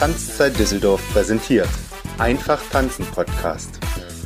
Tanzzeit 0.00 0.58
Düsseldorf 0.58 1.02
präsentiert. 1.12 1.68
Einfach 2.16 2.58
tanzen 2.70 3.04
Podcast. 3.04 3.78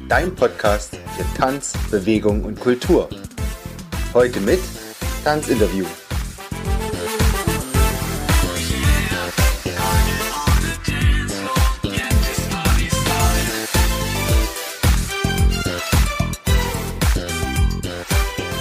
Dein 0.09 0.33
Podcast 0.33 0.95
für 0.95 1.25
Tanz, 1.37 1.73
Bewegung 1.91 2.45
und 2.45 2.61
Kultur. 2.61 3.09
Heute 4.13 4.39
mit 4.39 4.61
Tanzinterview. 5.25 5.85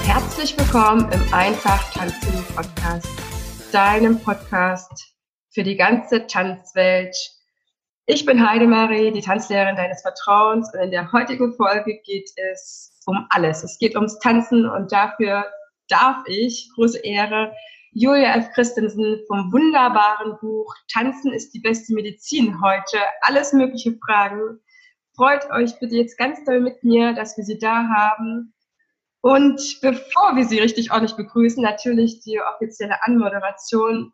Herzlich 0.04 0.58
willkommen 0.58 1.12
im 1.12 1.32
Einfach 1.32 1.92
Tanzen 1.92 2.44
Podcast, 2.56 3.08
deinem 3.72 4.20
Podcast 4.20 5.13
für 5.54 5.64
die 5.64 5.78
ganze 5.78 6.26
Tanzwelt. 6.28 7.16
Ich 8.06 8.26
bin 8.26 8.48
Heidemarie, 8.48 9.12
die 9.12 9.22
Tanzlehrerin 9.22 9.76
deines 9.76 10.02
Vertrauens 10.02 10.74
und 10.74 10.82
in 10.82 10.92
der 10.92 11.12
heutigen 11.14 11.54
Folge 11.54 12.00
geht 12.04 12.30
es 12.36 13.00
um 13.06 13.26
alles. 13.30 13.64
Es 13.64 13.78
geht 13.78 13.96
ums 13.96 14.20
Tanzen 14.20 14.68
und 14.68 14.92
dafür 14.92 15.46
darf 15.88 16.18
ich, 16.28 16.70
große 16.76 17.00
Ehre, 17.00 17.54
Julia 17.92 18.36
F. 18.36 18.50
Christensen 18.54 19.20
vom 19.28 19.54
wunderbaren 19.54 20.38
Buch 20.42 20.74
Tanzen 20.92 21.32
ist 21.32 21.54
die 21.54 21.60
beste 21.60 21.94
Medizin 21.94 22.60
heute. 22.62 22.98
Alles 23.22 23.54
mögliche 23.54 23.96
Fragen. 24.04 24.60
Freut 25.16 25.50
euch 25.52 25.78
bitte 25.80 25.96
jetzt 25.96 26.18
ganz 26.18 26.44
doll 26.44 26.60
mit 26.60 26.84
mir, 26.84 27.14
dass 27.14 27.38
wir 27.38 27.44
sie 27.44 27.60
da 27.60 27.88
haben. 27.88 28.54
Und 29.22 29.78
bevor 29.82 30.36
wir 30.36 30.46
sie 30.46 30.60
richtig 30.60 30.92
ordentlich 30.92 31.16
begrüßen, 31.16 31.62
natürlich 31.62 32.22
die 32.22 32.42
offizielle 32.42 33.02
Anmoderation. 33.04 34.12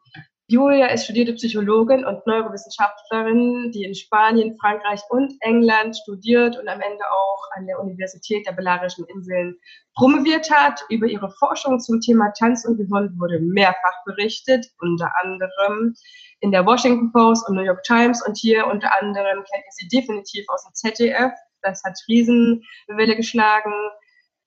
Julia 0.52 0.88
ist 0.88 1.04
studierte 1.04 1.34
Psychologin 1.34 2.04
und 2.06 2.26
Neurowissenschaftlerin, 2.26 3.70
die 3.72 3.84
in 3.84 3.94
Spanien, 3.94 4.58
Frankreich 4.60 5.00
und 5.10 5.32
England 5.42 5.96
studiert 5.96 6.58
und 6.58 6.68
am 6.68 6.82
Ende 6.82 7.04
auch 7.12 7.40
an 7.56 7.68
der 7.68 7.80
Universität 7.80 8.48
der 8.48 8.54
Belarischen 8.54 9.06
Inseln 9.14 9.56
promoviert 9.94 10.50
hat. 10.50 10.82
Über 10.90 11.06
ihre 11.06 11.30
Forschung 11.38 11.80
zum 11.80 12.02
Thema 12.02 12.34
Tanz 12.36 12.66
und 12.66 12.78
Gehirn 12.78 13.14
wurde 13.20 13.40
mehrfach 13.40 14.04
berichtet, 14.08 14.66
unter 14.80 15.12
anderem 15.22 15.94
in 16.40 16.52
der 16.52 16.66
Washington 16.66 17.12
Post 17.12 17.48
und 17.48 17.54
New 17.54 17.62
York 17.62 17.84
Times 17.84 18.26
und 18.26 18.36
hier 18.36 18.66
unter 18.66 18.90
anderem 19.00 19.44
kennt 19.44 19.66
ihr 19.68 19.72
sie 19.74 19.88
definitiv 19.88 20.46
aus 20.48 20.64
dem 20.64 20.74
ZDF. 20.74 21.32
Das 21.62 21.84
hat 21.84 21.96
Riesenwelle 22.08 23.16
geschlagen. 23.16 23.74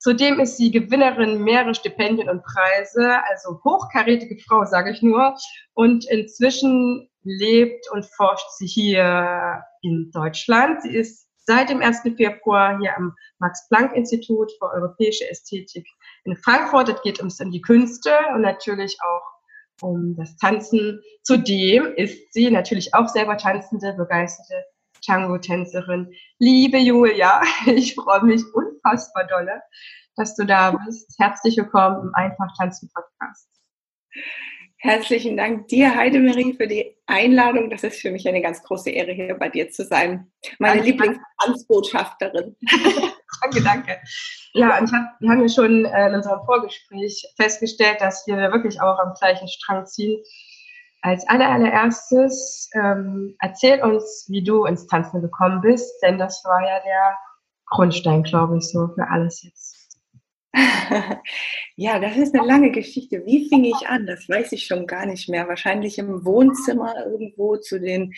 Zudem 0.02 0.40
ist 0.40 0.56
sie 0.56 0.72
Gewinnerin 0.72 1.44
mehrerer 1.44 1.74
Stipendien 1.74 2.28
und 2.28 2.42
Preise, 2.42 3.22
also 3.30 3.60
hochkarätige 3.62 4.36
Frau, 4.42 4.64
sage 4.64 4.90
ich 4.90 5.00
nur. 5.00 5.36
Und 5.74 6.04
inzwischen 6.10 7.08
lebt 7.22 7.88
und 7.92 8.04
forscht 8.16 8.50
sie 8.58 8.66
hier 8.66 9.62
in 9.82 10.10
Deutschland. 10.12 10.82
Sie 10.82 10.92
ist 10.92 11.28
seit 11.46 11.70
dem 11.70 11.80
1. 11.80 12.00
Februar 12.16 12.80
hier 12.80 12.96
am 12.96 13.14
Max-Planck-Institut 13.38 14.50
für 14.58 14.72
europäische 14.72 15.30
Ästhetik 15.30 15.86
in 16.24 16.34
Frankfurt. 16.34 16.88
Es 16.88 17.02
geht 17.02 17.20
ums 17.20 17.40
um 17.40 17.52
die 17.52 17.60
Künste 17.60 18.10
und 18.34 18.40
natürlich 18.40 18.96
auch 19.06 19.86
um 19.88 20.16
das 20.16 20.36
Tanzen. 20.36 21.00
Zudem 21.22 21.94
ist 21.94 22.32
sie 22.32 22.50
natürlich 22.50 22.92
auch 22.92 23.06
selber 23.06 23.36
tanzende, 23.36 23.92
begeisterte 23.92 24.64
Tango-Tänzerin. 25.04 26.12
Liebe 26.38 26.78
Julia, 26.78 27.42
ich 27.66 27.94
freue 27.94 28.24
mich 28.24 28.42
unfassbar 28.54 29.26
dolle, 29.26 29.62
dass 30.16 30.34
du 30.36 30.44
da 30.44 30.72
bist. 30.72 31.14
Herzlich 31.18 31.56
willkommen 31.56 32.08
im 32.08 32.14
Einfach 32.14 32.48
Tanzen 32.58 32.90
Podcast. 32.92 33.48
Herzlichen 34.78 35.36
Dank 35.36 35.68
dir, 35.68 35.94
Heidemarie, 35.94 36.54
für 36.54 36.66
die 36.66 36.96
Einladung. 37.06 37.70
Das 37.70 37.84
ist 37.84 38.00
für 38.00 38.10
mich 38.10 38.26
eine 38.26 38.42
ganz 38.42 38.64
große 38.64 38.90
Ehre, 38.90 39.12
hier 39.12 39.36
bei 39.38 39.48
dir 39.48 39.70
zu 39.70 39.84
sein. 39.84 40.26
Meine 40.58 40.82
Lieblingstanzbotschafterin. 40.82 42.56
danke, 43.42 43.62
danke. 43.62 44.00
Ja, 44.54 44.80
und 44.80 44.92
hab, 44.92 45.20
wir 45.20 45.30
haben 45.30 45.42
ja 45.42 45.48
schon 45.48 45.84
äh, 45.84 46.08
in 46.08 46.16
unserem 46.16 46.44
Vorgespräch 46.44 47.24
festgestellt, 47.36 48.00
dass 48.00 48.26
wir 48.26 48.36
wirklich 48.50 48.80
auch 48.80 48.98
am 48.98 49.14
gleichen 49.14 49.46
Strang 49.46 49.86
ziehen. 49.86 50.20
Als 51.02 51.28
allererstes 51.28 52.70
ähm, 52.74 53.34
erzähl 53.40 53.82
uns, 53.82 54.26
wie 54.28 54.42
du 54.42 54.64
ins 54.64 54.86
Tanzen 54.86 55.20
gekommen 55.20 55.60
bist, 55.60 55.92
denn 56.02 56.16
das 56.16 56.42
war 56.44 56.62
ja 56.62 56.80
der 56.84 57.16
Grundstein, 57.66 58.22
glaube 58.22 58.58
ich, 58.58 58.68
so 58.68 58.88
für 58.94 59.08
alles 59.08 59.42
jetzt. 59.42 59.82
ja, 61.76 61.98
das 61.98 62.16
ist 62.16 62.34
eine 62.34 62.46
lange 62.46 62.70
Geschichte. 62.70 63.22
Wie 63.24 63.48
fing 63.48 63.64
ich 63.64 63.88
an? 63.88 64.06
Das 64.06 64.28
weiß 64.28 64.52
ich 64.52 64.66
schon 64.66 64.86
gar 64.86 65.06
nicht 65.06 65.28
mehr. 65.28 65.48
Wahrscheinlich 65.48 65.98
im 65.98 66.24
Wohnzimmer 66.24 66.94
irgendwo 67.06 67.56
zu 67.56 67.80
den 67.80 68.12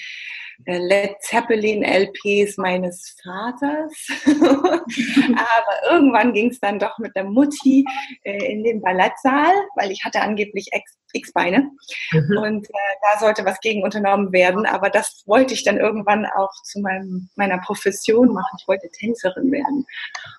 äh, 0.66 0.78
Led 0.78 1.14
Zeppelin 1.20 1.84
LPs 1.84 2.56
meines 2.56 3.16
Vaters. 3.22 4.08
Aber 4.26 5.92
irgendwann 5.92 6.32
ging 6.32 6.50
es 6.50 6.58
dann 6.58 6.80
doch 6.80 6.98
mit 6.98 7.14
der 7.14 7.24
Mutti 7.24 7.84
äh, 8.24 8.52
in 8.52 8.64
den 8.64 8.82
Ballettsaal, 8.82 9.54
weil 9.76 9.92
ich 9.92 10.04
hatte 10.04 10.20
angeblich 10.20 10.68
X-Beine. 11.14 11.70
Mhm. 12.12 12.38
Und 12.38 12.66
äh, 12.66 12.94
da 13.02 13.18
sollte 13.18 13.44
was 13.44 13.60
gegen 13.60 13.82
unternommen 13.82 14.32
werden. 14.32 14.66
Aber 14.66 14.90
das 14.90 15.22
wollte 15.26 15.54
ich 15.54 15.64
dann 15.64 15.78
irgendwann 15.78 16.26
auch 16.26 16.52
zu 16.64 16.80
meinem, 16.80 17.28
meiner 17.36 17.58
Profession 17.58 18.32
machen. 18.32 18.58
Ich 18.60 18.68
wollte 18.68 18.90
Tänzerin 18.90 19.50
werden. 19.50 19.86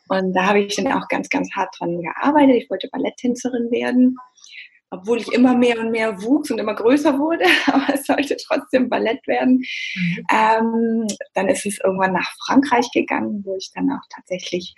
Und 0.08 0.34
da 0.34 0.48
habe 0.48 0.60
ich 0.60 0.76
dann 0.76 0.92
auch 0.92 1.08
ganz, 1.08 1.30
ganz 1.30 1.50
hart 1.56 1.76
dran 1.80 2.02
gearbeitet. 2.02 2.56
Ich 2.56 2.70
wollte 2.70 2.90
Balletttänzerin 2.92 3.72
werden 3.72 4.18
obwohl 4.92 5.20
ich 5.20 5.32
immer 5.34 5.56
mehr 5.56 5.80
und 5.80 5.92
mehr 5.92 6.22
wuchs 6.22 6.52
und 6.52 6.60
immer 6.60 6.76
größer 6.76 7.18
wurde, 7.18 7.46
aber 7.68 7.94
es 7.94 8.06
sollte 8.06 8.38
trotzdem 8.38 8.90
Ballett 8.90 9.26
werden. 9.28 9.64
Mhm. 9.96 10.26
Ähm, 10.32 11.08
dann 11.34 11.50
ist 11.50 11.66
es 11.66 11.80
irgendwann 11.84 12.14
nach 12.14 12.32
Frankreich 12.46 12.90
gegangen, 12.92 13.44
wo 13.46 13.56
ich 13.56 13.72
dann 13.74 13.92
auch 13.92 14.06
tatsächlich 14.14 14.76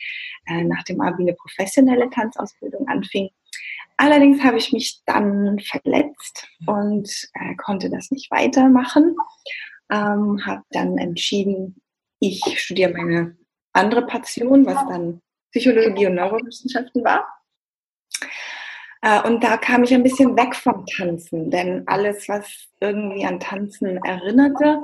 äh, 0.47 0.63
nach 0.63 0.84
dem 0.84 1.02
Abi 1.02 1.24
eine 1.24 1.34
professionelle 1.34 2.09
Tanzausbildung 2.09 2.88
anfing. 2.88 3.30
Allerdings 3.97 4.44
habe 4.44 4.58
ich 4.58 4.72
mich 4.72 5.02
dann 5.06 5.59
verletzt 5.59 6.47
und 6.68 7.09
äh, 7.34 7.56
konnte 7.56 7.90
das 7.90 8.12
nicht 8.12 8.30
weitermachen. 8.30 9.16
Ähm, 9.91 10.46
habe 10.46 10.63
dann 10.69 10.97
entschieden, 10.97 11.81
ich 12.19 12.41
studiere 12.57 12.94
meine 12.94 13.38
andere 13.74 14.06
Passion, 14.06 14.66
was 14.66 14.75
dann 14.88 15.22
Psychologie 15.52 16.07
und 16.07 16.16
Neurowissenschaften 16.16 17.03
war. 17.03 17.25
Äh, 19.02 19.22
und 19.28 19.44
da 19.44 19.57
kam 19.57 19.84
ich 19.84 19.94
ein 19.94 20.03
bisschen 20.03 20.36
weg 20.38 20.56
vom 20.56 20.86
Tanzen, 20.86 21.50
denn 21.50 21.88
alles, 21.88 22.30
was 22.30 22.68
irgendwie 22.80 23.25
an 23.25 23.40
Tanzen 23.40 23.97
erinnerte, 24.03 24.84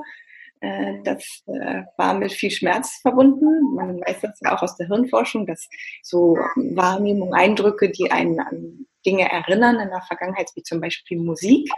äh, 0.60 1.02
das 1.04 1.42
äh, 1.46 1.82
war 1.96 2.14
mit 2.14 2.32
viel 2.32 2.50
Schmerz 2.50 2.98
verbunden. 3.02 3.74
Man 3.74 4.00
weiß 4.00 4.22
das 4.22 4.40
ja 4.40 4.56
auch 4.56 4.62
aus 4.62 4.76
der 4.76 4.88
Hirnforschung, 4.88 5.46
dass 5.46 5.68
so 6.02 6.36
Wahrnehmungen, 6.56 7.34
Eindrücke, 7.34 7.90
die 7.90 8.10
einen 8.10 8.40
an 8.40 8.86
Dinge 9.04 9.30
erinnern 9.30 9.80
in 9.80 9.90
der 9.90 10.02
Vergangenheit, 10.02 10.50
wie 10.54 10.62
zum 10.62 10.80
Beispiel 10.80 11.18
Musik, 11.18 11.68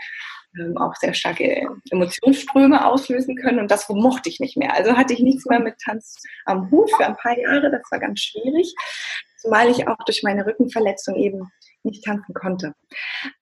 ähm, 0.58 0.76
auch 0.78 0.94
sehr 0.96 1.14
starke 1.14 1.68
Emotionsströme 1.90 2.86
auslösen 2.86 3.36
können. 3.36 3.58
Und 3.58 3.70
das 3.70 3.88
mochte 3.88 4.28
ich 4.28 4.40
nicht 4.40 4.56
mehr. 4.56 4.74
Also 4.74 4.96
hatte 4.96 5.12
ich 5.12 5.20
nichts 5.20 5.44
mehr 5.46 5.60
mit 5.60 5.74
Tanz 5.84 6.16
am 6.44 6.70
Hut 6.70 6.90
für 6.90 7.06
ein 7.06 7.16
paar 7.16 7.38
Jahre. 7.38 7.70
Das 7.70 7.82
war 7.90 7.98
ganz 7.98 8.20
schwierig, 8.20 8.74
zumal 9.38 9.70
ich 9.70 9.86
auch 9.86 9.98
durch 10.06 10.22
meine 10.22 10.46
Rückenverletzung 10.46 11.16
eben 11.16 11.50
nicht 11.82 12.04
tanzen 12.04 12.34
konnte. 12.34 12.74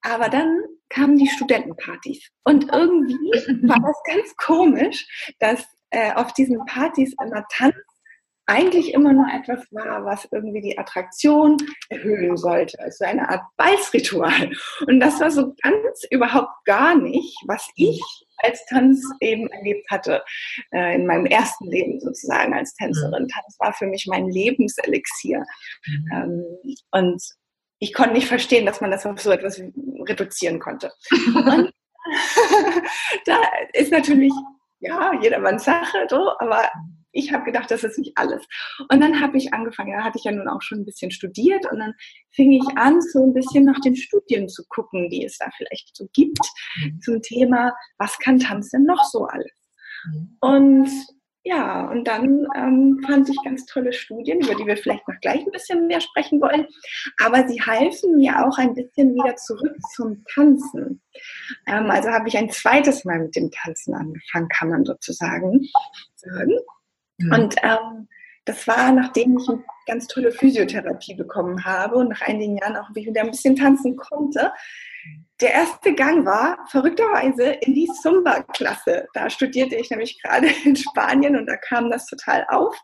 Aber 0.03 0.29
dann 0.29 0.63
kamen 0.89 1.17
die 1.17 1.29
Studentenpartys. 1.29 2.29
Und 2.45 2.73
irgendwie 2.73 3.15
war 3.69 3.81
das 3.81 3.97
ganz 4.05 4.37
komisch, 4.37 5.35
dass 5.39 5.65
äh, 5.91 6.13
auf 6.15 6.33
diesen 6.33 6.65
Partys 6.67 7.15
immer 7.25 7.45
Tanz 7.53 7.75
eigentlich 8.47 8.93
immer 8.93 9.13
nur 9.13 9.27
etwas 9.33 9.67
war, 9.71 10.05
was 10.05 10.29
irgendwie 10.31 10.61
die 10.61 10.79
Attraktion 10.79 11.57
erhöhen 11.89 12.37
sollte. 12.37 12.79
Also 12.81 13.05
eine 13.05 13.29
Art 13.29 13.43
Beißritual. 13.57 14.53
Und 14.87 15.01
das 15.01 15.21
war 15.21 15.31
so 15.31 15.55
ganz 15.63 16.05
überhaupt 16.11 16.65
gar 16.65 16.95
nicht, 16.95 17.37
was 17.47 17.67
ich 17.77 18.03
als 18.39 18.65
Tanz 18.67 19.03
eben 19.21 19.49
erlebt 19.49 19.91
hatte, 19.91 20.23
äh, 20.73 20.95
in 20.95 21.07
meinem 21.07 21.27
ersten 21.27 21.71
Leben 21.71 22.01
sozusagen 22.01 22.53
als 22.53 22.75
Tänzerin. 22.75 23.29
Tanz 23.29 23.57
war 23.59 23.73
für 23.73 23.87
mich 23.87 24.07
mein 24.09 24.29
Lebenselixier. 24.29 25.45
Mhm. 25.87 26.11
Ähm, 26.13 26.77
und 26.91 27.23
ich 27.79 27.95
konnte 27.95 28.15
nicht 28.15 28.29
verstehen, 28.29 28.67
dass 28.67 28.81
man 28.81 28.91
das 28.91 29.07
auf 29.07 29.21
so 29.21 29.31
etwas 29.31 29.61
reduzieren 30.07 30.59
konnte. 30.59 30.93
Und 31.35 31.73
da 33.27 33.41
ist 33.73 33.91
natürlich, 33.91 34.33
ja, 34.81 35.13
jedermanns 35.21 35.65
Sache, 35.65 36.07
so, 36.09 36.33
aber 36.39 36.69
ich 37.15 37.33
habe 37.33 37.45
gedacht, 37.45 37.71
das 37.71 37.85
ist 37.85 37.99
nicht 37.99 38.13
alles. 38.17 38.45
Und 38.91 39.01
dann 39.01 39.21
habe 39.21 39.39
ich 39.39 39.55
angefangen, 39.55 39.93
da 39.97 40.05
hatte 40.05 40.19
ich 40.19 40.25
ja 40.25 40.33
nun 40.33 40.49
auch 40.49 40.63
schon 40.63 40.81
ein 40.81 40.85
bisschen 40.85 41.11
studiert 41.11 41.65
und 41.71 41.79
dann 41.79 41.95
fing 42.33 42.53
ich 42.53 42.77
an, 42.77 43.01
so 43.01 43.25
ein 43.25 43.33
bisschen 43.33 43.65
nach 43.65 43.81
den 43.81 43.97
Studien 43.97 44.49
zu 44.49 44.65
gucken, 44.69 45.09
die 45.09 45.25
es 45.25 45.39
da 45.39 45.49
vielleicht 45.57 45.97
so 45.97 46.09
gibt, 46.13 46.39
mhm. 46.83 47.01
zum 47.01 47.23
Thema, 47.23 47.75
was 47.99 48.19
kann 48.19 48.39
Tanz 48.39 48.71
denn 48.71 48.85
noch 48.85 49.05
so 49.05 49.25
alles? 49.25 49.53
Mhm. 50.07 50.37
Und 50.41 50.91
ja, 51.47 51.91
und 51.91 52.09
dann 52.09 52.47
ähm, 52.57 53.03
fand 53.07 53.29
ich 53.29 53.37
ganz 53.45 53.67
tolle 53.67 53.93
Studien, 53.93 54.41
über 54.41 54.55
die 54.55 54.67
wir 54.67 54.79
vielleicht 54.79 55.07
noch 55.07 55.21
gleich 55.21 55.45
ein 55.45 55.53
bisschen 55.53 55.87
mehr 55.89 56.01
sprechen 56.01 56.41
wollen. 56.41 56.67
Aber 57.23 57.47
sie 57.47 57.61
halfen 57.61 58.17
mir 58.17 58.47
auch 58.47 58.57
ein 58.57 58.75
bisschen 58.75 59.15
wieder 59.15 59.37
zurück 59.37 59.77
zum 59.95 60.25
Tanzen. 60.33 61.03
Ähm, 61.67 61.91
also 61.91 62.09
habe 62.09 62.29
ich 62.29 62.39
ein 62.39 62.49
zweites 62.49 63.05
Mal 63.05 63.21
mit 63.21 63.37
dem 63.37 63.51
Tanzen 63.51 63.95
angefangen, 63.95 64.49
kann 64.49 64.71
man 64.71 64.85
sozusagen 64.87 65.69
sagen. 66.17 66.59
Mhm. 67.19 67.33
Und 67.33 67.55
ähm, 67.63 68.09
das 68.45 68.67
war, 68.67 68.93
nachdem 68.93 69.39
ich 69.39 69.49
eine 69.49 69.65
ganz 69.87 70.07
tolle 70.07 70.31
Physiotherapie 70.31 71.15
bekommen 71.15 71.65
habe 71.65 71.97
und 71.97 72.09
nach 72.11 72.21
einigen 72.23 72.59
Jahren 72.59 72.77
auch 72.77 72.95
wieder 72.95 73.23
ein 73.23 73.31
bisschen 73.31 73.57
tanzen 73.57 73.97
konnte, 73.97 74.53
der 75.41 75.53
erste 75.53 75.95
Gang 75.95 76.25
war 76.25 76.59
verrückterweise 76.71 77.45
in 77.45 77.75
die 77.75 77.89
Zumba-Klasse. 78.03 79.09
Da 79.15 79.29
studierte 79.29 79.77
ich 79.77 79.91
nämlich 79.91 80.23
gerade 80.23 80.49
in 80.65 80.77
Spanien 80.77 81.37
und 81.37 81.47
da 81.47 81.57
kam 81.57 81.91
das 81.91 82.07
total 82.07 82.47
auf. 82.49 82.77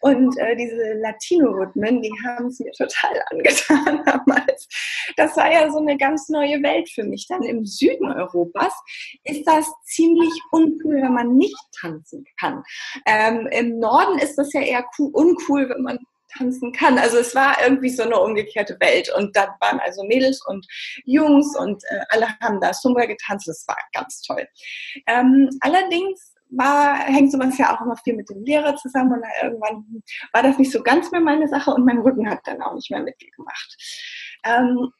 Und 0.00 0.38
äh, 0.38 0.56
diese 0.56 0.94
Latino-Rhythmen, 0.94 2.02
die 2.02 2.12
haben 2.26 2.46
es 2.46 2.60
mir 2.60 2.72
total 2.72 3.22
angetan 3.30 4.02
damals. 4.04 4.68
Das 5.16 5.36
war 5.36 5.50
ja 5.52 5.70
so 5.70 5.78
eine 5.78 5.96
ganz 5.96 6.28
neue 6.28 6.62
Welt 6.62 6.88
für 6.88 7.04
mich. 7.04 7.26
Dann 7.28 7.42
im 7.42 7.64
Süden 7.64 8.12
Europas 8.12 8.72
ist 9.24 9.46
das 9.46 9.66
ziemlich 9.84 10.32
uncool, 10.52 11.02
wenn 11.02 11.14
man 11.14 11.36
nicht 11.36 11.56
tanzen 11.80 12.24
kann. 12.38 12.62
Ähm, 13.06 13.48
Im 13.50 13.78
Norden 13.78 14.18
ist 14.18 14.36
das 14.36 14.52
ja 14.52 14.60
eher 14.60 14.84
uncool, 14.98 15.68
wenn 15.68 15.82
man 15.82 15.98
tanzen 16.36 16.72
kann. 16.72 16.98
Also 16.98 17.18
es 17.18 17.34
war 17.34 17.56
irgendwie 17.62 17.90
so 17.90 18.02
eine 18.02 18.18
umgekehrte 18.18 18.76
Welt. 18.80 19.12
Und 19.16 19.34
da 19.36 19.56
waren 19.60 19.80
also 19.80 20.04
Mädels 20.04 20.44
und 20.46 20.66
Jungs 21.04 21.56
und 21.56 21.82
äh, 21.84 22.00
alle 22.10 22.28
haben 22.40 22.60
da 22.60 22.72
Zumba 22.72 23.06
getanzt. 23.06 23.48
Das 23.48 23.64
war 23.66 23.78
ganz 23.92 24.22
toll. 24.22 24.46
Ähm, 25.06 25.48
allerdings 25.60 26.34
war, 26.50 26.96
hängt 26.96 27.32
sowas 27.32 27.58
ja 27.58 27.74
auch 27.74 27.80
immer 27.80 27.96
viel 27.96 28.14
mit 28.14 28.30
dem 28.30 28.44
Lehrer 28.44 28.76
zusammen 28.76 29.12
und 29.12 29.24
irgendwann 29.42 30.02
war 30.32 30.42
das 30.42 30.58
nicht 30.58 30.72
so 30.72 30.82
ganz 30.82 31.10
mehr 31.10 31.20
meine 31.20 31.48
Sache 31.48 31.70
und 31.72 31.84
mein 31.84 31.98
Rücken 31.98 32.28
hat 32.28 32.40
dann 32.44 32.62
auch 32.62 32.74
nicht 32.74 32.90
mehr 32.90 33.02
mitgemacht. 33.02 33.76
Ähm, 34.44 34.90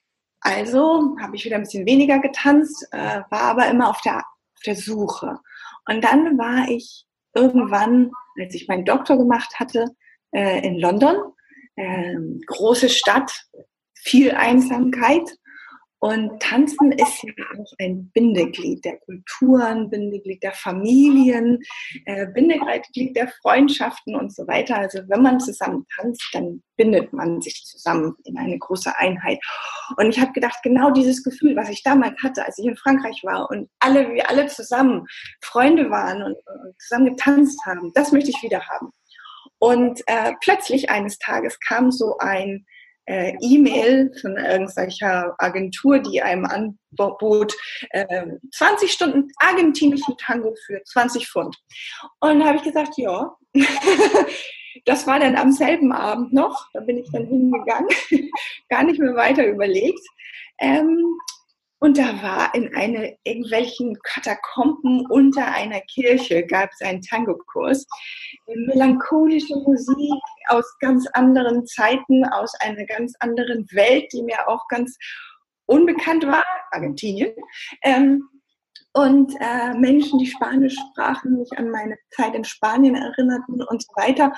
also 0.41 1.17
habe 1.21 1.37
ich 1.37 1.45
wieder 1.45 1.57
ein 1.57 1.63
bisschen 1.63 1.87
weniger 1.87 2.19
getanzt, 2.21 2.87
äh, 2.93 3.23
war 3.31 3.43
aber 3.43 3.69
immer 3.69 3.89
auf 3.89 4.01
der, 4.03 4.19
auf 4.19 4.63
der 4.65 4.77
Suche. 4.77 5.39
Und 5.87 6.05
dann 6.05 6.39
war 6.39 6.69
ich 6.69 7.07
irgendwann, 7.35 8.11
als 8.41 8.55
ich 8.55 8.69
meinen 8.69 8.85
Doktor 8.85 9.17
gemacht 9.17 9.59
hatte, 9.59 9.87
äh, 10.33 10.67
in 10.67 10.79
London. 10.79 11.17
Ähm, 11.77 12.41
große 12.47 12.89
Stadt, 12.89 13.47
viel 13.95 14.33
Einsamkeit. 14.33 15.29
Und 16.01 16.41
Tanzen 16.41 16.93
ist 16.93 17.25
ja 17.25 17.33
auch 17.59 17.73
ein 17.81 18.11
Bindeglied 18.15 18.85
der 18.85 18.99
Kulturen, 18.99 19.91
Bindeglied 19.91 20.43
der 20.43 20.53
Familien, 20.53 21.59
äh, 22.05 22.27
Bindeglied 22.27 23.17
der 23.17 23.29
Freundschaften 23.43 24.15
und 24.15 24.33
so 24.33 24.47
weiter. 24.47 24.77
Also 24.77 25.01
wenn 25.09 25.23
man 25.23 25.41
zusammen 25.41 25.87
tanzt, 25.97 26.29
dann 26.33 26.63
bindet 26.77 27.13
man 27.13 27.41
sich 27.41 27.65
zusammen 27.65 28.15
in 28.25 28.39
eine 28.39 28.59
große 28.59 28.97
Einheit. 28.97 29.41
Und 29.97 30.09
ich 30.11 30.21
habe 30.21 30.33
gedacht, 30.33 30.59
genau 30.63 30.93
dieses 30.93 31.25
Gefühl, 31.25 31.57
was 31.57 31.69
ich 31.69 31.83
damals 31.83 32.15
hatte, 32.23 32.47
als 32.47 32.59
ich 32.59 32.67
in 32.67 32.77
Frankreich 32.77 33.23
war 33.25 33.51
und 33.51 33.69
alle, 33.81 34.13
wir 34.15 34.31
alle 34.31 34.47
zusammen 34.47 35.05
Freunde 35.43 35.91
waren 35.91 36.23
und, 36.23 36.37
und 36.37 36.81
zusammen 36.81 37.07
getanzt 37.07 37.61
haben, 37.67 37.93
das 37.95 38.13
möchte 38.13 38.31
ich 38.31 38.43
wieder 38.43 38.65
haben. 38.69 38.93
Und 39.59 40.01
äh, 40.07 40.35
plötzlich 40.41 40.91
eines 40.91 41.19
Tages 41.19 41.59
kam 41.59 41.91
so 41.91 42.19
ein 42.19 42.65
äh, 43.09 43.35
E-Mail 43.41 44.13
von 44.21 44.37
irgendwelcher 44.37 45.35
Agentur, 45.39 45.99
die 45.99 46.21
einem 46.21 46.45
anbot, 46.45 47.55
äh, 47.91 48.27
20 48.53 48.93
Stunden 48.93 49.29
argentinischen 49.39 50.17
Tango 50.19 50.55
für 50.67 50.83
20 50.85 51.27
Pfund. 51.27 51.57
Und 52.21 52.45
habe 52.45 52.59
ich 52.59 52.63
gesagt, 52.63 52.99
ja. 52.99 53.35
das 54.85 55.07
war 55.07 55.19
dann 55.19 55.37
am 55.37 55.53
selben 55.53 55.91
Abend 55.93 56.33
noch. 56.33 56.69
Da 56.75 56.81
bin 56.81 56.99
ich 56.99 57.11
dann 57.11 57.27
hingegangen, 57.27 57.89
gar 58.69 58.85
nicht 58.85 59.01
mehr 59.01 59.15
weiter 59.15 59.47
überlegt. 59.47 60.07
Ähm, 60.59 61.17
und 61.81 61.97
da 61.97 62.23
war 62.23 62.55
in 62.55 62.75
eine, 62.75 63.17
irgendwelchen 63.23 63.97
Katakomben 64.03 65.07
unter 65.11 65.47
einer 65.47 65.81
Kirche 65.83 66.45
gab 66.45 66.71
es 66.73 66.87
einen 66.87 67.03
Tango-Kurs. 67.03 67.87
Melancholische 68.47 69.55
Musik 69.57 70.21
aus 70.49 70.65
ganz 70.81 71.07
anderen 71.13 71.67
Zeiten, 71.67 72.25
aus 72.27 72.53
einer 72.61 72.85
ganz 72.85 73.15
anderen 73.21 73.67
Welt, 73.71 74.13
die 74.13 74.23
mir 74.23 74.49
auch 74.49 74.67
ganz 74.69 74.99
unbekannt 75.67 76.27
war, 76.27 76.45
Argentinien. 76.73 77.33
Ähm, 77.83 78.29
und 78.93 79.33
äh, 79.39 79.75
Menschen, 79.75 80.19
die 80.19 80.27
Spanisch 80.27 80.75
sprachen, 80.91 81.39
mich 81.39 81.53
an 81.57 81.71
meine 81.71 81.97
Zeit 82.11 82.35
in 82.35 82.43
Spanien 82.43 82.97
erinnerten 82.97 83.63
und 83.63 83.83
so 83.83 83.93
weiter. 83.95 84.33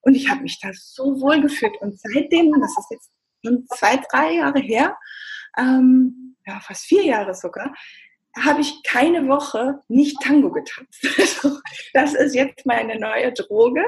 Und 0.00 0.14
ich 0.14 0.30
habe 0.30 0.42
mich 0.42 0.58
da 0.60 0.70
so 0.72 1.20
wohl 1.20 1.42
gefühlt. 1.42 1.76
Und 1.82 1.98
seitdem, 1.98 2.52
das 2.58 2.70
ist 2.78 2.90
jetzt 2.90 3.10
schon 3.44 3.66
zwei, 3.74 4.00
drei 4.10 4.36
Jahre 4.36 4.60
her, 4.60 4.96
ähm, 5.58 6.35
ja, 6.46 6.60
fast 6.60 6.84
vier 6.86 7.04
Jahre 7.04 7.34
sogar, 7.34 7.74
habe 8.38 8.60
ich 8.60 8.82
keine 8.82 9.26
Woche 9.28 9.80
nicht 9.88 10.16
Tango 10.22 10.50
getanzt. 10.50 11.02
Also, 11.18 11.58
das 11.92 12.14
ist 12.14 12.34
jetzt 12.34 12.66
meine 12.66 12.98
neue 12.98 13.32
Droge, 13.32 13.82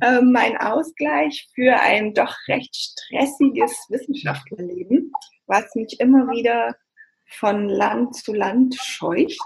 äh, 0.00 0.20
mein 0.20 0.56
Ausgleich 0.58 1.48
für 1.54 1.78
ein 1.80 2.14
doch 2.14 2.34
recht 2.48 2.74
stressiges 2.74 3.86
Wissenschaftlerleben, 3.88 5.12
was 5.46 5.74
mich 5.74 5.98
immer 6.00 6.28
wieder 6.28 6.76
von 7.26 7.68
Land 7.68 8.16
zu 8.16 8.34
Land 8.34 8.74
scheucht, 8.74 9.40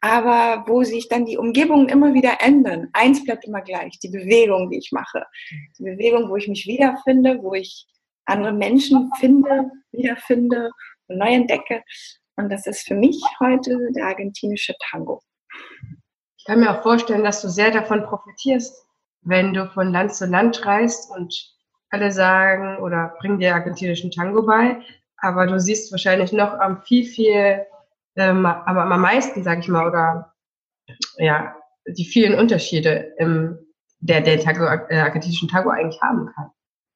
aber 0.00 0.64
wo 0.66 0.82
sich 0.82 1.08
dann 1.08 1.26
die 1.26 1.36
Umgebungen 1.36 1.88
immer 1.88 2.14
wieder 2.14 2.40
ändern. 2.40 2.88
Eins 2.92 3.24
bleibt 3.24 3.44
immer 3.44 3.60
gleich, 3.60 3.98
die 4.00 4.08
Bewegung, 4.08 4.70
die 4.70 4.78
ich 4.78 4.90
mache. 4.90 5.26
Die 5.78 5.84
Bewegung, 5.84 6.28
wo 6.28 6.36
ich 6.36 6.48
mich 6.48 6.66
wiederfinde, 6.66 7.38
wo 7.42 7.54
ich 7.54 7.86
andere 8.24 8.52
Menschen 8.52 9.10
finde, 9.18 9.70
wiederfinde 9.92 10.70
neu 11.16 11.32
entdecke. 11.32 11.82
Und 12.36 12.50
das 12.50 12.66
ist 12.66 12.86
für 12.86 12.94
mich 12.94 13.20
heute 13.40 13.78
der 13.94 14.06
argentinische 14.06 14.74
Tango. 14.90 15.22
Ich 16.38 16.44
kann 16.46 16.60
mir 16.60 16.70
auch 16.70 16.82
vorstellen, 16.82 17.24
dass 17.24 17.42
du 17.42 17.48
sehr 17.48 17.70
davon 17.70 18.04
profitierst, 18.04 18.74
wenn 19.20 19.54
du 19.54 19.68
von 19.70 19.92
Land 19.92 20.14
zu 20.14 20.26
Land 20.26 20.64
reist 20.66 21.10
und 21.10 21.32
alle 21.90 22.10
sagen 22.10 22.78
oder 22.78 23.14
bringen 23.20 23.38
dir 23.38 23.54
argentinischen 23.54 24.10
Tango 24.10 24.42
bei. 24.42 24.82
Aber 25.18 25.46
du 25.46 25.60
siehst 25.60 25.92
wahrscheinlich 25.92 26.32
noch 26.32 26.54
am 26.54 26.82
viel, 26.82 27.04
viel, 27.04 27.64
ähm, 28.16 28.44
aber 28.44 28.82
am 28.82 29.00
meisten, 29.00 29.44
sage 29.44 29.60
ich 29.60 29.68
mal, 29.68 29.86
oder 29.86 30.34
ja, 31.18 31.54
die 31.86 32.04
vielen 32.04 32.38
Unterschiede 32.38 33.14
im, 33.18 33.58
der 34.00 34.20
der 34.20 34.40
Tango, 34.40 34.64
äh, 34.64 34.98
argentinischen 34.98 35.48
Tango 35.48 35.70
eigentlich 35.70 36.00
haben 36.02 36.26
kann, 36.34 36.50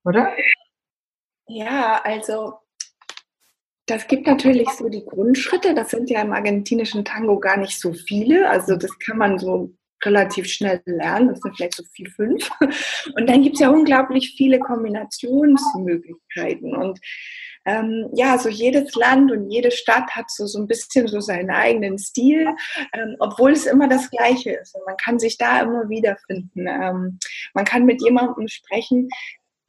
oder? 0.05 0.33
Ja, 1.47 2.01
also 2.03 2.59
das 3.87 4.09
gibt 4.09 4.27
natürlich 4.27 4.69
so 4.71 4.89
die 4.89 5.05
Grundschritte. 5.05 5.75
Das 5.75 5.91
sind 5.91 6.11
ja 6.11 6.21
im 6.21 6.33
argentinischen 6.33 7.05
Tango 7.05 7.39
gar 7.39 7.57
nicht 7.57 7.81
so 7.81 7.93
viele. 7.93 8.51
Also 8.51 8.77
das 8.77 8.99
kann 8.99 9.19
man 9.19 9.39
so 9.39 9.73
relativ 10.05 10.47
schnell 10.47 10.83
lernen. 10.85 11.29
Das 11.29 11.41
sind 11.41 11.57
vielleicht 11.57 11.77
so 11.77 11.85
vier, 11.93 12.11
fünf. 12.11 12.51
Und 13.17 13.29
dann 13.29 13.43
gibt 13.43 13.55
es 13.55 13.61
ja 13.61 13.71
unglaublich 13.71 14.35
viele 14.37 14.59
Kombinationsmöglichkeiten. 14.59 16.75
Und 16.75 17.01
ähm, 17.65 18.09
ja, 18.15 18.39
so 18.39 18.49
jedes 18.49 18.95
Land 18.95 19.33
und 19.33 19.51
jede 19.51 19.71
Stadt 19.71 20.11
hat 20.11 20.31
so, 20.31 20.47
so 20.47 20.61
ein 20.61 20.69
bisschen 20.69 21.09
so 21.09 21.21
seinen 21.21 21.51
eigenen 21.51 21.99
Stil, 21.99 22.49
ähm, 22.93 23.17
obwohl 23.19 23.53
es 23.53 23.67
immer 23.67 23.89
das 23.89 24.11
Gleiche 24.11 24.53
ist. 24.53 24.75
Und 24.75 24.85
man 24.87 24.97
kann 24.97 25.19
sich 25.19 25.39
da 25.39 25.61
immer 25.61 25.89
wiederfinden. 25.89 26.67
Ähm, 26.67 27.19
man 27.55 27.65
kann 27.65 27.85
mit 27.85 28.03
jemandem 28.03 28.49
sprechen, 28.49 29.09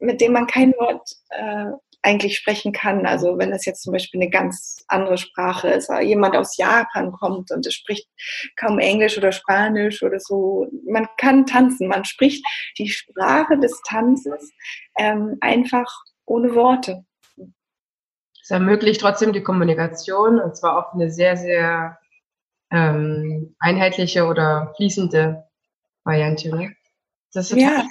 mit 0.00 0.20
dem 0.20 0.32
man 0.32 0.46
kein 0.46 0.72
Wort 0.74 1.10
äh, 1.30 1.72
eigentlich 2.08 2.38
sprechen 2.38 2.72
kann. 2.72 3.04
Also 3.04 3.36
wenn 3.38 3.50
das 3.50 3.66
jetzt 3.66 3.82
zum 3.82 3.92
Beispiel 3.92 4.20
eine 4.20 4.30
ganz 4.30 4.82
andere 4.88 5.18
Sprache 5.18 5.68
ist, 5.68 5.90
oder 5.90 6.00
jemand 6.00 6.36
aus 6.36 6.56
Japan 6.56 7.12
kommt 7.12 7.50
und 7.50 7.66
es 7.66 7.74
spricht 7.74 8.08
kaum 8.56 8.78
Englisch 8.78 9.18
oder 9.18 9.30
Spanisch 9.30 10.02
oder 10.02 10.18
so, 10.18 10.66
man 10.90 11.06
kann 11.18 11.44
tanzen, 11.44 11.88
man 11.88 12.06
spricht 12.06 12.44
die 12.78 12.88
Sprache 12.88 13.58
des 13.58 13.80
Tanzes 13.86 14.50
ähm, 14.98 15.36
einfach 15.40 15.86
ohne 16.24 16.54
Worte. 16.54 17.04
Es 18.42 18.50
ermöglicht 18.50 19.02
trotzdem 19.02 19.34
die 19.34 19.42
Kommunikation 19.42 20.40
und 20.40 20.56
zwar 20.56 20.78
auf 20.78 20.94
eine 20.94 21.10
sehr, 21.10 21.36
sehr 21.36 21.98
ähm, 22.70 23.54
einheitliche 23.58 24.24
oder 24.24 24.72
fließende 24.76 25.44
Variante. 26.04 26.56
Ne? 26.56 26.74
Das 27.34 27.50
ist 27.50 27.58
ja. 27.58 27.84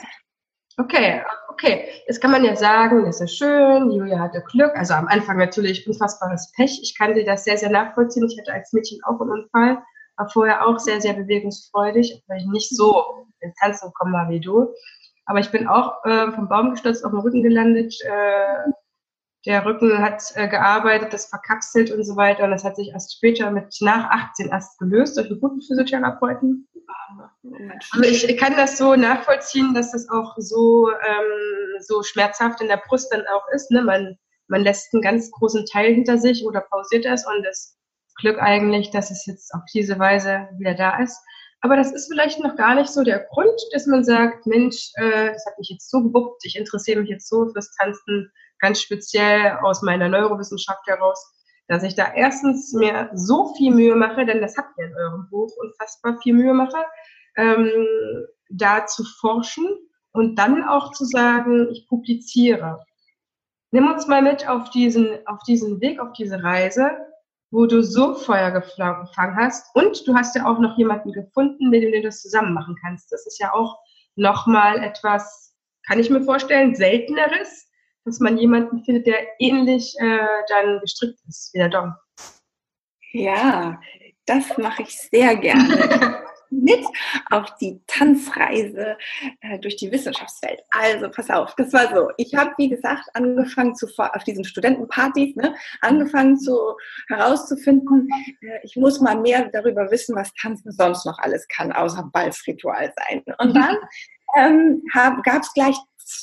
Okay, 0.79 1.23
okay, 1.57 1.89
jetzt 2.07 2.21
kann 2.21 2.31
man 2.31 2.43
ja 2.43 2.55
sagen, 2.55 3.05
das 3.05 3.19
ist 3.19 3.35
schön, 3.35 3.91
Julia 3.91 4.19
hatte 4.19 4.43
Glück. 4.51 4.75
Also 4.75 4.93
am 4.93 5.07
Anfang 5.07 5.37
natürlich 5.37 5.87
unfassbares 5.87 6.51
Pech. 6.55 6.79
Ich 6.83 6.95
kann 6.95 7.15
dir 7.15 7.25
das 7.25 7.45
sehr, 7.45 7.57
sehr 7.57 7.71
nachvollziehen. 7.71 8.27
Ich 8.29 8.37
hatte 8.39 8.53
als 8.53 8.73
Mädchen 8.73 8.99
auch 9.05 9.19
einen 9.19 9.31
Unfall, 9.31 9.81
war 10.17 10.29
vorher 10.29 10.67
auch 10.67 10.77
sehr, 10.77 11.01
sehr 11.01 11.13
bewegungsfreudig, 11.13 12.23
weil 12.27 12.37
ich 12.37 12.45
nicht 12.45 12.75
so 12.75 13.25
ins 13.39 13.55
Tanzen 13.55 13.87
gekommen 13.87 14.13
war 14.13 14.29
wie 14.29 14.39
du. 14.39 14.71
Aber 15.25 15.39
ich 15.39 15.49
bin 15.51 15.67
auch 15.67 16.05
äh, 16.05 16.31
vom 16.31 16.47
Baum 16.47 16.71
gestürzt, 16.71 17.03
auf 17.03 17.11
dem 17.11 17.19
Rücken 17.19 17.41
gelandet. 17.41 17.93
Äh, 18.03 18.71
der 19.45 19.65
Rücken 19.65 19.97
hat 19.97 20.23
äh, 20.35 20.47
gearbeitet, 20.47 21.11
das 21.11 21.27
verkapselt 21.27 21.91
und 21.91 22.03
so 22.03 22.15
weiter. 22.15 22.43
Und 22.43 22.51
das 22.51 22.63
hat 22.63 22.75
sich 22.75 22.89
erst 22.89 23.15
später 23.15 23.49
mit 23.49 23.75
nach 23.81 24.09
18 24.11 24.49
erst 24.49 24.77
gelöst 24.77 25.17
durch 25.17 25.29
einen 25.29 25.41
guten 25.41 25.61
Physiotherapeuten. 25.61 26.67
Aber 26.87 28.07
ich 28.07 28.37
kann 28.37 28.55
das 28.55 28.77
so 28.77 28.95
nachvollziehen, 28.95 29.73
dass 29.73 29.91
das 29.91 30.09
auch 30.09 30.33
so, 30.37 30.89
ähm, 30.89 31.81
so 31.81 32.03
schmerzhaft 32.03 32.61
in 32.61 32.67
der 32.67 32.81
Brust 32.87 33.11
dann 33.11 33.25
auch 33.27 33.45
ist. 33.53 33.71
Ne? 33.71 33.81
Man, 33.81 34.17
man 34.47 34.61
lässt 34.61 34.93
einen 34.93 35.01
ganz 35.01 35.31
großen 35.31 35.65
Teil 35.65 35.93
hinter 35.93 36.17
sich 36.17 36.45
oder 36.45 36.61
pausiert 36.61 37.05
es 37.05 37.25
und 37.25 37.43
das 37.43 37.77
Glück 38.19 38.39
eigentlich, 38.39 38.91
dass 38.91 39.11
es 39.11 39.25
jetzt 39.25 39.53
auf 39.53 39.61
diese 39.73 39.99
Weise 39.99 40.47
wieder 40.57 40.73
da 40.73 40.99
ist. 40.99 41.17
Aber 41.61 41.75
das 41.75 41.91
ist 41.91 42.07
vielleicht 42.07 42.39
noch 42.39 42.55
gar 42.55 42.75
nicht 42.75 42.89
so 42.89 43.03
der 43.03 43.19
Grund, 43.31 43.59
dass 43.71 43.87
man 43.87 44.03
sagt, 44.03 44.45
Mensch, 44.45 44.91
äh, 44.95 45.33
das 45.33 45.45
hat 45.45 45.57
mich 45.57 45.69
jetzt 45.69 45.89
so 45.89 46.03
gewuppt, 46.03 46.45
ich 46.45 46.55
interessiere 46.55 47.01
mich 47.01 47.09
jetzt 47.09 47.27
so 47.27 47.49
fürs 47.51 47.71
Tanzen, 47.75 48.31
ganz 48.59 48.81
speziell 48.81 49.57
aus 49.61 49.81
meiner 49.81 50.07
Neurowissenschaft 50.09 50.85
heraus, 50.87 51.33
dass 51.67 51.83
ich 51.83 51.95
da 51.95 52.13
erstens 52.13 52.73
mir 52.73 53.09
so 53.13 53.53
viel 53.55 53.73
Mühe 53.73 53.95
mache, 53.95 54.25
denn 54.25 54.41
das 54.41 54.57
habt 54.57 54.77
ihr 54.77 54.85
in 54.85 54.95
eurem 54.95 55.27
Buch 55.29 55.51
unfassbar 55.57 56.17
viel 56.21 56.33
Mühe 56.33 56.53
mache, 56.53 56.83
ähm, 57.35 57.69
da 58.49 58.85
zu 58.85 59.03
forschen 59.19 59.67
und 60.13 60.35
dann 60.35 60.63
auch 60.63 60.91
zu 60.91 61.05
sagen, 61.05 61.69
ich 61.71 61.87
publiziere. 61.87 62.83
Nimm 63.71 63.91
uns 63.91 64.07
mal 64.07 64.21
mit 64.21 64.47
auf 64.47 64.69
diesen, 64.69 65.19
auf 65.27 65.43
diesen 65.43 65.81
Weg, 65.81 65.99
auf 65.99 66.13
diese 66.13 66.41
Reise 66.41 66.91
wo 67.51 67.65
du 67.65 67.81
so 67.81 68.13
Feuer 68.15 68.51
gefangen 68.51 69.37
hast 69.37 69.73
und 69.75 70.05
du 70.07 70.13
hast 70.15 70.35
ja 70.35 70.45
auch 70.45 70.59
noch 70.59 70.77
jemanden 70.77 71.11
gefunden, 71.11 71.69
mit 71.69 71.83
dem 71.83 71.91
du 71.91 72.01
das 72.01 72.21
zusammen 72.21 72.53
machen 72.53 72.75
kannst. 72.81 73.11
Das 73.11 73.25
ist 73.25 73.39
ja 73.39 73.53
auch 73.53 73.77
nochmal 74.15 74.83
etwas, 74.83 75.55
kann 75.85 75.99
ich 75.99 76.09
mir 76.09 76.21
vorstellen, 76.21 76.75
selteneres, 76.75 77.66
dass 78.07 78.19
man 78.19 78.37
jemanden 78.37 78.83
findet, 78.83 79.05
der 79.05 79.19
ähnlich 79.39 79.95
äh, 79.99 80.27
dann 80.47 80.79
gestrickt 80.79 81.19
ist 81.27 81.53
wie 81.53 81.59
der 81.59 81.69
Dom. 81.69 81.93
Ja, 83.11 83.79
das 84.25 84.57
mache 84.57 84.83
ich 84.83 84.97
sehr 84.97 85.35
gerne. 85.35 86.23
mit 86.49 86.85
auf 87.29 87.55
die 87.57 87.81
Tanzreise 87.87 88.97
äh, 89.41 89.59
durch 89.59 89.75
die 89.75 89.91
Wissenschaftswelt. 89.91 90.61
Also 90.69 91.09
pass 91.09 91.29
auf, 91.29 91.53
das 91.55 91.73
war 91.73 91.93
so. 91.93 92.09
Ich 92.17 92.33
habe, 92.35 92.53
wie 92.57 92.69
gesagt, 92.69 93.09
angefangen 93.13 93.75
zu 93.75 93.87
auf 93.97 94.23
diesen 94.23 94.45
Studentenpartys, 94.45 95.35
ne, 95.35 95.55
angefangen 95.81 96.37
zu 96.37 96.57
herauszufinden, 97.07 98.07
äh, 98.41 98.59
ich 98.63 98.75
muss 98.75 98.99
mal 98.99 99.19
mehr 99.19 99.49
darüber 99.51 99.91
wissen, 99.91 100.15
was 100.15 100.33
Tanzen 100.41 100.71
sonst 100.71 101.05
noch 101.05 101.19
alles 101.19 101.47
kann, 101.49 101.71
außer 101.71 102.09
Balzritual 102.13 102.93
sein. 102.95 103.23
Und 103.39 103.55
dann 103.55 103.75
ähm, 104.37 104.81
gab 104.93 105.41
es 105.41 105.53
gleich 105.53 105.77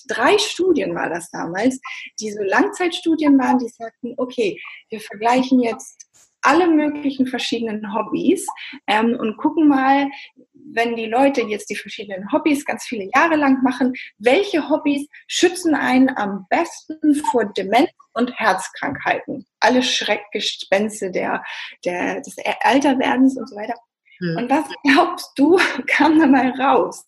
drei 0.09 0.39
Studien 0.39 0.95
war 0.95 1.09
das 1.09 1.31
damals, 1.31 1.81
die 2.21 2.31
so 2.31 2.43
Langzeitstudien 2.43 3.39
waren, 3.39 3.59
die 3.59 3.69
sagten, 3.69 4.15
okay, 4.17 4.61
wir 4.89 5.01
vergleichen 5.01 5.61
jetzt 5.61 6.07
alle 6.45 6.67
möglichen 6.67 7.27
verschiedenen 7.27 7.95
Hobbys 7.95 8.47
ähm, 8.87 9.17
und 9.19 9.39
gucken 9.39 9.67
mal, 9.67 10.09
wenn 10.53 10.95
die 10.95 11.07
Leute 11.07 11.43
jetzt 11.43 11.71
die 11.71 11.77
verschiedenen 11.77 12.31
Hobbys 12.33 12.65
ganz 12.65 12.85
viele 12.85 13.09
Jahre 13.15 13.37
lang 13.37 13.63
machen, 13.63 13.95
welche 14.19 14.69
Hobbys 14.69 15.09
schützen 15.27 15.75
einen 15.75 16.15
am 16.17 16.47
besten 16.51 17.15
vor 17.31 17.47
Demenz 17.47 17.91
und 18.13 18.33
Herzkrankheiten? 18.39 19.47
Alle 19.61 19.83
Schreckgespenste 19.83 21.11
der, 21.11 21.43
der, 21.85 22.21
des 22.21 22.37
Alterwerdens 22.61 23.37
und 23.39 23.49
so 23.49 23.57
weiter. 23.57 23.75
Hm. 24.19 24.37
Und 24.37 24.51
was 24.51 24.67
glaubst 24.85 25.33
du, 25.37 25.59
kam 25.87 26.21
da 26.21 26.27
mal 26.27 26.51
raus? 26.61 27.07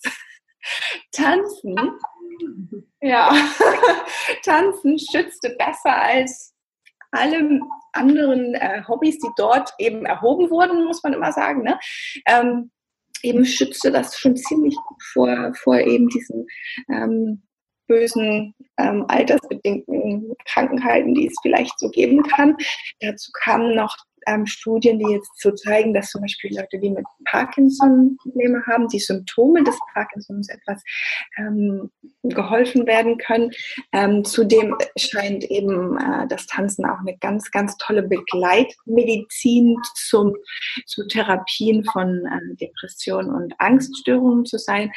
Tanzen, 1.12 1.76
ja, 3.00 3.33
Tanzen 4.45 4.99
schützte 4.99 5.50
besser 5.59 5.97
als 5.97 6.55
alle 7.12 7.61
anderen 7.93 8.55
äh, 8.55 8.83
Hobbys, 8.87 9.19
die 9.19 9.31
dort 9.37 9.73
eben 9.78 10.05
erhoben 10.05 10.50
wurden, 10.50 10.85
muss 10.85 11.02
man 11.02 11.12
immer 11.12 11.33
sagen, 11.33 11.62
ne? 11.62 11.78
ähm, 12.26 12.71
eben 13.23 13.45
schützte 13.45 13.90
das 13.90 14.19
schon 14.19 14.37
ziemlich 14.37 14.76
vor, 15.12 15.52
vor 15.62 15.78
eben 15.78 16.09
diesen 16.09 16.47
ähm, 16.90 17.43
bösen 17.87 18.55
ähm, 18.78 19.05
altersbedingten 19.09 20.35
Krankheiten, 20.45 21.14
die 21.14 21.28
es 21.28 21.35
vielleicht 21.40 21.78
so 21.78 21.88
geben 21.90 22.23
kann. 22.25 22.57
Dazu 23.00 23.31
kamen 23.33 23.75
noch 23.75 23.97
ähm, 24.26 24.47
Studien, 24.47 24.99
die 24.99 25.12
jetzt 25.12 25.30
so 25.40 25.52
zeigen, 25.52 25.95
dass 25.95 26.11
zum 26.11 26.23
Beispiel 26.23 26.56
Leute, 26.56 26.78
die 26.78 26.90
mit 26.90 27.04
Parkinson 27.25 28.16
Probleme 28.23 28.62
haben, 28.66 28.88
die 28.88 28.99
Symptome 28.99 29.62
des 29.64 29.78
Parkinsons 29.92 30.49
etwas 30.49 30.83
ähm, 31.38 31.90
geholfen 32.23 32.87
werden 32.87 33.18
können. 33.18 33.52
Ähm, 33.92 34.25
zudem 34.25 34.76
scheint 34.97 35.45
eben 35.45 35.97
äh, 35.99 36.26
das 36.28 36.47
Tanzen 36.47 36.85
auch 36.87 36.99
eine 37.00 37.16
ganz, 37.18 37.50
ganz 37.50 37.76
tolle 37.78 38.02
Begleitmedizin 38.02 39.76
zum, 39.95 40.35
zu 40.87 41.06
Therapien 41.06 41.85
von 41.85 42.26
äh, 42.26 42.56
Depressionen 42.56 43.35
und 43.35 43.54
Angststörungen 43.59 44.45
zu 44.45 44.59
sein. 44.59 44.92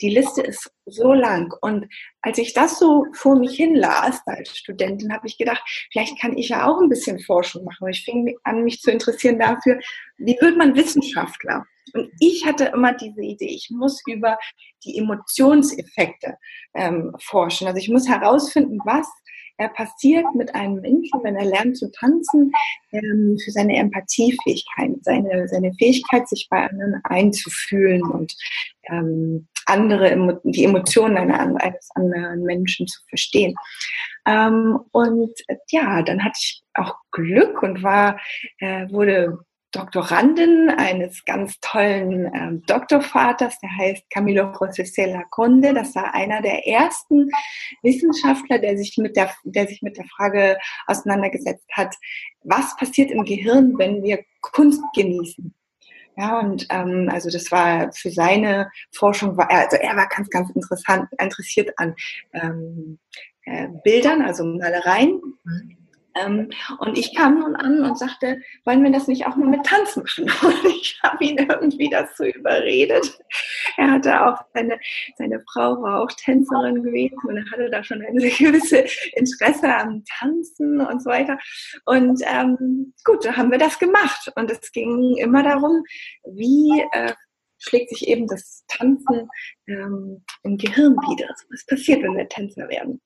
Die 0.00 0.10
Liste 0.10 0.42
ist 0.42 0.70
so 0.86 1.12
lang 1.12 1.54
und 1.62 1.86
als 2.20 2.38
ich 2.38 2.52
das 2.52 2.78
so 2.78 3.06
vor 3.14 3.38
mich 3.38 3.56
hin 3.56 3.74
las 3.74 4.20
als 4.26 4.56
Studentin, 4.56 5.12
habe 5.12 5.26
ich 5.26 5.38
gedacht, 5.38 5.62
vielleicht 5.90 6.20
kann 6.20 6.36
ich 6.36 6.50
ja 6.50 6.66
auch 6.66 6.80
ein 6.80 6.88
bisschen 6.88 7.18
Forschung 7.20 7.64
machen. 7.64 7.88
Ich 7.88 8.04
fing 8.04 8.36
an, 8.44 8.64
mich 8.64 8.80
zu 8.80 8.90
interessieren 8.90 9.38
dafür, 9.38 9.78
wie 10.18 10.36
wird 10.40 10.56
man 10.56 10.74
Wissenschaftler? 10.74 11.64
Und 11.92 12.10
ich 12.20 12.46
hatte 12.46 12.66
immer 12.66 12.94
diese 12.94 13.22
Idee, 13.22 13.50
ich 13.54 13.70
muss 13.70 14.02
über 14.06 14.38
die 14.84 14.98
Emotionseffekte 14.98 16.36
ähm, 16.74 17.14
forschen. 17.20 17.66
Also 17.66 17.78
ich 17.78 17.88
muss 17.88 18.08
herausfinden, 18.08 18.78
was 18.84 19.06
er 19.56 19.68
passiert 19.68 20.26
mit 20.34 20.54
einem 20.54 20.80
Menschen, 20.80 21.20
wenn 21.22 21.36
er 21.36 21.44
lernt 21.44 21.76
zu 21.76 21.90
tanzen, 21.92 22.52
ähm, 22.92 23.36
für 23.42 23.50
seine 23.50 23.76
Empathiefähigkeit, 23.76 24.92
seine, 25.02 25.48
seine 25.48 25.72
Fähigkeit, 25.74 26.28
sich 26.28 26.48
bei 26.50 26.68
anderen 26.68 27.00
einzufühlen 27.04 28.02
und 28.02 28.34
ähm, 28.88 29.46
andere, 29.66 30.40
die 30.44 30.64
Emotionen 30.64 31.30
eines 31.30 31.88
anderen 31.94 32.42
Menschen 32.42 32.86
zu 32.86 33.00
verstehen. 33.08 33.54
Ähm, 34.26 34.80
und 34.92 35.32
ja, 35.68 36.02
dann 36.02 36.24
hatte 36.24 36.38
ich 36.38 36.62
auch 36.74 36.96
Glück 37.12 37.62
und 37.62 37.82
war, 37.82 38.18
äh, 38.58 38.90
wurde 38.90 39.38
Doktorandin 39.74 40.70
eines 40.70 41.24
ganz 41.24 41.58
tollen 41.60 42.30
ähm, 42.32 42.62
Doktorvaters, 42.66 43.58
der 43.58 43.76
heißt 43.76 44.08
Camilo 44.08 44.52
José 44.52 45.20
Conde. 45.30 45.74
Das 45.74 45.94
war 45.96 46.14
einer 46.14 46.40
der 46.42 46.66
ersten 46.66 47.28
Wissenschaftler, 47.82 48.60
der 48.60 48.78
sich 48.78 48.96
mit 48.98 49.16
der, 49.16 49.32
der 49.42 49.66
sich 49.66 49.82
mit 49.82 49.96
der 49.96 50.04
Frage 50.04 50.58
auseinandergesetzt 50.86 51.66
hat, 51.72 51.94
was 52.44 52.76
passiert 52.76 53.10
im 53.10 53.24
Gehirn, 53.24 53.76
wenn 53.76 54.02
wir 54.04 54.24
Kunst 54.40 54.82
genießen. 54.94 55.52
Ja, 56.16 56.38
und 56.38 56.66
ähm, 56.70 57.08
also 57.10 57.28
das 57.28 57.50
war 57.50 57.92
für 57.92 58.10
seine 58.10 58.70
Forschung, 58.92 59.36
war 59.36 59.50
also 59.50 59.76
er 59.76 59.96
war 59.96 60.06
ganz, 60.08 60.30
ganz 60.30 60.50
interessant, 60.50 61.08
interessiert 61.18 61.72
an 61.76 61.96
ähm, 62.32 63.00
äh, 63.44 63.68
Bildern, 63.82 64.22
also 64.22 64.44
Malereien. 64.44 65.20
Mhm. 65.42 65.83
Ähm, 66.14 66.50
und 66.78 66.96
ich 66.96 67.14
kam 67.14 67.40
nun 67.40 67.56
an 67.56 67.82
und 67.82 67.98
sagte, 67.98 68.40
wollen 68.64 68.84
wir 68.84 68.92
das 68.92 69.08
nicht 69.08 69.26
auch 69.26 69.36
mal 69.36 69.48
mit 69.48 69.64
Tanz 69.64 69.96
machen? 69.96 70.30
Und 70.42 70.64
ich 70.66 70.98
habe 71.02 71.24
ihn 71.24 71.38
irgendwie 71.38 71.88
dazu 71.90 72.24
überredet. 72.24 73.18
Er 73.76 73.90
hatte 73.90 74.26
auch 74.26 74.38
seine, 74.54 74.78
seine 75.16 75.42
Frau 75.52 75.82
war 75.82 76.00
auch 76.00 76.12
Tänzerin 76.12 76.82
gewesen 76.82 77.18
und 77.24 77.36
er 77.36 77.50
hatte 77.50 77.70
da 77.70 77.82
schon 77.82 78.02
ein 78.02 78.16
gewisses 78.16 78.96
Interesse 79.14 79.74
am 79.74 80.04
Tanzen 80.18 80.80
und 80.80 81.02
so 81.02 81.10
weiter. 81.10 81.38
Und 81.84 82.22
ähm, 82.24 82.94
gut, 83.04 83.24
da 83.24 83.36
haben 83.36 83.50
wir 83.50 83.58
das 83.58 83.78
gemacht. 83.78 84.30
Und 84.36 84.50
es 84.50 84.72
ging 84.72 85.16
immer 85.16 85.42
darum, 85.42 85.82
wie 86.24 86.84
äh, 86.92 87.12
schlägt 87.58 87.90
sich 87.90 88.08
eben 88.08 88.26
das 88.26 88.64
Tanzen 88.68 89.28
ähm, 89.66 90.24
im 90.42 90.56
Gehirn 90.56 90.94
wieder. 90.94 91.28
Also 91.28 91.44
was 91.50 91.66
passiert, 91.66 92.02
wenn 92.02 92.16
wir 92.16 92.28
Tänzer 92.28 92.68
werden? 92.68 93.00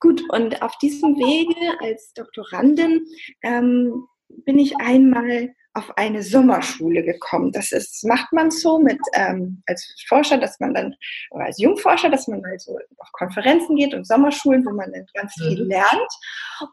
Gut, 0.00 0.22
und 0.30 0.60
auf 0.62 0.76
diesem 0.78 1.16
Wege 1.16 1.78
als 1.80 2.12
Doktorandin 2.14 3.04
ähm, 3.42 4.06
bin 4.44 4.58
ich 4.58 4.76
einmal 4.78 5.54
auf 5.74 5.96
eine 5.96 6.22
Sommerschule 6.22 7.02
gekommen. 7.02 7.50
Das 7.52 7.72
ist, 7.72 8.04
macht 8.04 8.32
man 8.32 8.50
so 8.50 8.78
mit 8.78 8.98
ähm, 9.14 9.62
als 9.66 9.94
Forscher, 10.06 10.36
dass 10.36 10.60
man 10.60 10.74
dann, 10.74 10.94
oder 11.30 11.46
als 11.46 11.58
Jungforscher, 11.58 12.10
dass 12.10 12.28
man 12.28 12.44
halt 12.44 12.60
so 12.60 12.78
auf 12.98 13.12
Konferenzen 13.12 13.76
geht 13.76 13.94
und 13.94 14.06
Sommerschulen, 14.06 14.64
wo 14.66 14.70
man 14.70 14.92
dann 14.92 15.06
ganz 15.14 15.32
viel 15.34 15.64
mhm. 15.64 15.70
lernt. 15.70 16.12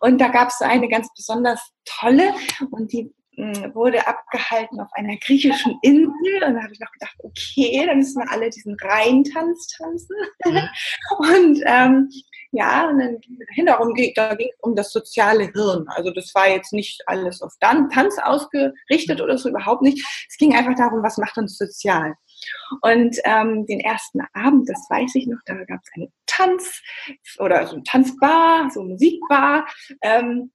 Und 0.02 0.20
da 0.20 0.28
gab 0.28 0.50
es 0.50 0.62
eine 0.62 0.90
ganz 0.90 1.08
besonders 1.16 1.62
tolle 1.86 2.34
und 2.72 2.92
die 2.92 3.14
wurde 3.74 4.06
abgehalten 4.06 4.80
auf 4.80 4.90
einer 4.94 5.18
griechischen 5.18 5.78
Insel. 5.82 6.44
Und 6.46 6.56
da 6.56 6.64
habe 6.64 6.74
ich 6.74 6.80
noch 6.80 6.92
gedacht, 6.92 7.16
okay, 7.20 7.86
dann 7.86 7.98
müssen 7.98 8.22
wir 8.22 8.32
alle 8.32 8.50
diesen 8.50 8.76
Rheintanz 8.82 9.68
tanzen. 9.68 10.16
Mhm. 10.46 10.70
Und 11.20 11.62
ähm, 11.66 12.10
ja, 12.52 12.90
und 12.90 12.98
dann 12.98 13.18
hinterherum 13.54 13.94
ging, 13.94 14.12
da 14.16 14.34
ging 14.34 14.50
es 14.52 14.60
um 14.62 14.76
das 14.76 14.92
soziale 14.92 15.52
Hirn. 15.54 15.86
Also 15.90 16.10
das 16.10 16.34
war 16.34 16.50
jetzt 16.50 16.74
nicht 16.74 17.00
alles 17.06 17.44
auf 17.44 17.54
Tanz 17.60 18.18
ausgerichtet 18.18 19.22
oder 19.22 19.38
so, 19.38 19.50
überhaupt 19.50 19.84
nicht. 19.84 20.04
Es 20.28 20.36
ging 20.38 20.56
einfach 20.56 20.74
darum, 20.76 21.04
was 21.04 21.18
macht 21.18 21.38
uns 21.38 21.58
sozial. 21.58 22.16
Und 22.82 23.18
ähm, 23.26 23.66
den 23.68 23.80
ersten 23.80 24.22
Abend, 24.34 24.68
das 24.68 24.80
weiß 24.90 25.14
ich 25.16 25.28
noch, 25.28 25.40
da 25.46 25.54
gab 25.66 25.80
es 25.84 25.92
eine 25.94 26.08
Tanz 26.26 26.82
oder 27.38 27.68
so 27.68 27.76
ein 27.76 27.84
Tanzbar, 27.84 28.70
so 28.72 28.82
eine 28.82 28.90
Musikbar. 28.90 29.68
Ähm, 30.02 30.52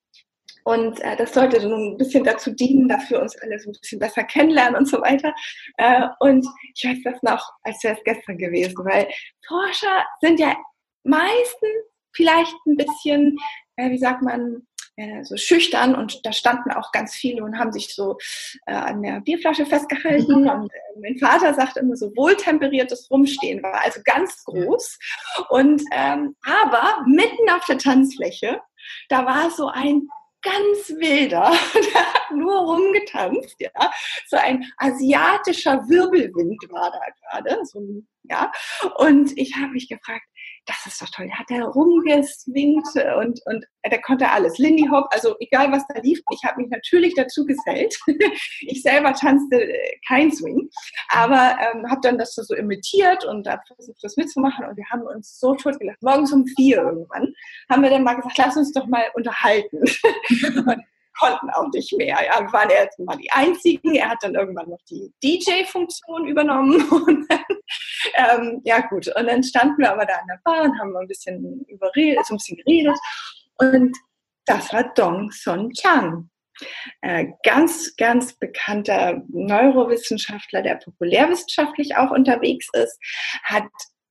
Und 0.64 1.00
äh, 1.00 1.16
das 1.16 1.34
sollte 1.34 1.60
so 1.60 1.74
ein 1.74 1.96
bisschen 1.96 2.24
dazu 2.24 2.50
dienen, 2.50 2.88
dass 2.88 3.08
wir 3.10 3.20
uns 3.20 3.36
alle 3.42 3.58
so 3.58 3.70
ein 3.70 3.76
bisschen 3.80 3.98
besser 3.98 4.24
kennenlernen 4.24 4.76
und 4.76 4.88
so 4.88 5.00
weiter. 5.00 5.34
Äh, 5.76 6.08
und 6.20 6.46
ich 6.74 6.84
weiß 6.84 6.98
das 7.04 7.22
noch, 7.22 7.50
als 7.62 7.82
wäre 7.84 7.96
es 7.96 8.04
gestern 8.04 8.38
gewesen, 8.38 8.76
weil 8.78 9.08
Forscher 9.46 10.04
sind 10.20 10.40
ja 10.40 10.56
meistens 11.04 11.70
vielleicht 12.14 12.54
ein 12.66 12.76
bisschen, 12.76 13.38
äh, 13.76 13.90
wie 13.90 13.98
sagt 13.98 14.22
man, 14.22 14.66
äh, 14.96 15.24
so 15.24 15.36
schüchtern 15.36 15.96
und 15.96 16.24
da 16.24 16.32
standen 16.32 16.70
auch 16.70 16.92
ganz 16.92 17.16
viele 17.16 17.42
und 17.42 17.58
haben 17.58 17.72
sich 17.72 17.92
so 17.92 18.16
äh, 18.66 18.74
an 18.74 19.02
der 19.02 19.20
Bierflasche 19.22 19.66
festgehalten 19.66 20.42
mhm. 20.42 20.48
und 20.48 20.72
äh, 20.72 21.00
mein 21.00 21.18
Vater 21.18 21.52
sagt 21.52 21.76
immer 21.76 21.96
so 21.96 22.12
wohltemperiertes 22.14 23.10
Rumstehen 23.10 23.60
war 23.60 23.82
also 23.82 24.00
ganz 24.04 24.44
groß 24.44 24.98
und 25.48 25.82
ähm, 25.90 26.36
aber 26.44 27.04
mitten 27.08 27.50
auf 27.50 27.64
der 27.66 27.78
Tanzfläche 27.78 28.60
da 29.08 29.26
war 29.26 29.50
so 29.50 29.66
ein 29.66 30.06
ganz 30.44 30.90
wilder, 31.00 31.50
der 31.74 32.14
hat 32.14 32.30
nur 32.32 32.58
rumgetanzt, 32.60 33.56
ja. 33.58 33.70
So 34.28 34.36
ein 34.36 34.64
asiatischer 34.76 35.88
Wirbelwind 35.88 36.62
war 36.70 36.92
da 36.92 37.40
gerade, 37.40 37.64
so, 37.64 37.80
ja. 38.24 38.52
Und 38.98 39.36
ich 39.36 39.56
habe 39.56 39.72
mich 39.72 39.88
gefragt, 39.88 40.26
das 40.66 40.86
ist 40.86 41.02
doch 41.02 41.08
toll. 41.10 41.26
Der 41.26 41.38
hat 41.38 41.50
da 41.50 41.64
rumgeswingt 41.64 42.86
und, 43.18 43.40
und 43.46 43.64
der 43.90 44.00
konnte 44.00 44.30
alles. 44.30 44.58
Lindy 44.58 44.88
Hop, 44.90 45.06
also 45.10 45.36
egal 45.40 45.70
was 45.72 45.86
da 45.88 46.00
lief, 46.00 46.20
ich 46.30 46.44
habe 46.44 46.62
mich 46.62 46.70
natürlich 46.70 47.14
dazu 47.14 47.44
gesellt. 47.44 47.96
ich 48.60 48.82
selber 48.82 49.12
tanzte 49.12 49.62
äh, 49.62 49.98
kein 50.08 50.32
Swing, 50.32 50.68
aber 51.08 51.56
ähm, 51.60 51.90
habe 51.90 52.00
dann 52.02 52.18
das 52.18 52.34
so 52.34 52.54
imitiert 52.54 53.24
und 53.24 53.46
habe 53.46 53.62
versucht, 53.66 53.98
das 54.02 54.16
mitzumachen 54.16 54.66
und 54.66 54.76
wir 54.76 54.88
haben 54.90 55.02
uns 55.02 55.38
so 55.38 55.54
tot 55.54 55.78
gelacht. 55.78 56.02
Morgens 56.02 56.32
um 56.32 56.46
vier 56.56 56.78
irgendwann 56.78 57.34
haben 57.70 57.82
wir 57.82 57.90
dann 57.90 58.04
mal 58.04 58.14
gesagt, 58.14 58.38
lass 58.38 58.56
uns 58.56 58.72
doch 58.72 58.86
mal 58.86 59.04
unterhalten. 59.14 59.82
konnten 61.18 61.50
auch 61.50 61.68
nicht 61.72 61.92
mehr. 61.96 62.18
Ja, 62.24 62.40
wir 62.40 62.52
waren 62.52 62.70
erst 62.70 62.98
mal 62.98 63.16
die 63.16 63.30
Einzigen. 63.30 63.94
Er 63.94 64.10
hat 64.10 64.18
dann 64.22 64.34
irgendwann 64.34 64.70
noch 64.70 64.80
die 64.90 65.12
DJ-Funktion 65.22 66.26
übernommen. 66.26 66.88
Und 66.90 67.26
dann, 67.28 67.44
ähm, 68.14 68.60
ja 68.64 68.80
gut, 68.80 69.08
und 69.16 69.26
dann 69.26 69.42
standen 69.42 69.78
wir 69.78 69.92
aber 69.92 70.04
da 70.04 70.14
an 70.14 70.26
der 70.28 70.40
Bar 70.44 70.64
und 70.64 70.78
haben 70.78 70.96
ein 70.96 71.08
bisschen 71.08 71.64
überredet, 71.68 72.24
so 72.26 72.34
ein 72.34 72.36
bisschen 72.36 72.58
geredet. 72.58 72.96
Und 73.58 73.96
das 74.46 74.72
war 74.72 74.92
Dong 74.94 75.30
Son 75.32 75.70
Chang. 75.72 76.28
Äh, 77.00 77.28
ganz, 77.42 77.96
ganz 77.96 78.34
bekannter 78.34 79.22
Neurowissenschaftler, 79.28 80.62
der 80.62 80.76
populärwissenschaftlich 80.76 81.96
auch 81.96 82.10
unterwegs 82.10 82.68
ist, 82.74 82.98
hat 83.42 83.64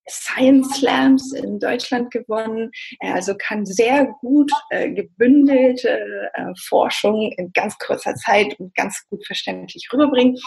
Science 0.10 0.78
Slams 0.78 1.34
in 1.34 1.60
Deutschland 1.60 2.12
gewonnen. 2.12 2.72
Er 3.00 3.16
also 3.16 3.36
kann 3.38 3.66
sehr 3.66 4.08
gut 4.22 4.52
äh, 4.70 4.92
gebündelte 4.92 6.30
äh, 6.34 6.54
Forschung 6.68 7.32
in 7.38 7.52
ganz 7.54 7.78
kurzer 7.78 8.16
Zeit 8.16 8.60
und 8.60 8.74
ganz 8.76 9.04
gut 9.10 9.26
verständlich 9.26 9.90
rüberbringen 9.92 10.38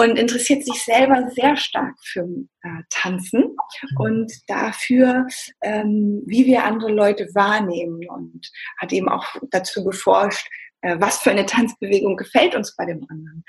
und 0.00 0.18
interessiert 0.18 0.64
sich 0.64 0.82
selber 0.82 1.28
sehr 1.30 1.56
stark 1.56 1.94
für 2.02 2.26
äh, 2.62 2.82
Tanzen 2.88 3.56
und 3.98 4.32
dafür, 4.46 5.26
ähm, 5.62 6.22
wie 6.26 6.46
wir 6.46 6.64
andere 6.64 6.90
Leute 6.90 7.28
wahrnehmen 7.34 8.00
und 8.08 8.50
hat 8.78 8.92
eben 8.92 9.08
auch 9.08 9.26
dazu 9.50 9.84
geforscht, 9.84 10.46
äh, 10.46 10.69
was 10.82 11.18
für 11.18 11.30
eine 11.30 11.46
Tanzbewegung 11.46 12.16
gefällt 12.16 12.54
uns 12.54 12.74
bei 12.76 12.86
dem 12.86 13.06
anderen 13.08 13.44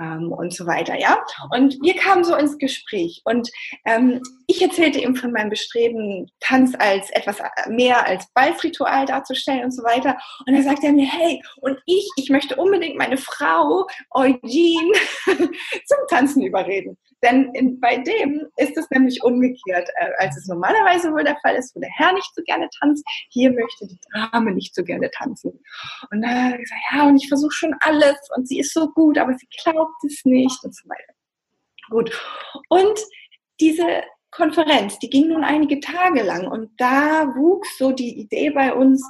ähm, 0.00 0.32
und 0.32 0.52
so 0.52 0.66
weiter, 0.66 0.98
ja. 0.98 1.24
Und 1.50 1.78
wir 1.82 1.94
kamen 1.94 2.24
so 2.24 2.34
ins 2.34 2.58
Gespräch 2.58 3.22
und 3.24 3.50
ähm, 3.84 4.20
ich 4.46 4.60
erzählte 4.60 5.00
ihm 5.00 5.16
von 5.16 5.32
meinem 5.32 5.50
Bestreben, 5.50 6.30
Tanz 6.40 6.74
als 6.78 7.10
etwas 7.10 7.38
mehr 7.68 8.06
als 8.06 8.26
Balzritual 8.34 9.06
darzustellen 9.06 9.64
und 9.64 9.70
so 9.72 9.82
weiter. 9.82 10.18
Und 10.46 10.54
er 10.54 10.62
sagte 10.62 10.92
mir, 10.92 11.06
hey, 11.06 11.40
und 11.60 11.78
ich, 11.86 12.08
ich 12.16 12.30
möchte 12.30 12.56
unbedingt 12.56 12.96
meine 12.96 13.16
Frau 13.16 13.86
Eugene 14.10 14.92
zum 15.26 15.98
Tanzen 16.08 16.42
überreden. 16.42 16.98
Denn 17.24 17.50
in, 17.54 17.80
bei 17.80 17.96
dem 17.96 18.46
ist 18.56 18.76
es 18.76 18.88
nämlich 18.90 19.22
umgekehrt, 19.22 19.88
äh, 19.96 20.10
als 20.18 20.36
es 20.36 20.46
normalerweise 20.46 21.10
wohl 21.10 21.24
der 21.24 21.38
Fall 21.42 21.56
ist, 21.56 21.74
wo 21.74 21.80
der 21.80 21.90
Herr 21.90 22.12
nicht 22.12 22.30
so 22.34 22.42
gerne 22.44 22.68
tanzt. 22.78 23.04
Hier 23.30 23.50
möchte 23.50 23.86
die 23.86 23.98
Dame 24.12 24.52
nicht 24.52 24.74
so 24.74 24.84
gerne 24.84 25.10
tanzen. 25.10 25.58
Und 26.10 26.22
dann 26.22 26.44
hat 26.44 26.52
er 26.52 26.58
gesagt, 26.58 26.80
ja, 26.92 27.06
und 27.08 27.16
ich 27.16 27.28
versuche 27.28 27.52
schon 27.52 27.74
alles 27.80 28.16
und 28.36 28.46
sie 28.46 28.58
ist 28.58 28.74
so 28.74 28.88
gut, 28.90 29.16
aber 29.16 29.34
sie 29.34 29.48
glaubt 29.62 30.04
es 30.06 30.20
nicht 30.24 30.62
und 30.62 30.74
so 30.74 30.88
weiter. 30.88 31.14
Gut. 31.88 32.10
Und 32.68 33.00
diese 33.60 34.02
Konferenz, 34.36 34.98
die 34.98 35.10
ging 35.10 35.28
nun 35.28 35.44
einige 35.44 35.78
Tage 35.80 36.22
lang 36.22 36.48
und 36.48 36.70
da 36.76 37.34
wuchs 37.36 37.78
so 37.78 37.92
die 37.92 38.18
Idee 38.18 38.50
bei 38.50 38.72
uns. 38.74 39.02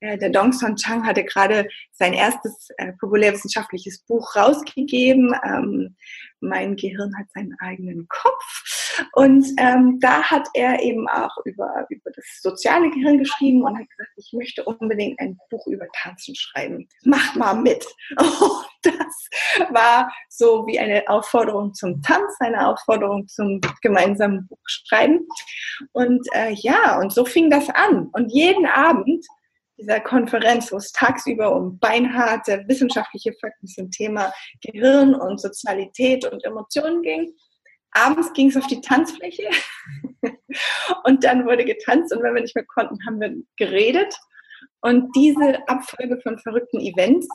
Äh, 0.00 0.18
der 0.18 0.30
Dong 0.30 0.52
Son 0.52 0.76
Chang 0.76 1.04
hatte 1.04 1.24
gerade 1.24 1.68
sein 1.92 2.12
erstes 2.12 2.68
äh, 2.76 2.92
populärwissenschaftliches 2.92 3.98
Buch 4.06 4.36
rausgegeben. 4.36 5.34
Ähm, 5.44 5.96
mein 6.40 6.76
Gehirn 6.76 7.12
hat 7.18 7.26
seinen 7.34 7.56
eigenen 7.58 8.06
Kopf. 8.08 8.62
Und 9.12 9.46
ähm, 9.58 9.98
da 10.00 10.22
hat 10.22 10.48
er 10.54 10.82
eben 10.82 11.08
auch 11.08 11.36
über, 11.44 11.86
über 11.88 12.10
das 12.10 12.24
soziale 12.40 12.90
Gehirn 12.90 13.18
geschrieben 13.18 13.62
und 13.62 13.78
hat 13.78 13.88
gesagt, 13.88 14.10
ich 14.16 14.32
möchte 14.32 14.64
unbedingt 14.64 15.18
ein 15.20 15.38
Buch 15.50 15.66
über 15.66 15.86
Tanzen 16.02 16.34
schreiben. 16.34 16.88
Macht 17.04 17.36
mal 17.36 17.54
mit. 17.54 17.86
Und 18.18 18.94
das 18.94 19.70
war 19.70 20.12
so 20.28 20.66
wie 20.66 20.78
eine 20.78 21.08
Aufforderung 21.08 21.74
zum 21.74 22.00
Tanz, 22.02 22.36
eine 22.40 22.68
Aufforderung 22.68 23.26
zum 23.26 23.60
gemeinsamen 23.82 24.46
Buch 24.46 24.58
schreiben. 24.66 25.26
Und 25.92 26.26
äh, 26.32 26.52
ja, 26.52 26.98
und 27.00 27.12
so 27.12 27.24
fing 27.24 27.50
das 27.50 27.68
an. 27.70 28.08
Und 28.12 28.30
jeden 28.30 28.66
Abend 28.66 29.26
dieser 29.78 30.00
Konferenz, 30.00 30.72
wo 30.72 30.76
es 30.76 30.92
tagsüber 30.92 31.54
um 31.54 31.78
beinharte 31.78 32.64
wissenschaftliche 32.66 33.32
Fakten 33.40 33.66
zum 33.68 33.90
Thema 33.90 34.32
Gehirn 34.60 35.14
und 35.14 35.40
Sozialität 35.40 36.24
und 36.30 36.44
Emotionen 36.44 37.02
ging. 37.02 37.32
Abends 37.92 38.32
ging 38.32 38.48
es 38.48 38.56
auf 38.56 38.66
die 38.66 38.80
Tanzfläche 38.80 39.48
und 41.04 41.24
dann 41.24 41.46
wurde 41.46 41.64
getanzt 41.64 42.14
und 42.14 42.22
wenn 42.22 42.34
wir 42.34 42.42
nicht 42.42 42.54
mehr 42.54 42.66
konnten, 42.66 42.98
haben 43.06 43.20
wir 43.20 43.34
geredet. 43.56 44.14
Und 44.80 45.14
diese 45.16 45.66
Abfolge 45.68 46.20
von 46.22 46.38
verrückten 46.38 46.80
Events 46.80 47.26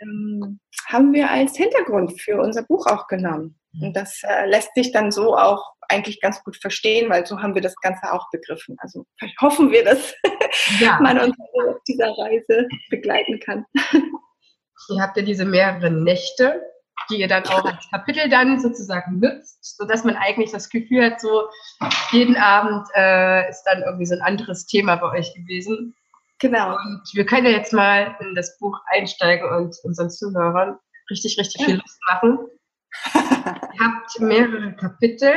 ähm, 0.00 0.60
haben 0.88 1.12
wir 1.12 1.30
als 1.30 1.56
Hintergrund 1.56 2.20
für 2.20 2.40
unser 2.40 2.62
Buch 2.62 2.86
auch 2.86 3.06
genommen. 3.06 3.58
Und 3.80 3.94
das 3.94 4.22
äh, 4.22 4.46
lässt 4.46 4.74
sich 4.74 4.92
dann 4.92 5.10
so 5.10 5.36
auch 5.36 5.62
eigentlich 5.88 6.20
ganz 6.20 6.42
gut 6.42 6.56
verstehen, 6.56 7.10
weil 7.10 7.26
so 7.26 7.40
haben 7.40 7.54
wir 7.54 7.62
das 7.62 7.76
Ganze 7.76 8.12
auch 8.12 8.30
begriffen. 8.30 8.76
Also 8.80 9.04
hoffen 9.40 9.70
wir, 9.70 9.84
dass 9.84 10.14
ja. 10.80 10.98
man 11.00 11.18
uns 11.18 11.36
auf 11.38 11.76
dieser 11.86 12.16
Reise 12.16 12.66
begleiten 12.90 13.38
kann. 13.40 13.64
Ihr 14.88 15.02
habt 15.02 15.16
ja 15.16 15.22
diese 15.22 15.44
mehreren 15.44 16.04
Nächte, 16.04 16.62
die 17.10 17.20
ihr 17.20 17.28
dann 17.28 17.44
auch 17.46 17.64
als 17.64 17.88
Kapitel 17.90 18.28
dann 18.28 18.60
sozusagen 18.60 19.20
nutzt, 19.20 19.76
sodass 19.76 20.04
man 20.04 20.16
eigentlich 20.16 20.50
das 20.50 20.68
Gefühl 20.68 21.04
hat, 21.04 21.20
so 21.20 21.48
jeden 22.12 22.36
Abend 22.36 22.86
äh, 22.94 23.48
ist 23.48 23.62
dann 23.64 23.82
irgendwie 23.82 24.06
so 24.06 24.14
ein 24.14 24.22
anderes 24.22 24.66
Thema 24.66 24.96
bei 24.96 25.18
euch 25.18 25.34
gewesen. 25.34 25.94
Genau. 26.38 26.76
Und 26.76 27.02
wir 27.14 27.24
können 27.24 27.46
ja 27.46 27.52
jetzt 27.52 27.72
mal 27.72 28.16
in 28.20 28.34
das 28.34 28.58
Buch 28.58 28.78
einsteigen 28.86 29.48
und 29.48 29.76
unseren 29.84 30.10
Zuhörern 30.10 30.78
richtig, 31.10 31.38
richtig 31.38 31.64
viel 31.64 31.76
Lust 31.76 32.00
machen. 32.08 32.38
ihr 33.14 33.84
habt 33.84 34.20
mehrere 34.20 34.74
Kapitel 34.74 35.34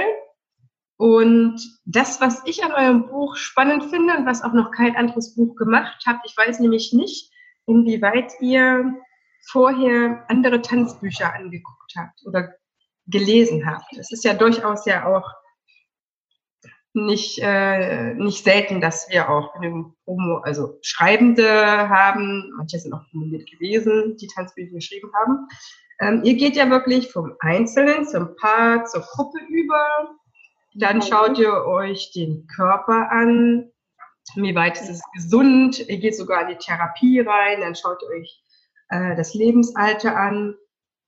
und 0.98 1.62
das, 1.86 2.19
was 2.19 2.41
ich 2.45 2.63
an 2.63 2.74
eurem 2.74 3.08
Buch 3.08 3.38
spannend 3.38 3.86
finde 3.86 4.17
und 4.17 4.26
was 4.26 4.43
auch 4.43 4.52
noch 4.52 4.72
kein 4.72 4.98
anderes 4.98 5.34
Buch 5.36 5.56
gemacht 5.56 6.04
habt, 6.06 6.26
ich 6.26 6.36
weiß 6.36 6.60
nämlich 6.60 6.91
nicht, 6.91 7.32
inwieweit 7.65 8.34
ihr 8.41 8.93
vorher 9.52 10.26
andere 10.28 10.62
Tanzbücher 10.62 11.34
angeguckt 11.34 11.94
habt 11.98 12.26
oder 12.26 12.54
gelesen 13.08 13.66
habt. 13.66 13.98
Es 13.98 14.12
ist 14.12 14.24
ja 14.24 14.34
durchaus 14.34 14.86
ja 14.86 15.06
auch 15.06 15.28
nicht, 16.94 17.40
äh, 17.42 18.14
nicht 18.16 18.44
selten, 18.44 18.82
dass 18.82 19.10
wir 19.10 19.30
auch 19.30 19.54
genügend 19.54 19.94
Promo, 20.06 20.38
also 20.40 20.78
Schreibende 20.82 21.48
haben, 21.90 22.52
manche 22.58 22.80
sind 22.80 22.94
auch 22.94 23.08
promoviert 23.12 23.50
gewesen, 23.50 24.18
die 24.18 24.28
Tanzbücher 24.28 24.74
geschrieben 24.74 25.12
haben. 25.14 25.48
Ähm, 26.02 26.24
ihr 26.24 26.36
geht 26.36 26.56
ja 26.56 26.70
wirklich 26.70 27.12
vom 27.12 27.34
Einzelnen 27.40 28.06
zum 28.08 28.36
Paar, 28.38 28.86
zur 28.86 29.02
Gruppe 29.02 29.40
über. 29.50 30.16
Dann 30.76 31.02
schaut 31.02 31.38
ihr 31.38 31.66
euch 31.66 32.12
den 32.14 32.48
Körper 32.48 33.12
an, 33.12 33.72
wie 34.36 34.56
weit 34.56 34.80
ist 34.80 34.90
es 34.90 35.02
gesund, 35.14 35.80
ihr 35.88 35.98
geht 35.98 36.16
sogar 36.16 36.44
in 36.44 36.50
die 36.50 36.64
Therapie 36.64 37.20
rein, 37.20 37.62
dann 37.62 37.76
schaut 37.76 38.02
ihr 38.04 38.20
euch 38.20 38.44
äh, 38.89 39.15
das 39.15 39.34
Lebensalter 39.34 40.15
an, 40.15 40.56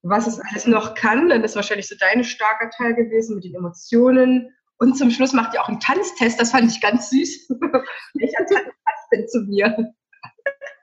was 0.04 0.28
es 0.28 0.40
alles 0.40 0.66
noch 0.66 0.96
kann, 0.96 1.30
dann 1.30 1.44
ist 1.44 1.56
wahrscheinlich 1.56 1.88
so 1.88 1.96
dein 2.00 2.24
starker 2.24 2.70
Teil 2.72 2.96
gewesen 2.96 3.36
mit 3.36 3.44
den 3.44 3.56
Emotionen. 3.56 4.50
Und 4.78 4.98
zum 4.98 5.12
Schluss 5.12 5.34
macht 5.34 5.54
ihr 5.54 5.62
auch 5.62 5.70
einen 5.70 5.80
Tanztest, 5.80 6.40
das 6.40 6.52
fand 6.52 6.72
ich 6.72 6.82
ganz 6.82 7.12
süß. 7.12 7.50
Welcher 8.16 8.46
Tanz 8.46 8.66
passt 8.86 9.08
denn 9.12 9.28
zu 9.28 9.42
mir? 9.42 9.94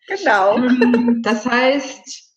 Genau. 0.07 0.59
Ähm, 0.69 1.23
das 1.23 1.45
heißt, 1.45 2.29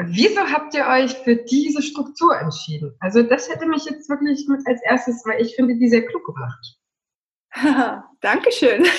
Wieso 0.00 0.40
habt 0.42 0.74
ihr 0.74 0.86
euch 0.86 1.12
für 1.24 1.34
diese 1.34 1.82
Struktur 1.82 2.38
entschieden? 2.38 2.94
Also 3.00 3.24
das 3.24 3.50
hätte 3.50 3.66
mich 3.66 3.84
jetzt 3.84 4.08
wirklich 4.08 4.46
mit 4.46 4.64
als 4.64 4.80
erstes, 4.84 5.24
weil 5.26 5.42
ich 5.42 5.56
finde 5.56 5.76
die 5.76 5.88
sehr 5.88 6.06
klug 6.06 6.24
gemacht. 6.24 6.77
Dankeschön. 8.20 8.84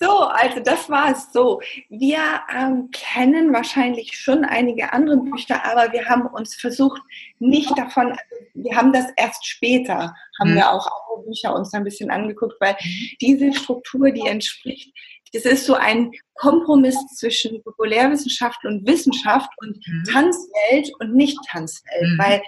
So, 0.00 0.20
also 0.20 0.60
das 0.60 0.88
war 0.88 1.10
es 1.10 1.32
so. 1.32 1.60
Wir 1.88 2.18
ähm, 2.54 2.88
kennen 2.92 3.52
wahrscheinlich 3.52 4.16
schon 4.16 4.44
einige 4.44 4.92
andere 4.92 5.16
Bücher, 5.16 5.64
aber 5.64 5.92
wir 5.92 6.06
haben 6.06 6.26
uns 6.26 6.54
versucht, 6.54 7.00
nicht 7.38 7.76
davon, 7.76 8.16
wir 8.54 8.76
haben 8.76 8.92
das 8.92 9.06
erst 9.16 9.44
später, 9.44 10.14
haben 10.40 10.52
mhm. 10.52 10.56
wir 10.56 10.70
auch 10.70 10.86
andere 10.86 11.26
Bücher 11.26 11.54
uns 11.54 11.72
ein 11.74 11.84
bisschen 11.84 12.10
angeguckt, 12.10 12.54
weil 12.60 12.76
diese 13.20 13.52
Struktur, 13.52 14.10
die 14.10 14.26
entspricht, 14.26 14.92
das 15.32 15.44
ist 15.44 15.66
so 15.66 15.74
ein 15.74 16.12
Kompromiss 16.34 16.96
zwischen 17.16 17.62
Populärwissenschaft 17.62 18.64
und 18.64 18.86
Wissenschaft 18.86 19.50
und 19.58 19.76
mhm. 19.86 20.04
Tanzwelt 20.04 20.90
und 21.00 21.14
Nicht-Tanzwelt, 21.14 22.12
mhm. 22.12 22.18
weil 22.18 22.42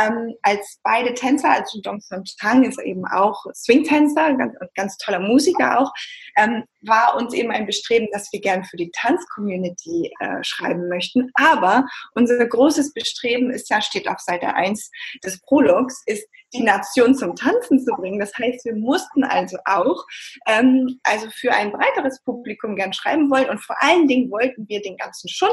ähm, 0.00 0.34
als 0.42 0.78
beide 0.82 1.14
Tänzer, 1.14 1.50
also 1.50 1.80
Dong 1.80 2.00
Son 2.00 2.24
Tang 2.40 2.64
ist 2.64 2.80
eben 2.80 3.04
auch 3.06 3.44
Swing-Tänzer, 3.54 4.34
ganz, 4.34 4.54
ganz 4.74 4.96
toller 4.96 5.20
Musiker 5.20 5.80
auch, 5.80 5.92
ähm, 6.36 6.64
war 6.82 7.16
uns 7.16 7.34
eben 7.34 7.50
ein 7.50 7.66
Bestreben, 7.66 8.08
dass 8.12 8.32
wir 8.32 8.40
gern 8.40 8.64
für 8.64 8.76
die 8.76 8.90
Tanz-Community 8.90 10.12
äh, 10.20 10.42
schreiben 10.42 10.88
möchten. 10.88 11.30
Aber 11.34 11.86
unser 12.14 12.44
großes 12.44 12.92
Bestreben 12.92 13.50
ist 13.50 13.70
ja, 13.70 13.80
steht 13.80 14.08
auf 14.08 14.18
Seite 14.18 14.54
1 14.54 14.90
des 15.24 15.40
Prologs, 15.40 16.02
ist 16.06 16.26
die 16.54 16.62
Nation 16.62 17.14
zum 17.14 17.34
Tanzen 17.34 17.80
zu 17.80 17.92
bringen. 17.94 18.18
Das 18.18 18.32
heißt, 18.36 18.64
wir 18.64 18.74
mussten 18.74 19.24
also 19.24 19.56
auch 19.64 20.04
ähm, 20.46 21.00
also 21.02 21.28
für 21.30 21.52
ein 21.52 21.72
breiteres 21.72 22.22
Publikum 22.22 22.76
gern 22.76 22.92
schreiben 22.92 23.30
wollen 23.30 23.48
und 23.48 23.58
vor 23.58 23.76
allen 23.80 24.06
Dingen 24.06 24.30
wollten 24.30 24.68
wir 24.68 24.80
den 24.82 24.96
ganzen 24.96 25.28
schon 25.28 25.50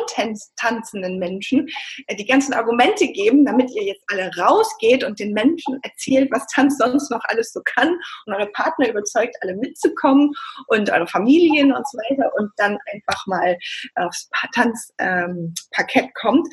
tanzenden 0.57 1.19
Menschen 1.19 1.67
äh, 2.07 2.15
die 2.15 2.25
ganzen 2.25 2.53
Argumente 2.53 3.07
geben, 3.07 3.45
damit 3.45 3.71
ihr 3.71 3.83
jetzt 3.83 4.03
alle 4.11 4.29
rausgeht 4.37 5.03
und 5.03 5.19
den 5.19 5.33
Menschen 5.33 5.79
erzählt, 5.83 6.29
was 6.31 6.45
Tanz 6.47 6.77
sonst 6.77 7.09
noch 7.11 7.23
alles 7.25 7.53
so 7.53 7.61
kann 7.63 7.89
und 8.25 8.33
eure 8.33 8.47
Partner 8.47 8.89
überzeugt, 8.89 9.35
alle 9.41 9.55
mitzukommen 9.55 10.31
und 10.67 10.89
eure 10.89 11.07
Familien 11.19 11.73
und 11.73 11.87
so 11.87 11.97
weiter 11.97 12.31
und 12.37 12.51
dann 12.57 12.77
einfach 12.93 13.27
mal 13.27 13.57
aufs 13.95 14.29
Tanzparkett 14.53 16.03
ähm, 16.05 16.11
kommt. 16.19 16.47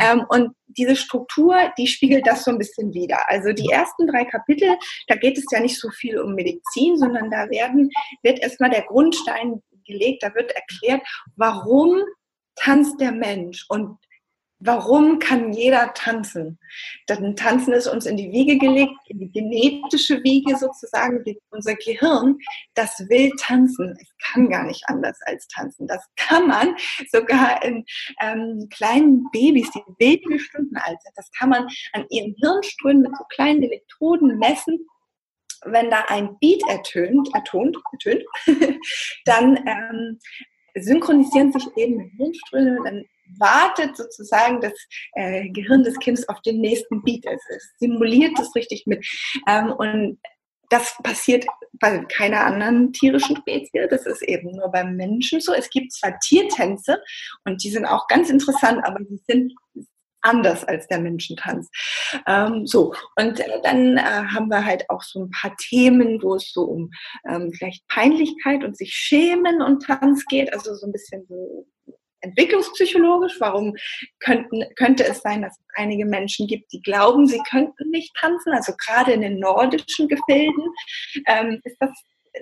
Ähm, 0.00 0.24
und 0.28 0.54
diese 0.66 0.96
Struktur, 0.96 1.56
die 1.78 1.86
spiegelt 1.86 2.26
das 2.26 2.44
so 2.44 2.50
ein 2.50 2.58
bisschen 2.58 2.92
wieder. 2.92 3.28
Also 3.28 3.52
die 3.52 3.70
ersten 3.70 4.06
drei 4.06 4.24
Kapitel, 4.24 4.76
da 5.06 5.16
geht 5.16 5.38
es 5.38 5.46
ja 5.50 5.60
nicht 5.60 5.80
so 5.80 5.90
viel 5.90 6.18
um 6.18 6.34
Medizin, 6.34 6.96
sondern 6.96 7.30
da 7.30 7.48
werden, 7.50 7.90
wird 8.22 8.40
erstmal 8.40 8.70
der 8.70 8.82
Grundstein 8.82 9.62
gelegt, 9.86 10.22
da 10.22 10.34
wird 10.34 10.52
erklärt, 10.52 11.02
warum 11.36 12.02
tanzt 12.56 13.00
der 13.00 13.12
Mensch 13.12 13.64
und 13.68 13.96
Warum 14.60 15.20
kann 15.20 15.52
jeder 15.52 15.92
tanzen? 15.94 16.58
Dann 17.06 17.36
Tanzen 17.36 17.72
ist 17.72 17.86
uns 17.86 18.06
in 18.06 18.16
die 18.16 18.32
Wiege 18.32 18.58
gelegt, 18.58 18.94
in 19.06 19.20
die 19.20 19.30
genetische 19.30 20.22
Wiege 20.24 20.56
sozusagen. 20.56 21.24
Unser 21.50 21.76
Gehirn, 21.76 22.38
das 22.74 22.98
will 23.08 23.30
tanzen. 23.38 23.96
Es 24.00 24.08
kann 24.20 24.48
gar 24.48 24.64
nicht 24.64 24.82
anders 24.86 25.18
als 25.26 25.46
tanzen. 25.48 25.86
Das 25.86 26.04
kann 26.16 26.48
man 26.48 26.74
sogar 27.10 27.64
in 27.64 27.84
ähm, 28.20 28.68
kleinen 28.70 29.28
Babys, 29.30 29.70
die 29.70 29.82
wenige 29.98 30.40
Stunden 30.40 30.76
alt 30.76 31.00
sind, 31.02 31.12
das 31.16 31.30
kann 31.38 31.50
man 31.50 31.68
an 31.92 32.04
ihren 32.10 32.34
Hirnströmen 32.40 33.02
mit 33.02 33.16
so 33.16 33.24
kleinen 33.28 33.62
Elektroden 33.62 34.38
messen 34.38 34.86
wenn 35.64 35.90
da 35.90 36.04
ein 36.06 36.38
Beat 36.38 36.62
ertönt, 36.68 37.28
ertont, 37.34 37.76
ertönt, 37.92 38.22
dann 39.24 39.56
ähm, 39.66 40.18
synchronisieren 40.74 41.52
sich 41.52 41.66
eben 41.76 42.12
Hirnströme, 42.16 42.78
dann 42.84 43.04
wartet 43.38 43.96
sozusagen 43.96 44.60
das 44.60 44.72
äh, 45.14 45.48
Gehirn 45.50 45.82
des 45.82 45.98
Kindes 45.98 46.28
auf 46.28 46.40
den 46.42 46.60
nächsten 46.60 47.02
Beat. 47.02 47.24
Es 47.26 47.42
simuliert 47.78 48.38
das 48.38 48.54
richtig 48.54 48.86
mit. 48.86 49.06
Ähm, 49.46 49.72
und 49.72 50.18
das 50.70 50.94
passiert 51.02 51.46
bei 51.80 52.04
keiner 52.04 52.44
anderen 52.44 52.92
tierischen 52.92 53.36
Spezies. 53.36 53.88
Das 53.90 54.06
ist 54.06 54.22
eben 54.22 54.52
nur 54.52 54.70
beim 54.70 54.96
Menschen 54.96 55.40
so. 55.40 55.52
Es 55.52 55.70
gibt 55.70 55.92
zwar 55.92 56.18
Tiertänze 56.20 57.02
und 57.44 57.62
die 57.64 57.70
sind 57.70 57.86
auch 57.86 58.06
ganz 58.08 58.28
interessant, 58.28 58.84
aber 58.84 58.98
die 59.00 59.20
sind 59.26 59.54
anders 60.20 60.64
als 60.64 60.86
der 60.88 61.00
Menschentanz. 61.00 61.68
Ähm, 62.26 62.66
so, 62.66 62.92
und 63.16 63.40
äh, 63.40 63.60
dann 63.62 63.96
äh, 63.96 64.00
haben 64.02 64.48
wir 64.48 64.64
halt 64.64 64.84
auch 64.90 65.02
so 65.02 65.24
ein 65.24 65.30
paar 65.30 65.56
Themen, 65.56 66.20
wo 66.22 66.34
es 66.34 66.52
so 66.52 66.62
um 66.62 66.90
ähm, 67.28 67.52
vielleicht 67.52 67.86
Peinlichkeit 67.88 68.64
und 68.64 68.76
sich 68.76 68.92
schämen 68.92 69.62
und 69.62 69.84
Tanz 69.84 70.24
geht, 70.26 70.52
also 70.52 70.74
so 70.74 70.86
ein 70.86 70.92
bisschen 70.92 71.24
so 71.28 71.66
entwicklungspsychologisch? 72.20 73.36
Warum 73.40 73.74
könnten, 74.20 74.64
könnte 74.76 75.04
es 75.06 75.20
sein, 75.20 75.42
dass 75.42 75.58
es 75.58 75.64
einige 75.74 76.06
Menschen 76.06 76.46
gibt, 76.46 76.72
die 76.72 76.82
glauben, 76.82 77.26
sie 77.26 77.40
könnten 77.48 77.90
nicht 77.90 78.14
tanzen? 78.16 78.52
Also 78.52 78.72
gerade 78.86 79.12
in 79.12 79.20
den 79.20 79.38
nordischen 79.38 80.08
Gefilden 80.08 80.64
ähm, 81.26 81.60
ist 81.64 81.76
das 81.80 81.90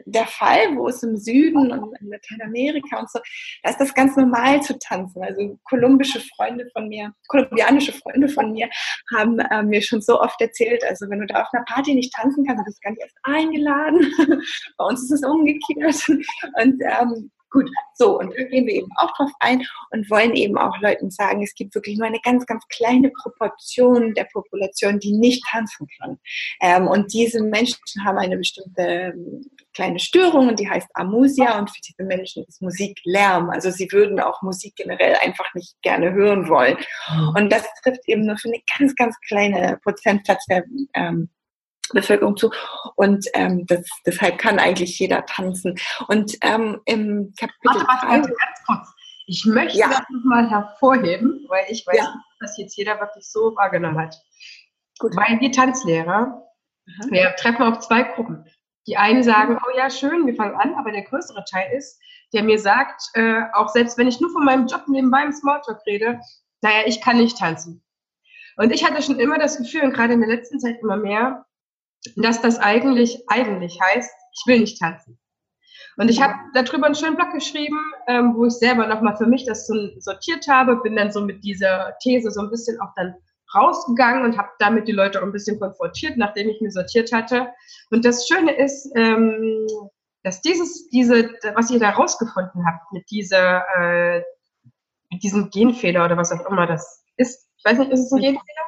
der 0.05 0.27
Fall, 0.27 0.77
wo 0.77 0.89
es 0.89 1.03
im 1.03 1.17
Süden 1.17 1.73
und 1.73 1.97
in 2.01 2.09
Lateinamerika 2.09 2.99
und 3.01 3.11
so, 3.11 3.19
da 3.63 3.71
ist 3.71 3.81
das 3.81 3.95
ganz 3.95 4.17
normal 4.17 4.63
zu 4.63 4.79
tanzen. 4.79 5.23
Also 5.23 5.59
kolumbische 5.65 6.21
Freunde 6.37 6.69
von 6.73 6.89
mir, 6.89 7.13
kolumbianische 7.29 7.93
Freunde 7.93 8.29
von 8.29 8.53
mir 8.53 8.69
haben 9.15 9.39
äh, 9.39 9.63
mir 9.63 9.83
schon 9.83 10.01
so 10.03 10.21
oft 10.21 10.41
erzählt, 10.41 10.85
also 10.85 11.09
wenn 11.09 11.21
du 11.21 11.27
da 11.27 11.43
auf 11.43 11.49
einer 11.53 11.65
Party 11.65 11.95
nicht 11.95 12.13
tanzen 12.15 12.45
kannst, 12.45 12.59
dann 12.59 12.65
bist 12.65 12.79
du 12.79 12.83
gar 12.83 12.91
nicht 12.91 13.03
erst 13.03 13.19
eingeladen. 13.23 14.43
Bei 14.77 14.85
uns 14.85 15.03
ist 15.05 15.23
es 15.23 15.25
umgekehrt. 15.29 16.09
Und 16.09 16.83
ähm, 16.83 17.31
Gut, 17.57 17.71
so, 17.95 18.19
und 18.19 18.35
da 18.37 18.43
gehen 18.43 18.67
wir 18.67 18.75
eben 18.75 18.91
auch 18.97 19.11
drauf 19.17 19.31
ein 19.41 19.67
und 19.91 20.11
wollen 20.11 20.35
eben 20.35 20.59
auch 20.59 20.79
Leuten 20.83 21.11
sagen, 21.11 21.43
es 21.43 21.55
gibt 21.55 21.75
wirklich 21.75 21.97
nur 21.97 22.07
eine 22.07 22.21
ganz, 22.23 22.45
ganz 22.45 22.63
kleine 22.69 23.11
Proportion 23.23 24.13
der 24.13 24.25
Population, 24.31 24.99
die 24.99 25.13
nicht 25.13 25.43
tanzen 25.49 25.87
kann. 25.99 26.19
Ähm, 26.61 26.87
und 26.87 27.15
diese 27.15 27.43
Menschen 27.43 27.79
haben 28.05 28.19
eine 28.19 28.37
bestimmte 28.37 28.83
ähm, 28.83 29.43
kleine 29.73 29.99
Störung 29.99 30.49
und 30.49 30.61
die 30.61 30.69
heißt 30.69 30.89
Amusia 30.93 31.59
und 31.59 31.71
für 31.71 31.81
diese 31.81 32.05
Menschen 32.07 32.45
ist 32.45 32.61
Musik 32.61 33.01
Lärm. 33.05 33.49
Also 33.49 33.71
sie 33.71 33.91
würden 33.91 34.21
auch 34.21 34.43
Musik 34.43 34.77
generell 34.77 35.17
einfach 35.23 35.55
nicht 35.55 35.81
gerne 35.81 36.13
hören 36.13 36.51
wollen. 36.51 36.77
Mhm. 37.11 37.29
Und 37.39 37.51
das 37.51 37.65
trifft 37.83 38.07
eben 38.07 38.27
nur 38.27 38.37
für 38.37 38.49
eine 38.49 38.61
ganz, 38.79 38.95
ganz 38.97 39.17
kleine 39.27 39.79
Prozentsatz 39.83 40.45
der 40.45 40.63
ähm, 40.93 41.31
Bevölkerung 41.93 42.37
zu. 42.37 42.51
Und 42.97 43.27
ähm, 43.35 43.67
das, 43.67 43.87
deshalb 44.05 44.39
kann 44.39 44.59
eigentlich 44.59 44.99
jeder 44.99 45.25
tanzen. 45.27 45.79
Und 46.09 46.37
ähm, 46.43 46.81
im 46.85 47.33
Kapitel. 47.39 47.59
Warte, 47.65 47.87
warte, 47.87 48.07
warte, 48.09 48.29
ganz 48.29 48.67
kurz. 48.67 48.89
Ich 49.27 49.45
möchte 49.45 49.79
ja. 49.79 49.89
das 49.89 50.03
nochmal 50.11 50.49
hervorheben, 50.49 51.45
weil 51.49 51.65
ich 51.69 51.87
weiß 51.87 51.99
ja. 51.99 52.15
dass 52.41 52.57
jetzt 52.59 52.77
jeder 52.77 53.01
wirklich 53.01 53.29
so 53.29 53.57
wahrgenommen 53.57 53.99
hat. 53.99 54.17
Gut. 54.99 55.17
Weil 55.17 55.41
wir 55.41 55.51
Tanzlehrer, 55.51 56.43
mhm. 56.87 57.11
wir 57.11 57.35
treffen 57.37 57.63
auf 57.63 57.81
zwei 57.81 58.03
Gruppen. 58.03 58.45
Die 58.87 58.97
einen 58.97 59.25
sagen, 59.25 59.59
oh 59.59 59.77
ja, 59.77 59.91
schön, 59.91 60.27
wir 60.27 60.37
fangen 60.37 60.55
an, 60.55 60.75
aber 60.75 60.93
der 60.93 61.03
größere 61.03 61.45
Teil 61.51 61.73
ist, 61.77 62.01
der 62.33 62.45
mir 62.45 62.59
sagt, 62.59 63.03
äh, 63.15 63.43
auch 63.53 63.69
selbst 63.69 63.99
wenn 63.99 64.07
ich 64.07 64.21
nur 64.21 64.31
von 64.31 64.45
meinem 64.45 64.69
Job 64.69 64.85
nebenbei 64.87 65.25
im 65.25 65.33
Smalltalk 65.33 65.85
rede, 65.87 66.21
naja, 66.63 66.83
ich 66.87 67.01
kann 67.01 67.19
nicht 67.19 67.39
tanzen. 67.39 67.83
Und 68.57 68.73
ich 68.73 68.85
hatte 68.85 69.03
schon 69.03 69.19
immer 69.19 69.39
das 69.39 69.59
Gefühl, 69.59 69.83
und 69.83 69.93
gerade 69.93 70.15
in 70.15 70.21
der 70.21 70.29
letzten 70.29 70.61
Zeit 70.61 70.79
immer 70.81 70.97
mehr, 70.97 71.46
dass 72.17 72.41
das 72.41 72.59
eigentlich, 72.59 73.25
eigentlich 73.29 73.79
heißt, 73.81 74.11
ich 74.33 74.43
will 74.47 74.61
nicht 74.61 74.79
tanzen. 74.79 75.19
Und 75.99 76.11
ich 76.11 76.21
habe 76.21 76.35
darüber 76.53 76.87
einen 76.87 76.95
schönen 76.95 77.17
Blog 77.17 77.33
geschrieben, 77.33 77.79
ähm, 78.07 78.35
wo 78.37 78.45
ich 78.47 78.53
selber 78.53 78.87
nochmal 78.87 79.17
für 79.17 79.27
mich 79.27 79.47
das 79.47 79.67
so 79.67 79.75
sortiert 79.99 80.47
habe, 80.47 80.77
bin 80.77 80.95
dann 80.95 81.11
so 81.11 81.23
mit 81.23 81.43
dieser 81.43 81.97
These 82.01 82.31
so 82.31 82.41
ein 82.41 82.51
bisschen 82.51 82.79
auch 82.81 82.91
dann 82.97 83.15
rausgegangen 83.55 84.25
und 84.25 84.37
habe 84.37 84.49
damit 84.59 84.89
die 84.89 84.93
Leute 84.93 85.21
auch 85.21 85.25
ein 85.25 85.33
bisschen 85.33 85.59
konfrontiert, 85.59 86.19
nachdem 86.19 86.51
ich 86.51 86.61
mir 86.61 86.71
sortiert 86.71 87.13
hatte. 87.13 87.49
Und 87.91 88.05
das 88.05 88.29
Schöne 88.29 88.55
ist, 88.57 88.91
ähm, 88.95 89.67
dass 90.23 90.43
dieses, 90.43 90.89
diese, 90.91 91.31
was 91.55 91.71
ihr 91.71 91.79
da 91.79 91.91
rausgefunden 91.91 92.67
habt 92.67 92.93
mit 92.93 93.11
dieser, 93.11 93.65
äh, 93.79 94.23
mit 95.11 95.23
diesem 95.23 95.51
Genfehler 95.51 96.05
oder 96.05 96.17
was 96.17 96.33
auch 96.33 96.45
immer 96.51 96.67
das 96.67 97.05
ist, 97.17 97.49
ich 97.57 97.65
weiß 97.65 97.79
nicht, 97.79 97.93
ist 97.93 98.07
es 98.07 98.13
ein 98.13 98.21
Genfehler? 98.21 98.67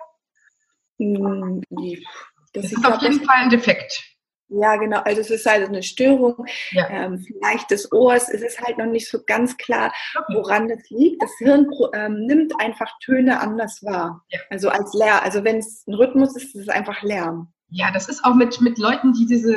Das, 2.52 2.64
das 2.64 2.72
ist 2.72 2.86
auf 2.86 3.02
jeden 3.02 3.24
Fall 3.24 3.36
ein 3.36 3.50
Defekt. 3.50 4.02
Ja, 4.50 4.76
genau. 4.76 5.00
Also 5.00 5.20
es 5.20 5.30
ist 5.30 5.44
halt 5.44 5.68
eine 5.68 5.82
Störung 5.82 6.46
ja. 6.70 6.88
ähm, 6.88 7.18
vielleicht 7.18 7.70
des 7.70 7.92
Ohrs. 7.92 8.30
Es 8.30 8.40
ist 8.40 8.60
halt 8.62 8.78
noch 8.78 8.86
nicht 8.86 9.10
so 9.10 9.18
ganz 9.26 9.58
klar, 9.58 9.92
woran 10.32 10.68
das 10.68 10.88
liegt. 10.88 11.22
Das 11.22 11.30
Hirn 11.38 11.66
ähm, 11.92 12.24
nimmt 12.24 12.58
einfach 12.58 12.90
Töne 13.04 13.40
anders 13.40 13.82
wahr. 13.82 14.24
Ja. 14.30 14.40
Also 14.48 14.70
als 14.70 14.94
Lärm. 14.94 15.20
Also 15.22 15.44
wenn 15.44 15.58
es 15.58 15.86
ein 15.86 15.94
Rhythmus 15.94 16.34
ist, 16.34 16.54
ist 16.54 16.62
es 16.62 16.68
einfach 16.70 17.02
Lärm. 17.02 17.52
Ja, 17.68 17.90
das 17.90 18.08
ist 18.08 18.24
auch 18.24 18.34
mit, 18.34 18.58
mit 18.62 18.78
Leuten, 18.78 19.12
die 19.12 19.26
diese 19.26 19.54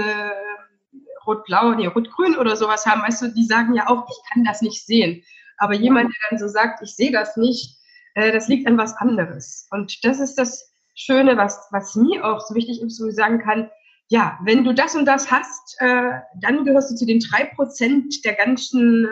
Rot-Blau, 1.25 1.73
nee, 1.73 1.87
Rot-Grün 1.87 2.35
oder 2.35 2.55
sowas 2.55 2.85
haben, 2.85 3.01
weißt 3.01 3.21
du, 3.21 3.27
die 3.29 3.45
sagen 3.45 3.73
ja 3.73 3.87
auch, 3.87 4.05
ich 4.09 4.17
kann 4.31 4.43
das 4.43 4.61
nicht 4.61 4.85
sehen. 4.85 5.23
Aber 5.57 5.73
jemand, 5.73 6.09
der 6.09 6.29
dann 6.29 6.39
so 6.39 6.47
sagt, 6.47 6.81
ich 6.81 6.95
sehe 6.95 7.11
das 7.11 7.37
nicht, 7.37 7.77
äh, 8.15 8.31
das 8.31 8.47
liegt 8.47 8.67
an 8.67 8.77
was 8.77 8.95
anderes. 8.97 9.67
Und 9.71 10.03
das 10.03 10.19
ist 10.19 10.35
das 10.35 10.70
Schöne, 10.93 11.37
was, 11.37 11.67
was 11.71 11.95
mir 11.95 12.25
auch 12.25 12.41
so 12.41 12.55
wichtig 12.55 12.81
ist, 12.81 13.01
wo 13.01 13.07
ich 13.07 13.15
sagen 13.15 13.39
kann, 13.39 13.69
ja, 14.09 14.37
wenn 14.43 14.63
du 14.65 14.73
das 14.73 14.95
und 14.95 15.05
das 15.05 15.31
hast, 15.31 15.77
äh, 15.79 16.11
dann 16.41 16.65
gehörst 16.65 16.91
du 16.91 16.95
zu 16.95 17.05
den 17.05 17.19
drei 17.19 17.45
Prozent 17.45 18.25
der 18.25 18.33
ganzen 18.33 19.05
äh, 19.05 19.07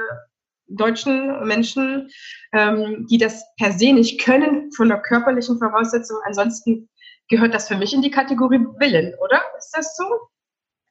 deutschen 0.67 1.47
Menschen, 1.47 2.09
ähm, 2.53 3.07
die 3.09 3.17
das 3.17 3.45
per 3.57 3.71
se 3.71 3.93
nicht 3.93 4.21
können, 4.21 4.71
von 4.73 4.89
der 4.89 5.01
körperlichen 5.01 5.57
Voraussetzung. 5.57 6.17
Ansonsten 6.25 6.89
gehört 7.29 7.53
das 7.53 7.67
für 7.69 7.77
mich 7.77 7.93
in 7.93 8.01
die 8.01 8.11
Kategorie 8.11 8.59
Willen, 8.77 9.13
oder? 9.23 9.41
Ist 9.57 9.71
das 9.71 9.95
so? 9.95 10.03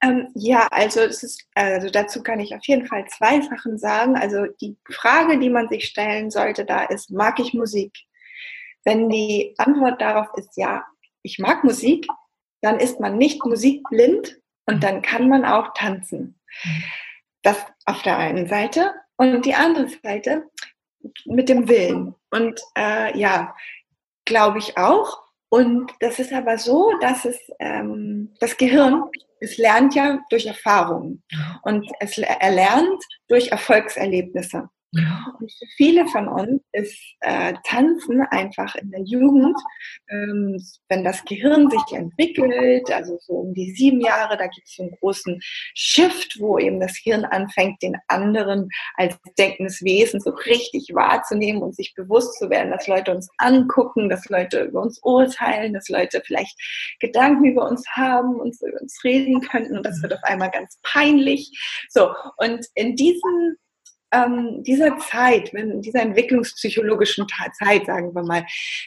Ähm, 0.01 0.29
ja, 0.35 0.69
also 0.71 1.01
ist, 1.01 1.45
also 1.55 1.91
dazu 1.91 2.23
kann 2.23 2.41
ich 2.41 2.55
auf 2.55 2.65
jeden 2.67 2.87
Fall 2.87 3.05
zwei 3.09 3.41
Sachen 3.41 3.79
sagen. 3.79 4.17
Also 4.17 4.47
die 4.61 4.77
Frage, 4.91 5.39
die 5.39 5.51
man 5.51 5.69
sich 5.69 5.87
stellen 5.87 6.31
sollte, 6.31 6.65
da 6.65 6.85
ist, 6.85 7.11
mag 7.11 7.41
ich 7.41 7.53
Musik? 7.53 7.93
Wenn 8.85 9.09
die 9.09 9.55
Antwort 9.59 10.01
darauf 10.01 10.29
ist 10.37 10.57
ja, 10.57 10.85
ich 11.23 11.39
mag 11.39 11.65
Musik, 11.65 12.07
dann 12.63 12.79
ist 12.79 13.01
man 13.01 13.19
nicht 13.19 13.45
musikblind 13.45 14.41
und 14.67 14.83
dann 14.83 15.03
kann 15.03 15.29
man 15.29 15.45
auch 15.45 15.73
tanzen. 15.75 16.41
Das 17.43 17.57
auf 17.85 18.03
der 18.03 18.19
einen 18.19 18.49
Seite. 18.49 18.93
Und 19.17 19.45
die 19.45 19.55
andere 19.55 19.89
Seite 19.89 20.45
mit 21.25 21.49
dem 21.49 21.69
Willen. 21.69 22.15
Und 22.31 22.61
äh, 22.77 23.19
ja, 23.19 23.55
glaube 24.25 24.59
ich 24.59 24.77
auch. 24.77 25.23
Und 25.49 25.93
das 26.01 26.19
ist 26.19 26.33
aber 26.33 26.59
so, 26.59 26.93
dass 27.01 27.25
es 27.25 27.39
ähm, 27.59 28.35
das 28.39 28.57
Gehirn, 28.57 29.05
es 29.41 29.57
lernt 29.57 29.95
ja 29.95 30.21
durch 30.31 30.47
Erfahrungen 30.47 31.23
und 31.63 31.91
es 32.01 32.19
erlernt 32.19 33.03
durch 33.29 33.49
Erfolgserlebnisse. 33.49 34.69
Und 34.93 35.53
für 35.53 35.67
viele 35.77 36.07
von 36.07 36.29
uns 36.29 36.63
ist 36.73 36.99
äh, 37.21 37.53
Tanzen 37.65 38.23
einfach 38.23 38.75
in 38.75 38.91
der 38.91 39.03
Jugend, 39.03 39.57
ähm, 40.09 40.57
wenn 40.89 41.05
das 41.05 41.23
Gehirn 41.27 41.71
sich 41.71 41.93
entwickelt, 41.93 42.91
also 42.91 43.19
so 43.21 43.35
um 43.35 43.53
die 43.53 43.73
sieben 43.73 44.01
Jahre, 44.01 44.39
da 44.39 44.47
gibt 44.47 44.67
es 44.67 44.77
so 44.77 44.85
einen 44.85 44.97
großen 44.99 45.41
Shift, 45.75 46.41
wo 46.41 46.59
eben 46.59 46.81
das 46.81 46.97
Hirn 46.97 47.27
anfängt, 47.27 47.83
den 47.83 47.97
anderen 48.09 48.71
als 48.95 49.15
denkendes 49.39 49.83
Wesen 49.83 50.21
so 50.21 50.31
richtig 50.31 50.89
wahrzunehmen 50.95 51.63
und 51.63 51.77
sich 51.77 51.93
bewusst 51.95 52.39
zu 52.39 52.49
werden, 52.49 52.71
dass 52.71 52.87
Leute 52.87 53.15
uns 53.15 53.29
angucken, 53.37 54.09
dass 54.09 54.27
Leute 54.31 54.63
über 54.63 54.81
uns 54.81 55.01
urteilen, 55.03 55.75
dass 55.75 55.91
Leute 55.91 56.23
vielleicht 56.25 56.59
Gedanken 56.99 57.45
über 57.45 57.69
uns 57.69 57.87
haben 57.91 58.37
und 58.37 58.57
so 58.57 58.67
über 58.67 58.81
uns 58.81 58.99
reden 59.05 59.43
könnten 59.43 59.77
und 59.77 59.85
das 59.85 60.03
wird 60.03 60.15
auf 60.15 60.25
einmal 60.25 60.51
ganz 60.51 60.79
peinlich. 60.83 61.51
So, 61.91 62.09
und 62.39 62.67
in 62.75 62.97
diesem 62.97 63.57
ähm, 64.13 64.63
dieser 64.63 64.97
Zeit, 64.99 65.53
wenn 65.53 65.83
dieser 65.83 66.01
entwicklungspsychologischen 66.03 67.27
Zeit, 67.29 67.87
sagen 67.87 68.15
wir 68.15 68.23
mal, 68.23 68.47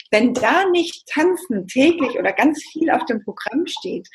wenn 0.09 0.33
da 0.33 0.65
nicht 0.69 1.07
Tanzen 1.07 1.67
täglich 1.67 2.17
oder 2.17 2.33
ganz 2.33 2.63
viel 2.71 2.89
auf 2.89 3.05
dem 3.05 3.23
Programm 3.23 3.65
steht, 3.67 4.07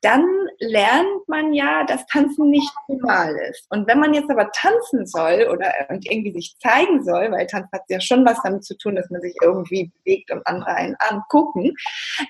dann 0.00 0.24
lernt 0.58 1.28
man 1.28 1.52
ja, 1.52 1.84
dass 1.84 2.06
Tanzen 2.06 2.50
nicht 2.50 2.72
normal 2.88 3.34
ist. 3.50 3.66
Und 3.70 3.86
wenn 3.86 4.00
man 4.00 4.14
jetzt 4.14 4.30
aber 4.30 4.50
tanzen 4.52 5.06
soll 5.06 5.48
oder 5.50 5.72
und 5.88 6.10
irgendwie 6.10 6.32
sich 6.32 6.56
zeigen 6.60 7.04
soll, 7.04 7.30
weil 7.30 7.46
Tanz 7.46 7.68
hat 7.72 7.82
ja 7.88 8.00
schon 8.00 8.24
was 8.24 8.40
damit 8.42 8.64
zu 8.64 8.76
tun, 8.76 8.96
dass 8.96 9.10
man 9.10 9.20
sich 9.20 9.34
irgendwie 9.42 9.92
bewegt 9.98 10.30
und 10.30 10.46
andere 10.46 10.74
einen 10.74 10.96
angucken, 10.98 11.74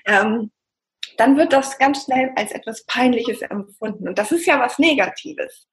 ähm, 0.05 0.51
dann 1.17 1.37
wird 1.37 1.53
das 1.53 1.77
ganz 1.77 2.03
schnell 2.05 2.31
als 2.35 2.51
etwas 2.51 2.85
Peinliches 2.85 3.41
empfunden. 3.41 4.07
Und 4.07 4.17
das 4.17 4.31
ist 4.31 4.45
ja 4.45 4.59
was 4.59 4.79
Negatives. 4.79 5.67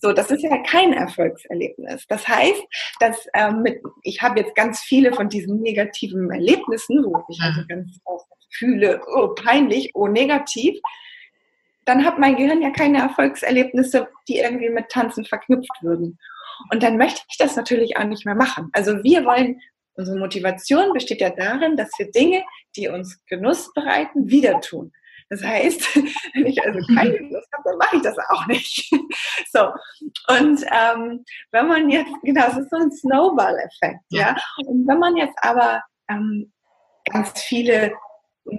So, 0.00 0.12
das 0.12 0.30
ist 0.30 0.42
ja 0.42 0.58
kein 0.62 0.92
Erfolgserlebnis. 0.92 2.06
Das 2.08 2.26
heißt, 2.26 2.62
dass 3.00 3.26
ähm, 3.34 3.62
mit, 3.62 3.80
ich 4.02 4.20
habe 4.22 4.40
jetzt 4.40 4.54
ganz 4.54 4.80
viele 4.80 5.12
von 5.12 5.28
diesen 5.28 5.60
negativen 5.60 6.30
Erlebnissen, 6.30 7.04
wo 7.04 7.24
ich 7.28 7.40
also 7.40 7.62
ganz 7.68 7.98
fühle, 8.50 9.00
oh, 9.06 9.28
peinlich, 9.28 9.90
oh, 9.94 10.08
negativ. 10.08 10.78
Dann 11.84 12.04
hat 12.04 12.18
mein 12.18 12.36
Gehirn 12.36 12.62
ja 12.62 12.70
keine 12.70 12.98
Erfolgserlebnisse, 12.98 14.08
die 14.28 14.38
irgendwie 14.38 14.70
mit 14.70 14.88
Tanzen 14.88 15.24
verknüpft 15.24 15.82
würden. 15.82 16.18
Und 16.70 16.82
dann 16.82 16.96
möchte 16.96 17.22
ich 17.28 17.38
das 17.38 17.56
natürlich 17.56 17.96
auch 17.96 18.04
nicht 18.04 18.24
mehr 18.24 18.34
machen. 18.34 18.68
Also 18.72 19.02
wir 19.02 19.24
wollen 19.24 19.60
Unsere 19.94 20.18
Motivation 20.18 20.92
besteht 20.92 21.20
ja 21.20 21.30
darin, 21.30 21.76
dass 21.76 21.90
wir 21.98 22.10
Dinge, 22.10 22.44
die 22.76 22.88
uns 22.88 23.24
Genuss 23.26 23.72
bereiten, 23.74 24.28
wieder 24.28 24.60
tun. 24.60 24.92
Das 25.28 25.42
heißt, 25.42 25.96
wenn 26.34 26.46
ich 26.46 26.62
also 26.62 26.78
keine 26.94 27.16
Genuss 27.16 27.44
habe, 27.52 27.62
dann 27.64 27.78
mache 27.78 27.96
ich 27.96 28.02
das 28.02 28.16
auch 28.28 28.46
nicht. 28.46 28.90
So. 29.50 29.68
Und 30.28 30.64
ähm, 30.72 31.24
wenn 31.50 31.68
man 31.68 31.90
jetzt, 31.90 32.10
genau, 32.22 32.48
es 32.48 32.56
ist 32.56 32.70
so 32.70 32.76
ein 32.76 32.90
Snowball-Effekt, 32.90 34.00
ja. 34.08 34.34
Und 34.66 34.88
wenn 34.88 34.98
man 34.98 35.14
jetzt 35.16 35.36
aber 35.42 35.82
ähm, 36.08 36.50
ganz 37.10 37.42
viele 37.42 37.92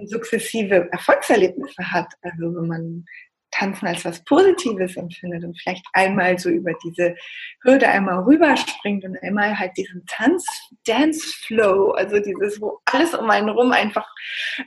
sukzessive 0.04 0.88
Erfolgserlebnisse 0.92 1.90
hat, 1.90 2.06
also 2.22 2.54
wenn 2.54 2.68
man 2.68 3.04
Tanzen 3.54 3.86
als 3.86 4.04
was 4.04 4.24
Positives 4.24 4.96
empfindet 4.96 5.44
und 5.44 5.58
vielleicht 5.60 5.84
einmal 5.92 6.38
so 6.38 6.48
über 6.50 6.72
diese 6.84 7.14
Hürde 7.62 7.88
einmal 7.88 8.24
rüberspringt 8.24 9.04
und 9.04 9.22
einmal 9.22 9.58
halt 9.58 9.76
diesen 9.76 10.04
Tanz, 10.06 10.44
Dance 10.86 11.34
Flow, 11.46 11.92
also 11.92 12.18
dieses, 12.18 12.60
wo 12.60 12.80
alles 12.86 13.14
um 13.14 13.30
einen 13.30 13.48
rum 13.48 13.72
einfach 13.72 14.08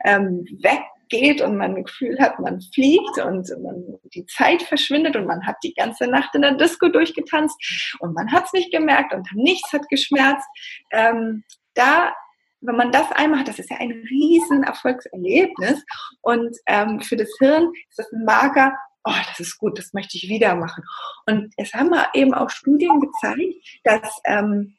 ähm, 0.06 0.46
weggeht 0.62 1.42
und 1.42 1.58
man 1.58 1.76
ein 1.76 1.84
Gefühl 1.84 2.18
hat, 2.20 2.40
man 2.40 2.62
fliegt 2.74 3.18
und 3.18 3.50
man, 3.62 4.00
die 4.14 4.26
Zeit 4.26 4.62
verschwindet 4.64 5.16
und 5.16 5.26
man 5.26 5.46
hat 5.46 5.58
die 5.64 5.74
ganze 5.74 6.08
Nacht 6.08 6.34
in 6.36 6.42
der 6.42 6.56
Disco 6.56 6.88
durchgetanzt 6.88 7.98
und 8.00 8.14
man 8.14 8.32
hat 8.32 8.46
es 8.46 8.54
nicht 8.54 8.72
gemerkt 8.72 9.14
und 9.14 9.28
nichts 9.34 9.72
hat 9.74 9.88
geschmerzt. 9.90 10.48
Ähm, 10.92 11.44
da 11.74 12.14
wenn 12.62 12.76
man 12.76 12.92
das 12.92 13.12
einmal 13.12 13.40
hat, 13.40 13.48
das 13.48 13.60
ist 13.60 13.70
ja 13.70 13.78
ein 13.78 13.92
riesen 14.10 14.64
Erfolgserlebnis. 14.64 15.84
Und 16.22 16.56
ähm, 16.66 17.02
für 17.02 17.16
das 17.16 17.30
Hirn 17.40 17.72
ist 17.90 18.00
das 18.00 18.12
ein 18.12 18.26
Marker, 18.26 18.74
oh, 19.04 19.14
das 19.28 19.40
ist 19.40 19.58
gut, 19.58 19.78
das 19.78 19.94
möchte 19.94 20.18
ich 20.18 20.30
wieder 20.30 20.56
machen. 20.56 20.84
Und 21.26 21.54
es 21.58 21.74
haben 21.74 21.92
eben 22.14 22.34
auch 22.34 22.50
Studien 22.50 23.00
gezeigt, 23.00 23.56
dass 23.84 24.22
ähm, 24.26 24.76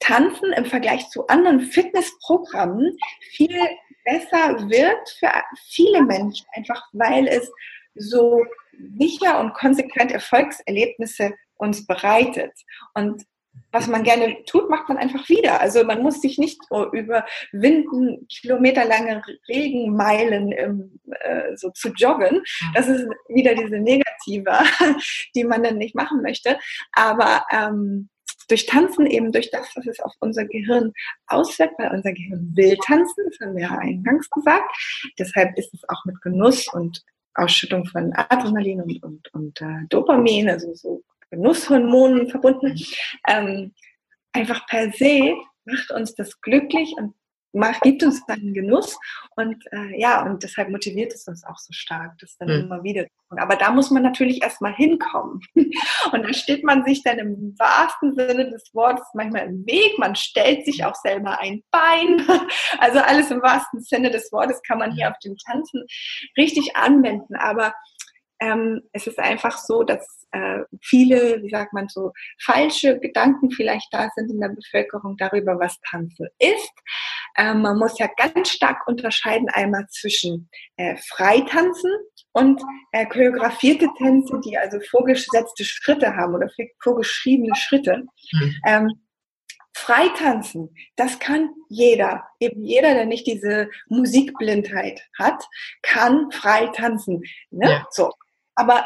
Tanzen 0.00 0.52
im 0.52 0.64
Vergleich 0.64 1.08
zu 1.10 1.26
anderen 1.28 1.60
Fitnessprogrammen 1.60 2.96
viel 3.30 3.56
besser 4.04 4.68
wird 4.68 5.08
für 5.18 5.30
viele 5.68 6.02
Menschen, 6.02 6.46
einfach 6.54 6.82
weil 6.92 7.28
es 7.28 7.50
so 7.94 8.44
sicher 8.98 9.38
und 9.38 9.54
konsequent 9.54 10.10
Erfolgserlebnisse 10.10 11.34
uns 11.56 11.86
bereitet. 11.86 12.52
Und 12.94 13.22
was 13.72 13.86
man 13.86 14.02
gerne 14.02 14.44
tut, 14.44 14.68
macht 14.68 14.88
man 14.88 14.98
einfach 14.98 15.28
wieder. 15.28 15.60
Also 15.60 15.84
man 15.84 16.02
muss 16.02 16.20
sich 16.20 16.38
nicht 16.38 16.60
überwinden, 16.92 18.26
kilometerlange 18.28 19.22
Regenmeilen 19.48 20.52
im, 20.52 21.00
äh, 21.10 21.56
so 21.56 21.70
zu 21.70 21.88
joggen. 21.90 22.42
Das 22.74 22.88
ist 22.88 23.06
wieder 23.28 23.54
diese 23.54 23.78
Negative, 23.78 24.58
die 25.34 25.44
man 25.44 25.62
dann 25.62 25.78
nicht 25.78 25.94
machen 25.94 26.22
möchte. 26.22 26.58
Aber 26.92 27.44
ähm, 27.50 28.10
durch 28.48 28.66
Tanzen 28.66 29.06
eben, 29.06 29.32
durch 29.32 29.50
das, 29.50 29.68
was 29.74 29.86
es 29.86 30.00
auf 30.00 30.12
unser 30.20 30.44
Gehirn 30.44 30.92
auswirkt, 31.26 31.78
weil 31.78 31.92
unser 31.92 32.12
Gehirn 32.12 32.52
will 32.54 32.76
tanzen, 32.84 33.24
das 33.26 33.40
haben 33.40 33.56
wir 33.56 33.62
ja 33.62 33.78
eingangs 33.78 34.28
gesagt. 34.28 34.70
Deshalb 35.18 35.56
ist 35.58 35.72
es 35.72 35.80
auch 35.88 36.04
mit 36.04 36.20
Genuss 36.20 36.68
und 36.72 37.02
Ausschüttung 37.34 37.86
von 37.86 38.12
Adrenalin 38.12 38.82
und, 38.82 39.02
und, 39.02 39.34
und 39.34 39.60
äh, 39.62 39.86
Dopamin, 39.88 40.50
also 40.50 40.74
so 40.74 41.02
Genusshormonen 41.32 42.28
verbunden. 42.28 42.78
Ähm, 43.26 43.74
einfach 44.32 44.66
per 44.66 44.92
se 44.92 45.34
macht 45.64 45.90
uns 45.90 46.14
das 46.14 46.40
glücklich 46.40 46.94
und 46.96 47.14
macht, 47.52 47.82
gibt 47.82 48.02
uns 48.02 48.24
dann 48.26 48.40
einen 48.40 48.54
Genuss 48.54 48.98
und 49.36 49.62
äh, 49.72 50.00
ja, 50.00 50.24
und 50.24 50.42
deshalb 50.42 50.70
motiviert 50.70 51.12
es 51.12 51.26
uns 51.28 51.44
auch 51.44 51.58
so 51.58 51.72
stark, 51.72 52.16
das 52.18 52.36
dann 52.38 52.48
mhm. 52.48 52.64
immer 52.64 52.82
wieder 52.82 53.04
zu 53.04 53.28
tun. 53.28 53.38
Aber 53.38 53.56
da 53.56 53.70
muss 53.70 53.90
man 53.90 54.02
natürlich 54.02 54.42
erstmal 54.42 54.74
hinkommen. 54.74 55.40
und 55.54 56.22
da 56.22 56.32
steht 56.32 56.64
man 56.64 56.84
sich 56.84 57.02
dann 57.02 57.18
im 57.18 57.54
wahrsten 57.58 58.14
Sinne 58.14 58.50
des 58.50 58.70
Wortes 58.72 59.06
manchmal 59.14 59.46
im 59.46 59.66
Weg, 59.66 59.98
man 59.98 60.16
stellt 60.16 60.64
sich 60.64 60.84
auch 60.84 60.94
selber 60.94 61.38
ein 61.40 61.62
Bein. 61.70 62.26
Also 62.78 62.98
alles 62.98 63.30
im 63.30 63.42
wahrsten 63.42 63.80
Sinne 63.80 64.10
des 64.10 64.32
Wortes 64.32 64.60
kann 64.62 64.78
man 64.78 64.92
hier 64.92 65.10
auf 65.10 65.18
dem 65.18 65.36
Tanzen 65.36 65.84
richtig 66.36 66.74
anwenden. 66.74 67.36
Aber 67.36 67.74
ähm, 68.42 68.82
es 68.92 69.06
ist 69.06 69.20
einfach 69.20 69.56
so, 69.56 69.84
dass 69.84 70.26
äh, 70.32 70.60
viele, 70.80 71.40
wie 71.42 71.50
sagt 71.50 71.72
man 71.72 71.88
so, 71.88 72.12
falsche 72.40 72.98
Gedanken 72.98 73.52
vielleicht 73.52 73.86
da 73.92 74.08
sind 74.16 74.30
in 74.30 74.40
der 74.40 74.48
Bevölkerung 74.48 75.16
darüber, 75.16 75.60
was 75.60 75.78
Tanzen 75.88 76.26
ist. 76.40 76.72
Ähm, 77.38 77.62
man 77.62 77.78
muss 77.78 77.98
ja 77.98 78.08
ganz 78.16 78.50
stark 78.50 78.86
unterscheiden 78.88 79.48
einmal 79.50 79.86
zwischen 79.90 80.50
äh, 80.76 80.96
Freitanzen 80.96 81.92
und 82.32 82.60
äh, 82.90 83.06
choreografierte 83.06 83.86
Tänze, 83.96 84.40
die 84.44 84.58
also 84.58 84.80
vorgesetzte 84.90 85.64
Schritte 85.64 86.16
haben 86.16 86.34
oder 86.34 86.50
vorgeschriebene 86.82 87.54
Schritte. 87.54 88.04
Mhm. 88.32 88.54
Ähm, 88.66 88.90
Freitanzen, 89.74 90.74
das 90.96 91.18
kann 91.18 91.50
jeder. 91.68 92.24
Eben 92.40 92.64
jeder, 92.64 92.94
der 92.94 93.06
nicht 93.06 93.26
diese 93.26 93.70
Musikblindheit 93.88 95.02
hat, 95.18 95.44
kann 95.82 96.30
frei 96.30 96.66
tanzen. 96.74 97.22
Ne? 97.50 97.70
Ja. 97.70 97.86
So. 97.90 98.10
Aber 98.54 98.84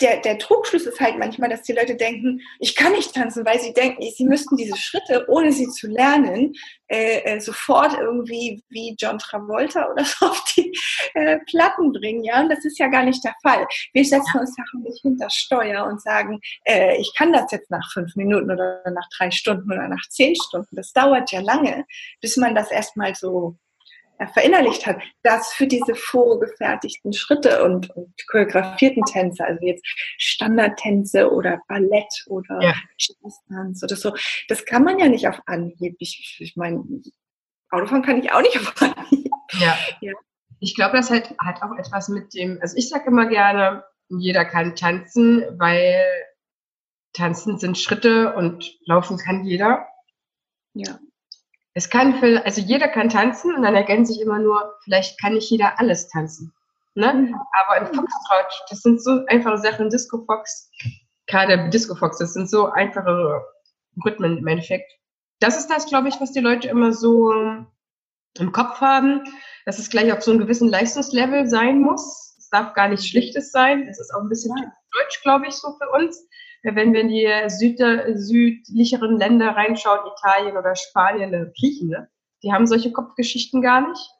der, 0.00 0.18
der 0.20 0.38
Trugschluss 0.38 0.86
ist 0.86 1.00
halt 1.00 1.18
manchmal, 1.18 1.48
dass 1.48 1.62
die 1.62 1.72
Leute 1.72 1.96
denken, 1.96 2.40
ich 2.58 2.74
kann 2.74 2.92
nicht 2.92 3.14
tanzen, 3.14 3.44
weil 3.44 3.60
sie 3.60 3.72
denken, 3.72 4.02
sie 4.16 4.24
müssten 4.24 4.56
diese 4.56 4.76
Schritte, 4.76 5.24
ohne 5.28 5.52
sie 5.52 5.68
zu 5.68 5.88
lernen, 5.88 6.54
äh, 6.88 7.20
äh, 7.20 7.40
sofort 7.40 7.94
irgendwie 7.98 8.62
wie 8.68 8.94
John 8.98 9.18
Travolta 9.18 9.88
oder 9.92 10.04
so 10.04 10.26
auf 10.26 10.44
die 10.56 10.72
äh, 11.14 11.38
Platten 11.46 11.92
bringen. 11.92 12.24
Ja, 12.24 12.40
und 12.40 12.48
das 12.48 12.64
ist 12.64 12.78
ja 12.78 12.88
gar 12.88 13.04
nicht 13.04 13.24
der 13.24 13.34
Fall. 13.42 13.66
Wir 13.92 14.04
setzen 14.04 14.40
uns 14.40 14.56
ja 14.56 14.64
nicht 14.80 15.02
hinter 15.02 15.30
Steuer 15.30 15.86
und 15.86 16.02
sagen, 16.02 16.40
äh, 16.64 16.96
ich 17.00 17.12
kann 17.16 17.32
das 17.32 17.50
jetzt 17.52 17.70
nach 17.70 17.92
fünf 17.92 18.14
Minuten 18.16 18.50
oder 18.50 18.82
nach 18.90 19.08
drei 19.16 19.30
Stunden 19.30 19.70
oder 19.70 19.88
nach 19.88 20.08
zehn 20.10 20.34
Stunden. 20.36 20.76
Das 20.76 20.92
dauert 20.92 21.30
ja 21.32 21.40
lange, 21.40 21.86
bis 22.20 22.36
man 22.36 22.54
das 22.54 22.70
erstmal 22.70 23.14
so 23.14 23.56
verinnerlicht 24.28 24.86
hat, 24.86 25.00
dass 25.22 25.52
für 25.52 25.66
diese 25.66 25.94
vorgefertigten 25.94 27.12
Schritte 27.12 27.64
und, 27.64 27.90
und 27.90 28.12
choreografierten 28.28 29.04
Tänze, 29.04 29.44
also 29.44 29.64
jetzt 29.64 29.84
Standardtänze 30.18 31.30
oder 31.30 31.60
Ballett 31.68 32.24
oder 32.26 32.60
ja. 32.60 32.74
Jazztanz 32.98 33.82
oder 33.82 33.96
so, 33.96 34.14
das 34.48 34.64
kann 34.64 34.84
man 34.84 34.98
ja 34.98 35.08
nicht 35.08 35.28
auf 35.28 35.40
Anhieb. 35.46 35.96
Ich, 35.98 36.36
ich 36.40 36.56
meine, 36.56 36.84
Autofahren 37.70 38.02
kann 38.02 38.22
ich 38.22 38.32
auch 38.32 38.42
nicht 38.42 38.58
auf 38.58 38.74
Anhieb. 38.80 39.30
Ja. 39.60 39.76
ja. 40.00 40.12
Ich 40.60 40.74
glaube, 40.74 40.96
das 40.96 41.10
hat, 41.10 41.34
hat 41.38 41.62
auch 41.62 41.76
etwas 41.76 42.08
mit 42.08 42.34
dem, 42.34 42.58
also 42.62 42.76
ich 42.76 42.88
sage 42.88 43.06
immer 43.08 43.26
gerne, 43.26 43.84
jeder 44.08 44.44
kann 44.44 44.76
tanzen, 44.76 45.42
weil 45.58 46.04
tanzen 47.12 47.58
sind 47.58 47.78
Schritte 47.78 48.34
und 48.34 48.78
laufen 48.86 49.18
kann 49.18 49.44
jeder. 49.44 49.86
Ja. 50.74 50.98
Es 51.74 51.88
kann 51.88 52.18
für, 52.20 52.44
also 52.44 52.60
jeder 52.60 52.88
kann 52.88 53.08
tanzen 53.08 53.54
und 53.54 53.62
dann 53.62 53.74
ergänze 53.74 54.12
ich 54.12 54.20
immer 54.20 54.38
nur, 54.38 54.74
vielleicht 54.84 55.20
kann 55.20 55.34
nicht 55.34 55.50
jeder 55.50 55.78
alles 55.80 56.08
tanzen. 56.08 56.52
Ne? 56.94 57.12
Mhm. 57.12 57.34
Aber 57.64 57.78
im 57.78 57.86
Foxtrot, 57.86 58.64
das 58.68 58.80
sind 58.80 59.02
so 59.02 59.24
einfache 59.28 59.58
Sachen, 59.58 59.88
Disco 59.88 60.22
Fox, 60.26 60.70
gerade 61.26 61.70
Disco 61.70 61.94
Fox, 61.94 62.18
das 62.18 62.34
sind 62.34 62.50
so 62.50 62.70
einfache 62.70 63.42
Rhythmen 64.04 64.38
im 64.38 64.46
Endeffekt. 64.46 64.92
Das 65.40 65.58
ist 65.58 65.68
das, 65.68 65.86
glaube 65.86 66.08
ich, 66.08 66.20
was 66.20 66.32
die 66.32 66.40
Leute 66.40 66.68
immer 66.68 66.92
so 66.92 67.32
im 68.38 68.52
Kopf 68.52 68.80
haben, 68.80 69.24
dass 69.64 69.78
es 69.78 69.90
gleich 69.90 70.12
auf 70.12 70.22
so 70.22 70.30
einem 70.30 70.40
gewissen 70.40 70.68
Leistungslevel 70.68 71.48
sein 71.48 71.80
muss. 71.80 72.36
Es 72.38 72.48
darf 72.50 72.74
gar 72.74 72.88
nicht 72.88 73.04
Schlichtes 73.04 73.50
sein. 73.50 73.86
Das 73.86 73.98
ist 73.98 74.14
auch 74.14 74.20
ein 74.20 74.28
bisschen 74.28 74.54
ja. 74.56 74.72
deutsch, 74.92 75.22
glaube 75.22 75.46
ich, 75.46 75.54
so 75.54 75.76
für 75.78 75.88
uns 75.90 76.26
wenn 76.62 76.92
wir 76.92 77.00
in 77.00 77.08
die 77.08 77.28
Süd 77.48 77.80
südlicheren 78.14 79.18
Länder 79.18 79.50
reinschauen, 79.50 80.00
Italien 80.16 80.56
oder 80.56 80.76
Spanien, 80.76 81.30
oder 81.30 81.42
äh, 81.42 81.52
Griechen, 81.58 81.88
ne? 81.88 82.08
die 82.42 82.52
haben 82.52 82.66
solche 82.66 82.92
Kopfgeschichten 82.92 83.62
gar 83.62 83.88
nicht. 83.88 84.10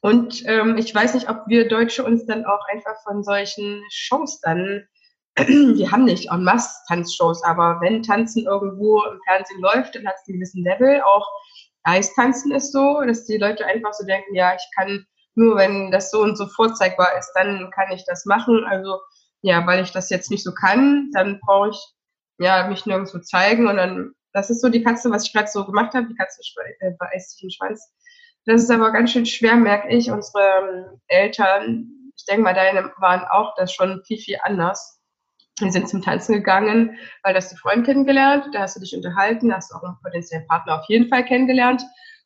Und 0.00 0.42
ähm, 0.46 0.76
ich 0.76 0.94
weiß 0.94 1.14
nicht, 1.14 1.28
ob 1.28 1.44
wir 1.46 1.68
Deutsche 1.68 2.04
uns 2.04 2.26
dann 2.26 2.44
auch 2.44 2.60
einfach 2.70 3.02
von 3.04 3.22
solchen 3.22 3.82
Shows 3.90 4.40
dann, 4.40 4.86
wir 5.36 5.90
haben 5.90 6.04
nicht 6.04 6.30
en 6.30 6.44
masse 6.44 6.78
Tanzshows, 6.88 7.42
aber 7.44 7.80
wenn 7.80 8.02
Tanzen 8.02 8.44
irgendwo 8.44 9.02
im 9.04 9.18
Fernsehen 9.26 9.60
läuft, 9.60 9.94
dann 9.94 10.06
hat 10.06 10.16
es 10.16 10.28
einen 10.28 10.38
gewissen 10.38 10.62
Level. 10.62 11.00
Auch 11.02 11.26
Eistanzen 11.84 12.52
ist 12.52 12.72
so, 12.72 13.00
dass 13.06 13.24
die 13.24 13.38
Leute 13.38 13.64
einfach 13.66 13.92
so 13.92 14.04
denken, 14.04 14.34
ja, 14.34 14.54
ich 14.54 14.66
kann 14.76 15.06
nur, 15.34 15.56
wenn 15.56 15.90
das 15.90 16.10
so 16.10 16.20
und 16.20 16.36
so 16.36 16.46
vorzeigbar 16.46 17.16
ist, 17.18 17.32
dann 17.34 17.70
kann 17.74 17.90
ich 17.92 18.04
das 18.06 18.24
machen. 18.24 18.64
Also 18.64 18.98
ja, 19.44 19.66
weil 19.66 19.82
ich 19.82 19.92
das 19.92 20.08
jetzt 20.08 20.30
nicht 20.30 20.42
so 20.42 20.54
kann, 20.54 21.10
dann 21.12 21.38
brauche 21.40 21.68
ich 21.68 21.76
ja 22.38 22.66
mich 22.66 22.86
nirgendwo 22.86 23.18
zeigen 23.18 23.68
und 23.68 23.76
dann, 23.76 24.12
das 24.32 24.48
ist 24.48 24.62
so 24.62 24.70
die 24.70 24.82
Katze, 24.82 25.10
was 25.10 25.26
ich 25.26 25.34
gerade 25.34 25.48
so 25.48 25.66
gemacht 25.66 25.92
habe, 25.92 26.08
die 26.08 26.14
Katze 26.14 26.40
äh, 26.80 26.92
beißt 26.98 27.32
sich 27.32 27.40
den 27.42 27.50
Schwanz. 27.50 27.92
Das 28.46 28.62
ist 28.62 28.70
aber 28.70 28.90
ganz 28.90 29.12
schön 29.12 29.26
schwer, 29.26 29.56
merke 29.56 29.88
ich. 29.88 30.10
Unsere 30.10 30.42
ähm, 30.42 31.00
Eltern, 31.08 31.90
ich 32.16 32.24
denke 32.24 32.42
mal, 32.42 32.54
deine 32.54 32.90
waren 32.98 33.24
auch 33.30 33.54
das 33.56 33.72
schon 33.72 34.02
viel, 34.06 34.18
viel 34.18 34.38
anders. 34.42 34.98
Wir 35.60 35.70
sind 35.70 35.90
zum 35.90 36.00
Tanzen 36.00 36.36
gegangen, 36.36 36.96
weil 37.22 37.34
das 37.34 37.50
die 37.50 37.56
Freund 37.56 37.84
kennengelernt, 37.84 38.46
da 38.54 38.60
hast 38.60 38.76
du 38.76 38.80
dich 38.80 38.96
unterhalten, 38.96 39.50
da 39.50 39.56
hast 39.56 39.70
du 39.70 39.76
auch 39.76 39.82
einen 39.82 39.98
potenziellen 40.02 40.46
Partner 40.46 40.80
auf 40.80 40.88
jeden 40.88 41.08
Fall 41.08 41.24
kennengelernt. 41.24 41.82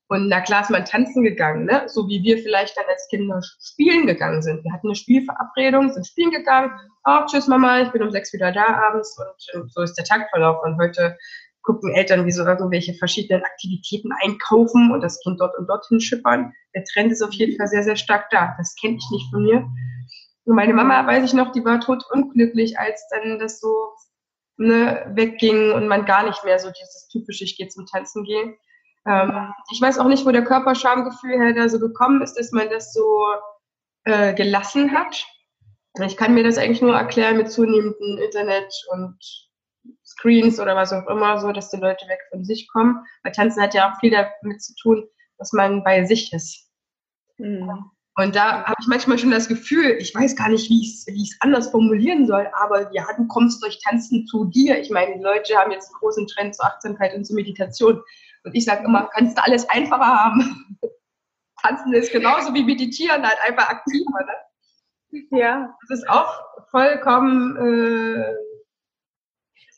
Und 0.08 0.28
na 0.28 0.40
klar 0.40 0.62
ist 0.62 0.70
man 0.70 0.86
tanzen 0.86 1.22
gegangen, 1.22 1.66
ne? 1.66 1.82
so 1.86 2.08
wie 2.08 2.22
wir 2.22 2.38
vielleicht 2.38 2.76
dann 2.76 2.86
als 2.88 3.06
Kinder 3.08 3.42
spielen 3.60 4.06
gegangen 4.06 4.40
sind. 4.40 4.64
Wir 4.64 4.72
hatten 4.72 4.88
eine 4.88 4.94
Spielverabredung, 4.94 5.92
sind 5.92 6.06
spielen 6.06 6.30
gegangen. 6.30 6.72
Oh, 7.04 7.26
tschüss 7.26 7.46
Mama, 7.46 7.82
ich 7.82 7.90
bin 7.90 8.02
um 8.02 8.10
sechs 8.10 8.32
wieder 8.32 8.50
da 8.50 8.66
abends. 8.88 9.18
Und, 9.18 9.60
und 9.60 9.72
so 9.72 9.82
ist 9.82 9.94
der 9.94 10.06
Tag. 10.06 10.26
Und 10.34 10.80
heute 10.80 11.16
gucken 11.62 11.92
Eltern, 11.94 12.24
wie 12.24 12.32
so 12.32 12.42
irgendwelche 12.42 12.94
verschiedenen 12.94 13.44
Aktivitäten 13.44 14.10
einkaufen 14.22 14.90
und 14.90 15.02
das 15.02 15.20
Kind 15.20 15.38
dort 15.40 15.58
und 15.58 15.68
dorthin 15.68 16.00
schippern. 16.00 16.54
Der 16.74 16.84
Trend 16.84 17.12
ist 17.12 17.22
auf 17.22 17.32
jeden 17.34 17.58
Fall 17.58 17.66
sehr, 17.66 17.82
sehr 17.82 17.96
stark 17.96 18.30
da. 18.30 18.54
Das 18.56 18.74
kenne 18.80 18.96
ich 18.96 19.10
nicht 19.10 19.30
von 19.30 19.42
mir. 19.42 19.68
Und 20.46 20.56
meine 20.56 20.72
Mama, 20.72 21.06
weiß 21.06 21.24
ich 21.24 21.34
noch, 21.34 21.52
die 21.52 21.62
war 21.66 21.80
tot 21.80 22.02
unglücklich, 22.10 22.78
als 22.78 23.06
dann 23.10 23.38
das 23.38 23.60
so 23.60 23.92
ne, 24.56 25.12
wegging 25.14 25.72
und 25.72 25.86
man 25.86 26.06
gar 26.06 26.24
nicht 26.24 26.42
mehr 26.44 26.58
so 26.58 26.70
dieses 26.70 27.08
typische, 27.08 27.44
ich 27.44 27.58
gehe 27.58 27.68
zum 27.68 27.84
Tanzen 27.84 28.24
gehen. 28.24 28.56
Ähm, 29.08 29.54
ich 29.72 29.80
weiß 29.80 29.98
auch 29.98 30.06
nicht, 30.06 30.26
wo 30.26 30.30
der 30.30 30.44
Körperschamgefühl 30.44 31.38
her 31.38 31.54
da 31.54 31.68
so 31.68 31.78
gekommen 31.78 32.22
ist, 32.22 32.34
dass 32.34 32.52
man 32.52 32.68
das 32.68 32.92
so 32.92 33.24
äh, 34.04 34.34
gelassen 34.34 34.92
hat. 34.92 35.24
Ich 36.04 36.16
kann 36.16 36.34
mir 36.34 36.44
das 36.44 36.58
eigentlich 36.58 36.82
nur 36.82 36.94
erklären 36.94 37.38
mit 37.38 37.50
zunehmendem 37.50 38.18
Internet 38.18 38.72
und 38.92 39.18
Screens 40.04 40.60
oder 40.60 40.76
was 40.76 40.92
auch 40.92 41.06
immer, 41.08 41.38
so 41.38 41.50
dass 41.52 41.70
die 41.70 41.78
Leute 41.78 42.06
weg 42.08 42.20
von 42.30 42.44
sich 42.44 42.68
kommen. 42.68 43.04
Weil 43.22 43.32
Tanzen 43.32 43.62
hat 43.62 43.74
ja 43.74 43.90
auch 43.90 43.98
viel 43.98 44.10
damit 44.10 44.62
zu 44.62 44.74
tun, 44.80 45.08
dass 45.38 45.52
man 45.52 45.82
bei 45.82 46.04
sich 46.04 46.32
ist. 46.32 46.70
Mhm. 47.38 47.90
Und 48.16 48.34
da 48.34 48.64
habe 48.64 48.76
ich 48.80 48.88
manchmal 48.88 49.16
schon 49.16 49.30
das 49.30 49.46
Gefühl, 49.46 49.96
ich 50.00 50.12
weiß 50.12 50.34
gar 50.34 50.48
nicht, 50.48 50.68
wie 50.68 50.82
ich 50.82 51.06
es 51.06 51.36
anders 51.38 51.70
formulieren 51.70 52.26
soll, 52.26 52.48
aber 52.52 52.92
ja, 52.92 53.06
du 53.16 53.28
kommst 53.28 53.62
durch 53.62 53.78
Tanzen 53.80 54.26
zu 54.26 54.46
dir. 54.46 54.80
Ich 54.80 54.90
meine, 54.90 55.14
die 55.14 55.22
Leute 55.22 55.56
haben 55.56 55.70
jetzt 55.70 55.88
einen 55.88 56.00
großen 56.00 56.26
Trend 56.26 56.56
zur 56.56 56.66
Achtsamkeit 56.66 57.14
und 57.14 57.24
zur 57.24 57.36
Meditation. 57.36 58.02
Und 58.48 58.54
ich 58.54 58.64
sage 58.64 58.82
immer, 58.86 59.10
kannst 59.12 59.36
du 59.36 59.42
alles 59.42 59.68
einfacher 59.68 60.06
haben. 60.06 60.78
Tanzen 61.62 61.92
ist 61.92 62.10
genauso 62.12 62.54
wie 62.54 62.64
meditieren, 62.64 63.26
halt 63.26 63.38
einfach 63.46 63.68
aktiver. 63.68 64.24
Ne? 64.24 65.28
Ja. 65.38 65.76
Das 65.86 65.98
ist 65.98 66.08
auch 66.08 66.32
vollkommen, 66.70 68.24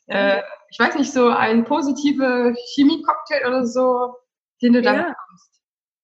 äh, 0.07 0.37
äh, 0.37 0.41
ich 0.69 0.79
weiß 0.79 0.95
nicht, 0.95 1.11
so 1.11 1.27
ein 1.31 1.65
positive 1.65 2.55
Chemie-Cocktail 2.73 3.45
oder 3.45 3.65
so, 3.65 4.15
den 4.61 4.71
du 4.71 4.81
da 4.81 4.93
ja. 4.93 5.01
bekommst. 5.09 5.50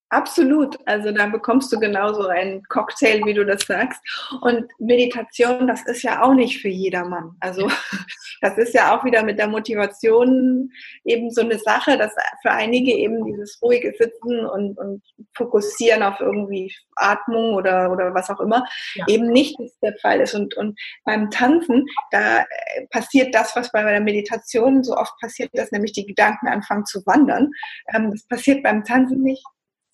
Absolut. 0.10 0.78
Also 0.86 1.12
da 1.12 1.28
bekommst 1.28 1.72
du 1.74 1.80
genauso 1.80 2.28
einen 2.28 2.64
Cocktail, 2.70 3.26
wie 3.26 3.34
du 3.34 3.46
das 3.46 3.64
sagst. 3.64 4.02
Und 4.42 4.66
Meditation, 4.80 5.68
das 5.68 5.86
ist 5.86 6.02
ja 6.02 6.24
auch 6.24 6.34
nicht 6.34 6.62
für 6.62 6.70
jedermann. 6.70 7.36
Also 7.42 7.70
das 8.42 8.58
ist 8.58 8.74
ja 8.74 8.96
auch 8.96 9.04
wieder 9.04 9.24
mit 9.24 9.38
der 9.38 9.50
Motivation 9.50 10.72
eben 11.04 11.30
so 11.30 11.42
eine 11.42 11.60
Sache, 11.60 11.98
dass 11.98 12.14
für 12.42 12.52
einige 12.52 12.94
eben 12.94 13.26
dieses 13.26 13.62
ruhige 13.62 13.94
Sitzen 13.98 14.46
und, 14.46 14.78
und 14.78 15.04
Fokussieren 15.36 16.04
auf 16.04 16.22
irgendwie 16.22 16.74
Atmung 16.96 17.56
oder, 17.56 17.92
oder 17.92 18.14
was 18.14 18.30
auch 18.30 18.40
immer 18.40 18.64
ja. 18.96 19.06
eben 19.10 19.28
nicht 19.28 19.58
der 19.82 19.96
Fall 20.02 20.22
ist. 20.22 20.34
Und, 20.34 20.56
und 20.56 20.80
beim 21.04 21.30
Tanzen, 21.32 21.86
da 22.12 22.40
äh, 22.40 22.88
passiert 22.92 23.36
das, 23.36 23.54
was 23.58 23.74
bei 23.74 23.84
der 23.84 24.00
Meditation 24.00 24.86
so 24.86 24.96
oft 24.96 25.14
passiert, 25.20 25.50
dass 25.54 25.72
nämlich 25.74 25.92
die 25.92 26.06
Gedanken 26.06 26.48
anfangen 26.48 26.86
zu 26.86 27.06
wandern. 27.06 27.52
Ähm, 27.94 28.12
das 28.12 28.24
passiert 28.24 28.64
beim 28.64 28.86
Tanzen 28.86 29.22
nicht 29.22 29.44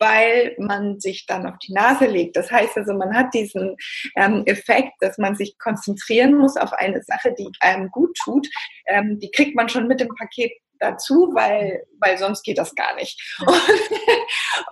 weil 0.04 0.54
man 0.58 1.00
sich 1.00 1.26
dann 1.26 1.46
auf 1.46 1.58
die 1.60 1.72
Nase 1.72 2.08
legt. 2.08 2.36
Das 2.36 2.52
heißt 2.52 2.78
also, 2.78 2.94
man 2.94 3.16
hat 3.16 3.34
diesen 3.34 3.78
ähm, 4.18 4.44
Effekt, 4.46 4.92
dass 5.00 5.18
man 5.18 5.36
sich 5.36 5.58
konzentrieren 5.58 6.36
muss 6.36 6.58
auf 6.58 6.74
eine 6.74 7.02
Sache, 7.04 7.34
die 7.38 7.50
einem 7.62 7.89
gut 7.89 8.18
tut. 8.22 8.46
Ähm, 8.86 9.18
die 9.20 9.32
kriegt 9.32 9.56
man 9.56 9.70
schon 9.70 9.88
mit 9.88 10.02
dem 10.02 10.10
Paket 10.10 10.52
dazu, 10.80 11.32
weil, 11.34 11.86
weil 12.02 12.18
sonst 12.18 12.44
geht 12.44 12.58
das 12.58 12.76
gar 12.76 12.94
nicht. 12.96 13.18
Und, 13.39 13.62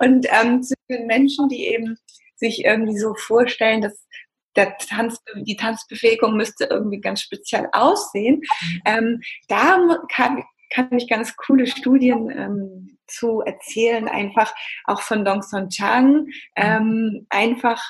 und 0.00 0.26
ähm, 0.30 0.62
zu 0.62 0.74
den 0.90 1.06
Menschen, 1.06 1.48
die 1.48 1.66
eben 1.66 1.96
sich 2.36 2.66
irgendwie 2.66 2.98
so 2.98 3.14
vorstellen, 3.14 3.80
dass 3.80 4.06
der 4.54 4.76
Tanz, 4.76 5.18
die 5.34 5.56
Tanzbewegung 5.56 6.36
müsste 6.36 6.64
irgendwie 6.64 7.00
ganz 7.00 7.22
speziell 7.22 7.68
aussehen. 7.72 8.42
Mhm. 8.42 8.82
Ähm, 8.84 9.20
da 9.48 9.78
kann, 10.14 10.44
kann 10.68 10.92
ich 10.92 11.08
ganz 11.08 11.34
coole 11.36 11.66
Studien 11.66 12.30
ähm, 12.30 12.91
zu 13.12 13.40
erzählen, 13.40 14.08
einfach 14.08 14.52
auch 14.84 15.02
von 15.02 15.24
Dong 15.24 15.42
Son 15.42 15.68
Chang, 15.68 16.26
ähm, 16.56 17.26
einfach 17.30 17.82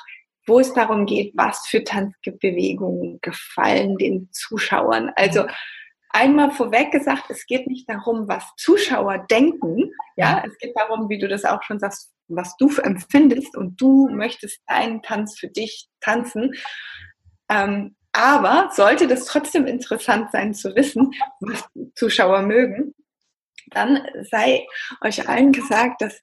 wo 0.45 0.59
es 0.59 0.73
darum 0.73 1.05
geht, 1.05 1.33
was 1.35 1.67
für 1.67 1.83
Tanzbewegungen 1.83 3.19
gefallen 3.21 3.97
den 3.97 4.29
Zuschauern. 4.31 5.11
Also 5.15 5.45
einmal 6.09 6.51
vorweg 6.51 6.91
gesagt, 6.91 7.29
es 7.29 7.45
geht 7.45 7.67
nicht 7.67 7.89
darum, 7.89 8.27
was 8.27 8.43
Zuschauer 8.57 9.19
denken. 9.29 9.91
Ja, 10.15 10.43
es 10.45 10.57
geht 10.57 10.73
darum, 10.75 11.09
wie 11.09 11.17
du 11.17 11.27
das 11.27 11.45
auch 11.45 11.63
schon 11.63 11.79
sagst, 11.79 12.11
was 12.27 12.55
du 12.57 12.69
empfindest 12.81 13.55
und 13.55 13.79
du 13.79 14.09
möchtest 14.09 14.61
einen 14.67 15.01
Tanz 15.01 15.37
für 15.37 15.47
dich 15.47 15.87
tanzen. 16.01 16.53
Ähm, 17.49 17.95
aber 18.11 18.69
sollte 18.71 19.07
das 19.07 19.25
trotzdem 19.25 19.65
interessant 19.65 20.31
sein 20.31 20.53
zu 20.53 20.75
wissen, 20.75 21.11
was 21.39 21.65
Zuschauer 21.95 22.43
mögen, 22.43 22.93
dann 23.71 24.05
sei 24.29 24.65
euch 25.01 25.27
allen 25.27 25.51
gesagt, 25.51 26.01
dass 26.01 26.21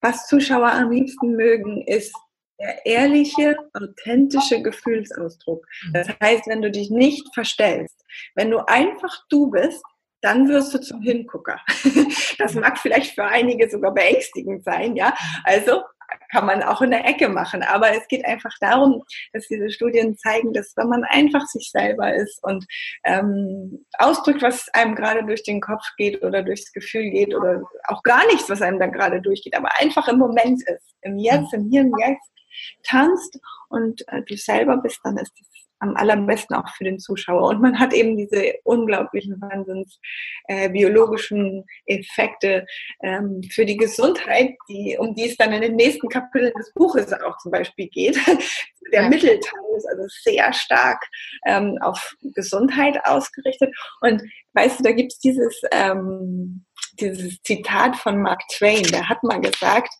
was 0.00 0.26
Zuschauer 0.26 0.70
am 0.70 0.90
liebsten 0.90 1.34
mögen, 1.34 1.82
ist 1.86 2.14
der 2.60 2.84
ehrliche, 2.86 3.56
authentische 3.72 4.62
Gefühlsausdruck. 4.62 5.66
Das 5.92 6.08
heißt, 6.22 6.46
wenn 6.46 6.62
du 6.62 6.70
dich 6.70 6.90
nicht 6.90 7.26
verstellst, 7.34 8.04
wenn 8.34 8.50
du 8.50 8.58
einfach 8.68 9.24
du 9.28 9.50
bist, 9.50 9.82
dann 10.20 10.48
wirst 10.48 10.72
du 10.72 10.80
zum 10.80 11.02
Hingucker. 11.02 11.60
Das 12.38 12.54
mag 12.54 12.78
vielleicht 12.78 13.14
für 13.14 13.24
einige 13.24 13.70
sogar 13.70 13.94
beängstigend 13.94 14.64
sein, 14.64 14.96
ja. 14.96 15.14
Also 15.44 15.82
kann 16.30 16.46
man 16.46 16.62
auch 16.62 16.82
in 16.82 16.90
der 16.90 17.06
Ecke 17.06 17.28
machen. 17.28 17.62
Aber 17.62 17.90
es 17.90 18.06
geht 18.08 18.24
einfach 18.24 18.52
darum, 18.60 19.02
dass 19.32 19.46
diese 19.48 19.70
Studien 19.70 20.16
zeigen, 20.16 20.52
dass 20.52 20.72
wenn 20.76 20.88
man 20.88 21.04
einfach 21.04 21.46
sich 21.46 21.70
selber 21.70 22.14
ist 22.14 22.42
und 22.42 22.64
ähm, 23.04 23.84
ausdrückt, 23.98 24.42
was 24.42 24.68
einem 24.72 24.94
gerade 24.94 25.24
durch 25.24 25.42
den 25.42 25.60
Kopf 25.60 25.84
geht 25.96 26.22
oder 26.22 26.42
durchs 26.42 26.72
Gefühl 26.72 27.10
geht 27.10 27.34
oder 27.34 27.62
auch 27.88 28.02
gar 28.02 28.26
nichts, 28.26 28.50
was 28.50 28.62
einem 28.62 28.78
da 28.78 28.86
gerade 28.86 29.20
durchgeht, 29.20 29.56
aber 29.56 29.68
einfach 29.78 30.08
im 30.08 30.18
Moment 30.18 30.62
ist, 30.68 30.94
im 31.02 31.18
Jetzt, 31.18 31.52
im 31.54 31.68
Hier 31.70 31.82
und 31.82 31.94
Jetzt 31.98 32.32
tanzt 32.84 33.38
und 33.68 34.06
äh, 34.08 34.22
du 34.22 34.36
selber 34.36 34.76
bist, 34.78 35.00
dann 35.02 35.16
ist 35.18 35.32
das 35.38 35.63
am 35.84 35.96
allerbesten 35.96 36.56
auch 36.56 36.68
für 36.70 36.84
den 36.84 36.98
Zuschauer. 36.98 37.48
Und 37.48 37.60
man 37.60 37.78
hat 37.78 37.92
eben 37.92 38.16
diese 38.16 38.54
unglaublichen 38.64 39.40
Wahnsinns 39.40 40.00
äh, 40.48 40.68
biologischen 40.70 41.64
Effekte 41.86 42.66
ähm, 43.02 43.42
für 43.50 43.66
die 43.66 43.76
Gesundheit, 43.76 44.54
die, 44.68 44.96
um 44.98 45.14
die 45.14 45.28
es 45.28 45.36
dann 45.36 45.52
in 45.52 45.60
den 45.60 45.76
nächsten 45.76 46.08
Kapiteln 46.08 46.52
des 46.54 46.72
Buches 46.74 47.12
auch 47.12 47.36
zum 47.38 47.52
Beispiel 47.52 47.88
geht. 47.88 48.18
Der 48.92 49.02
ja. 49.02 49.08
Mittelteil 49.08 49.60
ist 49.76 49.88
also 49.88 50.04
sehr 50.22 50.52
stark 50.52 51.04
ähm, 51.46 51.78
auf 51.80 52.14
Gesundheit 52.34 52.98
ausgerichtet. 53.04 53.74
Und 54.00 54.22
weißt 54.52 54.80
du, 54.80 54.84
da 54.84 54.92
gibt 54.92 55.12
es 55.12 55.18
dieses, 55.18 55.62
ähm, 55.72 56.64
dieses 57.00 57.40
Zitat 57.42 57.96
von 57.96 58.20
Mark 58.20 58.42
Twain, 58.52 58.82
der 58.84 59.08
hat 59.08 59.22
mal 59.22 59.40
gesagt, 59.40 59.92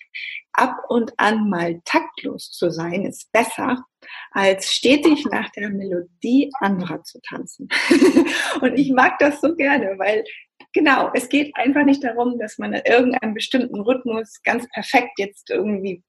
ab 0.52 0.76
und 0.88 1.12
an 1.18 1.48
mal 1.48 1.80
taktlos 1.84 2.50
zu 2.50 2.70
sein, 2.70 3.04
ist 3.04 3.30
besser, 3.32 3.84
als 4.30 4.72
stetig 4.72 5.24
nach 5.30 5.50
der 5.50 5.70
Melodie 5.70 6.50
anderer 6.60 7.02
zu 7.02 7.20
tanzen. 7.22 7.68
und 8.60 8.78
ich 8.78 8.90
mag 8.92 9.18
das 9.18 9.40
so 9.40 9.54
gerne, 9.54 9.98
weil 9.98 10.24
genau, 10.72 11.10
es 11.14 11.28
geht 11.28 11.54
einfach 11.56 11.84
nicht 11.84 12.04
darum, 12.04 12.38
dass 12.38 12.58
man 12.58 12.74
in 12.74 12.82
irgendeinem 12.84 13.34
bestimmten 13.34 13.80
Rhythmus 13.80 14.42
ganz 14.42 14.68
perfekt 14.70 15.18
jetzt 15.18 15.50
irgendwie 15.50 16.02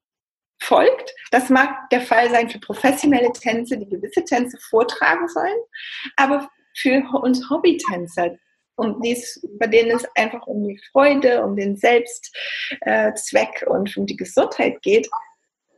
folgt. 0.61 1.13
Das 1.31 1.49
mag 1.49 1.89
der 1.91 2.01
Fall 2.01 2.29
sein 2.29 2.49
für 2.49 2.59
professionelle 2.59 3.31
Tänze, 3.33 3.77
die 3.77 3.89
gewisse 3.89 4.23
Tänze 4.23 4.57
vortragen 4.69 5.27
sollen, 5.27 5.59
aber 6.15 6.49
für 6.77 7.03
uns 7.21 7.49
Hobbytänzer, 7.49 8.35
um 8.77 9.01
dies, 9.01 9.41
bei 9.57 9.67
denen 9.67 9.91
es 9.91 10.05
einfach 10.15 10.45
um 10.47 10.67
die 10.67 10.79
Freude, 10.91 11.43
um 11.43 11.55
den 11.55 11.77
Selbstzweck 11.77 13.61
äh, 13.61 13.65
und 13.67 13.95
um 13.95 14.05
die 14.05 14.17
Gesundheit 14.17 14.81
geht, 14.81 15.07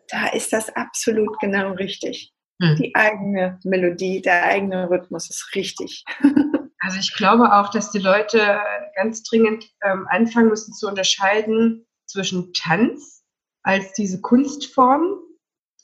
da 0.10 0.28
ist 0.28 0.54
das 0.54 0.76
absolut 0.76 1.40
genau 1.40 1.72
richtig. 1.74 2.34
Hm. 2.62 2.76
Die 2.78 2.96
eigene 2.96 3.60
Melodie, 3.64 4.22
der 4.22 4.46
eigene 4.46 4.90
Rhythmus 4.90 5.30
ist 5.30 5.56
richtig. 5.56 6.04
Also 6.80 7.00
ich 7.00 7.14
glaube 7.16 7.54
auch, 7.54 7.70
dass 7.72 7.92
die 7.92 8.00
Leute 8.00 8.62
ganz 8.96 9.24
dringend 9.24 9.66
ähm, 9.84 10.08
anfangen 10.10 10.48
müssen 10.48 10.74
zu 10.74 10.88
unterscheiden 10.88 11.86
zwischen 12.06 12.54
Tanz 12.54 13.26
als 13.64 13.92
diese 13.94 14.22
Kunstform, 14.22 15.20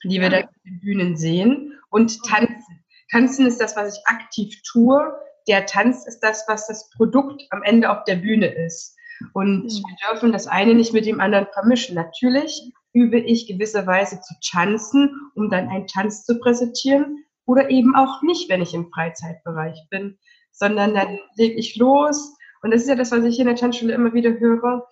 die 0.04 0.22
wir 0.22 0.30
ja. 0.32 0.42
da 0.42 0.48
auf 0.48 0.54
den 0.66 0.80
Bühnen 0.80 1.18
sehen, 1.18 1.74
und 1.90 2.24
Tanzen. 2.24 2.86
Tanzen 3.12 3.46
ist 3.48 3.60
das, 3.60 3.76
was 3.76 3.98
ich 3.98 4.08
aktiv 4.08 4.62
tue. 4.72 5.14
Der 5.48 5.66
Tanz 5.66 6.08
ist 6.08 6.22
das, 6.22 6.46
was 6.48 6.68
das 6.68 6.90
Produkt 6.92 7.44
am 7.50 7.64
Ende 7.64 7.90
auf 7.90 8.04
der 8.06 8.16
Bühne 8.16 8.48
ist. 8.48 8.96
Und 9.34 9.64
mhm. 9.64 9.70
wir 9.70 10.10
dürfen 10.10 10.32
das 10.32 10.48
eine 10.48 10.74
nicht 10.74 10.94
mit 10.94 11.06
dem 11.06 11.20
anderen 11.20 11.48
vermischen. 11.54 11.96
Natürlich 11.96 12.72
übe 12.94 13.20
ich 13.20 13.48
gewisse 13.48 13.86
Weise 13.88 14.20
zu 14.22 14.34
tanzen, 14.52 15.12
um 15.36 15.50
dann 15.50 15.70
einen 15.70 15.88
Tanz 15.88 16.24
zu 16.26 16.40
präsentieren 16.40 17.26
oder 17.46 17.70
eben 17.70 17.96
auch 17.96 18.22
nicht, 18.22 18.50
wenn 18.50 18.62
ich 18.62 18.74
im 18.74 18.90
Freizeitbereich 18.94 19.88
bin, 19.90 20.18
sondern 20.52 20.94
dann 20.94 21.20
lege 21.36 21.56
ich 21.56 21.76
los. 21.76 22.36
Und 22.62 22.72
das 22.72 22.84
ist 22.84 22.90
ja 22.90 22.96
das, 22.96 23.12
was 23.12 23.26
ich 23.26 23.40
in 23.40 23.48
der 23.48 23.56
Tanzschule 23.56 23.94
immer 23.94 24.14
wieder 24.14 24.32
höre. 24.40 24.88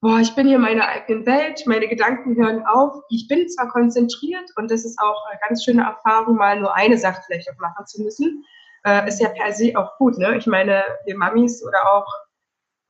Boah, 0.00 0.20
ich 0.20 0.32
bin 0.36 0.46
hier 0.46 0.56
in 0.56 0.62
meiner 0.62 0.86
eigenen 0.86 1.26
Welt, 1.26 1.64
meine 1.66 1.88
Gedanken 1.88 2.36
hören 2.36 2.64
auf. 2.66 3.02
Ich 3.10 3.26
bin 3.26 3.48
zwar 3.48 3.68
konzentriert 3.68 4.48
und 4.56 4.70
das 4.70 4.84
ist 4.84 4.96
auch 5.00 5.26
eine 5.28 5.40
ganz 5.48 5.64
schöne 5.64 5.82
Erfahrung, 5.82 6.36
mal 6.36 6.60
nur 6.60 6.74
eine 6.76 6.96
Sache 6.96 7.20
vielleicht 7.26 7.50
auch 7.50 7.58
machen 7.58 7.84
zu 7.86 8.02
müssen. 8.02 8.44
Äh, 8.84 9.08
ist 9.08 9.20
ja 9.20 9.30
per 9.30 9.52
se 9.52 9.72
auch 9.74 9.96
gut, 9.98 10.16
ne? 10.18 10.36
Ich 10.38 10.46
meine, 10.46 10.84
wir 11.04 11.16
Mamis 11.16 11.64
oder 11.66 11.78
auch 11.92 12.06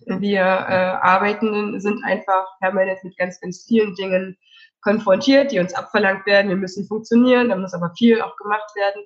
wir 0.07 0.41
äh, 0.41 0.97
Arbeitenden 1.03 1.81
sind 1.81 2.05
einfach 2.05 2.47
permanent 2.61 3.03
mit 3.05 3.17
ganz, 3.17 3.41
ganz 3.41 3.65
vielen 3.67 3.95
Dingen 3.95 4.37
konfrontiert, 4.81 5.53
die 5.53 5.59
uns 5.59 5.75
abverlangt 5.75 6.25
werden. 6.27 6.49
Wir 6.49 6.57
müssen 6.57 6.87
funktionieren, 6.87 7.49
da 7.49 7.57
muss 7.57 7.75
aber 7.75 7.93
viel 7.97 8.21
auch 8.21 8.37
gemacht 8.37 8.75
werden. 8.77 9.03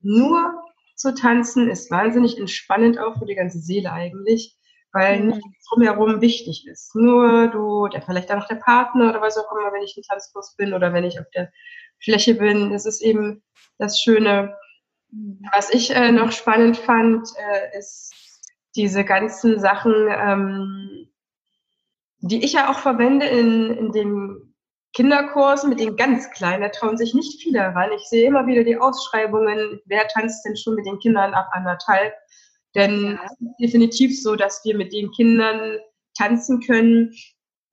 Nur 0.00 0.54
zu 0.96 1.14
tanzen 1.14 1.70
ist 1.70 1.90
wahnsinnig 1.90 2.38
entspannend 2.38 2.98
auch 2.98 3.18
für 3.18 3.26
die 3.26 3.34
ganze 3.34 3.58
Seele 3.58 3.92
eigentlich, 3.92 4.56
weil 4.92 5.20
mhm. 5.20 5.26
nichts 5.28 5.68
drumherum 5.68 6.20
wichtig 6.20 6.66
ist. 6.66 6.94
Nur 6.94 7.48
du, 7.48 7.88
der, 7.88 8.02
vielleicht 8.02 8.30
auch 8.30 8.36
noch 8.36 8.48
der 8.48 8.56
Partner 8.56 9.10
oder 9.10 9.20
was 9.20 9.38
auch 9.38 9.50
immer, 9.50 9.72
wenn 9.72 9.82
ich 9.82 9.96
im 9.96 10.02
Tanzkurs 10.02 10.54
bin 10.56 10.74
oder 10.74 10.92
wenn 10.92 11.04
ich 11.04 11.18
auf 11.18 11.28
der 11.34 11.50
Fläche 12.02 12.34
bin. 12.34 12.70
Das 12.70 12.86
ist 12.86 13.00
eben 13.00 13.42
das 13.78 14.00
Schöne. 14.00 14.56
Was 15.52 15.72
ich 15.72 15.94
äh, 15.94 16.12
noch 16.12 16.32
spannend 16.32 16.76
fand, 16.76 17.28
äh, 17.38 17.78
ist 17.78 18.12
diese 18.76 19.04
ganzen 19.04 19.60
Sachen, 19.60 19.94
ähm, 20.08 21.08
die 22.18 22.44
ich 22.44 22.54
ja 22.54 22.70
auch 22.70 22.78
verwende 22.78 23.26
in, 23.26 23.70
in 23.70 23.92
den 23.92 24.54
Kinderkursen 24.94 25.70
mit 25.70 25.80
den 25.80 25.96
ganz 25.96 26.30
Kleinen, 26.30 26.62
da 26.62 26.68
trauen 26.68 26.96
sich 26.96 27.14
nicht 27.14 27.42
viele 27.42 27.60
ran. 27.60 27.90
Ich 27.96 28.04
sehe 28.04 28.28
immer 28.28 28.46
wieder 28.46 28.64
die 28.64 28.78
Ausschreibungen, 28.78 29.80
wer 29.86 30.06
tanzt 30.08 30.44
denn 30.44 30.56
schon 30.56 30.76
mit 30.76 30.86
den 30.86 30.98
Kindern 31.00 31.34
ab 31.34 31.48
anderthalb? 31.52 32.14
Denn 32.74 33.18
es 33.24 33.32
ist 33.32 33.56
definitiv 33.60 34.22
so, 34.22 34.36
dass 34.36 34.64
wir 34.64 34.76
mit 34.76 34.92
den 34.92 35.10
Kindern 35.12 35.78
tanzen 36.16 36.60
können, 36.60 37.12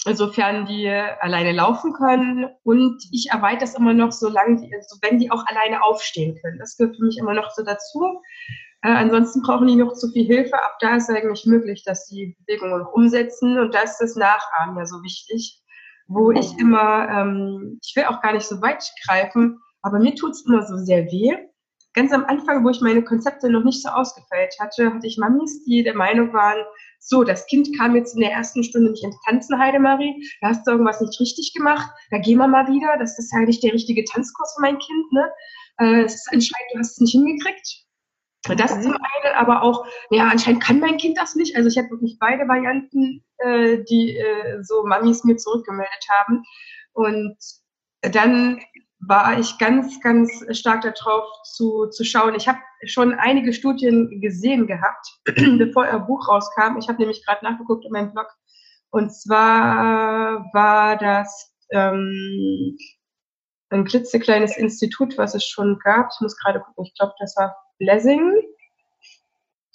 insofern 0.06 0.66
die 0.66 0.88
alleine 0.88 1.52
laufen 1.52 1.94
können. 1.94 2.50
Und 2.64 3.04
ich 3.12 3.30
erweitere 3.32 3.62
das 3.62 3.76
immer 3.76 3.94
noch, 3.94 4.12
solange 4.12 4.62
die, 4.62 4.74
also 4.76 4.98
wenn 5.02 5.20
die 5.20 5.32
auch 5.32 5.46
alleine 5.46 5.84
aufstehen 5.84 6.38
können. 6.42 6.60
Das 6.60 6.76
gehört 6.78 6.96
für 6.96 7.06
mich 7.06 7.18
immer 7.18 7.34
noch 7.34 7.52
so 7.52 7.64
dazu. 7.64 8.22
Äh, 8.84 8.90
ansonsten 8.90 9.42
brauchen 9.42 9.68
die 9.68 9.76
noch 9.76 9.94
zu 9.94 10.10
viel 10.10 10.26
Hilfe. 10.26 10.56
Ab 10.56 10.78
da 10.80 10.96
ist 10.96 11.10
eigentlich 11.10 11.46
möglich, 11.46 11.84
dass 11.86 12.08
die 12.08 12.36
Bewegungen 12.40 12.80
noch 12.80 12.94
umsetzen. 12.94 13.60
Und 13.60 13.74
da 13.74 13.82
ist 13.82 13.98
das 14.00 14.16
Nachahmen 14.16 14.78
ja 14.78 14.86
so 14.86 15.02
wichtig 15.04 15.62
wo 16.14 16.32
ich 16.32 16.58
immer, 16.58 17.08
ähm, 17.10 17.80
ich 17.84 17.96
will 17.96 18.06
auch 18.06 18.22
gar 18.22 18.34
nicht 18.34 18.46
so 18.46 18.62
weit 18.62 18.84
greifen, 19.08 19.60
aber 19.82 20.00
mir 20.00 20.14
tut 20.16 20.32
es 20.32 20.46
immer 20.46 20.66
so 20.66 20.78
sehr 20.78 21.06
weh. 21.06 21.36
Ganz 21.94 22.12
am 22.14 22.26
Anfang, 22.26 22.64
wo 22.64 22.70
ich 22.70 22.82
meine 22.82 23.04
Konzepte 23.04 23.50
noch 23.50 23.64
nicht 23.64 23.82
so 23.82 23.90
ausgefeilt 23.90 24.56
hatte, 24.60 24.94
hatte 24.94 25.08
ich 25.08 25.18
Mamis, 25.18 25.64
die 25.66 25.84
der 25.84 25.96
Meinung 25.96 26.32
waren, 26.34 26.64
so, 27.00 27.24
das 27.24 27.46
Kind 27.48 27.76
kam 27.78 27.96
jetzt 27.96 28.14
in 28.14 28.22
der 28.22 28.32
ersten 28.32 28.64
Stunde 28.64 28.92
nicht 28.92 29.04
ins 29.04 29.18
Tanzen, 29.26 29.58
Heidemarie, 29.58 30.24
da 30.42 30.50
hast 30.50 30.66
du 30.66 30.72
irgendwas 30.72 31.02
nicht 31.02 31.20
richtig 31.20 31.54
gemacht, 31.54 31.90
da 32.12 32.20
gehen 32.20 32.38
wir 32.38 32.48
mal 32.48 32.68
wieder, 32.68 32.96
das 33.00 33.18
ist 33.18 33.34
ja 33.34 33.40
nicht 33.40 33.64
der 33.64 33.74
richtige 33.74 34.04
Tanzkurs 34.06 34.54
für 34.56 34.62
mein 34.62 34.78
Kind, 34.78 35.12
ne? 35.12 35.30
Äh, 35.80 36.04
es 36.04 36.16
ist 36.16 36.30
anscheinend, 36.32 36.74
du 36.74 36.80
hast 36.80 36.92
es 36.92 37.00
nicht 37.00 37.12
hingekriegt. 37.12 37.86
Das 38.44 38.82
zum 38.82 38.94
einen, 38.94 39.36
aber 39.36 39.62
auch, 39.62 39.86
ja, 40.10 40.28
anscheinend 40.28 40.64
kann 40.64 40.80
mein 40.80 40.98
Kind 40.98 41.18
das 41.18 41.36
nicht. 41.36 41.56
Also 41.56 41.70
ich 41.70 41.78
habe 41.78 41.92
wirklich 41.92 42.18
beide 42.20 42.48
Varianten, 42.48 43.24
äh, 43.38 43.84
die 43.84 44.18
äh, 44.18 44.64
so 44.64 44.84
Mamis 44.84 45.24
mir 45.24 45.38
zurückgemeldet 45.38 46.06
haben. 46.10 46.44
Und 46.94 47.38
dann 48.02 48.60
war 49.00 49.40
ich 49.40 49.58
ganz, 49.58 50.00
ganz 50.02 50.32
stark 50.58 50.82
darauf 50.82 51.26
zu, 51.44 51.88
zu 51.88 52.04
schauen. 52.04 52.36
Ich 52.36 52.48
habe 52.48 52.60
schon 52.86 53.14
einige 53.14 53.54
Studien 53.54 54.22
gesehen 54.22 54.68
gehabt, 54.68 55.20
bevor 55.58 55.86
ihr 55.86 56.00
Buch 56.00 56.28
rauskam. 56.28 56.78
Ich 56.78 56.88
habe 56.88 57.00
nämlich 57.00 57.26
gerade 57.26 57.46
nachgeguckt 57.46 57.86
in 57.86 57.92
meinem 57.92 58.12
Blog. 58.12 58.28
Und 58.90 59.14
zwar 59.14 60.46
war 60.54 60.98
das 60.98 61.56
ähm, 61.72 62.78
ein 63.70 63.86
klitzekleines 63.86 64.58
Institut, 64.58 65.18
was 65.18 65.34
es 65.34 65.46
schon 65.46 65.80
gab. 65.84 66.10
Ich 66.14 66.22
muss 66.22 66.38
gerade 66.38 66.60
gucken, 66.60 66.86
ich 66.86 66.94
glaube, 66.96 67.14
das 67.20 67.36
war 67.38 67.56
Blessing, 67.82 68.44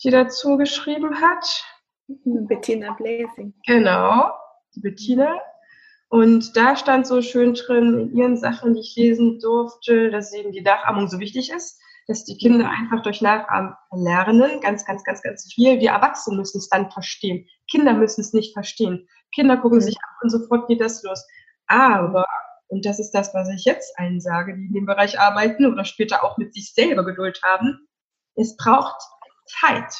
die 0.05 0.11
dazu 0.11 0.57
geschrieben 0.57 1.21
hat. 1.21 1.65
Bettina 2.07 2.93
Blessing. 2.93 3.53
Genau, 3.67 4.31
die 4.77 4.81
Bettina. 4.81 5.41
Und 6.09 6.57
da 6.57 6.77
stand 6.77 7.09
so 7.09 7.21
schön 7.21 7.55
drin 7.55 7.99
in 7.99 8.17
ihren 8.17 8.37
Sachen, 8.37 8.75
die 8.75 8.81
ich 8.81 8.95
lesen 8.95 9.41
durfte, 9.41 10.13
dass 10.13 10.33
eben 10.33 10.53
die 10.53 10.61
Nachahmung 10.61 11.09
so 11.09 11.19
wichtig 11.19 11.51
ist, 11.51 11.81
dass 12.07 12.25
die 12.25 12.37
Kinder 12.37 12.71
einfach 12.71 13.03
durch 13.03 13.23
Nachahmen 13.23 13.75
lernen, 13.91 14.61
ganz, 14.61 14.85
ganz, 14.85 15.03
ganz, 15.03 15.21
ganz 15.23 15.53
viel. 15.53 15.81
Wir 15.81 15.91
Erwachsene 15.91 16.37
müssen 16.37 16.59
es 16.59 16.69
dann 16.69 16.93
verstehen. 16.93 17.49
Kinder 17.69 17.93
müssen 17.93 18.21
es 18.21 18.33
nicht 18.33 18.53
verstehen. 18.53 19.09
Kinder 19.35 19.57
gucken 19.57 19.81
sich 19.81 19.97
ab 19.97 20.11
und 20.23 20.31
sofort 20.31 20.69
geht 20.69 20.81
das 20.81 21.03
los. 21.03 21.27
Aber 21.67 22.25
und 22.69 22.85
das 22.85 23.01
ist 23.01 23.11
das, 23.13 23.35
was 23.35 23.49
ich 23.49 23.65
jetzt 23.65 23.99
allen 23.99 24.21
sage, 24.21 24.55
die 24.57 24.67
in 24.67 24.73
dem 24.73 24.87
Bereich 24.87 25.19
arbeiten 25.19 25.67
oder 25.67 25.85
später 25.85 26.25
auch 26.25 26.37
mit 26.37 26.55
sich 26.55 26.73
selber 26.73 27.05
Geduld 27.05 27.41
haben. 27.45 27.87
Es 28.37 28.57
braucht 28.57 29.01
Zeit. 29.61 29.95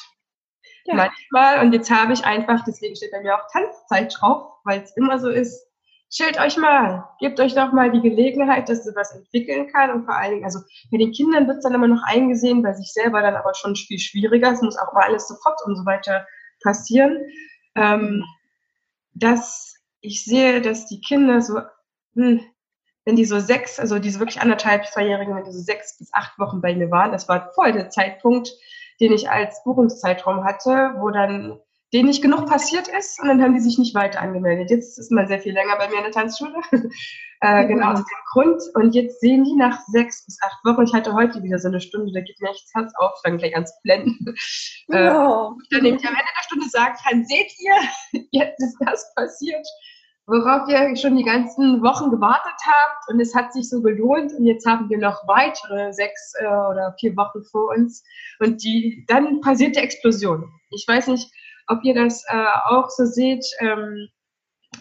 Ja. 0.85 0.95
Manchmal, 0.95 1.65
und 1.65 1.73
jetzt 1.73 1.91
habe 1.91 2.13
ich 2.13 2.23
einfach, 2.23 2.63
deswegen 2.65 2.95
steht 2.95 3.11
bei 3.11 3.21
mir 3.21 3.35
auch 3.35 3.47
Tanzzeit 3.51 4.15
drauf, 4.17 4.53
weil 4.63 4.81
es 4.81 4.95
immer 4.95 5.19
so 5.19 5.29
ist, 5.29 5.67
Stellt 6.09 6.39
euch 6.39 6.55
mal, 6.55 7.03
gebt 7.19 7.37
euch 7.41 7.53
doch 7.53 7.73
mal 7.73 7.91
die 7.91 7.99
Gelegenheit, 7.99 8.69
dass 8.69 8.85
sie 8.85 8.95
was 8.95 9.13
entwickeln 9.13 9.67
kann 9.67 9.91
und 9.91 10.05
vor 10.05 10.15
allen 10.15 10.31
Dingen, 10.31 10.45
also 10.45 10.59
bei 10.89 10.97
den 10.97 11.11
Kindern 11.11 11.47
wird 11.47 11.57
es 11.57 11.63
dann 11.63 11.73
immer 11.73 11.89
noch 11.89 12.01
eingesehen, 12.05 12.63
bei 12.63 12.71
sich 12.73 12.93
selber 12.93 13.21
dann 13.21 13.35
aber 13.35 13.53
schon 13.53 13.75
viel 13.75 13.99
schwieriger. 13.99 14.53
Es 14.53 14.61
muss 14.61 14.77
auch 14.77 14.93
mal 14.93 15.03
alles 15.03 15.27
sofort 15.27 15.59
und 15.65 15.75
so 15.75 15.85
weiter 15.85 16.25
passieren. 16.63 17.19
Ähm, 17.75 18.23
dass 19.15 19.75
ich 19.99 20.23
sehe, 20.23 20.61
dass 20.61 20.85
die 20.87 21.01
Kinder 21.01 21.41
so, 21.41 21.59
hm, 22.13 22.39
wenn 23.07 23.15
die 23.15 23.23
so 23.23 23.39
sechs, 23.39 23.79
also 23.79 23.99
diese 23.99 24.19
wirklich 24.19 24.41
anderthalb, 24.41 24.85
zweijährigen, 24.85 25.33
wenn 25.33 25.45
die 25.45 25.53
so 25.53 25.61
sechs 25.61 25.97
bis 25.97 26.13
acht 26.13 26.37
Wochen 26.39 26.59
bei 26.59 26.75
mir 26.75 26.91
waren, 26.91 27.13
das 27.13 27.29
war 27.29 27.53
voll 27.53 27.71
der 27.71 27.89
Zeitpunkt, 27.89 28.51
den 28.99 29.13
ich 29.13 29.29
als 29.29 29.63
Buchungszeitraum 29.63 30.43
hatte, 30.43 30.93
wo 30.99 31.09
dann 31.09 31.57
denen 31.93 32.09
nicht 32.09 32.21
genug 32.21 32.47
passiert 32.47 32.89
ist 32.89 33.21
und 33.21 33.29
dann 33.29 33.41
haben 33.41 33.53
die 33.53 33.61
sich 33.61 33.77
nicht 33.77 33.95
weiter 33.95 34.19
angemeldet. 34.19 34.69
Jetzt 34.71 34.99
ist 34.99 35.09
man 35.09 35.25
sehr 35.25 35.39
viel 35.39 35.53
länger 35.53 35.77
bei 35.77 35.87
mir 35.87 35.99
in 35.99 36.03
der 36.03 36.11
Tanzschule. 36.11 36.51
äh. 37.39 37.65
Genau 37.67 37.93
aus 37.93 37.99
dem 37.99 38.23
Grund. 38.33 38.61
Und 38.73 38.93
jetzt 38.93 39.21
sehen 39.21 39.45
die 39.45 39.55
nach 39.55 39.79
sechs 39.87 40.25
bis 40.25 40.37
acht 40.41 40.57
Wochen, 40.65 40.83
ich 40.83 40.93
hatte 40.93 41.13
heute 41.13 41.41
wieder 41.41 41.59
so 41.59 41.69
eine 41.69 41.79
Stunde, 41.79 42.11
da 42.11 42.19
geht 42.19 42.41
mir 42.41 42.49
echt 42.49 42.65
das 42.65 42.73
Herz 42.73 42.93
auf, 42.97 43.21
dann 43.23 43.37
gleich 43.37 43.53
ans 43.53 43.73
Blenden. 43.83 44.35
Äh, 44.89 45.11
oh. 45.11 45.53
dann 45.69 45.81
nehme 45.81 45.97
ich 45.97 46.05
am 46.05 46.13
Ende 46.13 46.31
der 46.37 46.43
Stunde 46.43 46.69
sagen 46.69 46.95
kann, 47.05 47.25
seht 47.25 47.51
ihr, 47.59 48.23
jetzt 48.31 48.61
ist 48.61 48.77
das 48.79 49.13
passiert 49.15 49.67
worauf 50.27 50.67
ihr 50.67 50.95
schon 50.97 51.15
die 51.15 51.23
ganzen 51.23 51.81
Wochen 51.81 52.11
gewartet 52.11 52.59
habt 52.65 53.09
und 53.09 53.19
es 53.19 53.33
hat 53.33 53.53
sich 53.53 53.69
so 53.69 53.81
gelohnt 53.81 54.33
und 54.33 54.45
jetzt 54.45 54.65
haben 54.65 54.89
wir 54.89 54.97
noch 54.97 55.25
weitere 55.25 55.93
sechs 55.93 56.33
äh, 56.39 56.45
oder 56.45 56.93
vier 56.99 57.15
Wochen 57.15 57.43
vor 57.45 57.69
uns 57.75 58.03
und 58.39 58.61
die 58.61 59.05
dann 59.07 59.39
passiert 59.39 59.75
die 59.77 59.79
Explosion. 59.79 60.51
Ich 60.71 60.85
weiß 60.85 61.07
nicht, 61.07 61.31
ob 61.67 61.83
ihr 61.83 61.95
das 61.95 62.25
äh, 62.27 62.45
auch 62.65 62.89
so 62.89 63.05
seht, 63.05 63.45
ähm, 63.59 64.09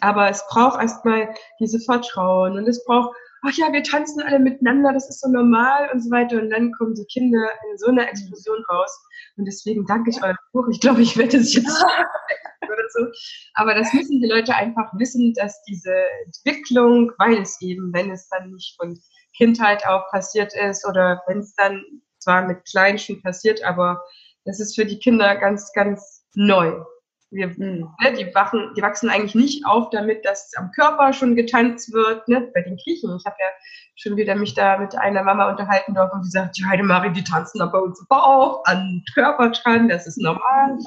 aber 0.00 0.28
es 0.28 0.44
braucht 0.48 0.80
erstmal 0.80 1.32
diese 1.60 1.78
Vertrauen 1.78 2.58
und 2.58 2.66
es 2.66 2.84
braucht 2.84 3.14
ach 3.46 3.56
ja, 3.56 3.72
wir 3.72 3.82
tanzen 3.82 4.22
alle 4.22 4.38
miteinander, 4.38 4.92
das 4.92 5.08
ist 5.08 5.20
so 5.20 5.28
normal 5.30 5.90
und 5.92 6.02
so 6.02 6.10
weiter. 6.10 6.40
Und 6.40 6.50
dann 6.50 6.72
kommen 6.72 6.94
die 6.94 7.06
Kinder 7.06 7.48
in 7.70 7.78
so 7.78 7.86
einer 7.86 8.08
Explosion 8.08 8.64
raus. 8.70 9.06
Und 9.36 9.44
deswegen 9.46 9.86
danke 9.86 10.10
ich 10.10 10.22
eurem 10.22 10.36
Buch. 10.52 10.66
Ich 10.70 10.80
glaube, 10.80 11.02
ich 11.02 11.16
werde 11.16 11.36
es 11.36 11.54
jetzt 11.54 11.84
oder 12.62 12.88
so. 12.90 13.06
Aber 13.54 13.74
das 13.74 13.92
müssen 13.92 14.20
die 14.20 14.28
Leute 14.28 14.54
einfach 14.54 14.90
wissen, 14.98 15.32
dass 15.34 15.62
diese 15.62 15.94
Entwicklung, 16.24 17.12
weil 17.18 17.40
es 17.40 17.60
eben, 17.60 17.92
wenn 17.92 18.10
es 18.10 18.28
dann 18.28 18.50
nicht 18.50 18.76
von 18.76 18.98
Kindheit 19.36 19.86
auf 19.86 20.02
passiert 20.10 20.54
ist 20.54 20.86
oder 20.88 21.22
wenn 21.26 21.40
es 21.40 21.54
dann 21.54 21.82
zwar 22.18 22.46
mit 22.46 22.64
Kleinen 22.64 22.98
schon 22.98 23.22
passiert, 23.22 23.62
aber 23.62 24.02
das 24.44 24.60
ist 24.60 24.74
für 24.74 24.86
die 24.86 24.98
Kinder 24.98 25.36
ganz, 25.36 25.72
ganz 25.72 26.24
neu. 26.34 26.82
Wir, 27.30 27.48
mhm. 27.48 27.88
ne, 28.00 28.12
die, 28.12 28.34
wachen, 28.34 28.72
die 28.76 28.82
wachsen 28.82 29.10
eigentlich 29.10 29.34
nicht 29.34 29.66
auf 29.66 29.90
damit, 29.90 30.24
dass 30.24 30.52
am 30.56 30.70
Körper 30.70 31.12
schon 31.12 31.34
getanzt 31.34 31.92
wird. 31.92 32.26
Ne? 32.28 32.50
Bei 32.54 32.62
den 32.62 32.76
Griechen. 32.76 33.16
Ich 33.16 33.26
habe 33.26 33.36
ja 33.40 33.48
schon 33.96 34.16
wieder 34.16 34.36
mich 34.36 34.54
da 34.54 34.78
mit 34.78 34.96
einer 34.96 35.22
Mama 35.22 35.50
unterhalten 35.50 35.94
dürfen 35.94 36.22
die 36.22 36.30
sagt, 36.30 36.58
ja, 36.58 36.68
Heidemarie, 36.68 37.12
die 37.12 37.24
tanzen 37.24 37.60
aber 37.60 37.82
uns 37.82 38.04
Bauch, 38.08 38.62
an 38.64 39.02
Körper 39.14 39.50
dran, 39.50 39.88
das 39.88 40.06
ist 40.06 40.18
normal. 40.18 40.78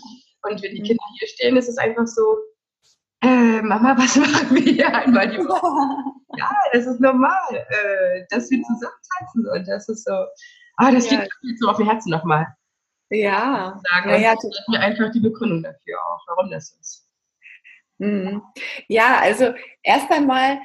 Und 0.43 0.63
wenn 0.63 0.75
die 0.75 0.81
Kinder 0.81 1.03
hier 1.17 1.27
stehen, 1.27 1.57
ist 1.57 1.67
es 1.67 1.77
einfach 1.77 2.07
so, 2.07 2.37
äh, 3.21 3.61
Mama, 3.61 3.97
was 3.97 4.15
machen 4.15 4.55
wir 4.55 4.61
hier 4.61 4.95
einmal 4.95 5.29
die 5.29 5.39
Woche? 5.39 6.13
ja, 6.37 6.49
das 6.71 6.85
ist 6.85 7.01
normal, 7.01 7.49
äh, 7.51 8.25
dass 8.29 8.49
wir 8.49 8.61
zusammen 8.63 8.93
tanzen. 9.17 9.47
Und 9.49 9.67
das 9.67 9.89
ist 9.89 10.05
so, 10.05 10.13
ah, 10.77 10.91
das 10.91 11.09
ja. 11.11 11.19
liegt 11.19 11.33
mir 11.43 11.55
so 11.59 11.67
auf 11.67 11.77
dem 11.77 11.89
Herzen 11.89 12.11
nochmal. 12.11 12.47
Ja. 13.09 13.79
Sagen. 13.91 14.09
Ja, 14.09 14.17
ja, 14.17 14.35
das 14.35 14.43
ist 14.45 14.69
mir 14.69 14.79
einfach 14.79 15.11
die 15.11 15.19
Begründung 15.19 15.63
dafür 15.63 15.97
auch, 16.05 16.21
warum 16.27 16.51
das 16.51 16.71
ist. 16.79 17.05
Mhm. 17.97 18.41
Ja, 18.87 19.19
also 19.19 19.53
erst 19.83 20.11
einmal 20.11 20.59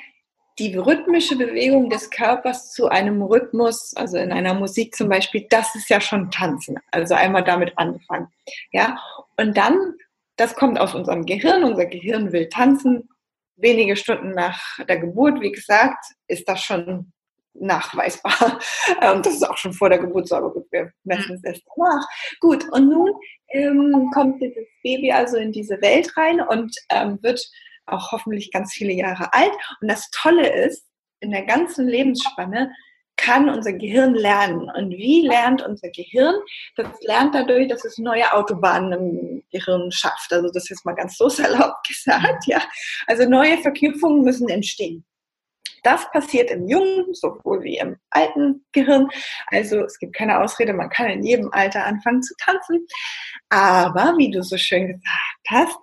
die 0.59 0.77
rhythmische 0.77 1.37
Bewegung 1.37 1.91
des 1.91 2.11
Körpers 2.11 2.73
zu 2.73 2.89
einem 2.89 3.23
Rhythmus, 3.23 3.93
also 3.97 4.19
in 4.19 4.31
einer 4.31 4.55
Musik 4.55 4.95
zum 4.95 5.09
Beispiel, 5.09 5.47
das 5.51 5.75
ist 5.75 5.91
ja 5.91 6.01
schon 6.01 6.31
Tanzen. 6.31 6.79
Also 6.93 7.15
einmal 7.15 7.43
damit 7.43 7.77
anfangen. 7.77 8.29
Ja, 8.71 9.01
und 9.37 9.57
dann, 9.57 9.95
das 10.37 10.55
kommt 10.55 10.79
aus 10.79 10.95
unserem 10.95 11.27
Gehirn. 11.27 11.65
Unser 11.65 11.87
Gehirn 11.87 12.33
will 12.33 12.49
tanzen. 12.49 13.09
Wenige 13.57 13.97
Stunden 13.97 14.33
nach 14.33 14.79
der 14.89 14.99
Geburt, 14.99 15.41
wie 15.41 15.53
gesagt, 15.53 16.05
ist 16.29 16.49
das 16.49 16.63
schon 16.63 17.13
nachweisbar. 17.55 18.59
Und 19.13 19.27
das 19.27 19.35
ist 19.35 19.49
auch 19.49 19.57
schon 19.57 19.73
vor 19.73 19.89
der 19.89 19.99
Geburt 19.99 20.29
so, 20.29 20.37
aber 20.37 20.53
gut, 20.53 20.67
wir 20.71 20.93
messen 21.05 21.37
es 21.37 21.45
erst 21.45 21.63
danach. 21.77 22.07
Gut, 22.41 22.65
und 22.73 22.89
nun 22.89 23.13
ähm, 23.49 24.11
kommt 24.13 24.43
dieses 24.43 24.67
Baby 24.83 25.13
also 25.13 25.37
in 25.37 25.53
diese 25.53 25.81
Welt 25.81 26.17
rein 26.17 26.41
und 26.41 26.75
ähm, 26.91 27.19
wird 27.23 27.41
auch 27.87 28.13
hoffentlich 28.13 28.51
ganz 28.51 28.73
viele 28.73 28.93
Jahre 28.93 29.33
alt. 29.33 29.53
Und 29.81 29.89
das 29.89 30.11
Tolle 30.11 30.53
ist, 30.65 30.87
in 31.21 31.31
der 31.31 31.45
ganzen 31.45 31.87
Lebensspanne 31.87 32.71
kann 33.17 33.49
unser 33.49 33.73
Gehirn 33.73 34.15
lernen. 34.15 34.71
Und 34.77 34.91
wie 34.91 35.27
lernt 35.27 35.63
unser 35.63 35.89
Gehirn? 35.91 36.35
Das 36.77 36.89
lernt 37.03 37.35
dadurch, 37.35 37.69
dass 37.69 37.85
es 37.85 37.99
neue 37.99 38.33
Autobahnen 38.33 38.93
im 38.93 39.43
Gehirn 39.53 39.93
schafft. 39.93 40.33
Also 40.33 40.51
das 40.53 40.71
ist 40.71 40.85
mal 40.85 40.95
ganz 40.95 41.17
so 41.17 41.29
salopp 41.29 41.77
gesagt, 41.87 42.47
ja. 42.47 42.61
Also 43.07 43.29
neue 43.29 43.59
Verknüpfungen 43.59 44.23
müssen 44.23 44.49
entstehen. 44.49 45.05
Das 45.85 46.11
passiert 46.11 46.51
im 46.51 46.67
jungen 46.67 47.13
sowohl 47.13 47.63
wie 47.63 47.77
im 47.77 47.97
alten 48.09 48.65
Gehirn. 48.73 49.09
Also 49.49 49.85
es 49.85 49.99
gibt 49.99 50.17
keine 50.17 50.41
Ausrede, 50.41 50.73
man 50.73 50.89
kann 50.89 51.11
in 51.11 51.23
jedem 51.23 51.53
Alter 51.53 51.85
anfangen 51.85 52.23
zu 52.23 52.35
tanzen. 52.39 52.87
Aber 53.51 54.15
wie 54.17 54.31
du 54.31 54.43
so 54.43 54.57
schön 54.57 54.87
gesagt 54.87 55.11
hast, 55.49 55.77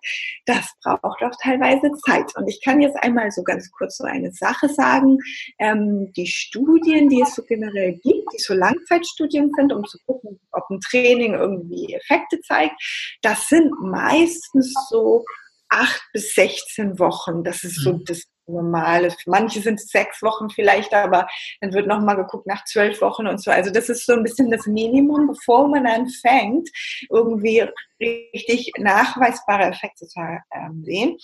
das 0.46 0.74
braucht 0.84 1.22
auch 1.22 1.36
teilweise 1.42 1.92
Zeit. 2.06 2.36
Und 2.36 2.48
ich 2.48 2.62
kann 2.64 2.82
jetzt 2.82 2.98
einmal 2.98 3.30
so 3.32 3.44
ganz 3.44 3.72
kurz 3.72 3.98
so 3.98 4.04
eine 4.04 4.32
Sache 4.32 4.70
sagen. 4.70 5.20
Ähm, 5.60 6.12
die 6.14 6.28
Studien, 6.28 7.08
die 7.08 7.22
es 7.22 7.36
so 7.36 7.44
generell 7.44 7.94
gibt, 7.94 8.34
die 8.34 8.42
so 8.42 8.56
Langzeitstudien 8.56 9.52
sind, 9.56 9.72
um 9.72 9.86
zu 9.86 10.00
gucken, 10.08 10.40
ob 10.52 10.68
ein 10.72 10.80
Training 10.82 11.36
irgendwie 11.36 11.94
Effekte 11.94 12.42
zeigt, 12.42 12.74
das 13.22 13.48
sind 13.50 13.72
meistens 13.80 14.74
so 14.90 15.24
acht 15.70 16.04
bis 16.12 16.34
16 16.34 17.00
Wochen. 17.00 17.44
Das 17.44 17.64
ist 17.64 17.82
so 17.82 17.94
mhm. 17.94 18.06
das 18.06 18.24
normal 18.48 19.14
Manche 19.26 19.62
sind 19.62 19.80
sechs 19.80 20.22
Wochen 20.22 20.50
vielleicht, 20.50 20.94
aber 20.94 21.28
dann 21.60 21.74
wird 21.74 21.88
nochmal 21.88 22.16
geguckt 22.16 22.48
nach 22.48 22.64
zwölf 22.66 23.02
Wochen 23.02 23.28
und 23.28 23.42
so. 23.42 23.52
Also 23.52 23.72
das 23.72 23.90
ist 23.90 24.06
so 24.06 24.14
ein 24.14 24.24
bisschen 24.24 24.52
das 24.52 24.66
Minimum, 24.68 25.28
bevor 25.28 25.68
man 25.68 25.86
anfängt, 25.88 26.70
irgendwie 27.10 27.66
richtig 28.02 28.72
nachweisbare 28.78 29.66
Effekte 29.66 30.08
zu 30.08 30.20
ähm, 30.20 30.84
sehen. 30.84 31.18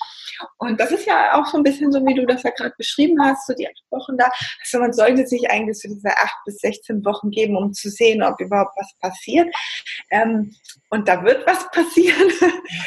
Und 0.57 0.79
das 0.79 0.91
ist 0.91 1.05
ja 1.05 1.39
auch 1.39 1.45
so 1.47 1.57
ein 1.57 1.63
bisschen 1.63 1.91
so, 1.91 2.05
wie 2.05 2.13
du 2.13 2.25
das 2.25 2.43
ja 2.43 2.51
gerade 2.51 2.73
beschrieben 2.77 3.19
hast, 3.23 3.47
so 3.47 3.53
die 3.53 3.67
acht 3.67 3.83
Wochen 3.89 4.17
da. 4.17 4.29
Also 4.61 4.79
man 4.79 4.93
sollte 4.93 5.25
sich 5.25 5.49
eigentlich 5.49 5.79
so 5.79 5.89
diese 5.89 6.15
acht 6.15 6.37
bis 6.45 6.59
16 6.59 7.03
Wochen 7.03 7.31
geben, 7.31 7.57
um 7.57 7.73
zu 7.73 7.89
sehen, 7.89 8.21
ob 8.21 8.39
überhaupt 8.39 8.75
was 8.77 8.93
passiert. 8.99 9.47
Ähm, 10.11 10.55
und 10.89 11.07
da 11.07 11.23
wird 11.23 11.45
was 11.47 11.69
passieren. 11.71 12.31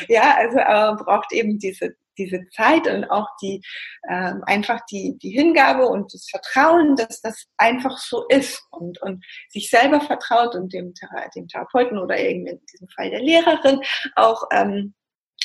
ja, 0.09 0.37
also 0.37 1.05
braucht 1.05 1.33
eben 1.33 1.59
diese 1.59 1.95
diese 2.21 2.47
Zeit 2.51 2.87
und 2.87 3.05
auch 3.05 3.27
die 3.43 3.63
äh, 4.09 4.33
einfach 4.43 4.81
die, 4.91 5.17
die 5.19 5.31
Hingabe 5.31 5.87
und 5.87 6.13
das 6.13 6.29
Vertrauen, 6.29 6.97
dass 6.97 7.21
das 7.21 7.47
einfach 7.57 7.99
so 7.99 8.27
ist 8.29 8.63
und, 8.71 9.01
und 9.03 9.25
sich 9.49 9.71
selber 9.71 10.01
vertraut 10.01 10.55
und 10.55 10.73
dem, 10.73 10.93
dem 11.35 11.49
Therapeuten 11.49 11.99
oder 11.99 12.19
eben 12.19 12.47
in 12.47 12.61
diesem 12.73 12.89
Fall 12.89 13.11
der 13.11 13.21
Lehrerin 13.21 13.81
auch 14.17 14.45
ähm, 14.53 14.95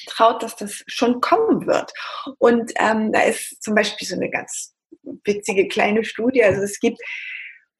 traut, 0.07 0.43
dass 0.43 0.55
das 0.55 0.84
schon 0.88 1.21
kommen 1.21 1.65
wird. 1.65 1.91
Und 2.38 2.71
ähm, 2.78 3.11
da 3.11 3.21
ist 3.21 3.61
zum 3.63 3.76
Beispiel 3.76 4.07
so 4.07 4.15
eine 4.15 4.30
ganz 4.30 4.76
witzige 5.23 5.67
kleine 5.67 6.03
Studie. 6.03 6.43
Also 6.43 6.61
es 6.61 6.80
gibt 6.80 6.99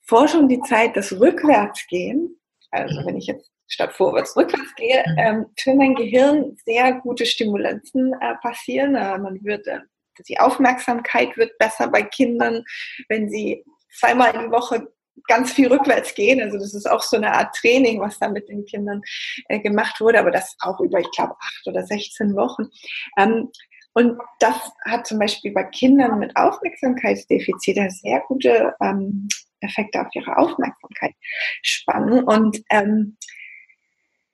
Forschung, 0.04 0.48
die 0.48 0.62
Zeit, 0.62 0.96
das 0.96 1.12
Rückwärtsgehen, 1.12 2.40
also 2.72 3.06
wenn 3.06 3.18
ich 3.18 3.28
jetzt 3.28 3.50
statt 3.68 3.94
vorwärts 3.94 4.36
rückwärts 4.36 4.76
gehe, 4.76 5.04
mhm. 5.08 5.18
ähm, 5.18 5.46
für 5.58 5.74
mein 5.74 5.96
Gehirn 5.96 6.58
sehr 6.66 6.94
gute 6.94 7.26
Stimulanzen 7.26 8.14
äh, 8.22 8.36
passieren. 8.42 8.96
Äh, 8.96 9.18
man 9.18 9.44
wird, 9.44 9.68
äh, 9.68 9.80
die 10.28 10.40
Aufmerksamkeit 10.40 11.36
wird 11.38 11.58
besser 11.58 11.88
bei 11.88 12.04
Kindern, 12.04 12.64
wenn 13.10 13.30
sie 13.30 13.64
zweimal 13.92 14.34
in 14.36 14.42
die 14.42 14.52
Woche 14.52 14.88
ganz 15.28 15.54
viel 15.54 15.68
rückwärts 15.72 16.14
gehen. 16.14 16.42
Also 16.42 16.58
das 16.58 16.74
ist 16.74 16.90
auch 16.90 17.02
so 17.02 17.18
eine 17.18 17.34
Art 17.34 17.56
Training, 17.56 18.00
was 18.00 18.20
da 18.20 18.28
mit 18.28 18.50
den 18.50 18.66
Kindern 18.66 19.02
äh, 19.48 19.60
gemacht 19.60 20.00
wurde, 20.02 20.20
aber 20.20 20.32
das 20.32 20.56
auch 20.60 20.80
über, 20.80 21.00
ich 21.00 21.10
glaube, 21.12 21.36
acht 21.40 21.68
oder 21.68 21.86
16 21.86 22.36
Wochen. 22.36 22.68
Ähm, 23.18 23.50
und 23.94 24.20
das 24.40 24.56
hat 24.86 25.08
zum 25.08 25.20
Beispiel 25.20 25.54
bei 25.54 25.64
Kindern 25.64 26.20
mit 26.20 26.36
Aufmerksamkeitsdefizit 26.36 27.78
sehr 27.94 28.22
gute 28.28 28.76
ähm, 28.82 29.30
Effekte 29.62 30.02
auf 30.02 30.08
ihre 30.14 30.38
Aufmerksamkeit 30.38 31.14
spannen. 31.62 32.24
Und 32.26 32.62
ähm, 32.72 33.18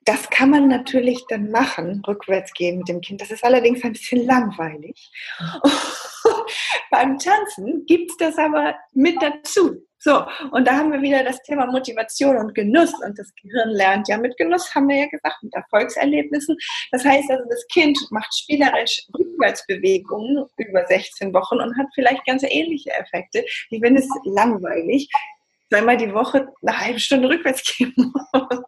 das 0.05 0.29
kann 0.29 0.49
man 0.49 0.67
natürlich 0.67 1.23
dann 1.29 1.51
machen, 1.51 2.01
rückwärts 2.07 2.53
gehen 2.53 2.79
mit 2.79 2.89
dem 2.89 3.01
Kind. 3.01 3.21
Das 3.21 3.31
ist 3.31 3.43
allerdings 3.43 3.83
ein 3.83 3.93
bisschen 3.93 4.25
langweilig. 4.25 5.11
Beim 6.91 7.17
Tanzen 7.19 7.85
gibt 7.85 8.11
es 8.11 8.17
das 8.17 8.37
aber 8.37 8.75
mit 8.93 9.21
dazu. 9.21 9.85
So, 10.03 10.25
und 10.49 10.67
da 10.67 10.77
haben 10.77 10.91
wir 10.91 11.03
wieder 11.03 11.23
das 11.23 11.43
Thema 11.43 11.67
Motivation 11.67 12.35
und 12.35 12.55
Genuss. 12.55 12.91
Und 13.05 13.19
das 13.19 13.31
Gehirn 13.35 13.69
lernt 13.69 14.07
ja 14.07 14.17
mit 14.17 14.35
Genuss, 14.37 14.73
haben 14.73 14.89
wir 14.89 14.97
ja 14.97 15.05
gesagt, 15.05 15.43
mit 15.43 15.53
Erfolgserlebnissen. 15.53 16.57
Das 16.91 17.05
heißt 17.05 17.29
also, 17.29 17.43
das 17.47 17.63
Kind 17.67 17.99
macht 18.09 18.35
spielerisch 18.35 19.03
Rückwärtsbewegungen 19.15 20.47
über 20.57 20.87
16 20.87 21.31
Wochen 21.35 21.59
und 21.59 21.77
hat 21.77 21.85
vielleicht 21.93 22.25
ganz 22.25 22.41
ähnliche 22.43 22.89
Effekte, 22.91 23.45
wie 23.69 23.79
wenn 23.81 23.95
es 23.95 24.07
langweilig 24.25 25.07
zweimal 25.71 25.97
die 25.97 26.13
Woche 26.13 26.47
eine 26.61 26.79
halbe 26.79 26.99
Stunde 26.99 27.29
rückwärts 27.29 27.63
gehen 27.63 27.93
muss. 27.95 28.59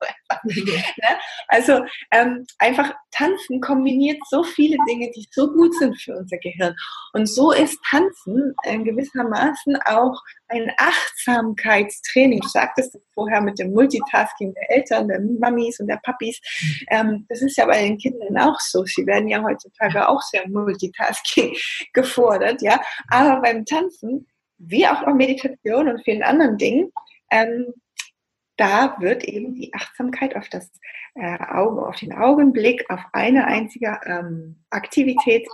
ne? 0.56 1.18
Also 1.48 1.84
ähm, 2.12 2.46
einfach 2.60 2.94
Tanzen 3.12 3.62
kombiniert 3.62 4.18
so 4.30 4.44
viele 4.44 4.78
Dinge, 4.88 5.12
die 5.16 5.28
so 5.32 5.52
gut 5.52 5.74
sind 5.76 6.00
für 6.00 6.18
unser 6.18 6.38
Gehirn. 6.38 6.76
Und 7.14 7.28
so 7.28 7.52
ist 7.52 7.78
Tanzen 7.90 8.56
in 8.64 8.84
gewissermaßen 8.84 9.78
auch 9.86 10.20
ein 10.48 10.72
Achtsamkeitstraining. 10.78 12.40
Du 12.40 12.48
sagtest 12.48 12.98
vorher 13.14 13.42
mit 13.42 13.60
dem 13.60 13.72
Multitasking 13.72 14.54
der 14.54 14.78
Eltern, 14.78 15.08
der 15.08 15.20
Mamis 15.22 15.80
und 15.80 15.88
der 15.88 16.00
Papis. 16.04 16.40
Ähm, 16.90 17.26
das 17.30 17.42
ist 17.42 17.58
ja 17.58 17.66
bei 17.66 17.82
den 17.82 17.98
Kindern 17.98 18.38
auch 18.38 18.60
so. 18.60 18.84
Sie 18.86 19.06
werden 19.06 19.28
ja 19.28 19.44
heutzutage 19.44 20.08
auch 20.08 20.22
sehr 20.22 20.48
Multitasking 20.48 21.56
gefordert, 21.94 22.62
ja. 22.62 22.80
Aber 23.10 23.42
beim 23.42 23.66
Tanzen, 23.66 24.28
wie 24.58 24.88
auch 24.88 25.04
bei 25.04 25.14
Meditation 25.14 25.88
und 25.88 26.04
vielen 26.04 26.24
anderen 26.24 26.58
Dingen, 26.58 26.92
ähm, 27.32 27.74
da 28.58 28.98
wird 29.00 29.24
eben 29.24 29.56
die 29.56 29.74
Achtsamkeit 29.74 30.36
auf 30.36 30.50
das 30.50 30.72
äh, 31.16 31.38
Auge, 31.40 31.86
auf 31.88 31.96
den 31.98 32.14
Augenblick, 32.14 32.86
auf 32.90 33.02
eine 33.12 33.46
einzige 33.46 34.00
ähm, 34.06 34.64
Aktivität 34.70 35.48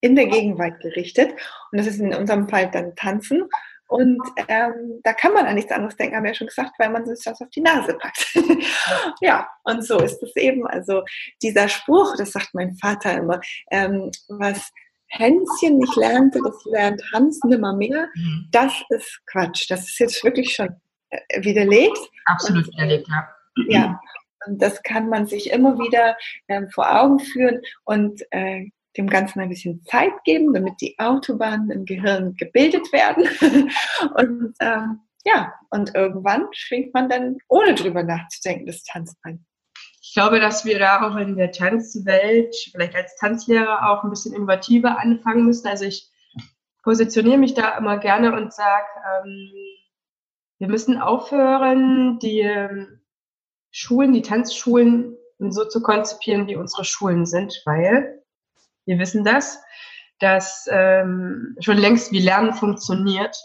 in 0.00 0.16
der 0.16 0.26
Gegenwart 0.26 0.80
gerichtet. 0.80 1.32
Und 1.70 1.78
das 1.78 1.86
ist 1.86 2.00
in 2.00 2.14
unserem 2.14 2.48
Fall 2.48 2.70
dann 2.70 2.94
Tanzen. 2.96 3.48
Und 3.88 4.20
ähm, 4.48 5.00
da 5.04 5.12
kann 5.12 5.32
man 5.32 5.46
an 5.46 5.54
nichts 5.54 5.70
anderes 5.70 5.96
denken, 5.96 6.16
haben 6.16 6.24
wir 6.24 6.30
ja 6.30 6.34
schon 6.34 6.48
gesagt, 6.48 6.72
weil 6.78 6.90
man 6.90 7.06
sich 7.06 7.24
das 7.24 7.40
auf 7.40 7.50
die 7.50 7.60
Nase 7.60 7.94
packt. 7.94 8.34
ja, 9.20 9.48
und 9.62 9.86
so 9.86 9.98
ist 10.00 10.20
es 10.22 10.34
eben. 10.36 10.66
Also 10.66 11.02
dieser 11.40 11.68
Spruch, 11.68 12.16
das 12.16 12.32
sagt 12.32 12.50
mein 12.52 12.76
Vater 12.76 13.16
immer, 13.16 13.40
ähm, 13.70 14.10
was 14.28 14.72
Hänschen 15.08 15.78
nicht 15.78 15.94
lernte, 15.94 16.40
das 16.44 16.64
lernt 16.64 17.00
Hans 17.14 17.40
nimmer 17.44 17.76
mehr. 17.76 18.08
Mhm. 18.16 18.48
Das 18.50 18.72
ist 18.88 19.20
Quatsch. 19.30 19.70
Das 19.70 19.84
ist 19.84 20.00
jetzt 20.00 20.24
wirklich 20.24 20.52
schon 20.52 20.74
widerlegt. 21.38 21.98
Absolut 22.26 22.66
widerlegt, 22.68 23.08
ja. 23.08 23.28
Ja, 23.68 24.00
und 24.46 24.60
das 24.60 24.82
kann 24.82 25.08
man 25.08 25.26
sich 25.26 25.50
immer 25.50 25.78
wieder 25.78 26.16
ähm, 26.48 26.68
vor 26.70 26.94
Augen 26.94 27.18
führen 27.18 27.62
und 27.84 28.22
äh, 28.30 28.70
dem 28.96 29.08
Ganzen 29.08 29.40
ein 29.40 29.48
bisschen 29.48 29.84
Zeit 29.84 30.12
geben, 30.24 30.54
damit 30.54 30.80
die 30.80 30.98
Autobahnen 30.98 31.70
im 31.70 31.84
Gehirn 31.84 32.34
gebildet 32.36 32.92
werden. 32.92 33.28
und 34.14 34.54
ähm, 34.60 35.00
ja, 35.24 35.52
und 35.70 35.94
irgendwann 35.94 36.46
schwingt 36.52 36.94
man 36.94 37.08
dann, 37.08 37.38
ohne 37.48 37.74
drüber 37.74 38.02
nachzudenken, 38.02 38.66
das 38.66 38.84
Tanzen 38.84 39.16
ein. 39.22 39.44
Ich 40.00 40.14
glaube, 40.14 40.38
dass 40.38 40.64
wir 40.64 40.78
da 40.78 41.02
auch 41.02 41.16
in 41.16 41.36
der 41.36 41.50
Tanzwelt, 41.50 42.54
vielleicht 42.70 42.94
als 42.94 43.16
Tanzlehrer, 43.16 43.90
auch 43.90 44.04
ein 44.04 44.10
bisschen 44.10 44.34
innovativer 44.34 44.98
anfangen 44.98 45.44
müssen. 45.44 45.66
Also 45.66 45.84
ich 45.84 46.08
positioniere 46.84 47.38
mich 47.38 47.54
da 47.54 47.76
immer 47.76 47.98
gerne 47.98 48.32
und 48.32 48.54
sage, 48.54 48.86
ähm, 49.24 49.50
wir 50.58 50.68
müssen 50.68 50.98
aufhören, 50.98 52.18
die 52.18 52.40
ähm, 52.40 53.00
Schulen, 53.70 54.12
die 54.12 54.22
Tanzschulen 54.22 55.16
so 55.38 55.64
zu 55.66 55.82
konzipieren, 55.82 56.46
wie 56.46 56.56
unsere 56.56 56.84
Schulen 56.84 57.26
sind, 57.26 57.62
weil 57.66 58.22
wir 58.86 58.98
wissen 58.98 59.24
das, 59.24 59.62
dass 60.18 60.66
ähm, 60.70 61.56
schon 61.60 61.76
längst 61.76 62.12
wie 62.12 62.20
Lernen 62.20 62.54
funktioniert. 62.54 63.36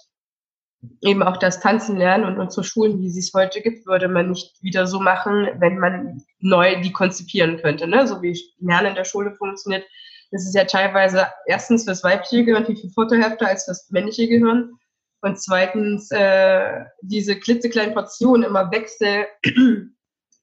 Eben 1.01 1.21
auch 1.21 1.37
das 1.37 1.59
Tanzen 1.59 1.97
lernen 1.97 2.23
und 2.23 2.39
unsere 2.39 2.63
Schulen, 2.63 2.99
wie 3.01 3.09
sie 3.09 3.19
es 3.19 3.33
heute 3.35 3.61
gibt, 3.61 3.85
würde 3.85 4.07
man 4.07 4.29
nicht 4.29 4.63
wieder 4.63 4.87
so 4.87 4.99
machen, 4.99 5.47
wenn 5.59 5.77
man 5.77 6.23
neu 6.39 6.81
die 6.81 6.91
konzipieren 6.91 7.57
könnte. 7.57 7.87
Ne? 7.87 8.07
So 8.07 8.21
wie 8.23 8.39
Lernen 8.59 8.87
in 8.87 8.95
der 8.95 9.05
Schule 9.05 9.35
funktioniert, 9.35 9.85
das 10.31 10.45
ist 10.45 10.55
ja 10.55 10.63
teilweise 10.63 11.27
erstens 11.45 11.83
fürs 11.83 12.03
weibliche 12.03 12.45
Gehirn 12.45 12.65
viel, 12.65 12.77
viel 12.77 12.89
vorteilhafter 12.89 13.47
als 13.47 13.65
fürs 13.65 13.91
männliche 13.91 14.27
Gehirn. 14.27 14.79
Und 15.21 15.39
zweitens, 15.39 16.09
äh, 16.11 16.85
diese 17.01 17.39
klitzekleinen 17.39 17.93
Portionen 17.93 18.43
immer 18.43 18.71
Wechsel, 18.71 19.27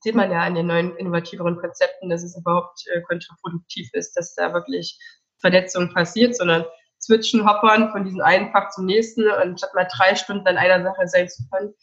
sieht 0.01 0.15
man 0.15 0.31
ja 0.31 0.43
an 0.43 0.55
den 0.55 0.69
neuen 0.69 0.97
innovativeren 0.97 1.57
Konzepten, 1.57 2.09
dass 2.09 2.23
es 2.23 2.37
überhaupt 2.37 2.85
äh, 2.93 3.01
kontraproduktiv 3.03 3.91
ist, 3.93 4.15
dass 4.15 4.35
da 4.35 4.55
wirklich 4.55 4.99
Verletzung 5.41 5.93
passiert, 5.93 6.37
sondern 6.37 6.65
switchen, 7.01 7.49
hoppern 7.49 7.91
von 7.91 8.05
diesem 8.05 8.21
einen 8.21 8.53
Fach 8.53 8.71
zum 8.71 8.87
nächsten 8.87 9.25
und 9.43 9.59
statt 9.59 9.75
mal 9.75 9.89
drei 9.97 10.15
Stunden 10.15 10.47
an 10.47 10.57
einer 10.57 10.83
Sache 10.83 11.07
sein 11.07 11.29
zu 11.29 11.43
können. 11.51 11.75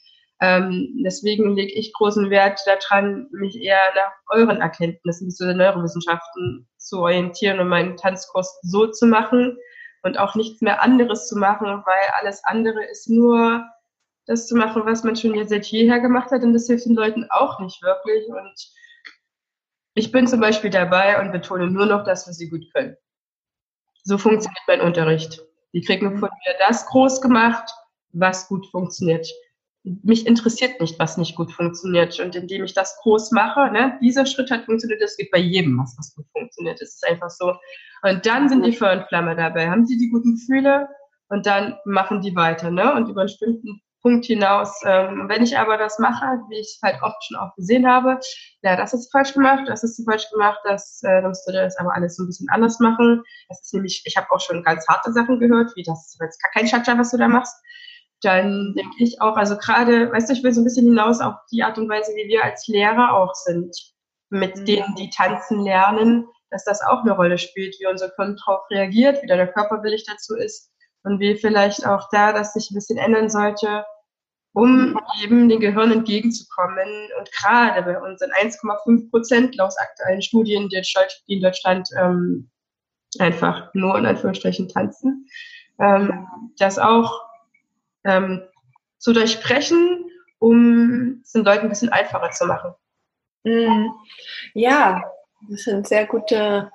Ähm, 0.42 1.02
deswegen 1.06 1.56
lege 1.56 1.74
ich 1.74 1.94
großen 1.94 2.30
Wert 2.30 2.60
daran, 2.66 3.28
mich 3.32 3.56
eher 3.56 3.80
nach 3.96 4.12
euren 4.30 4.62
Erkenntnissen 4.62 5.32
zu 5.32 5.46
den 5.46 5.58
Neurowissenschaften 5.58 6.68
zu 6.78 7.00
orientieren 7.00 7.60
und 7.60 7.70
meinen 7.70 7.96
Tanzkurs 7.96 8.60
so 8.62 8.88
zu 8.88 9.06
machen, 9.06 9.58
und 10.06 10.20
auch 10.20 10.36
nichts 10.36 10.62
mehr 10.62 10.84
anderes 10.84 11.28
zu 11.28 11.36
machen, 11.36 11.66
weil 11.68 12.10
alles 12.20 12.44
andere 12.44 12.86
ist 12.86 13.10
nur 13.10 13.66
das 14.28 14.48
zu 14.48 14.56
machen, 14.56 14.84
was 14.86 15.04
man 15.04 15.16
schon 15.16 15.48
seit 15.48 15.66
jeher 15.66 16.00
gemacht 16.00 16.30
hat 16.32 16.44
und 16.44 16.54
das 16.54 16.68
hilft 16.68 16.86
den 16.86 16.96
Leuten 16.96 17.26
auch 17.32 17.60
nicht 17.60 17.82
wirklich. 17.82 18.28
Und 18.28 18.72
ich 19.96 20.12
bin 20.12 20.28
zum 20.28 20.40
Beispiel 20.40 20.70
dabei 20.70 21.20
und 21.20 21.32
betone 21.32 21.68
nur 21.68 21.88
noch 21.88 22.04
das, 22.04 22.28
was 22.28 22.38
sie 22.38 22.50
gut 22.50 22.72
können. 22.74 22.96
So 24.04 24.20
funktioniert 24.20 24.62
mein 24.68 24.82
Unterricht. 24.82 25.42
Die 25.74 25.82
kriegen 25.82 26.20
von 26.20 26.30
mir 26.30 26.56
das 26.60 26.86
groß 26.86 27.22
gemacht, 27.22 27.74
was 28.14 28.48
gut 28.48 28.68
funktioniert 28.68 29.28
mich 30.04 30.26
interessiert 30.26 30.82
nicht, 30.82 31.00
was 31.00 31.18
nicht 31.18 31.36
gut 31.36 31.52
funktioniert. 31.52 32.20
Und 32.20 32.36
indem 32.36 32.64
ich 32.64 32.74
das 32.74 32.98
groß 33.02 33.32
mache, 33.32 33.72
ne, 33.72 33.98
dieser 34.02 34.26
Schritt 34.26 34.52
hat 34.52 34.66
funktioniert, 34.66 35.02
das 35.02 35.18
geht 35.18 35.32
bei 35.32 35.38
jedem, 35.38 35.78
was, 35.78 35.96
was 35.98 36.16
gut 36.16 36.26
funktioniert. 36.32 36.82
Es 36.82 36.96
ist 36.96 37.08
einfach 37.08 37.30
so. 37.30 37.54
Und 38.04 38.26
dann 38.26 38.50
sind 38.50 38.66
die 38.66 38.74
Feuer 38.74 39.08
dabei. 39.10 39.70
Haben 39.70 39.86
sie 39.86 39.98
die 39.98 40.10
guten 40.10 40.36
Gefühle 40.36 40.88
und 41.30 41.46
dann 41.46 41.78
machen 41.86 42.22
die 42.22 42.36
weiter. 42.36 42.72
Ne? 42.72 42.94
Und 42.94 43.10
über 43.10 43.22
einen 43.22 43.28
bestimmten 43.28 43.82
Punkt 44.02 44.26
hinaus, 44.26 44.82
ähm, 44.86 45.26
wenn 45.30 45.44
ich 45.44 45.58
aber 45.58 45.78
das 45.78 45.98
mache, 45.98 46.26
wie 46.50 46.60
ich 46.60 46.78
halt 46.84 47.02
oft 47.02 47.24
schon 47.24 47.38
auch 47.38 47.56
gesehen 47.56 47.88
habe, 47.88 48.20
ja, 48.62 48.76
das 48.76 48.94
ist 48.94 49.12
falsch 49.12 49.34
gemacht, 49.34 49.64
das 49.66 49.84
ist 49.84 50.00
falsch 50.06 50.30
gemacht, 50.32 50.60
das 50.64 51.02
äh, 51.04 51.24
musst 51.24 51.48
du 51.48 51.52
das 51.52 51.76
aber 51.78 51.92
alles 51.96 52.16
so 52.16 52.24
ein 52.24 52.28
bisschen 52.28 52.48
anders 52.50 52.80
machen. 52.80 53.24
Das 53.50 53.62
ist 53.62 53.74
nämlich, 53.74 54.04
ich 54.06 54.16
habe 54.16 54.28
auch 54.30 54.40
schon 54.40 54.62
ganz 54.64 54.88
harte 54.88 55.12
Sachen 55.12 55.40
gehört, 55.40 55.72
wie 55.76 55.82
das 55.82 56.06
ist 56.06 56.22
jetzt 56.22 56.40
kein 56.54 56.68
Chacha, 56.68 56.96
was 57.00 57.12
du 57.12 57.18
da 57.18 57.28
machst 57.28 57.56
dann 58.26 58.74
denke 58.76 58.96
ich 59.04 59.22
auch, 59.22 59.38
also 59.38 59.58
gerade, 59.58 60.12
weißt 60.12 60.30
du, 60.30 60.34
ich 60.34 60.44
will 60.44 60.54
so 60.54 60.62
ein 60.62 60.66
bisschen 60.66 60.88
hinaus 60.88 61.22
auf 61.22 61.36
die 61.52 61.64
Art 61.64 61.78
und 61.78 61.88
Weise, 61.90 62.12
wie 62.16 62.28
wir 62.28 62.44
als 62.44 62.68
Lehrer 62.68 63.14
auch 63.14 63.34
sind, 63.34 63.76
mit 64.30 64.56
mhm. 64.56 64.66
denen, 64.66 64.96
die 64.96 65.10
tanzen 65.10 65.64
lernen, 65.64 66.28
dass 66.50 66.64
das 66.66 66.82
auch 66.82 67.02
eine 67.02 67.14
Rolle 67.14 67.38
spielt, 67.38 67.76
wie 67.80 67.88
unser 67.88 68.10
Körper 68.10 68.36
darauf 68.36 68.70
reagiert, 68.70 69.22
wie 69.22 69.28
der 69.28 69.48
Körper 69.48 69.84
willig 69.84 70.06
dazu 70.08 70.36
ist 70.36 70.72
und 71.04 71.20
wie 71.20 71.36
vielleicht 71.36 71.86
auch 71.86 72.08
da 72.12 72.34
das 72.34 72.54
sich 72.54 72.72
ein 72.72 72.76
bisschen 72.76 72.98
ändern 72.98 73.30
sollte, 73.30 73.86
um 74.54 75.00
eben 75.22 75.50
den 75.50 75.60
Gehirn 75.60 75.92
entgegenzukommen. 75.92 77.10
Und 77.20 77.32
gerade 77.32 77.84
bei 77.84 78.02
unseren 78.02 78.32
1,5 78.32 79.10
Prozent 79.10 79.56
laut 79.56 79.74
aktuellen 79.78 80.22
Studien, 80.22 80.70
die 80.70 80.82
in 81.28 81.42
Deutschland 81.42 81.90
ähm, 82.00 82.50
einfach 83.20 83.74
nur 83.74 83.98
in 83.98 84.06
Anführungsstrichen 84.06 84.70
tanzen, 84.70 85.28
ähm, 85.80 86.28
dass 86.58 86.80
auch 86.80 87.25
ähm, 88.06 88.44
zu 88.98 89.14
durchbrechen, 89.14 90.10
um 90.40 91.22
es 91.24 91.32
den 91.32 91.44
Leuten 91.44 91.64
ein 91.64 91.70
bisschen 91.70 91.90
einfacher 91.90 92.32
zu 92.32 92.46
machen. 92.46 92.74
Mhm. 93.44 93.92
Ja, 94.54 95.04
das 95.50 95.64
sind 95.64 95.88
sehr 95.88 96.06
gute 96.06 96.72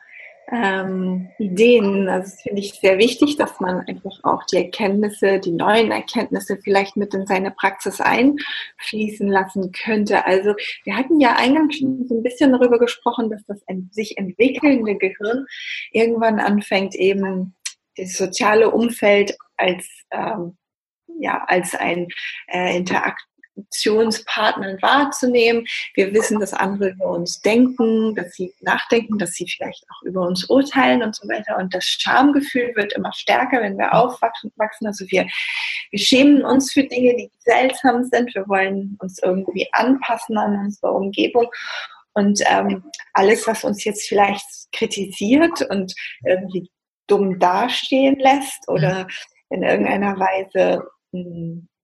ähm, 0.52 1.28
Ideen. 1.38 2.08
Also 2.08 2.30
das 2.30 2.42
finde 2.42 2.60
ich 2.60 2.74
sehr 2.74 2.98
wichtig, 2.98 3.36
dass 3.36 3.60
man 3.60 3.80
einfach 3.86 4.18
auch 4.22 4.44
die 4.44 4.56
Erkenntnisse, 4.56 5.38
die 5.38 5.52
neuen 5.52 5.90
Erkenntnisse 5.90 6.58
vielleicht 6.62 6.96
mit 6.96 7.14
in 7.14 7.26
seine 7.26 7.50
Praxis 7.50 8.00
einfließen 8.00 9.28
lassen 9.28 9.72
könnte. 9.72 10.26
Also 10.26 10.54
wir 10.84 10.96
hatten 10.96 11.20
ja 11.20 11.36
eingangs 11.36 11.78
schon 11.78 12.06
so 12.08 12.16
ein 12.16 12.22
bisschen 12.22 12.52
darüber 12.52 12.78
gesprochen, 12.78 13.30
dass 13.30 13.44
das 13.46 13.60
sich 13.90 14.18
entwickelnde 14.18 14.96
Gehirn 14.96 15.46
irgendwann 15.92 16.40
anfängt, 16.40 16.94
eben 16.94 17.54
das 17.96 18.14
soziale 18.14 18.70
Umfeld 18.70 19.36
als 19.56 19.86
ähm, 20.10 20.56
ja, 21.20 21.44
als 21.46 21.74
ein 21.74 22.08
äh, 22.48 22.76
Interaktionspartner 22.76 24.78
wahrzunehmen. 24.80 25.66
Wir 25.94 26.12
wissen, 26.14 26.40
dass 26.40 26.52
andere 26.52 26.90
über 26.90 27.10
uns 27.10 27.40
denken, 27.40 28.14
dass 28.14 28.32
sie 28.32 28.54
nachdenken, 28.60 29.18
dass 29.18 29.32
sie 29.32 29.48
vielleicht 29.48 29.84
auch 29.90 30.02
über 30.02 30.26
uns 30.26 30.48
urteilen 30.48 31.02
und 31.02 31.14
so 31.14 31.28
weiter. 31.28 31.58
Und 31.58 31.74
das 31.74 31.84
Schamgefühl 31.84 32.72
wird 32.74 32.94
immer 32.94 33.12
stärker, 33.12 33.60
wenn 33.60 33.78
wir 33.78 33.94
aufwachsen. 33.94 34.52
Also 34.84 35.04
wir, 35.08 35.26
wir 35.90 35.98
schämen 35.98 36.44
uns 36.44 36.72
für 36.72 36.84
Dinge, 36.84 37.16
die 37.16 37.30
seltsam 37.40 38.04
sind. 38.04 38.34
Wir 38.34 38.48
wollen 38.48 38.96
uns 39.00 39.18
irgendwie 39.22 39.68
anpassen 39.72 40.38
an 40.38 40.64
unsere 40.64 40.92
Umgebung. 40.92 41.50
Und 42.12 42.40
ähm, 42.46 42.84
alles, 43.12 43.46
was 43.46 43.64
uns 43.64 43.84
jetzt 43.84 44.08
vielleicht 44.08 44.44
kritisiert 44.72 45.62
und 45.70 45.94
irgendwie 46.24 46.68
dumm 47.06 47.38
dastehen 47.38 48.18
lässt 48.18 48.68
oder 48.68 49.06
in 49.50 49.62
irgendeiner 49.62 50.18
Weise 50.18 50.82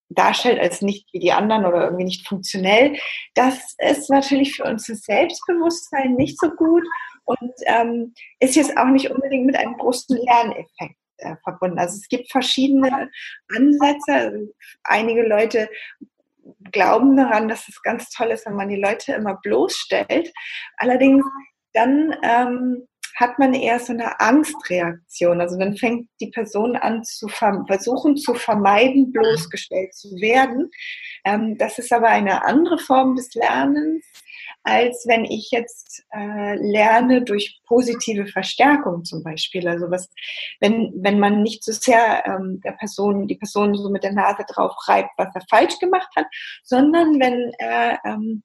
darstellt 0.08 0.60
als 0.60 0.82
nicht 0.82 1.06
wie 1.12 1.18
die 1.18 1.32
anderen 1.32 1.64
oder 1.64 1.84
irgendwie 1.84 2.04
nicht 2.04 2.26
funktionell, 2.26 2.96
das 3.34 3.74
ist 3.78 4.08
natürlich 4.10 4.54
für 4.54 4.64
unser 4.64 4.94
Selbstbewusstsein 4.94 6.14
nicht 6.14 6.38
so 6.38 6.50
gut 6.50 6.84
und 7.24 7.52
ähm, 7.66 8.14
ist 8.38 8.56
jetzt 8.56 8.76
auch 8.76 8.86
nicht 8.86 9.10
unbedingt 9.10 9.46
mit 9.46 9.56
einem 9.56 9.76
großen 9.76 10.16
Lerneffekt 10.16 10.96
äh, 11.18 11.36
verbunden. 11.42 11.78
Also 11.78 11.96
es 11.96 12.08
gibt 12.08 12.30
verschiedene 12.30 13.10
Ansätze. 13.54 14.48
Einige 14.84 15.26
Leute 15.26 15.68
glauben 16.70 17.16
daran, 17.16 17.48
dass 17.48 17.68
es 17.68 17.82
ganz 17.82 18.10
toll 18.10 18.28
ist, 18.28 18.46
wenn 18.46 18.54
man 18.54 18.68
die 18.68 18.80
Leute 18.80 19.12
immer 19.12 19.38
bloßstellt. 19.42 20.32
Allerdings 20.76 21.24
dann 21.72 22.14
ähm, 22.22 22.86
hat 23.16 23.38
man 23.38 23.54
eher 23.54 23.80
so 23.80 23.92
eine 23.92 24.20
Angstreaktion. 24.20 25.40
Also 25.40 25.58
dann 25.58 25.76
fängt 25.76 26.08
die 26.20 26.30
Person 26.30 26.76
an 26.76 27.02
zu 27.02 27.28
versuchen 27.28 28.16
zu 28.16 28.34
vermeiden, 28.34 29.10
bloßgestellt 29.10 29.94
zu 29.94 30.10
werden. 30.20 30.70
Ähm, 31.24 31.56
das 31.56 31.78
ist 31.78 31.92
aber 31.92 32.08
eine 32.08 32.44
andere 32.44 32.78
Form 32.78 33.16
des 33.16 33.34
Lernens, 33.34 34.04
als 34.64 35.04
wenn 35.06 35.24
ich 35.24 35.50
jetzt 35.50 36.04
äh, 36.12 36.56
lerne 36.56 37.22
durch 37.22 37.58
positive 37.66 38.26
Verstärkung 38.26 39.04
zum 39.04 39.22
Beispiel. 39.22 39.66
Also 39.66 39.90
was, 39.90 40.10
wenn, 40.60 40.92
wenn 40.96 41.18
man 41.18 41.42
nicht 41.42 41.64
so 41.64 41.72
sehr 41.72 42.26
ähm, 42.26 42.60
der 42.62 42.72
Person, 42.72 43.28
die 43.28 43.36
Person 43.36 43.74
so 43.74 43.88
mit 43.88 44.04
der 44.04 44.12
Nase 44.12 44.44
drauf 44.46 44.74
reibt, 44.88 45.10
was 45.16 45.34
er 45.34 45.42
falsch 45.48 45.78
gemacht 45.78 46.08
hat, 46.16 46.26
sondern 46.62 47.18
wenn 47.18 47.52
er 47.58 47.98
ähm, 48.04 48.42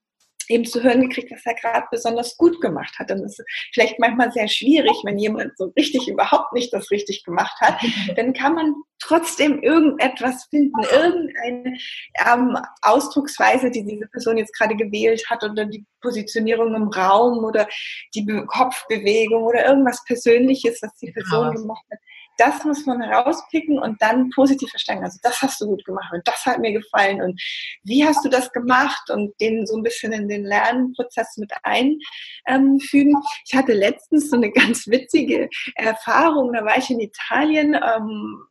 eben 0.51 0.65
zu 0.65 0.83
hören 0.83 1.01
gekriegt, 1.01 1.31
was 1.31 1.45
er 1.45 1.55
gerade 1.55 1.87
besonders 1.89 2.37
gut 2.37 2.61
gemacht 2.61 2.97
hat. 2.99 3.11
Und 3.11 3.21
das 3.21 3.39
ist 3.39 3.45
vielleicht 3.73 3.99
manchmal 3.99 4.31
sehr 4.31 4.47
schwierig, 4.47 4.95
wenn 5.03 5.17
jemand 5.17 5.57
so 5.57 5.71
richtig 5.77 6.07
überhaupt 6.07 6.53
nicht 6.53 6.73
das 6.73 6.91
richtig 6.91 7.23
gemacht 7.23 7.59
hat. 7.59 7.79
Dann 8.15 8.33
kann 8.33 8.55
man 8.55 8.75
trotzdem 8.99 9.61
irgendetwas 9.63 10.45
finden, 10.49 10.79
irgendeine 10.91 11.77
ähm, 12.25 12.57
Ausdrucksweise, 12.81 13.71
die 13.71 13.83
diese 13.83 14.07
Person 14.07 14.37
jetzt 14.37 14.55
gerade 14.57 14.75
gewählt 14.75 15.23
hat 15.29 15.43
oder 15.43 15.65
die 15.65 15.85
Positionierung 16.01 16.75
im 16.75 16.89
Raum 16.89 17.43
oder 17.43 17.67
die 18.13 18.21
Be 18.21 18.45
Kopfbewegung 18.45 19.43
oder 19.43 19.65
irgendwas 19.65 20.03
Persönliches, 20.05 20.79
was 20.81 20.93
die 20.95 21.11
Person 21.11 21.47
ja. 21.47 21.53
gemacht 21.53 21.85
hat 21.91 21.99
das 22.37 22.63
muss 22.63 22.85
man 22.85 23.01
herauspicken 23.01 23.79
und 23.79 24.01
dann 24.01 24.29
positiv 24.31 24.69
verstehen. 24.69 25.03
Also 25.03 25.19
das 25.21 25.41
hast 25.41 25.61
du 25.61 25.67
gut 25.67 25.83
gemacht 25.85 26.11
und 26.13 26.27
das 26.27 26.45
hat 26.45 26.59
mir 26.59 26.71
gefallen 26.71 27.21
und 27.21 27.41
wie 27.83 28.05
hast 28.05 28.23
du 28.25 28.29
das 28.29 28.51
gemacht 28.51 29.09
und 29.09 29.39
den 29.39 29.65
so 29.65 29.77
ein 29.77 29.83
bisschen 29.83 30.11
in 30.13 30.27
den 30.27 30.43
Lernprozess 30.43 31.37
mit 31.37 31.51
einfügen. 31.63 33.15
Ich 33.45 33.55
hatte 33.55 33.73
letztens 33.73 34.29
so 34.29 34.35
eine 34.35 34.51
ganz 34.51 34.87
witzige 34.87 35.49
Erfahrung, 35.75 36.53
da 36.53 36.65
war 36.65 36.77
ich 36.77 36.89
in 36.89 36.99
Italien. 36.99 37.75
Ähm, 37.75 38.47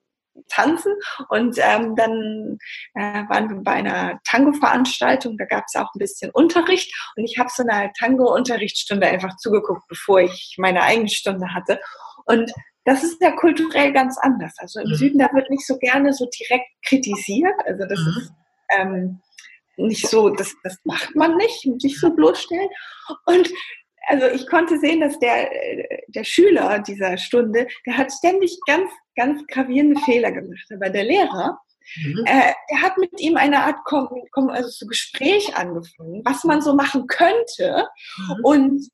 tanzen 0.48 0.94
und 1.28 1.58
ähm, 1.58 1.96
dann 1.96 2.58
äh, 2.94 3.28
waren 3.28 3.50
wir 3.50 3.56
bei 3.62 3.72
einer 3.72 4.20
Tango-Veranstaltung, 4.24 5.36
da 5.36 5.44
gab 5.44 5.64
es 5.66 5.76
auch 5.76 5.92
ein 5.94 5.98
bisschen 5.98 6.30
Unterricht 6.30 6.92
und 7.16 7.24
ich 7.24 7.38
habe 7.38 7.50
so 7.52 7.62
eine 7.62 7.90
Tango-Unterrichtsstunde 7.98 9.06
einfach 9.06 9.36
zugeguckt, 9.36 9.82
bevor 9.88 10.20
ich 10.20 10.54
meine 10.58 10.82
eigene 10.82 11.08
Stunde 11.08 11.52
hatte 11.52 11.78
und 12.24 12.50
das 12.84 13.04
ist 13.04 13.20
ja 13.20 13.32
kulturell 13.32 13.92
ganz 13.92 14.18
anders. 14.18 14.54
Also 14.58 14.80
im 14.80 14.90
mhm. 14.90 14.94
Süden, 14.94 15.18
da 15.18 15.28
wird 15.32 15.50
nicht 15.50 15.66
so 15.66 15.76
gerne 15.78 16.12
so 16.12 16.26
direkt 16.26 16.68
kritisiert. 16.84 17.54
Also 17.66 17.84
das 17.86 18.00
mhm. 18.00 18.16
ist 18.16 18.32
ähm, 18.78 19.20
nicht 19.76 20.08
so, 20.08 20.30
das, 20.30 20.54
das 20.62 20.78
macht 20.84 21.14
man 21.14 21.36
nicht, 21.36 21.66
sich 21.80 21.98
so 21.98 22.10
bloßstellen. 22.14 22.68
Und 23.26 23.50
also 24.06 24.26
ich 24.26 24.46
konnte 24.48 24.78
sehen, 24.78 25.00
dass 25.00 25.18
der, 25.18 25.50
der 26.08 26.24
Schüler 26.24 26.78
dieser 26.80 27.18
Stunde, 27.18 27.66
der 27.86 27.96
hat 27.96 28.12
ständig 28.12 28.58
ganz, 28.66 28.90
ganz 29.16 29.46
gravierende 29.46 30.00
Fehler 30.00 30.32
gemacht. 30.32 30.66
Aber 30.74 30.90
der 30.90 31.04
Lehrer, 31.04 31.58
mhm. 31.96 32.24
äh, 32.26 32.52
der 32.70 32.82
hat 32.82 32.96
mit 32.98 33.20
ihm 33.20 33.36
eine 33.36 33.62
Art 33.62 33.84
Kom 33.84 34.08
Kom 34.32 34.48
also 34.48 34.68
so 34.70 34.86
Gespräch 34.86 35.54
angefangen, 35.56 36.22
was 36.24 36.44
man 36.44 36.62
so 36.62 36.74
machen 36.74 37.06
könnte. 37.06 37.86
Mhm. 38.16 38.44
Und 38.44 38.88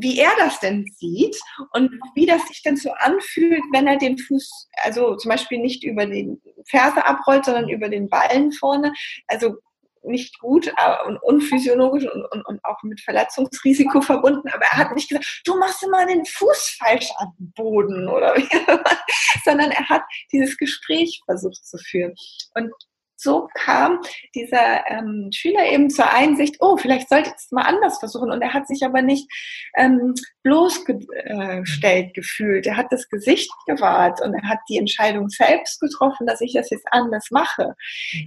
wie 0.00 0.18
er 0.18 0.30
das 0.38 0.60
denn 0.60 0.84
sieht 0.96 1.38
und 1.72 1.90
wie 2.14 2.26
das 2.26 2.46
sich 2.48 2.62
denn 2.62 2.76
so 2.76 2.92
anfühlt, 2.92 3.62
wenn 3.72 3.86
er 3.86 3.96
den 3.96 4.18
Fuß, 4.18 4.68
also 4.84 5.16
zum 5.16 5.30
Beispiel 5.30 5.58
nicht 5.58 5.84
über 5.84 6.06
den 6.06 6.40
Ferse 6.66 7.04
abrollt, 7.04 7.44
sondern 7.44 7.68
über 7.68 7.88
den 7.88 8.08
Ballen 8.08 8.52
vorne. 8.52 8.92
Also 9.26 9.56
nicht 10.04 10.38
gut 10.38 10.72
und 11.06 11.18
unphysiologisch 11.22 12.04
und, 12.04 12.24
und, 12.32 12.46
und 12.46 12.64
auch 12.64 12.82
mit 12.82 13.00
Verletzungsrisiko 13.00 14.00
verbunden. 14.00 14.48
Aber 14.48 14.64
er 14.64 14.78
hat 14.78 14.94
nicht 14.94 15.08
gesagt, 15.08 15.42
du 15.44 15.58
machst 15.58 15.82
immer 15.82 16.06
den 16.06 16.24
Fuß 16.24 16.76
falsch 16.78 17.10
am 17.16 17.34
Boden 17.38 18.08
oder 18.08 18.36
wie, 18.36 18.48
sondern 19.44 19.70
er 19.70 19.88
hat 19.88 20.02
dieses 20.32 20.56
Gespräch 20.56 21.20
versucht 21.24 21.64
zu 21.64 21.78
führen. 21.78 22.14
Und 22.54 22.72
so 23.20 23.48
kam 23.54 24.00
dieser 24.34 24.88
ähm, 24.88 25.30
Schüler 25.32 25.66
eben 25.66 25.90
zur 25.90 26.08
Einsicht, 26.08 26.56
oh, 26.60 26.76
vielleicht 26.76 27.08
sollte 27.08 27.30
ich 27.30 27.34
es 27.34 27.50
mal 27.50 27.62
anders 27.62 27.98
versuchen. 27.98 28.30
Und 28.30 28.42
er 28.42 28.54
hat 28.54 28.68
sich 28.68 28.84
aber 28.84 29.02
nicht 29.02 29.28
ähm, 29.76 30.14
bloßgestellt 30.44 32.14
gefühlt. 32.14 32.66
Er 32.66 32.76
hat 32.76 32.86
das 32.90 33.08
Gesicht 33.08 33.50
gewahrt 33.66 34.22
und 34.22 34.34
er 34.34 34.48
hat 34.48 34.60
die 34.68 34.78
Entscheidung 34.78 35.28
selbst 35.28 35.80
getroffen, 35.80 36.26
dass 36.26 36.40
ich 36.40 36.52
das 36.52 36.70
jetzt 36.70 36.86
anders 36.92 37.30
mache. 37.30 37.74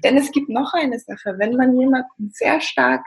Denn 0.04 0.18
es 0.18 0.32
gibt 0.32 0.50
noch 0.50 0.74
eine 0.74 1.00
Sache, 1.00 1.36
wenn 1.38 1.56
man 1.56 1.80
jemanden 1.80 2.32
sehr 2.34 2.60
stark 2.60 3.06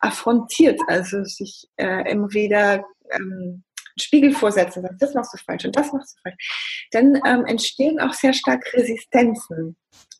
affrontiert, 0.00 0.80
also 0.88 1.22
sich 1.24 1.68
äh, 1.76 2.10
immer 2.10 2.32
wieder 2.32 2.84
ähm, 3.12 3.62
Spiegel 3.98 4.32
vorsetzen, 4.32 4.82
sagt, 4.82 5.00
das 5.00 5.14
machst 5.14 5.32
du 5.32 5.38
falsch 5.38 5.64
und 5.64 5.76
das 5.76 5.92
machst 5.92 6.16
du 6.16 6.20
falsch, 6.22 6.88
dann 6.92 7.20
ähm, 7.26 7.44
entstehen 7.46 8.00
auch 8.00 8.12
sehr 8.12 8.32
stark 8.32 8.72
Resistenzen 8.72 9.76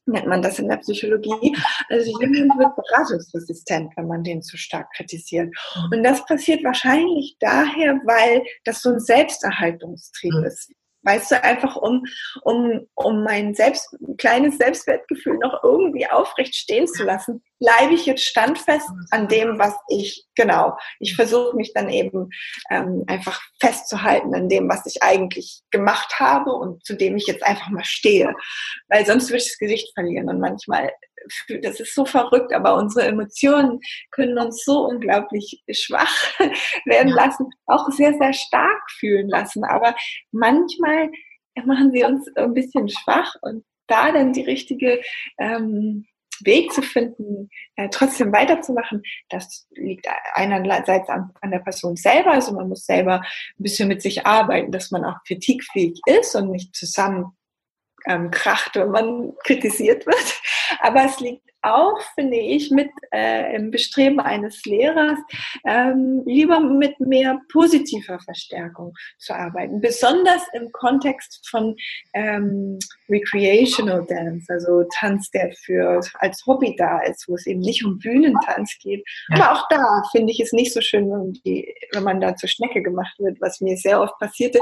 nennt 0.07 0.27
man 0.27 0.43
das 0.43 0.59
in 0.59 0.69
der 0.69 0.79
Psychologie. 0.79 1.57
Also 1.89 2.19
jemand 2.21 2.59
wird 2.59 2.77
beratungsresistent, 2.77 3.93
wenn 3.97 4.07
man 4.07 4.25
den 4.25 4.43
zu 4.43 4.57
stark 4.57 4.91
kritisiert. 4.95 5.55
Und 5.93 6.03
das 6.03 6.25
passiert 6.27 6.65
wahrscheinlich 6.65 7.37
daher, 7.41 8.01
weil 8.05 8.43
das 8.65 8.83
so 8.83 8.91
ein 8.91 9.01
Selbsterhaltungstrieb 9.01 10.35
mhm. 10.35 10.45
ist 10.45 10.73
weißt 11.03 11.31
du, 11.31 11.45
einfach 11.45 11.77
um, 11.77 12.05
um, 12.43 12.87
um 12.95 13.25
mein 13.25 13.55
selbst, 13.55 13.97
kleines 14.19 14.59
Selbstwertgefühl 14.59 15.39
noch 15.39 15.63
irgendwie 15.63 16.07
aufrecht 16.07 16.55
stehen 16.55 16.87
zu 16.87 17.05
lassen, 17.05 17.43
bleibe 17.59 17.95
ich 17.95 18.07
jetzt 18.07 18.25
standfest 18.25 18.89
an 19.11 19.29
dem, 19.29 19.59
was 19.59 19.75
ich, 19.89 20.27
genau, 20.35 20.77
ich 20.99 21.15
versuche 21.15 21.57
mich 21.57 21.73
dann 21.75 21.91
eben 21.91 22.31
ähm, 22.71 23.05
einfach 23.07 23.41
festzuhalten 23.61 24.35
an 24.35 24.49
dem, 24.49 24.69
was 24.69 24.87
ich 24.87 25.03
eigentlich 25.03 25.63
gemacht 25.71 26.19
habe 26.19 26.53
und 26.53 26.85
zu 26.85 26.95
dem 26.95 27.17
ich 27.17 27.27
jetzt 27.27 27.45
einfach 27.45 27.69
mal 27.69 27.85
stehe, 27.85 28.35
weil 28.89 29.05
sonst 29.07 29.29
würde 29.29 29.39
ich 29.39 29.49
das 29.49 29.59
Gesicht 29.59 29.93
verlieren 29.95 30.29
und 30.29 30.41
manchmal 30.41 30.91
das 31.63 31.81
ist 31.81 31.95
so 31.95 32.05
verrückt, 32.05 32.53
aber 32.53 32.77
unsere 32.77 33.07
Emotionen 33.07 33.81
können 34.11 34.39
uns 34.39 34.65
so 34.65 34.87
unglaublich 34.87 35.63
schwach 35.71 36.15
werden 36.85 37.13
lassen, 37.13 37.51
auch 37.67 37.91
sehr, 37.91 38.15
sehr 38.15 38.33
stark 38.33 38.91
fühlen 38.99 39.29
lassen. 39.29 39.65
Aber 39.65 39.95
manchmal 40.33 41.11
machen 41.65 41.93
sie 41.93 42.05
uns 42.05 42.27
ein 42.37 42.55
bisschen 42.55 42.89
schwach 42.89 43.35
und 43.43 43.65
da 43.87 44.13
dann 44.13 44.33
die 44.33 44.43
richtige 44.43 45.01
ähm, 45.39 46.07
Weg 46.43 46.73
zu 46.73 46.83
finden, 46.83 47.51
äh, 47.77 47.89
trotzdem 47.91 48.33
weiterzumachen, 48.33 49.03
das 49.29 49.67
liegt 49.73 50.07
einerseits 50.33 51.09
an, 51.09 51.31
an, 51.41 51.51
der 51.51 51.59
Person 51.59 51.97
selber. 51.97 52.33
Also 52.33 52.53
man 52.53 52.69
muss 52.69 52.87
selber 52.87 53.21
ein 53.21 53.63
bisschen 53.63 53.89
mit 53.89 54.01
sich 54.01 54.27
arbeiten, 54.27 54.73
dass 54.73 54.91
man 54.91 55.05
auch 55.05 55.17
kritikfähig 55.27 56.01
ist 56.07 56.35
und 56.35 56.51
nicht 56.51 56.75
zusammen 56.75 57.37
ähm, 58.07 58.31
kracht, 58.31 58.77
wenn 58.77 58.91
man 58.91 59.33
kritisiert 59.45 60.07
wird. 60.07 60.41
Aber 60.81 61.05
es 61.05 61.21
liegt 61.21 61.51
auch, 61.63 62.01
finde 62.15 62.39
ich, 62.39 62.71
mit 62.71 62.91
äh, 63.13 63.55
im 63.55 63.71
Bestreben 63.71 64.21
eines 64.21 64.65
Lehrers, 64.65 65.19
ähm, 65.67 66.23
lieber 66.25 66.61
mit 66.61 66.99
mehr 67.01 67.39
positiver 67.53 68.19
Verstärkung 68.21 68.95
zu 69.19 69.35
arbeiten. 69.35 69.81
Besonders 69.81 70.43
im 70.55 70.73
Kontext 70.73 71.47
von 71.49 71.77
ähm, 72.15 72.79
Recreational 73.09 74.05
Dance, 74.07 74.47
also 74.49 74.85
Tanz, 74.99 75.31
der 75.31 75.53
für 75.65 76.01
als 76.15 76.45
Hobby 76.47 76.75
da 76.77 77.01
ist, 77.01 77.29
wo 77.29 77.35
es 77.35 77.47
eben 77.47 77.61
nicht 77.61 77.85
um 77.85 77.99
Bühnentanz 77.99 78.77
geht. 78.81 79.05
Aber 79.33 79.53
auch 79.53 79.67
da 79.69 80.03
finde 80.13 80.33
ich 80.33 80.41
es 80.41 80.53
nicht 80.53 80.73
so 80.73 80.81
schön, 80.81 81.11
wenn, 81.11 81.33
die, 81.45 81.75
wenn 81.93 82.05
man 82.05 82.21
da 82.21 82.37
zur 82.37 82.49
Schnecke 82.49 82.83
gemacht 82.83 83.15
wird, 83.19 83.41
was 83.41 83.61
mir 83.61 83.77
sehr 83.77 84.01
oft 84.01 84.19
passierte, 84.19 84.61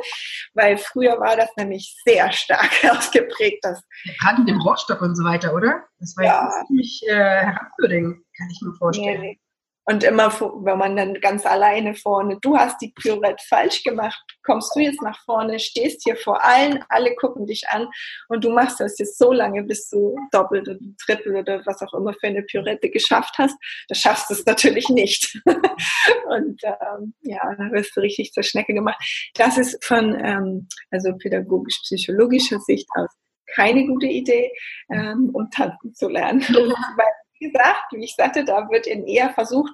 weil 0.54 0.76
früher 0.76 1.20
war 1.20 1.36
das 1.36 1.50
nämlich 1.56 1.96
sehr 2.04 2.32
stark 2.32 2.70
ausgeprägt. 2.90 3.64
Dass, 3.64 3.82
Gerade 4.20 4.40
mit 4.40 4.48
dem 4.48 4.60
Rohrstock 4.60 5.00
und 5.02 5.14
so 5.14 5.24
weiter, 5.24 5.54
oder? 5.54 5.84
Das 5.98 6.16
war 6.16 6.24
ja, 6.24 6.64
ziemlich 6.66 7.02
äh, 7.08 7.14
herabwürdigend, 7.14 8.24
kann 8.36 8.48
ich 8.50 8.60
mir 8.62 8.74
vorstellen. 8.74 9.20
Nee, 9.20 9.40
und 9.90 10.04
immer, 10.04 10.30
wenn 10.38 10.76
man 10.76 10.96
dann 10.96 11.14
ganz 11.14 11.46
alleine 11.46 11.94
vorne, 11.94 12.38
du 12.42 12.58
hast 12.58 12.78
die 12.82 12.92
Pirouette 12.94 13.42
falsch 13.48 13.82
gemacht, 13.82 14.22
kommst 14.44 14.76
du 14.76 14.80
jetzt 14.80 15.00
nach 15.00 15.18
vorne, 15.24 15.58
stehst 15.58 16.02
hier 16.04 16.16
vor 16.16 16.44
allen, 16.44 16.84
alle 16.90 17.14
gucken 17.14 17.46
dich 17.46 17.66
an 17.70 17.88
und 18.28 18.44
du 18.44 18.50
machst 18.50 18.80
das 18.80 18.98
jetzt 18.98 19.16
so 19.16 19.32
lange, 19.32 19.62
bis 19.62 19.88
du 19.88 20.14
doppelt 20.30 20.68
oder 20.68 20.78
trippel 21.02 21.36
oder 21.36 21.62
was 21.64 21.80
auch 21.80 21.94
immer 21.94 22.12
für 22.12 22.26
eine 22.26 22.42
Pirouette 22.42 22.90
geschafft 22.90 23.36
hast. 23.38 23.56
Da 23.88 23.94
schaffst 23.94 24.28
du 24.28 24.34
es 24.34 24.44
natürlich 24.44 24.90
nicht. 24.90 25.40
und 25.46 26.62
ähm, 26.64 27.14
ja, 27.22 27.40
dann 27.56 27.72
wirst 27.72 27.96
du 27.96 28.00
richtig 28.00 28.32
zur 28.32 28.42
Schnecke 28.42 28.74
gemacht. 28.74 29.02
Das 29.36 29.56
ist 29.56 29.82
von 29.82 30.14
ähm, 30.22 30.68
also 30.90 31.16
pädagogisch-psychologischer 31.16 32.60
Sicht 32.60 32.86
aus 32.94 33.08
keine 33.54 33.86
gute 33.86 34.06
Idee, 34.06 34.50
ähm, 34.90 35.30
um 35.32 35.50
tanzen 35.50 35.94
zu 35.94 36.08
lernen. 36.08 36.40
Weil, 36.48 37.12
wie 37.38 37.50
gesagt, 37.50 37.92
wie 37.92 38.04
ich 38.04 38.14
sagte, 38.14 38.44
da 38.44 38.68
wird 38.70 38.86
in 38.86 39.06
eher 39.06 39.30
versucht, 39.30 39.72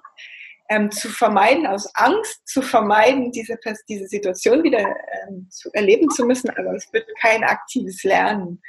ähm, 0.71 0.91
zu 0.91 1.09
vermeiden, 1.09 1.67
aus 1.67 1.95
Angst 1.95 2.47
zu 2.49 2.63
vermeiden, 2.63 3.31
diese, 3.31 3.59
diese 3.89 4.07
Situation 4.07 4.63
wieder 4.63 4.81
ähm, 4.81 5.47
zu 5.51 5.71
erleben 5.73 6.09
zu 6.11 6.25
müssen, 6.25 6.51
aber 6.51 6.75
es 6.75 6.91
wird 6.93 7.07
kein 7.21 7.45
aktives 7.45 8.03
Lernen 8.03 8.63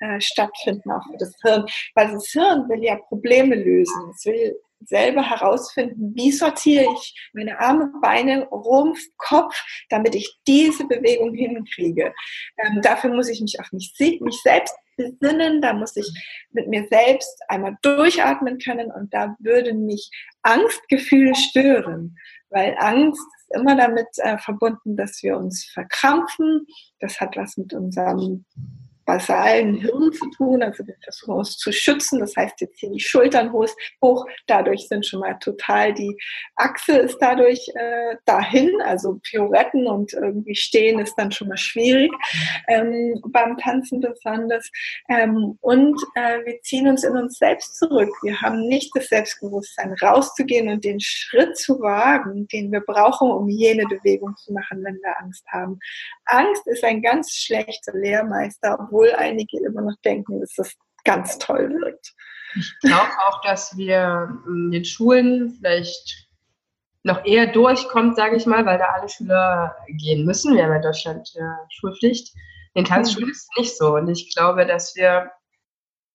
äh, 0.00 0.20
stattfinden, 0.20 0.90
auch 0.90 1.04
für 1.10 1.16
das 1.18 1.34
Hirn. 1.42 1.64
Weil 1.94 2.12
das 2.12 2.28
Hirn 2.28 2.68
will 2.68 2.84
ja 2.84 2.96
Probleme 2.96 3.54
lösen. 3.54 4.10
Es 4.14 4.24
will 4.26 4.56
selber 4.84 5.22
herausfinden, 5.22 6.12
wie 6.14 6.32
sortiere 6.32 6.92
ich 6.94 7.30
meine 7.32 7.58
Arme, 7.58 7.92
Beine, 8.00 8.46
Rumpf, 8.46 9.00
Kopf, 9.16 9.54
damit 9.88 10.14
ich 10.14 10.38
diese 10.46 10.86
Bewegung 10.86 11.34
hinkriege. 11.34 12.12
Ähm, 12.58 12.80
dafür 12.82 13.14
muss 13.14 13.28
ich 13.28 13.40
mich 13.40 13.58
auf 13.60 13.70
mich, 13.72 13.92
mich 14.20 14.40
selbst 14.42 14.74
besinnen, 14.96 15.62
da 15.62 15.72
muss 15.72 15.96
ich 15.96 16.08
mit 16.50 16.68
mir 16.68 16.86
selbst 16.88 17.40
einmal 17.48 17.76
durchatmen 17.82 18.58
können 18.58 18.90
und 18.90 19.14
da 19.14 19.36
würden 19.38 19.86
mich 19.86 20.10
Angstgefühle 20.42 21.34
stören, 21.34 22.16
weil 22.50 22.76
Angst 22.78 23.26
immer 23.54 23.76
damit 23.76 24.08
äh, 24.16 24.38
verbunden, 24.38 24.96
dass 24.96 25.22
wir 25.22 25.36
uns 25.36 25.64
verkrampfen. 25.72 26.66
Das 27.00 27.20
hat 27.20 27.36
was 27.36 27.56
mit 27.56 27.72
unserem 27.72 28.44
basalen 29.08 29.76
Hirn 29.76 30.12
zu 30.12 30.28
tun. 30.36 30.62
Also 30.62 30.86
wir 30.86 30.94
versuchen 31.02 31.34
uns 31.34 31.56
zu 31.56 31.72
schützen. 31.72 32.20
Das 32.20 32.36
heißt, 32.36 32.60
jetzt 32.60 32.78
hier 32.78 32.90
die 32.90 33.00
Schultern 33.00 33.50
hoch. 33.52 34.26
Dadurch 34.46 34.86
sind 34.86 35.06
schon 35.06 35.20
mal 35.20 35.38
total 35.40 35.94
die 35.94 36.14
Achse 36.56 36.98
ist 36.98 37.16
dadurch 37.18 37.70
äh, 37.74 38.16
dahin. 38.26 38.70
Also 38.84 39.18
Pioretten 39.22 39.86
und 39.86 40.12
irgendwie 40.12 40.54
stehen 40.54 40.98
ist 40.98 41.14
dann 41.14 41.32
schon 41.32 41.48
mal 41.48 41.56
schwierig 41.56 42.12
ähm, 42.68 43.18
beim 43.28 43.56
Tanzen 43.56 44.00
besonders. 44.00 44.70
Ähm, 45.08 45.56
und 45.62 45.98
äh, 46.14 46.44
wir 46.44 46.60
ziehen 46.60 46.86
uns 46.86 47.02
in 47.02 47.16
uns 47.16 47.38
selbst 47.38 47.78
zurück. 47.78 48.10
Wir 48.22 48.38
haben 48.42 48.60
nicht 48.68 48.94
das 48.94 49.08
Selbstbewusstsein 49.08 49.94
rauszugehen 50.02 50.68
und 50.68 50.84
den 50.84 51.00
Schritt 51.00 51.56
zu 51.56 51.80
wagen, 51.80 52.46
den 52.48 52.70
wir 52.70 52.80
brauchen, 52.80 53.30
um 53.30 53.48
jene 53.48 53.84
Bewegung 53.86 54.36
zu 54.36 54.52
machen, 54.52 54.84
wenn 54.84 54.96
wir 54.96 55.18
Angst 55.18 55.46
haben. 55.50 55.78
Angst 56.26 56.66
ist 56.66 56.84
ein 56.84 57.00
ganz 57.00 57.32
schlechter 57.32 57.94
Lehrmeister, 57.94 58.78
obwohl 58.78 58.97
obwohl 58.98 59.12
einige 59.14 59.58
immer 59.58 59.82
noch 59.82 59.96
denken, 60.04 60.40
dass 60.40 60.54
das 60.56 60.74
ganz 61.04 61.38
toll 61.38 61.70
wirkt. 61.70 62.14
Ich 62.56 62.74
glaube 62.80 63.10
auch, 63.26 63.40
dass 63.42 63.76
wir 63.76 64.28
in 64.46 64.70
den 64.70 64.84
Schulen 64.84 65.50
vielleicht 65.50 66.26
noch 67.04 67.24
eher 67.24 67.46
durchkommt, 67.46 68.16
sage 68.16 68.36
ich 68.36 68.46
mal, 68.46 68.66
weil 68.66 68.78
da 68.78 68.86
alle 68.86 69.08
Schüler 69.08 69.76
gehen 69.88 70.24
müssen. 70.24 70.56
Wir 70.56 70.64
haben 70.64 70.74
in 70.74 70.82
Deutschland 70.82 71.30
äh, 71.36 71.42
Schulpflicht. 71.70 72.34
In 72.74 72.84
Tanzschulen 72.84 73.30
ist 73.30 73.48
es 73.50 73.58
nicht 73.58 73.76
so. 73.76 73.94
Und 73.94 74.08
ich 74.08 74.34
glaube, 74.34 74.66
dass 74.66 74.96
wir 74.96 75.30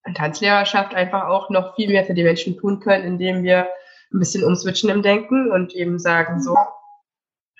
in 0.05 0.13
Tanzlehrerschaft 0.13 0.93
einfach 0.93 1.27
auch 1.27 1.49
noch 1.49 1.75
viel 1.75 1.89
mehr 1.89 2.05
für 2.05 2.13
die 2.13 2.23
Menschen 2.23 2.57
tun 2.57 2.79
können, 2.79 3.05
indem 3.05 3.43
wir 3.43 3.69
ein 4.11 4.19
bisschen 4.19 4.43
umswitchen 4.43 4.89
im 4.89 5.01
Denken 5.01 5.51
und 5.51 5.73
eben 5.73 5.97
sagen, 5.97 6.41
so, 6.41 6.55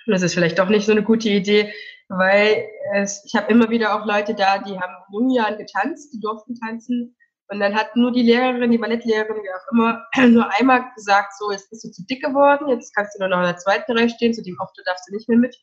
das 0.06 0.22
ist 0.22 0.34
vielleicht 0.34 0.58
doch 0.58 0.68
nicht 0.68 0.84
so 0.84 0.92
eine 0.92 1.02
gute 1.02 1.30
Idee, 1.30 1.72
weil 2.08 2.68
es, 2.94 3.24
ich 3.24 3.34
habe 3.34 3.50
immer 3.50 3.70
wieder 3.70 3.94
auch 3.94 4.06
Leute 4.06 4.34
da, 4.34 4.58
die 4.58 4.78
haben 4.78 4.94
in 5.08 5.14
jungen 5.14 5.30
Jahren 5.30 5.58
getanzt, 5.58 6.12
die 6.12 6.20
durften 6.20 6.54
tanzen. 6.54 7.16
Und 7.48 7.60
dann 7.60 7.74
hat 7.74 7.94
nur 7.94 8.10
die 8.10 8.22
Lehrerin, 8.22 8.70
die 8.70 8.78
Ballettlehrerin, 8.78 9.36
wie 9.36 9.50
auch 9.50 9.72
immer, 9.72 10.06
nur 10.28 10.50
einmal 10.58 10.84
gesagt, 10.94 11.32
so, 11.38 11.50
jetzt 11.50 11.68
bist 11.70 11.84
du 11.84 11.90
zu 11.90 12.04
dick 12.06 12.22
geworden, 12.22 12.68
jetzt 12.68 12.94
kannst 12.94 13.14
du 13.14 13.20
nur 13.20 13.28
noch 13.28 13.38
in 13.38 13.44
der 13.46 13.56
zweiten 13.56 13.96
Reihe 13.96 14.08
stehen, 14.08 14.32
zu 14.32 14.42
dem 14.42 14.58
Auftritt 14.60 14.86
darfst 14.86 15.08
du 15.08 15.14
nicht 15.14 15.28
mehr 15.28 15.38
mit. 15.38 15.56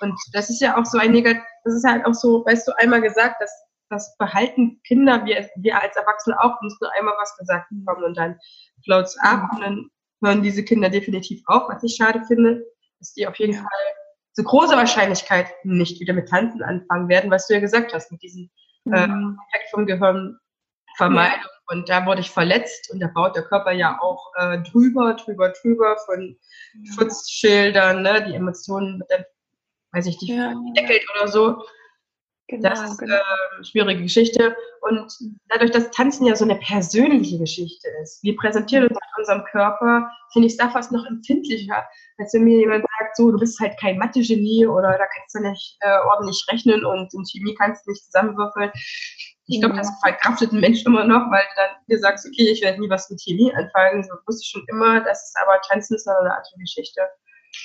Und 0.00 0.14
das 0.32 0.50
ist 0.50 0.60
ja 0.60 0.76
auch 0.76 0.84
so 0.84 0.98
ein 0.98 1.12
Negativ, 1.12 1.42
das 1.64 1.74
ist 1.74 1.88
halt 1.88 2.04
auch 2.06 2.14
so, 2.14 2.44
weißt 2.44 2.66
du, 2.68 2.72
einmal 2.78 3.00
gesagt, 3.00 3.40
dass 3.40 3.50
das 3.90 4.16
behalten 4.18 4.80
Kinder, 4.86 5.24
wir, 5.24 5.48
wir 5.56 5.80
als 5.80 5.96
Erwachsene 5.96 6.40
auch, 6.40 6.60
muss 6.62 6.80
nur 6.80 6.92
einmal 6.94 7.14
was 7.20 7.36
gesagt 7.36 7.66
bekommen 7.70 8.04
und 8.04 8.16
dann 8.16 8.38
floats 8.84 9.16
ab 9.20 9.48
und 9.54 9.60
dann 9.60 9.90
hören 10.22 10.42
diese 10.42 10.64
Kinder 10.64 10.88
definitiv 10.88 11.42
auf, 11.46 11.68
was 11.68 11.82
ich 11.82 11.96
schade 11.96 12.22
finde, 12.26 12.64
dass 12.98 13.12
die 13.12 13.26
auf 13.26 13.36
jeden 13.36 13.54
Fall 13.54 13.94
so 14.34 14.42
große 14.42 14.76
Wahrscheinlichkeit 14.76 15.48
nicht 15.62 16.00
wieder 16.00 16.12
mit 16.12 16.28
Tanzen 16.28 16.62
anfangen 16.62 17.08
werden, 17.08 17.30
was 17.30 17.46
du 17.46 17.54
ja 17.54 17.60
gesagt 17.60 17.94
hast, 17.94 18.10
mit 18.12 18.22
diesem 18.22 18.50
äh, 18.86 19.06
mhm. 19.06 19.38
Effekt 19.48 19.70
vom 19.70 19.86
Gehirn 19.86 20.38
Vermeidung. 20.96 21.40
Ja. 21.42 21.50
Und 21.68 21.88
da 21.88 22.04
wurde 22.04 22.20
ich 22.20 22.30
verletzt 22.30 22.90
und 22.92 23.00
da 23.00 23.06
baut 23.06 23.36
der 23.36 23.44
Körper 23.44 23.72
ja 23.72 23.98
auch 24.00 24.32
äh, 24.36 24.58
drüber, 24.58 25.14
drüber, 25.14 25.52
drüber 25.62 25.96
von 26.04 26.36
Schutzschildern, 26.94 28.02
ne, 28.02 28.26
die 28.28 28.34
Emotionen, 28.34 29.02
dann, 29.08 29.24
weiß 29.92 30.06
ich, 30.06 30.18
die 30.18 30.34
ja. 30.34 30.52
deckelt 30.76 31.04
oder 31.14 31.28
so. 31.28 31.64
Genau, 32.48 32.68
das 32.68 32.90
ist 32.90 32.98
genau. 32.98 33.14
äh, 33.14 33.64
schwierige 33.64 34.02
Geschichte. 34.02 34.54
Und 34.82 35.10
dadurch, 35.48 35.70
dass 35.70 35.90
Tanzen 35.90 36.26
ja 36.26 36.36
so 36.36 36.44
eine 36.44 36.56
persönliche 36.56 37.38
Geschichte 37.38 37.88
ist, 38.02 38.22
wir 38.22 38.36
präsentieren 38.36 38.84
uns 38.84 38.94
mit 38.94 39.18
unserem 39.18 39.44
Körper, 39.44 40.10
finde 40.32 40.46
ich 40.46 40.52
es 40.52 40.58
da 40.58 40.68
fast 40.68 40.92
noch 40.92 41.06
empfindlicher, 41.06 41.82
als 42.18 42.34
wenn 42.34 42.44
mir 42.44 42.58
jemand 42.58 42.84
sagt, 42.98 43.16
so, 43.16 43.30
du 43.30 43.38
bist 43.38 43.58
halt 43.60 43.80
kein 43.80 43.96
Mathe-Genie 43.96 44.66
oder 44.66 44.90
da 44.90 45.06
kannst 45.06 45.34
du 45.34 45.40
nicht 45.40 45.78
äh, 45.80 45.98
ordentlich 46.06 46.44
rechnen 46.50 46.84
und 46.84 47.14
in 47.14 47.24
Chemie 47.24 47.54
kannst 47.54 47.86
du 47.86 47.92
nicht 47.92 48.04
zusammenwürfeln. 48.04 48.70
Ich 49.46 49.60
glaube, 49.60 49.76
das 49.76 49.90
verkraftet 50.02 50.52
ein 50.52 50.60
Mensch 50.60 50.84
immer 50.84 51.04
noch, 51.04 51.30
weil 51.30 51.42
du 51.42 51.56
dann 51.56 51.70
dir 51.88 51.98
sagst, 51.98 52.26
okay, 52.26 52.50
ich 52.50 52.62
werde 52.62 52.80
nie 52.80 52.90
was 52.90 53.08
mit 53.10 53.22
Chemie 53.22 53.54
anfangen. 53.54 54.02
So 54.02 54.14
wusste 54.26 54.42
ich 54.42 54.50
schon 54.50 54.64
immer, 54.68 55.00
das 55.00 55.24
ist 55.24 55.36
aber 55.42 55.60
Tanzen 55.62 55.96
ist 55.96 56.08
eine 56.08 56.30
andere 56.30 56.58
Geschichte. 56.58 57.00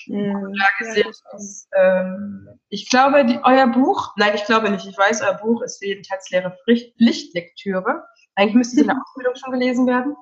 Mhm. 0.10 0.56
gesehen, 0.80 1.12
dass, 1.32 1.70
ähm, 1.76 2.50
ich 2.70 2.90
glaube, 2.90 3.26
die, 3.26 3.40
euer 3.44 3.68
Buch, 3.68 4.14
nein, 4.18 4.34
ich 4.34 4.44
glaube 4.46 4.70
nicht, 4.72 4.86
ich 4.86 4.98
weiß, 4.98 5.22
euer 5.22 5.36
Buch 5.36 5.62
ist 5.62 5.80
für 5.80 5.86
jeden 5.86 6.04
Tanzlehrer 6.04 6.58
Pflichtlektüre. 6.64 8.04
Eigentlich 8.36 8.56
müsste 8.56 8.78
es 8.78 8.82
in 8.82 8.88
der 8.88 8.98
Ausbildung 9.02 9.36
schon 9.36 9.52
gelesen 9.52 9.86
werden. 9.88 10.16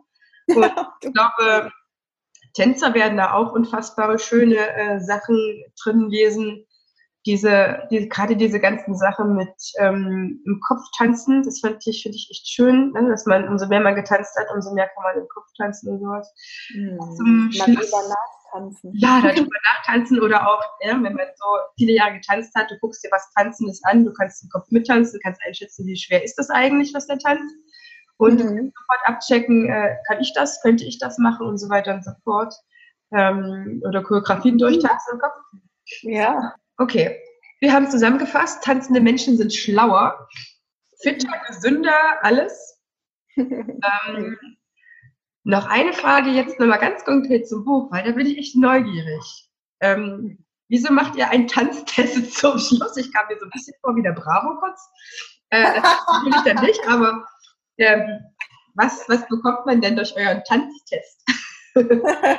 Und 0.48 0.72
ich 1.02 1.14
glaube, 1.14 1.72
Tänzer 2.54 2.94
werden 2.94 3.18
da 3.18 3.34
auch 3.34 3.54
unfassbare 3.54 4.20
schöne 4.20 4.58
äh, 4.58 5.00
Sachen 5.00 5.64
drin 5.82 6.10
lesen. 6.10 6.67
Diese, 7.28 7.84
die, 7.92 8.08
gerade 8.08 8.38
diese 8.38 8.60
ganzen 8.60 8.96
Sachen 8.96 9.36
mit 9.36 9.54
ähm, 9.80 10.42
im 10.46 10.62
Kopf 10.66 10.82
tanzen, 10.98 11.44
das 11.44 11.60
fand 11.60 11.86
ich, 11.86 12.02
finde 12.02 12.16
ich 12.16 12.30
echt 12.32 12.48
schön, 12.48 12.94
ne? 12.94 13.10
dass 13.10 13.26
man, 13.26 13.48
umso 13.50 13.68
mehr 13.68 13.82
man 13.82 13.96
getanzt 13.96 14.36
hat, 14.40 14.48
umso 14.56 14.74
mehr 14.74 14.88
kann 14.88 15.04
man 15.04 15.22
im 15.22 15.28
Kopf 15.28 15.46
tanzen 15.58 15.92
und 15.92 16.00
sowas. 16.00 16.34
Mhm. 16.74 16.98
Zum 17.18 17.52
Schluss, 17.52 17.92
nachtanzen. 17.92 18.92
Ja, 18.96 19.22
darüber 19.22 19.58
nachtanzen 19.74 20.22
oder 20.22 20.48
auch, 20.48 20.62
ja, 20.82 20.94
wenn 20.94 21.14
man 21.14 21.28
so 21.36 21.46
viele 21.78 21.94
Jahre 21.94 22.14
getanzt 22.14 22.56
hat, 22.56 22.72
du 22.72 22.78
guckst 22.80 23.04
dir 23.04 23.10
was 23.12 23.30
Tanzendes 23.36 23.82
an, 23.84 24.06
du 24.06 24.14
kannst 24.14 24.44
im 24.44 24.50
Kopf 24.50 24.68
mittanzen, 24.72 25.20
kannst 25.24 25.42
einschätzen, 25.46 25.86
wie 25.86 25.98
schwer 25.98 26.24
ist 26.24 26.36
das 26.36 26.50
eigentlich, 26.50 26.94
was 26.94 27.08
der 27.08 27.20
tanzt. 27.20 27.56
Und 28.18 28.40
mhm. 28.40 28.72
sofort 28.74 29.00
abchecken, 29.06 29.70
äh, 29.70 29.96
kann 30.08 30.20
ich 30.22 30.34
das, 30.34 30.62
könnte 30.62 30.86
ich 30.86 30.98
das 30.98 31.18
machen 31.18 31.46
und 31.46 31.58
so 31.58 31.70
weiter 31.70 31.94
und 31.94 32.04
so 32.04 32.12
fort. 32.24 32.54
Ähm, 33.12 33.82
oder 33.86 34.02
Choreografien 34.02 34.58
durchtanzen 34.58 35.14
im 35.14 35.20
Kopf. 35.20 35.36
Ja. 36.02 36.56
Okay. 36.78 37.20
Wir 37.60 37.74
haben 37.74 37.90
zusammengefasst, 37.90 38.64
tanzende 38.64 39.02
Menschen 39.02 39.36
sind 39.36 39.54
schlauer, 39.54 40.28
fitter, 41.02 41.42
gesünder, 41.48 42.24
alles. 42.24 42.80
ähm, 43.36 44.38
noch 45.44 45.66
eine 45.66 45.94
Frage 45.94 46.30
jetzt 46.30 46.60
nochmal 46.60 46.80
ganz 46.80 47.04
konkret 47.04 47.48
zum 47.48 47.66
Buch, 47.66 47.92
weil 47.92 48.04
da 48.04 48.12
bin 48.12 48.28
ich 48.28 48.38
echt 48.38 48.56
neugierig. 48.56 49.50
Ähm, 49.80 50.44
wieso 50.68 50.94
macht 50.94 51.16
ihr 51.16 51.30
einen 51.30 51.48
Tanztest 51.48 52.34
zum 52.38 52.60
Schluss? 52.60 52.98
Ich 52.98 53.12
kam 53.12 53.28
mir 53.28 53.40
so 53.40 53.46
ein 53.46 53.52
bisschen 53.52 53.74
vor 53.82 53.96
wie 53.96 54.04
der 54.04 54.12
Bravo 54.12 54.60
kurz. 54.60 54.88
Äh, 55.50 55.82
das 55.82 55.84
will 56.26 56.36
ich 56.36 56.42
dann 56.42 56.64
nicht, 56.64 56.88
aber 56.88 57.26
ähm, 57.78 58.20
was, 58.76 59.08
was 59.08 59.28
bekommt 59.28 59.66
man 59.66 59.82
denn 59.82 59.96
durch 59.96 60.16
euren 60.16 60.44
Tanztest? 60.44 61.24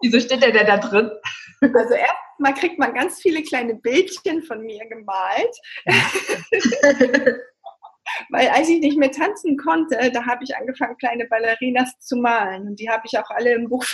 wieso 0.00 0.20
steht 0.20 0.42
der 0.42 0.52
denn 0.52 0.66
da 0.66 0.76
drin? 0.78 1.10
Also 1.60 1.94
erstmal 1.94 2.54
kriegt 2.54 2.78
man 2.78 2.94
ganz 2.94 3.20
viele 3.20 3.42
kleine 3.42 3.74
Bildchen 3.74 4.42
von 4.42 4.62
mir 4.62 4.86
gemalt. 4.86 5.56
Weil 8.30 8.48
als 8.48 8.68
ich 8.68 8.80
nicht 8.80 8.98
mehr 8.98 9.12
tanzen 9.12 9.56
konnte, 9.56 10.10
da 10.12 10.26
habe 10.26 10.42
ich 10.44 10.56
angefangen, 10.56 10.96
kleine 10.96 11.26
Ballerinas 11.26 11.98
zu 12.00 12.16
malen. 12.16 12.68
Und 12.68 12.80
die 12.80 12.90
habe 12.90 13.02
ich 13.04 13.18
auch 13.18 13.30
alle 13.30 13.54
im 13.54 13.68
Buch 13.68 13.84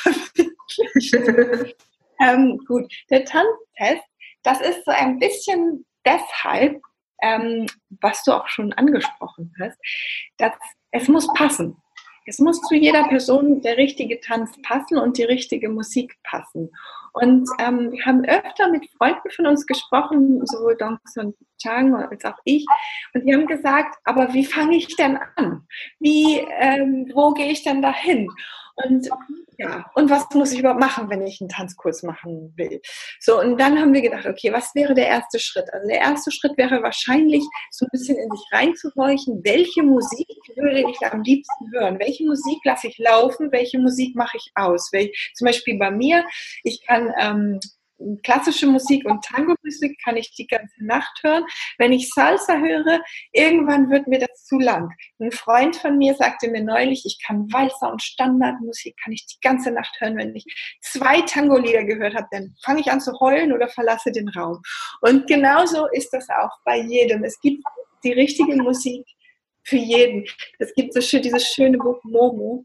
veröffentlicht. 1.11 1.77
ähm, 2.21 2.59
gut, 2.67 2.93
der 3.11 3.25
Tanztest, 3.25 4.05
das 4.43 4.61
ist 4.61 4.85
so 4.85 4.93
ein 4.93 5.19
bisschen 5.19 5.85
deshalb, 6.05 6.81
ähm, 7.23 7.67
was 8.01 8.23
du 8.25 8.33
auch 8.33 8.49
schon 8.49 8.73
angesprochen 8.73 9.53
hast, 9.61 9.79
dass 10.39 10.53
es 10.93 11.09
muss 11.09 11.27
passen. 11.35 11.77
Es 12.27 12.41
muss 12.41 12.61
zu 12.63 12.75
jeder 12.75 13.05
Person 13.05 13.61
der 13.63 13.77
richtige 13.77 14.21
Tanz 14.21 14.51
passen 14.63 14.99
und 14.99 15.17
die 15.17 15.25
richtige 15.25 15.69
Musik 15.69 16.17
passen. 16.25 16.71
Und 17.13 17.49
ähm, 17.61 17.93
wir 17.93 18.05
haben 18.05 18.25
öfter 18.25 18.69
mit 18.71 18.91
Freunden 18.99 19.31
von 19.31 19.47
uns 19.47 19.67
gesprochen, 19.67 20.45
sowohl 20.45 20.77
Dong 20.77 20.99
und 21.17 21.35
Chang 21.63 21.95
als 21.95 22.25
auch 22.25 22.37
ich. 22.45 22.67
Und 23.15 23.25
die 23.25 23.33
haben 23.33 23.47
gesagt, 23.47 23.97
aber 24.05 24.35
wie 24.35 24.45
fange 24.45 24.77
ich 24.77 24.95
denn 24.97 25.19
an? 25.37 25.67
Wie, 25.99 26.41
ähm, 26.59 27.11
wo 27.15 27.33
gehe 27.33 27.51
ich 27.51 27.63
denn 27.63 27.81
dahin? 27.81 28.29
Und 28.85 29.09
ja, 29.59 29.91
und 29.95 30.11
was 30.11 30.29
muss 30.35 30.53
ich 30.53 30.59
überhaupt 30.59 30.81
machen, 30.81 31.09
wenn 31.09 31.27
ich 31.27 31.41
einen 31.41 31.49
Tanzkurs 31.49 32.03
machen 32.03 32.53
will? 32.57 32.81
So, 33.21 33.41
und 33.41 33.59
dann 33.59 33.81
haben 33.81 33.95
wir 33.95 34.03
gedacht, 34.03 34.27
okay, 34.27 34.53
was 34.53 34.75
wäre 34.75 34.93
der 34.93 35.07
erste 35.07 35.39
Schritt? 35.39 35.73
Also 35.73 35.89
der 35.89 35.99
erste 35.99 36.31
Schritt 36.31 36.59
wäre 36.59 36.83
wahrscheinlich, 36.83 37.43
so 37.71 37.87
ein 37.87 37.91
bisschen 37.91 38.19
in 38.19 38.31
sich 38.31 38.47
reinzuhorchen, 38.53 39.41
welche 39.45 39.83
Musik 39.83 40.29
würde 40.57 40.81
ich 40.91 41.01
am 41.11 41.23
liebsten 41.23 41.73
hören? 41.73 41.99
Welche 41.99 42.27
Musik 42.27 42.59
lasse 42.65 42.89
ich 42.89 42.99
laufen? 42.99 43.51
Welche 43.51 43.79
Musik 43.79 44.15
mache 44.15 44.37
ich 44.37 44.51
aus? 44.55 44.93
Wel 44.93 45.11
zum 45.35 45.47
Beispiel 45.47 45.79
bei 45.79 45.91
mir, 45.91 46.25
ich 46.63 46.85
kann 46.87 47.13
ähm, 47.19 47.61
klassische 48.23 48.67
Musik 48.67 49.05
und 49.07 49.25
Tango-Musik 49.25 49.99
kann 50.05 50.17
ich 50.17 50.35
die 50.35 50.47
ganze 50.47 50.85
Nacht 50.85 51.21
hören. 51.23 51.45
Wenn 51.79 51.93
ich 51.93 52.11
Salsa 52.11 52.59
höre, 52.59 53.01
irgendwann 53.33 53.91
wird 53.91 54.07
mir 54.07 54.19
das 54.19 54.45
zu 54.45 54.59
lang. 54.59 54.91
Ein 55.19 55.33
Freund 55.33 55.77
von 55.77 55.99
mir 55.99 56.15
sagte 56.15 56.51
mir 56.51 56.63
neulich, 56.63 57.05
ich 57.07 57.19
kann 57.25 57.51
Walzer 57.53 57.91
und 57.91 58.03
Standardmusik, 58.03 58.97
kann 59.03 59.13
ich 59.13 59.27
die 59.27 59.41
ganze 59.41 59.71
Nacht 59.71 59.97
hören. 60.01 60.17
Wenn 60.17 60.35
ich 60.35 60.45
zwei 60.83 61.23
Tango-Lieder 61.23 61.85
gehört 61.85 62.15
habe, 62.15 62.29
dann 62.31 62.55
fange 62.63 62.81
ich 62.81 62.91
an 62.91 63.01
zu 63.01 63.19
heulen 63.21 63.53
oder 63.53 63.69
verlasse 63.69 64.13
den 64.13 64.29
Raum. 64.29 64.61
Und 65.01 65.27
genauso 65.27 65.87
ist 65.87 66.11
das 66.11 66.29
auch 66.29 66.59
bei 66.65 66.79
jedem. 66.79 67.25
Es 67.25 67.41
gibt 67.41 67.63
die 68.05 68.13
richtige 68.13 68.57
Musik 68.57 69.07
für 69.65 69.77
jeden. 69.77 70.25
Es 70.59 70.73
gibt 70.75 70.95
so 70.95 71.01
schön, 71.01 71.23
dieses 71.23 71.49
schöne 71.49 71.79
Buch 71.79 72.01
Momo, 72.05 72.65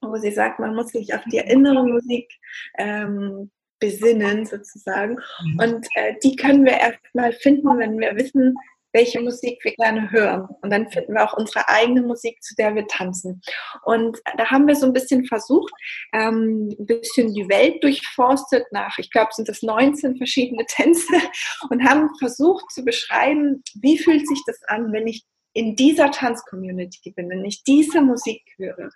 wo 0.00 0.16
sie 0.16 0.30
sagt, 0.30 0.58
man 0.58 0.74
muss 0.74 0.88
sich 0.88 1.12
auf 1.14 1.22
die 1.30 1.38
innere 1.38 1.84
Musik 1.84 2.30
ähm, 2.78 3.50
besinnen 3.80 4.46
sozusagen. 4.46 5.16
Mhm. 5.42 5.58
Und 5.58 5.86
äh, 5.94 6.14
die 6.22 6.36
können 6.36 6.64
wir 6.64 6.78
erstmal 6.78 7.32
finden, 7.32 7.78
wenn 7.78 7.98
wir 7.98 8.14
wissen, 8.16 8.54
welche 8.92 9.20
Musik 9.20 9.58
wir 9.62 9.74
gerne 9.74 10.10
hören. 10.10 10.48
Und 10.62 10.70
dann 10.70 10.90
finden 10.90 11.14
wir 11.14 11.24
auch 11.24 11.36
unsere 11.36 11.68
eigene 11.68 12.02
Musik, 12.02 12.42
zu 12.42 12.54
der 12.56 12.74
wir 12.74 12.86
tanzen. 12.86 13.40
Und 13.84 14.18
da 14.36 14.50
haben 14.50 14.66
wir 14.66 14.74
so 14.74 14.86
ein 14.86 14.92
bisschen 14.92 15.24
versucht, 15.24 15.72
ähm, 16.12 16.74
ein 16.78 16.86
bisschen 16.86 17.32
die 17.34 17.48
Welt 17.48 17.82
durchforstet 17.82 18.64
nach, 18.72 18.98
ich 18.98 19.10
glaube, 19.10 19.30
sind 19.32 19.48
das 19.48 19.62
19 19.62 20.16
verschiedene 20.16 20.64
Tänze 20.66 21.14
und 21.70 21.84
haben 21.84 22.10
versucht 22.18 22.70
zu 22.70 22.84
beschreiben, 22.84 23.62
wie 23.80 23.98
fühlt 23.98 24.26
sich 24.26 24.42
das 24.46 24.60
an, 24.66 24.92
wenn 24.92 25.06
ich 25.06 25.24
in 25.52 25.76
dieser 25.76 26.10
Tanzcommunity 26.10 27.12
bin, 27.12 27.28
wenn 27.28 27.44
ich 27.44 27.64
diese 27.64 28.00
Musik 28.00 28.42
höre. 28.56 28.90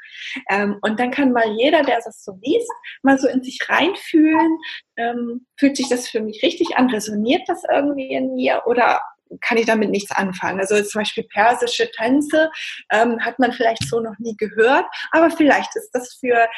Ähm, 0.51 0.79
und 0.83 1.01
dann 1.01 1.11
kann 1.11 1.33
mal 1.33 1.51
jeder, 1.57 1.83
der 1.83 2.01
das 2.05 2.25
so 2.25 2.39
liest, 2.43 2.71
mal 3.03 3.19
so 3.19 3.29
in 3.29 3.43
sich 3.43 3.59
reinfühlen, 3.69 4.59
ähm, 4.97 5.47
fühlt 5.59 5.77
sich 5.77 5.89
das 5.89 6.09
für 6.09 6.21
mich 6.21 6.43
richtig 6.43 6.77
an, 6.77 6.91
resoniert 6.91 7.43
das 7.49 7.63
irgendwie 7.71 8.13
in 8.13 8.35
mir 8.35 8.63
oder 8.67 9.01
kann 9.41 9.59
ich 9.59 9.67
damit 9.67 9.91
nichts 9.91 10.13
anfangen. 10.13 10.61
Also 10.61 10.81
zum 10.83 11.01
Beispiel 11.01 11.25
persische 11.25 11.91
Tänze 11.91 12.51
ähm, 12.93 13.19
hat 13.25 13.39
man 13.39 13.53
vielleicht 13.53 13.89
so 13.89 14.01
noch 14.01 14.19
nie 14.19 14.37
gehört, 14.37 14.87
aber 15.11 15.31
vielleicht 15.31 15.75
ist 15.77 15.91
das 15.93 16.15
für 16.15 16.49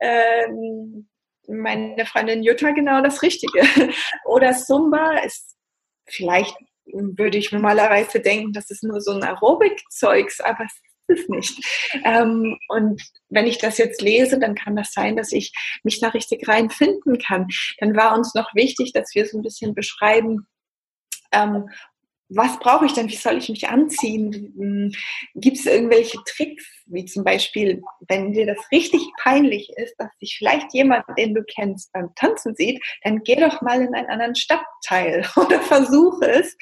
ähm, 0.00 1.08
meine 1.46 2.06
Freundin 2.06 2.42
Jutta 2.42 2.70
genau 2.70 3.02
das 3.02 3.22
Richtige. 3.22 3.60
Oder 4.24 4.52
Zumba 4.52 5.18
ist 5.18 5.54
vielleicht 6.06 6.56
würde 6.86 7.38
ich 7.38 7.52
normalerweise 7.52 8.20
denken, 8.20 8.52
das 8.52 8.70
ist 8.70 8.82
nur 8.82 9.00
so 9.00 9.12
ein 9.12 9.22
Aerobic-Zeugs, 9.22 10.40
aber 10.40 10.64
es 10.64 10.72
ist 10.72 10.94
es 11.06 11.28
nicht. 11.28 11.60
Ähm, 12.04 12.58
und 12.68 13.02
wenn 13.28 13.46
ich 13.46 13.58
das 13.58 13.78
jetzt 13.78 14.00
lese, 14.00 14.38
dann 14.38 14.54
kann 14.54 14.76
das 14.76 14.92
sein, 14.92 15.16
dass 15.16 15.32
ich 15.32 15.52
mich 15.82 16.00
da 16.00 16.08
richtig 16.08 16.48
reinfinden 16.48 17.18
kann. 17.18 17.48
Dann 17.78 17.96
war 17.96 18.16
uns 18.16 18.34
noch 18.34 18.54
wichtig, 18.54 18.92
dass 18.92 19.14
wir 19.14 19.26
so 19.26 19.38
ein 19.38 19.42
bisschen 19.42 19.74
beschreiben, 19.74 20.46
ähm, 21.32 21.68
was 22.28 22.58
brauche 22.58 22.86
ich 22.86 22.92
denn? 22.92 23.08
Wie 23.08 23.16
soll 23.16 23.36
ich 23.36 23.48
mich 23.48 23.68
anziehen? 23.68 24.52
Hm, 24.56 24.92
Gibt 25.34 25.58
es 25.58 25.66
irgendwelche 25.66 26.18
Tricks, 26.26 26.64
wie 26.86 27.04
zum 27.04 27.24
Beispiel, 27.24 27.82
wenn 28.08 28.32
dir 28.32 28.46
das 28.46 28.58
richtig 28.72 29.02
peinlich 29.22 29.70
ist, 29.76 29.94
dass 29.98 30.10
sich 30.18 30.36
vielleicht 30.38 30.72
jemand, 30.72 31.04
den 31.18 31.34
du 31.34 31.42
kennst, 31.44 31.92
beim 31.92 32.14
Tanzen 32.14 32.54
sieht, 32.54 32.82
dann 33.02 33.22
geh 33.22 33.36
doch 33.36 33.60
mal 33.62 33.80
in 33.80 33.94
einen 33.94 34.08
anderen 34.08 34.34
Stadtteil 34.34 35.26
oder 35.36 35.60
versuche 35.60 36.30
es, 36.30 36.56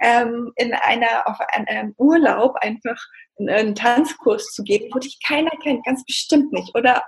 ähm, 0.00 0.52
in 0.56 0.74
einer, 0.74 1.26
auf 1.26 1.38
einem 1.40 1.94
Urlaub 1.96 2.56
einfach 2.56 3.00
einen 3.38 3.74
Tanzkurs 3.74 4.52
zu 4.52 4.62
geben, 4.62 4.90
wo 4.92 4.98
dich 4.98 5.18
keiner 5.26 5.50
kennt, 5.62 5.84
ganz 5.84 6.04
bestimmt 6.04 6.52
nicht. 6.52 6.74
Oder 6.74 7.04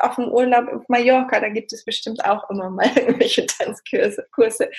auf 0.00 0.14
dem 0.16 0.28
Urlaub 0.28 0.68
auf 0.68 0.82
Mallorca, 0.88 1.40
da 1.40 1.48
gibt 1.48 1.72
es 1.72 1.84
bestimmt 1.84 2.24
auch 2.24 2.48
immer 2.50 2.70
mal 2.70 2.90
irgendwelche 2.96 3.46
Tanzkurse. 3.46 4.70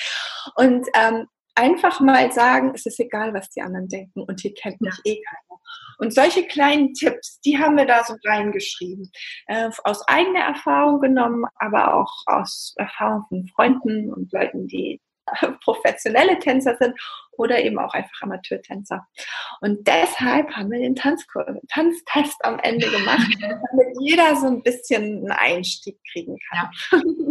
Und 0.56 0.88
ähm, 0.96 1.28
einfach 1.60 2.00
mal 2.00 2.32
sagen, 2.32 2.72
es 2.74 2.86
ist 2.86 3.00
egal, 3.00 3.34
was 3.34 3.50
die 3.50 3.62
anderen 3.62 3.88
denken 3.88 4.22
und 4.22 4.40
hier 4.40 4.54
kennt 4.54 4.80
mich 4.82 4.96
ja. 5.04 5.14
eh 5.14 5.22
keiner. 5.22 5.60
Und 6.00 6.14
solche 6.14 6.48
kleinen 6.48 6.94
Tipps, 6.94 7.42
die 7.42 7.60
haben 7.60 7.76
wir 7.76 7.86
da 7.86 8.04
so 8.04 8.16
reingeschrieben. 8.26 9.12
Äh, 9.48 9.70
aus 9.84 10.08
eigener 10.08 10.40
Erfahrung 10.40 11.02
genommen, 11.02 11.46
aber 11.56 11.94
auch 11.94 12.14
aus 12.26 12.74
Erfahrung 12.78 13.26
von 13.28 13.48
Freunden 13.54 14.12
und 14.14 14.32
Leuten, 14.32 14.68
die 14.68 15.02
professionelle 15.64 16.40
Tänzer 16.40 16.76
sind 16.80 16.94
oder 17.34 17.64
eben 17.64 17.80
auch 17.80 17.94
einfach 17.94 18.22
Amateurtänzer. 18.22 19.06
Und 19.62 19.88
deshalb 19.88 20.52
haben 20.52 20.72
wir 20.72 20.80
den 20.80 20.96
Tanztest 20.96 22.38
am 22.44 22.60
Ende 22.60 22.90
gemacht, 22.90 23.28
damit 23.42 23.98
jeder 24.00 24.36
so 24.36 24.48
ein 24.48 24.64
bisschen 24.64 25.04
einen 25.04 25.32
Einstieg 25.32 26.00
kriegen 26.12 26.38
kann. 26.50 26.70
Ja. 26.92 27.00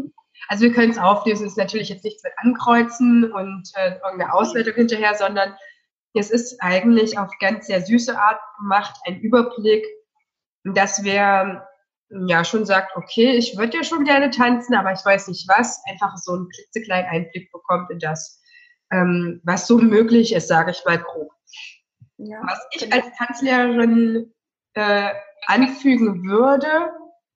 Also 0.48 0.64
wir 0.64 0.72
können 0.72 0.90
es 0.90 0.98
auflösen, 0.98 1.46
es 1.46 1.52
ist 1.52 1.58
natürlich 1.58 1.90
jetzt 1.90 2.04
nichts 2.04 2.24
mit 2.24 2.32
Ankreuzen 2.38 3.30
und 3.32 3.70
äh, 3.74 3.96
irgendeine 4.02 4.32
Auswertung 4.32 4.74
hinterher, 4.74 5.14
sondern 5.14 5.54
es 6.14 6.30
ist 6.30 6.60
eigentlich 6.60 7.18
auf 7.18 7.30
ganz 7.38 7.66
sehr 7.66 7.82
süße 7.82 8.18
Art 8.18 8.40
gemacht, 8.58 8.98
ein 9.06 9.20
Überblick, 9.20 9.84
dass 10.64 11.04
wer 11.04 11.68
ja 12.10 12.44
schon 12.44 12.64
sagt, 12.64 12.96
okay, 12.96 13.32
ich 13.32 13.58
würde 13.58 13.76
ja 13.76 13.84
schon 13.84 14.04
gerne 14.04 14.30
tanzen, 14.30 14.74
aber 14.74 14.92
ich 14.92 15.04
weiß 15.04 15.28
nicht 15.28 15.46
was, 15.48 15.82
einfach 15.88 16.16
so 16.16 16.32
einen 16.32 16.48
klitzekleinen 16.48 17.10
Einblick 17.10 17.52
bekommt 17.52 17.90
in 17.90 17.98
das, 17.98 18.40
ähm, 18.90 19.40
was 19.44 19.66
so 19.66 19.78
möglich 19.78 20.34
ist, 20.34 20.48
sage 20.48 20.70
ich 20.70 20.82
mal 20.86 20.98
grob. 20.98 21.30
Ja, 22.16 22.40
was 22.42 22.66
ich 22.72 22.82
genau. 22.82 22.96
als 22.96 23.16
Tanzlehrerin 23.16 24.34
äh, 24.74 25.10
anfügen 25.46 26.26
würde, 26.28 26.90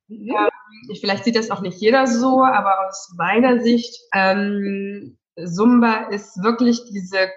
mhm. 0.08 0.30
äh, 0.30 0.48
vielleicht 1.00 1.24
sieht 1.24 1.36
das 1.36 1.50
auch 1.50 1.60
nicht 1.60 1.80
jeder 1.80 2.06
so, 2.06 2.42
aber 2.42 2.88
aus 2.88 3.14
meiner 3.16 3.60
Sicht, 3.60 3.98
ähm, 4.14 5.18
Zumba 5.36 6.08
ist 6.10 6.42
wirklich 6.42 6.80
diese 6.90 7.30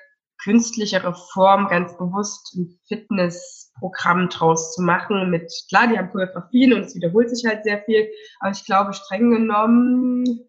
künstlichere 0.44 1.14
Form 1.34 1.68
ganz 1.70 1.98
bewusst 1.98 2.56
ein 2.56 2.78
Fitnessprogramm 2.88 4.30
draus 4.30 4.76
zu 4.76 4.82
machen 4.82 5.30
mit, 5.30 5.52
klar, 5.70 5.88
die 5.88 5.98
haben 5.98 6.12
Choreografien 6.12 6.74
und 6.74 6.82
es 6.82 6.96
wiederholt 6.96 7.30
sich 7.30 7.46
halt 7.46 7.64
sehr 7.64 7.82
viel, 7.84 8.08
aber 8.40 8.52
ich 8.52 8.66
glaube, 8.66 8.94
streng 8.94 9.32
genommen, 9.32 10.46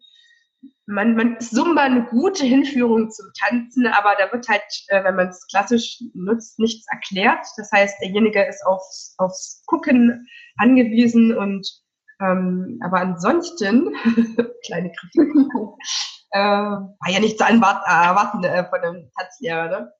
man, 0.87 1.15
man 1.15 1.35
ist 1.35 1.53
Zumba 1.53 1.83
eine 1.83 2.05
gute 2.05 2.45
Hinführung 2.45 3.09
zum 3.11 3.25
Tanzen, 3.37 3.87
aber 3.87 4.15
da 4.17 4.31
wird 4.31 4.47
halt, 4.47 4.63
äh, 4.87 5.03
wenn 5.03 5.15
man 5.15 5.27
es 5.27 5.45
klassisch 5.47 6.01
nutzt, 6.13 6.59
nichts 6.59 6.85
erklärt. 6.89 7.45
Das 7.57 7.69
heißt, 7.71 7.97
derjenige 8.01 8.41
ist 8.47 8.65
aufs, 8.65 9.13
aufs 9.17 9.63
Gucken 9.65 10.27
angewiesen 10.55 11.35
und 11.35 11.67
ähm, 12.21 12.79
aber 12.83 12.99
ansonsten, 12.99 13.93
kleine 14.65 14.91
Kritik, 14.91 15.33
äh, 16.31 16.39
war 16.39 17.09
ja 17.09 17.19
nicht 17.19 17.37
zu 17.37 17.43
erwarten 17.43 18.43
äh, 18.43 18.67
von 18.69 18.79
einem 18.79 19.11
Tanzlehrer. 19.17 19.67
Ne? 19.69 19.93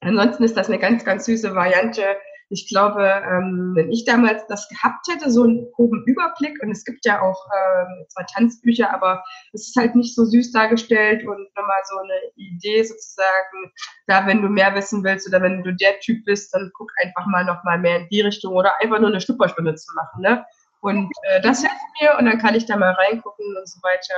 Ansonsten 0.00 0.44
ist 0.44 0.56
das 0.56 0.68
eine 0.68 0.78
ganz, 0.78 1.04
ganz 1.04 1.26
süße 1.26 1.54
Variante. 1.54 2.16
Ich 2.52 2.68
glaube, 2.68 3.04
ähm, 3.04 3.74
wenn 3.76 3.92
ich 3.92 4.04
damals 4.04 4.44
das 4.48 4.68
gehabt 4.68 5.06
hätte, 5.08 5.30
so 5.30 5.44
einen 5.44 5.70
groben 5.70 6.02
Überblick, 6.04 6.60
und 6.60 6.72
es 6.72 6.84
gibt 6.84 7.06
ja 7.06 7.22
auch 7.22 7.46
ähm, 7.54 8.06
zwar 8.08 8.26
Tanzbücher, 8.26 8.92
aber 8.92 9.22
es 9.52 9.68
ist 9.68 9.76
halt 9.76 9.94
nicht 9.94 10.16
so 10.16 10.24
süß 10.24 10.50
dargestellt 10.50 11.24
und 11.24 11.48
nochmal 11.56 11.80
so 11.88 11.98
eine 11.98 12.32
Idee 12.34 12.82
sozusagen, 12.82 13.72
da 14.08 14.26
wenn 14.26 14.42
du 14.42 14.48
mehr 14.48 14.74
wissen 14.74 15.04
willst 15.04 15.28
oder 15.28 15.40
wenn 15.40 15.62
du 15.62 15.72
der 15.76 16.00
Typ 16.00 16.24
bist, 16.24 16.52
dann 16.52 16.72
guck 16.74 16.90
einfach 17.00 17.26
mal 17.26 17.44
nochmal 17.44 17.78
mehr 17.78 18.00
in 18.00 18.08
die 18.08 18.22
Richtung 18.22 18.54
oder 18.54 18.80
einfach 18.80 18.98
nur 18.98 19.10
eine 19.10 19.20
Schnupperstunde 19.20 19.76
zu 19.76 19.94
machen. 19.94 20.22
Ne? 20.22 20.44
Und 20.80 21.10
äh, 21.24 21.40
das 21.42 21.60
hilft 21.60 21.76
mir 22.00 22.16
und 22.18 22.24
dann 22.24 22.38
kann 22.38 22.54
ich 22.54 22.64
da 22.64 22.76
mal 22.76 22.92
reingucken 22.92 23.56
und 23.56 23.68
so 23.68 23.80
weiter. 23.82 24.14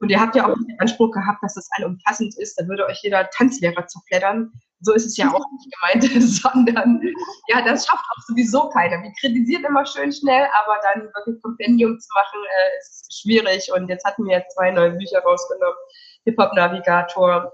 Und 0.00 0.10
ihr 0.10 0.20
habt 0.20 0.34
ja 0.34 0.48
auch 0.48 0.54
den 0.54 0.80
Anspruch 0.80 1.12
gehabt, 1.12 1.42
dass 1.42 1.54
das 1.54 1.68
allumfassend 1.76 2.36
ist. 2.38 2.60
Da 2.60 2.66
würde 2.66 2.86
euch 2.86 3.00
jeder 3.02 3.30
Tanzlehrer 3.30 3.86
zufleddern. 3.86 4.52
So 4.80 4.92
ist 4.92 5.06
es 5.06 5.16
ja 5.16 5.28
auch 5.28 5.44
nicht 5.52 5.68
gemeint, 5.70 6.22
sondern 6.42 7.00
ja, 7.48 7.62
das 7.62 7.86
schafft 7.86 8.04
auch 8.04 8.22
sowieso 8.26 8.70
keiner. 8.70 9.02
Wir 9.02 9.12
kritisieren 9.20 9.64
immer 9.64 9.86
schön 9.86 10.12
schnell, 10.12 10.48
aber 10.62 10.78
dann 10.82 11.04
wirklich 11.14 11.40
Kompendium 11.42 11.98
zu 12.00 12.08
machen, 12.14 12.40
äh, 12.44 12.78
ist 12.80 13.22
schwierig. 13.22 13.70
Und 13.72 13.88
jetzt 13.88 14.04
hatten 14.04 14.24
wir 14.24 14.38
jetzt 14.38 14.54
zwei 14.54 14.72
neue 14.72 14.92
Bücher 14.92 15.20
rausgenommen. 15.20 15.78
Hip-Hop-Navigator 16.24 17.52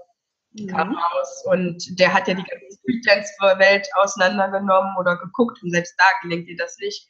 kam 0.71 0.89
mhm. 0.89 0.95
raus 0.95 1.43
und 1.45 1.99
der 1.99 2.13
hat 2.13 2.27
ja 2.27 2.33
die 2.33 2.43
ganze 2.43 2.77
Street-Dance-Welt 2.79 3.87
auseinandergenommen 3.95 4.95
oder 4.97 5.17
geguckt 5.17 5.61
und 5.61 5.71
selbst 5.71 5.93
da 5.97 6.05
gelingt 6.23 6.47
dir 6.47 6.57
das 6.57 6.77
nicht 6.79 7.07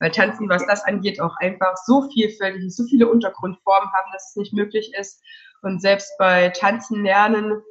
weil 0.00 0.10
Tanzen, 0.10 0.48
was 0.48 0.66
das 0.66 0.84
angeht, 0.84 1.20
auch 1.20 1.36
einfach 1.36 1.76
so 1.84 2.08
vielfältig 2.10 2.64
ist, 2.64 2.76
so 2.76 2.84
viele 2.84 3.08
Untergrundformen 3.08 3.92
haben, 3.92 4.12
dass 4.12 4.30
es 4.30 4.36
nicht 4.36 4.52
möglich 4.52 4.92
ist. 4.98 5.22
Und 5.62 5.80
selbst 5.80 6.10
bei 6.18 6.48
Tanzen 6.48 7.04
lernen 7.04 7.62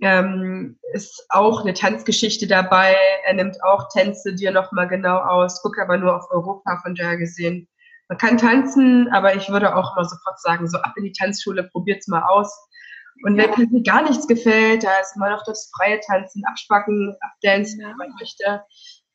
ähm, 0.00 0.78
ist 0.92 1.26
auch 1.28 1.60
eine 1.60 1.74
Tanzgeschichte 1.74 2.46
dabei. 2.46 2.96
Er 3.24 3.34
nimmt 3.34 3.62
auch 3.62 3.88
Tänze 3.88 4.34
dir 4.34 4.50
nochmal 4.50 4.88
genau 4.88 5.18
aus, 5.18 5.62
guckt 5.62 5.78
aber 5.78 5.96
nur 5.96 6.16
auf 6.16 6.30
Europa 6.30 6.80
von 6.82 6.94
daher 6.94 7.16
gesehen. 7.16 7.68
Man 8.08 8.18
kann 8.18 8.38
tanzen, 8.38 9.08
aber 9.12 9.36
ich 9.36 9.48
würde 9.48 9.76
auch 9.76 9.96
immer 9.96 10.04
sofort 10.04 10.40
sagen, 10.40 10.68
so 10.68 10.78
ab 10.78 10.94
in 10.96 11.04
die 11.04 11.12
Tanzschule, 11.12 11.70
probiert's 11.70 12.08
mal 12.08 12.22
aus. 12.22 12.52
Und 13.22 13.36
wenn 13.36 13.50
ja. 13.50 13.66
mir 13.70 13.82
gar 13.82 14.02
nichts 14.02 14.26
gefällt, 14.26 14.82
da 14.82 14.98
ist 14.98 15.14
immer 15.14 15.30
noch 15.30 15.44
das 15.44 15.70
freie 15.76 16.00
Tanzen, 16.00 16.42
Abspacken, 16.46 17.14
Abdancen, 17.20 17.80
ja. 17.80 17.88
wenn 17.90 17.96
man 17.96 18.14
möchte. 18.18 18.64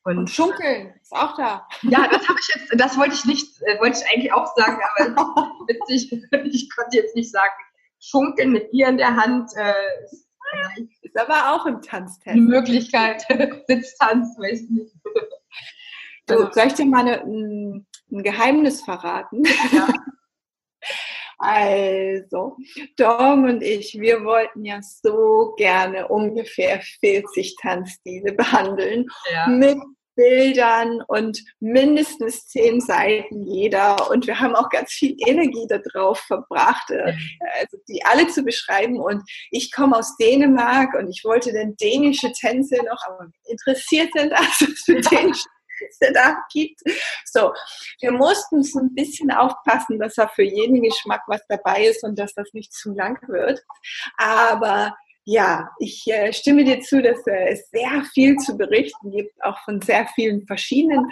Und, 0.06 0.18
und 0.18 0.30
Schunkeln 0.30 0.94
ist 1.02 1.12
auch 1.12 1.36
da. 1.36 1.66
Ja, 1.82 2.06
das 2.06 2.28
habe 2.28 2.38
ich 2.40 2.54
jetzt, 2.54 2.80
das 2.80 2.96
wollte 2.96 3.14
ich 3.16 3.24
nicht, 3.24 3.60
äh, 3.62 3.80
wollte 3.80 3.98
ich 3.98 4.14
eigentlich 4.14 4.32
auch 4.32 4.54
sagen, 4.54 4.80
aber 4.96 5.52
witzig, 5.66 6.12
ich 6.44 6.70
konnte 6.76 6.96
jetzt 6.96 7.16
nicht 7.16 7.32
sagen, 7.32 7.52
Schunkeln 7.98 8.52
mit 8.52 8.70
Bier 8.70 8.86
in 8.86 8.98
der 8.98 9.16
Hand. 9.16 9.50
Äh, 9.56 9.72
ist 11.02 11.18
aber 11.18 11.52
auch 11.52 11.66
im 11.66 11.82
Tanztest. 11.82 12.36
Die 12.36 12.40
Möglichkeit, 12.40 13.26
Sitztanz, 13.66 14.38
weiß 14.38 14.62
ich 14.62 14.70
nicht. 14.70 14.94
Also, 16.28 16.52
soll 16.52 16.68
ich 16.68 16.74
dir 16.74 16.86
mal 16.86 17.00
eine, 17.00 17.22
ein, 17.22 17.86
Geheimnis 18.10 18.82
verraten? 18.82 19.42
Ja. 19.72 19.88
Also, 21.38 22.56
Dong 22.96 23.44
und 23.44 23.62
ich, 23.62 23.98
wir 24.00 24.24
wollten 24.24 24.64
ja 24.64 24.80
so 24.82 25.54
gerne 25.56 26.06
ungefähr 26.06 26.80
40 27.00 27.56
Tanzstile 27.60 28.32
behandeln 28.32 29.06
ja. 29.32 29.48
mit 29.48 29.78
Bildern 30.16 31.02
und 31.06 31.42
mindestens 31.60 32.48
zehn 32.48 32.80
Seiten 32.80 33.42
jeder. 33.46 34.10
Und 34.10 34.26
wir 34.26 34.40
haben 34.40 34.56
auch 34.56 34.68
ganz 34.70 34.92
viel 34.92 35.14
Energie 35.26 35.66
darauf 35.68 36.18
verbracht, 36.20 36.90
äh, 36.90 37.14
also 37.60 37.76
die 37.88 38.04
alle 38.04 38.26
zu 38.28 38.42
beschreiben. 38.42 38.98
Und 38.98 39.22
ich 39.50 39.70
komme 39.70 39.96
aus 39.96 40.16
Dänemark 40.16 40.94
und 40.94 41.08
ich 41.08 41.22
wollte 41.24 41.52
dann 41.52 41.76
dänische 41.76 42.32
Tänze 42.32 42.76
noch, 42.76 42.98
aber 43.06 43.26
interessiert 43.44 44.10
sind 44.16 44.32
also 44.32 44.66
für 44.84 45.00
dänische 45.00 45.48
Tänze 45.78 46.12
da 46.12 46.36
gibt. 46.50 46.80
So, 47.24 47.52
wir 48.00 48.12
mussten 48.12 48.62
so 48.62 48.80
ein 48.80 48.94
bisschen 48.94 49.30
aufpassen, 49.30 49.98
dass 49.98 50.14
da 50.14 50.28
für 50.28 50.42
jeden 50.42 50.82
Geschmack 50.82 51.22
was 51.26 51.42
dabei 51.48 51.86
ist 51.86 52.02
und 52.02 52.18
dass 52.18 52.32
das 52.34 52.52
nicht 52.54 52.72
zu 52.72 52.94
lang 52.94 53.18
wird. 53.28 53.62
Aber 54.16 54.96
ja, 55.28 55.70
ich 55.80 56.06
äh, 56.06 56.32
stimme 56.32 56.64
dir 56.64 56.80
zu, 56.80 57.02
dass 57.02 57.26
äh, 57.26 57.48
es 57.48 57.68
sehr 57.70 58.04
viel 58.14 58.36
zu 58.36 58.56
berichten 58.56 59.10
gibt, 59.10 59.32
auch 59.42 59.58
von 59.64 59.82
sehr 59.82 60.06
vielen 60.14 60.46
verschiedenen 60.46 61.08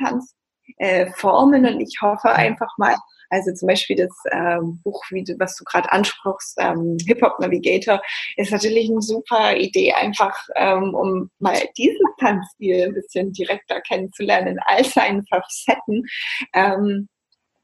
Tanzformen. 0.78 1.64
Äh, 1.64 1.72
und 1.72 1.80
ich 1.80 1.98
hoffe 2.00 2.30
einfach 2.30 2.70
mal, 2.78 2.96
also 3.30 3.52
zum 3.52 3.66
Beispiel 3.66 3.96
das 3.96 4.12
ähm, 4.30 4.80
Buch, 4.84 5.02
wie 5.10 5.24
du, 5.24 5.34
was 5.40 5.56
du 5.56 5.64
gerade 5.64 5.90
ansprichst, 5.90 6.56
ähm, 6.60 6.96
Hip 7.08 7.22
Hop 7.22 7.40
Navigator, 7.40 8.00
ist 8.36 8.52
natürlich 8.52 8.88
eine 8.88 9.02
super 9.02 9.56
Idee, 9.56 9.92
einfach 9.92 10.36
ähm, 10.54 10.94
um 10.94 11.30
mal 11.40 11.58
diesen 11.76 12.06
Tanzstil 12.20 12.84
ein 12.84 12.94
bisschen 12.94 13.32
direkter 13.32 13.80
kennenzulernen 13.80 14.46
in 14.46 14.58
all 14.64 14.84
seinen 14.84 15.26
Facetten. 15.26 16.04
Ähm, 16.52 17.08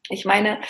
ich 0.08 0.24
meine, 0.24 0.60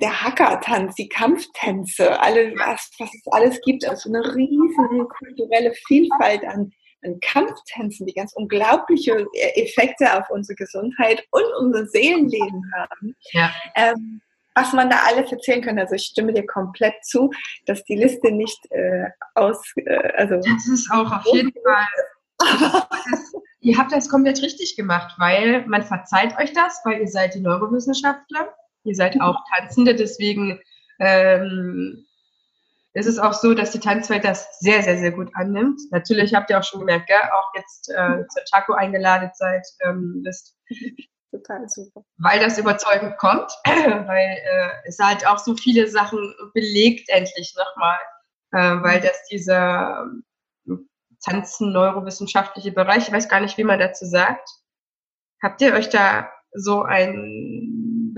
der 0.00 0.22
Hackertanz, 0.22 0.94
die 0.94 1.08
Kampftänze, 1.08 2.18
alles, 2.20 2.54
was, 2.58 2.90
was 2.98 3.14
es 3.14 3.32
alles 3.32 3.60
gibt, 3.62 3.86
also 3.86 4.08
eine 4.08 4.34
riesen 4.34 5.08
kulturelle 5.08 5.72
Vielfalt 5.86 6.44
an, 6.44 6.72
an 7.04 7.20
Kampftänzen, 7.20 8.06
die 8.06 8.14
ganz 8.14 8.32
unglaubliche 8.32 9.26
Effekte 9.56 10.18
auf 10.18 10.28
unsere 10.30 10.56
Gesundheit 10.56 11.24
und 11.30 11.44
unser 11.60 11.86
Seelenleben 11.86 12.62
haben. 12.74 13.14
Ja. 13.32 13.52
Ähm, 13.74 14.20
was 14.54 14.72
man 14.72 14.90
da 14.90 15.02
alles 15.06 15.30
erzählen 15.30 15.62
kann. 15.62 15.78
Also 15.78 15.94
ich 15.94 16.02
stimme 16.02 16.32
dir 16.32 16.44
komplett 16.44 16.94
zu, 17.04 17.30
dass 17.66 17.84
die 17.84 17.94
Liste 17.94 18.32
nicht 18.32 18.58
äh, 18.70 19.06
aus, 19.36 19.62
äh, 19.76 20.12
also 20.16 20.36
das 20.36 20.66
ist 20.66 20.90
auch 20.90 21.12
auf 21.12 21.24
jeden 21.32 21.52
Fall. 21.52 22.86
ihr 23.60 23.78
habt 23.78 23.92
das 23.92 24.08
komplett 24.08 24.42
richtig 24.42 24.74
gemacht, 24.76 25.14
weil 25.18 25.64
man 25.66 25.84
verzeiht 25.84 26.36
euch 26.38 26.52
das, 26.54 26.80
weil 26.84 27.00
ihr 27.00 27.08
seid 27.08 27.34
die 27.34 27.40
Neurowissenschaftler 27.40 28.52
Ihr 28.88 28.94
seid 28.94 29.20
auch 29.20 29.36
Tanzende, 29.54 29.94
deswegen 29.94 30.60
ähm, 30.98 32.06
ist 32.94 33.06
es 33.06 33.18
auch 33.18 33.34
so, 33.34 33.54
dass 33.54 33.70
die 33.70 33.80
Tanzwelt 33.80 34.24
das 34.24 34.58
sehr, 34.60 34.82
sehr, 34.82 34.98
sehr 34.98 35.12
gut 35.12 35.30
annimmt. 35.34 35.80
Natürlich 35.90 36.34
habt 36.34 36.50
ihr 36.50 36.58
auch 36.58 36.64
schon 36.64 36.80
gemerkt, 36.80 37.06
gell? 37.06 37.16
auch 37.32 37.50
jetzt 37.54 37.90
äh, 37.90 38.26
zur 38.28 38.44
Taco 38.50 38.72
eingeladen 38.72 39.30
seid, 39.34 39.66
ähm, 39.84 40.22
bist. 40.24 40.56
Total 41.30 41.68
super. 41.68 42.02
Weil 42.16 42.40
das 42.40 42.56
überzeugend 42.56 43.18
kommt, 43.18 43.52
weil 43.66 44.38
äh, 44.42 44.70
es 44.86 44.98
halt 44.98 45.26
auch 45.26 45.38
so 45.38 45.54
viele 45.54 45.86
Sachen 45.86 46.34
belegt 46.54 47.10
endlich 47.10 47.54
nochmal, 47.56 47.98
äh, 48.52 48.82
weil 48.82 49.00
das 49.00 49.24
dieser 49.30 50.06
ähm, 50.66 50.88
Tanzen 51.22 51.72
neurowissenschaftliche 51.72 52.72
Bereich, 52.72 53.08
ich 53.08 53.12
weiß 53.12 53.28
gar 53.28 53.40
nicht, 53.40 53.58
wie 53.58 53.64
man 53.64 53.78
dazu 53.78 54.06
sagt. 54.06 54.48
Habt 55.42 55.60
ihr 55.60 55.74
euch 55.74 55.90
da 55.90 56.30
so 56.52 56.82
ein 56.82 57.57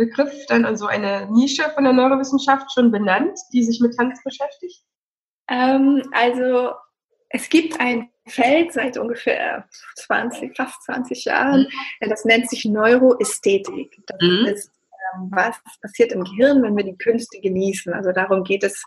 Begriff 0.01 0.32
dann, 0.48 0.64
also 0.64 0.86
eine 0.86 1.30
Nische 1.30 1.70
von 1.74 1.84
der 1.84 1.92
Neurowissenschaft 1.92 2.72
schon 2.72 2.90
benannt, 2.90 3.38
die 3.53 3.62
sich 3.62 3.80
mit 3.80 3.94
Tanz 3.96 4.22
beschäftigt? 4.24 4.82
Ähm, 5.48 6.03
also 6.12 6.72
es 7.28 7.48
gibt 7.48 7.78
ein 7.78 8.09
Feld 8.26 8.72
seit 8.72 8.96
ungefähr 8.96 9.68
20, 9.96 10.57
fast 10.57 10.82
20 10.84 11.24
Jahren, 11.26 11.68
mhm. 12.01 12.09
das 12.09 12.24
nennt 12.24 12.48
sich 12.48 12.64
Neuroästhetik. 12.64 13.98
Das 14.07 14.18
mhm. 14.20 14.46
ist 14.46 14.70
ähm, 15.14 15.28
was 15.32 15.57
passiert 15.82 16.12
im 16.12 16.24
Gehirn, 16.24 16.62
wenn 16.62 16.76
wir 16.76 16.84
die 16.84 16.96
Künste 16.96 17.40
genießen. 17.40 17.92
Also 17.92 18.12
darum 18.12 18.44
geht 18.44 18.64
es 18.64 18.82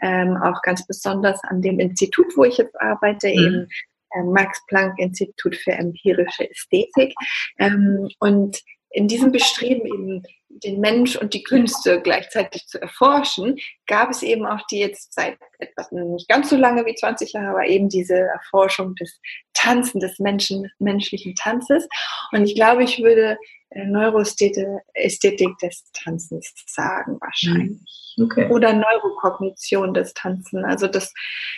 ähm, 0.00 0.36
auch 0.42 0.62
ganz 0.62 0.86
besonders 0.86 1.42
an 1.44 1.60
dem 1.60 1.78
Institut, 1.78 2.36
wo 2.36 2.44
ich 2.44 2.56
jetzt 2.56 2.80
arbeite, 2.80 3.28
mhm. 3.28 3.34
eben 3.34 3.68
äh, 4.14 4.22
Max 4.22 4.64
Planck 4.66 4.98
Institut 4.98 5.56
für 5.56 5.72
empirische 5.72 6.50
Ästhetik. 6.50 7.14
Ähm, 7.58 8.08
und 8.18 8.60
in 8.94 9.08
diesem 9.08 9.32
Bestreben 9.32 9.86
eben 9.86 10.22
den 10.48 10.80
Mensch 10.80 11.16
und 11.16 11.34
die 11.34 11.42
Künste 11.42 12.00
gleichzeitig 12.00 12.66
zu 12.68 12.80
erforschen, 12.80 13.56
gab 13.88 14.10
es 14.10 14.22
eben 14.22 14.46
auch 14.46 14.64
die 14.70 14.78
jetzt 14.78 15.12
seit 15.12 15.36
etwas 15.58 15.90
nicht 15.90 16.28
ganz 16.28 16.48
so 16.48 16.56
lange 16.56 16.86
wie 16.86 16.94
20 16.94 17.32
Jahre, 17.32 17.48
aber 17.48 17.66
eben 17.66 17.88
diese 17.88 18.14
Erforschung 18.14 18.94
des 18.94 19.20
Tanzen, 19.52 19.98
des 19.98 20.20
Menschen, 20.20 20.70
menschlichen 20.78 21.34
Tanzes. 21.34 21.88
Und 22.30 22.44
ich 22.44 22.54
glaube, 22.54 22.84
ich 22.84 23.02
würde 23.02 23.36
äh, 23.70 23.84
Neuroästhetik 23.84 25.58
des 25.60 25.90
Tanzens 25.92 26.52
sagen, 26.66 27.18
wahrscheinlich. 27.20 28.14
Mhm. 28.16 28.24
Okay. 28.26 28.48
Oder 28.48 28.72
Neurokognition 28.74 29.92
des 29.92 30.14
Tanzen. 30.14 30.64
Also 30.64 30.86
das, 30.86 31.12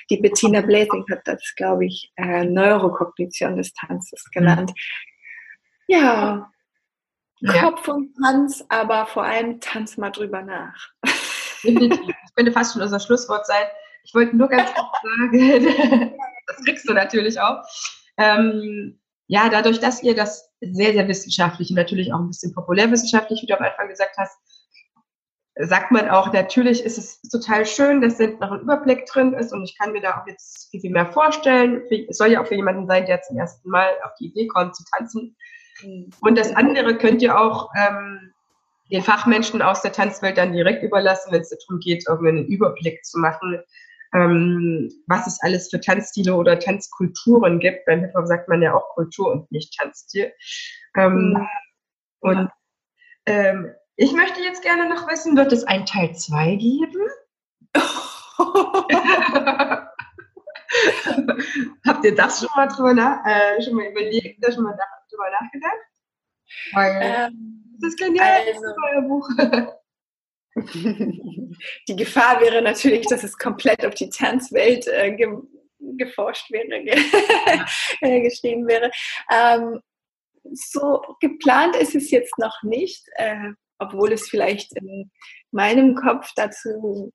die 0.09 0.16
Bettina 0.16 0.62
Blasing 0.62 1.05
hat 1.11 1.20
das, 1.26 1.43
glaube 1.55 1.84
ich, 1.84 2.11
äh, 2.16 2.45
Neurokognition 2.45 3.59
des 3.59 3.74
Tanzes 3.74 4.24
genannt. 4.30 4.72
Ja, 5.87 6.51
Kopf 7.45 7.87
und 7.89 8.14
Tanz, 8.16 8.64
aber 8.68 9.07
vor 9.07 9.24
allem 9.24 9.61
tanz 9.61 9.97
mal 9.97 10.11
drüber 10.11 10.43
nach. 10.43 10.89
Das 11.03 11.64
könnte 12.34 12.53
fast 12.53 12.72
schon 12.72 12.82
unser 12.82 13.01
Schlusswort 13.01 13.47
sein. 13.47 13.64
Ich 14.05 14.14
wollte 14.14 14.37
nur 14.37 14.49
ganz 14.49 14.72
kurz 14.72 15.03
sagen, 15.03 16.14
das 16.47 16.57
kriegst 16.64 16.89
du 16.89 16.95
natürlich 16.95 17.41
auch. 17.41 17.62
Ähm, 18.16 18.99
ja, 19.26 19.49
dadurch, 19.49 19.80
dass 19.80 20.03
ihr 20.03 20.14
das 20.14 20.53
sehr, 20.61 20.93
sehr 20.93 21.09
wissenschaftlich 21.09 21.70
und 21.70 21.76
natürlich 21.76 22.12
auch 22.12 22.20
ein 22.20 22.28
bisschen 22.28 22.55
populärwissenschaftlich, 22.55 23.43
wie 23.43 23.47
du 23.47 23.59
am 23.59 23.64
Anfang 23.64 23.89
gesagt 23.89 24.16
hast, 24.16 24.39
sagt 25.59 25.91
man 25.91 26.09
auch, 26.11 26.32
natürlich 26.32 26.84
ist 26.84 26.99
es 26.99 27.20
total 27.22 27.66
schön, 27.66 28.01
dass 28.01 28.18
noch 28.18 28.53
ein 28.53 28.61
Überblick 28.61 29.07
drin 29.07 29.32
ist 29.32 29.53
und 29.53 29.64
ich 29.64 29.76
kann 29.78 29.93
mir 29.93 30.03
da 30.03 30.20
auch 30.20 30.26
jetzt 30.26 30.70
viel, 30.70 30.80
viel 30.80 30.91
mehr 30.91 31.11
vorstellen. 31.12 31.82
Es 32.09 32.18
soll 32.18 32.28
ja 32.28 32.43
auch 32.43 32.47
für 32.47 32.55
jemanden 32.55 32.87
sein, 32.87 33.07
der 33.07 33.22
zum 33.22 33.39
ersten 33.39 33.68
Mal 33.68 33.89
auf 34.05 34.12
die 34.20 34.26
Idee 34.26 34.47
kommt 34.49 34.76
zu 34.76 34.84
tanzen. 34.97 35.34
Und 35.83 36.39
das 36.39 36.55
andere 36.55 36.97
könnt 36.97 37.22
ihr 37.22 37.39
auch 37.39 37.70
ähm, 37.77 38.33
den 38.91 39.03
Fachmenschen 39.03 39.62
aus 39.62 39.83
der 39.83 39.93
Tanzwelt 39.93 40.39
dann 40.39 40.53
direkt 40.53 40.83
überlassen, 40.83 41.33
wenn 41.33 41.43
es 41.43 41.51
darum 41.51 41.81
geht, 41.81 42.09
irgendeinen 42.09 42.47
Überblick 42.47 43.05
zu 43.05 43.18
machen, 43.18 43.61
ähm, 44.14 44.91
was 45.07 45.27
es 45.27 45.43
alles 45.43 45.68
für 45.68 45.81
Tanzstile 45.81 46.35
oder 46.35 46.59
Tanzkulturen 46.59 47.59
gibt. 47.59 47.85
Beim 47.87 48.01
Hip-Hop 48.01 48.27
sagt 48.27 48.49
man 48.49 48.62
ja 48.62 48.74
auch 48.74 48.89
Kultur 48.95 49.33
und 49.33 49.51
nicht 49.51 49.77
Tanzstil. 49.77 50.33
Ähm, 50.97 51.37
ja. 51.37 51.49
Und 52.20 52.51
ähm, 53.27 53.72
ich 53.97 54.12
möchte 54.12 54.41
jetzt 54.41 54.62
gerne 54.62 54.89
noch 54.89 55.09
wissen, 55.09 55.37
wird 55.37 55.53
es 55.53 55.64
ein 55.64 55.87
Teil 55.87 56.14
2 56.14 56.57
geben? 56.57 57.09
Habt 61.86 62.04
ihr 62.04 62.14
das 62.14 62.40
schon 62.40 62.48
mal 62.56 62.66
drüber 62.66 62.94
nach, 62.94 63.24
äh, 63.26 63.62
schon 63.62 63.74
mal 63.74 63.86
überlegt, 63.86 64.44
schon 64.52 64.64
mal 64.64 64.78
drüber 65.10 65.30
nachgedacht? 65.40 65.78
Weil 66.72 67.00
ähm, 67.02 67.76
das 67.80 67.90
ist 67.90 67.98
genial, 67.98 68.40
also, 68.46 68.62
das 68.62 68.74
euer 68.90 69.02
Buch. 69.02 69.28
die 71.88 71.96
Gefahr 71.96 72.40
wäre 72.40 72.62
natürlich, 72.62 73.06
dass 73.06 73.22
es 73.24 73.36
komplett 73.36 73.84
auf 73.84 73.94
die 73.94 74.10
Tanzwelt 74.10 74.86
äh, 74.88 75.14
ge 75.14 75.28
geforscht 75.98 76.50
wäre, 76.50 76.82
ge 76.82 76.94
äh, 78.00 78.20
geschrieben 78.22 78.66
wäre. 78.66 78.90
Ähm, 79.30 79.80
so 80.52 81.02
geplant 81.20 81.76
ist 81.76 81.94
es 81.94 82.10
jetzt 82.10 82.38
noch 82.38 82.62
nicht, 82.62 83.05
äh, 83.14 83.52
obwohl 83.78 84.12
es 84.12 84.28
vielleicht 84.28 84.72
in 84.76 85.10
meinem 85.51 85.94
Kopf 85.94 86.30
dazu 86.34 87.12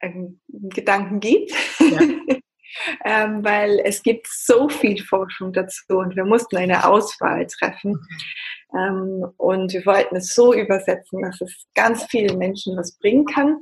ähm, 0.00 0.40
Gedanken 0.48 1.20
gibt. 1.20 1.52
Ja. 1.78 2.00
Ähm, 3.04 3.44
weil 3.44 3.80
es 3.84 4.02
gibt 4.02 4.26
so 4.28 4.68
viel 4.68 5.02
Forschung 5.04 5.52
dazu 5.52 5.82
und 5.88 6.16
wir 6.16 6.24
mussten 6.24 6.56
eine 6.56 6.86
Auswahl 6.86 7.46
treffen. 7.46 7.98
Ähm, 8.72 9.24
und 9.36 9.72
wir 9.72 9.86
wollten 9.86 10.16
es 10.16 10.34
so 10.34 10.52
übersetzen, 10.54 11.22
dass 11.22 11.40
es 11.40 11.66
ganz 11.74 12.04
vielen 12.04 12.38
Menschen 12.38 12.76
was 12.76 12.96
bringen 12.98 13.26
kann. 13.26 13.60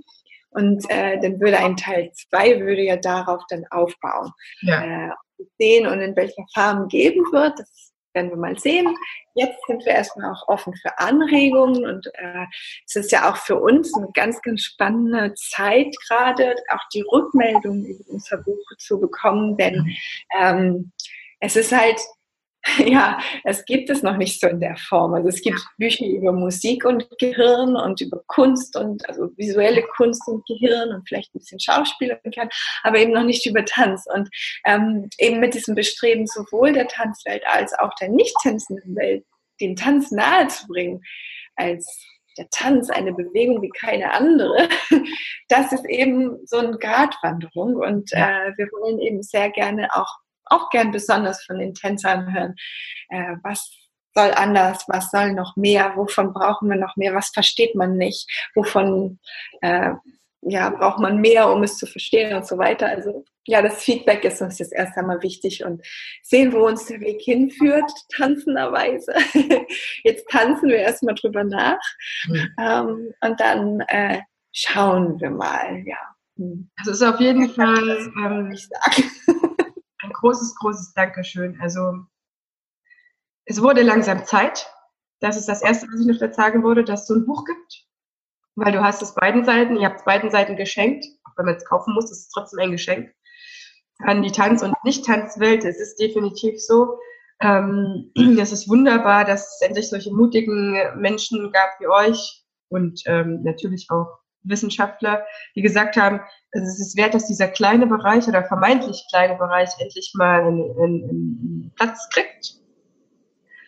Und 0.51 0.85
äh, 0.91 1.19
dann 1.21 1.41
würde 1.41 1.59
ein 1.59 1.77
Teil 1.77 2.11
2 2.31 2.61
würde 2.61 2.83
ja 2.83 2.97
darauf 2.97 3.43
dann 3.49 3.65
aufbauen. 3.71 4.31
Ja. 4.61 5.09
Äh, 5.09 5.11
sehen 5.59 5.87
und 5.87 6.01
in 6.01 6.15
welcher 6.15 6.45
Farben 6.55 6.89
geben 6.89 7.25
wird, 7.33 7.59
das 7.59 7.93
werden 8.15 8.31
wir 8.31 8.37
mal 8.37 8.59
sehen. 8.59 8.95
Jetzt 9.35 9.59
sind 9.67 9.85
wir 9.85 9.93
erstmal 9.93 10.33
auch 10.33 10.49
offen 10.49 10.75
für 10.75 10.99
Anregungen 10.99 11.87
und 11.87 12.07
äh, 12.15 12.47
es 12.87 12.97
ist 12.97 13.13
ja 13.13 13.31
auch 13.31 13.37
für 13.37 13.57
uns 13.57 13.95
eine 13.97 14.09
ganz, 14.13 14.43
ganz 14.43 14.63
spannende 14.63 15.35
Zeit 15.35 15.95
gerade, 16.07 16.55
auch 16.71 16.89
die 16.95 17.03
Rückmeldung 17.03 17.85
über 17.85 18.05
unser 18.09 18.39
Buch 18.39 18.61
zu 18.79 19.01
bekommen, 19.01 19.57
denn 19.57 19.97
ähm, 20.39 20.93
es 21.41 21.57
ist 21.57 21.73
halt 21.73 21.99
Ja, 22.79 23.19
es 23.45 23.65
gibt 23.65 23.91
es 23.91 24.03
noch 24.03 24.17
nicht 24.17 24.41
so 24.41 24.47
in 24.47 24.61
der 24.61 24.77
Form. 24.77 25.15
Also 25.15 25.29
es 25.29 25.43
gibt 25.43 25.59
Bücher 25.79 26.07
über 26.07 26.33
Musik 26.33 26.85
und 26.85 27.09
Gehirn 27.19 27.77
und 27.77 28.01
über 28.01 28.23
Kunst 28.27 28.77
und 28.77 29.09
also 29.09 29.31
visuelle 29.37 29.83
Kunst 29.97 30.23
und 30.29 30.45
Gehirn 30.47 30.91
und 30.91 31.07
vielleicht 31.09 31.35
ein 31.35 31.39
bisschen 31.39 31.61
Schauspiel 31.61 32.17
und 32.23 32.35
kann, 32.35 32.49
aber 32.83 32.99
eben 32.99 33.13
noch 33.13 33.25
nicht 33.25 33.45
über 33.47 33.65
Tanz. 33.65 34.07
Und 34.13 34.29
ähm, 34.65 35.09
eben 35.19 35.41
mit 35.41 35.55
diesem 35.55 35.75
Bestreben 35.75 36.27
sowohl 36.27 36.73
der 36.73 36.89
Tanzwelt 36.89 37.43
als 37.47 37.73
auch 37.79 37.95
der 37.97 38.09
nicht 38.09 38.35
tanzenden 38.43 38.97
Welt 38.97 39.25
den 39.61 39.77
Tanz 39.77 40.11
nahezubringen, 40.11 41.03
als 41.57 42.07
der 42.39 42.49
Tanz 42.51 42.89
eine 42.89 43.13
Bewegung 43.13 43.61
wie 43.61 43.71
keine 43.71 44.13
andere, 44.13 44.69
das 45.49 45.73
ist 45.73 45.85
eben 45.87 46.39
so 46.47 46.59
eine 46.59 46.79
Gratwanderung 46.79 47.77
und 47.77 48.11
äh, 48.13 48.53
wir 48.57 48.67
wollen 48.73 49.01
eben 49.01 49.23
sehr 49.23 49.51
gerne 49.51 49.89
auch 49.95 50.19
auch 50.53 50.71
gern 50.71 50.91
besonders 50.91 51.45
von 51.45 51.59
den 51.59 51.75
Tänzern 51.75 52.33
hören. 52.33 52.55
Äh, 53.09 53.37
was 53.43 53.71
soll 54.15 54.33
anders, 54.33 54.85
was 54.89 55.11
soll 55.11 55.33
noch 55.33 55.57
mehr, 55.57 55.93
wovon 55.97 56.33
brauchen 56.33 56.69
wir 56.69 56.77
noch 56.77 56.97
mehr, 56.97 57.15
was 57.15 57.31
versteht 57.31 57.75
man 57.75 57.97
nicht, 57.97 58.29
wovon 58.55 59.19
äh, 59.63 59.93
ja, 60.43 60.71
braucht 60.71 60.99
man 60.99 61.21
mehr, 61.21 61.51
um 61.51 61.63
es 61.63 61.79
zu 61.79 61.87
verstehen 61.87 62.35
und 62.35 62.47
so 62.47 62.59
weiter. 62.59 62.89
Also 62.89 63.25
ja, 63.47 63.63
das 63.63 63.83
Feedback 63.83 64.25
ist 64.25 64.41
uns 64.41 64.59
jetzt 64.59 64.73
erst 64.73 64.97
einmal 64.97 65.23
wichtig 65.23 65.65
und 65.65 65.85
sehen, 66.23 66.53
wo 66.53 66.67
uns 66.67 66.87
der 66.87 67.01
Weg 67.01 67.23
hinführt, 67.23 67.91
tanzenderweise. 68.15 69.15
Jetzt 70.05 70.29
tanzen 70.29 70.69
wir 70.69 70.77
erstmal 70.77 71.15
drüber 71.15 71.43
nach 71.43 71.81
mhm. 72.29 72.49
ähm, 72.61 73.15
und 73.21 73.41
dann 73.41 73.81
äh, 73.89 74.21
schauen 74.53 75.21
wir 75.21 75.31
mal, 75.31 75.83
ja. 75.85 75.99
Hm. 76.37 76.71
Also 76.79 76.93
es 76.93 77.01
ist 77.01 77.07
auf 77.07 77.21
jeden 77.21 77.51
Fall, 77.51 78.11
ähm, 78.17 78.57
großes, 80.23 80.55
großes 80.57 80.95
Dankeschön. 80.95 81.61
Also 81.61 82.07
es 83.45 83.61
wurde 83.61 83.83
langsam 83.83 84.25
Zeit. 84.25 84.73
Das 85.21 85.37
ist 85.37 85.49
das 85.49 85.63
Erste, 85.63 85.87
was 85.89 86.01
ich 86.01 86.07
noch 86.07 86.19
dazu 86.19 86.35
sagen 86.35 86.65
würde, 86.65 86.85
dass 86.85 87.03
es 87.03 87.07
so 87.09 87.15
ein 87.15 87.27
Buch 87.27 87.45
gibt. 87.45 87.87
Weil 88.55 88.73
du 88.73 88.83
hast 88.83 89.03
es 89.03 89.15
beiden 89.15 89.45
Seiten, 89.45 89.77
ihr 89.77 89.87
habt 89.87 90.01
es 90.01 90.05
beiden 90.05 90.31
Seiten 90.31 90.57
geschenkt. 90.57 91.05
Auch 91.25 91.37
wenn 91.37 91.47
man 91.47 91.57
es 91.57 91.65
kaufen 91.65 91.95
muss, 91.95 92.11
ist 92.11 92.27
es 92.27 92.29
trotzdem 92.29 92.61
ein 92.61 92.73
Geschenk 92.73 93.13
an 93.99 94.23
die 94.23 94.33
Tanz- 94.33 94.63
und 94.63 94.75
Nicht-Tanzwelt. 94.85 95.65
Es 95.65 95.81
ist 95.81 95.97
definitiv 95.97 96.61
so. 96.61 96.99
Ähm, 97.41 98.11
ist 98.17 98.69
wunderbar, 98.69 99.25
dass 99.25 99.55
es 99.55 99.61
endlich 99.61 99.89
solche 99.89 100.13
mutigen 100.13 100.79
Menschen 101.01 101.53
gab 101.53 101.81
wie 101.81 101.89
euch 101.89 102.45
und 102.69 103.03
ähm, 103.07 103.43
natürlich 103.43 103.89
auch 103.91 104.22
Wissenschaftler, 104.45 105.25
die 105.55 105.63
gesagt 105.63 105.97
haben, 105.97 106.21
es 106.53 106.79
ist 106.79 106.97
wert, 106.97 107.15
dass 107.15 107.27
dieser 107.27 107.49
kleine 107.49 107.87
Bereich 107.87 108.29
oder 108.29 108.45
vermeintlich 108.45 109.05
kleine 109.11 109.37
Bereich 109.37 109.71
endlich 109.79 110.13
mal 110.15 110.41
einen, 110.41 110.71
einen, 110.79 111.11
einen 111.11 111.73
Platz 111.77 112.09
kriegt. 112.11 112.55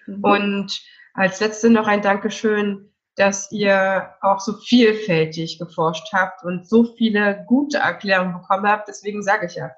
Mhm. 0.06 0.24
Und 0.24 0.82
als 1.14 1.40
letzte 1.40 1.70
noch 1.70 1.86
ein 1.86 2.02
Dankeschön, 2.02 2.90
dass 3.16 3.52
ihr 3.52 4.10
auch 4.22 4.40
so 4.40 4.54
vielfältig 4.54 5.58
geforscht 5.58 6.12
habt 6.12 6.44
und 6.44 6.68
so 6.68 6.84
viele 6.96 7.44
gute 7.46 7.78
Erklärungen 7.78 8.34
bekommen 8.34 8.66
habt. 8.66 8.88
Deswegen 8.88 9.22
sage 9.22 9.46
ich 9.46 9.54
ja, 9.54 9.70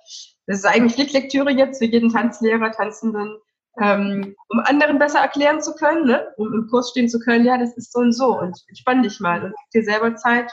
das 0.46 0.58
ist 0.58 0.64
eigentlich 0.64 0.94
Pflichtlektüre 0.94 1.50
jetzt 1.50 1.78
für 1.78 1.84
jeden 1.84 2.10
Tanzlehrer, 2.10 2.72
Tanzenden, 2.72 3.36
ähm, 3.80 4.34
um 4.48 4.60
anderen 4.60 4.98
besser 4.98 5.20
erklären 5.20 5.60
zu 5.60 5.74
können, 5.74 6.06
ne? 6.06 6.28
um 6.38 6.52
im 6.54 6.66
Kurs 6.68 6.90
stehen 6.90 7.10
zu 7.10 7.18
können, 7.18 7.44
ja, 7.44 7.58
das 7.58 7.76
ist 7.76 7.92
so 7.92 8.00
und 8.00 8.12
so 8.12 8.38
und 8.38 8.56
entspann 8.68 9.02
dich 9.02 9.20
mal 9.20 9.44
und 9.44 9.54
gib 9.70 9.82
dir 9.82 9.84
selber 9.84 10.16
Zeit, 10.16 10.50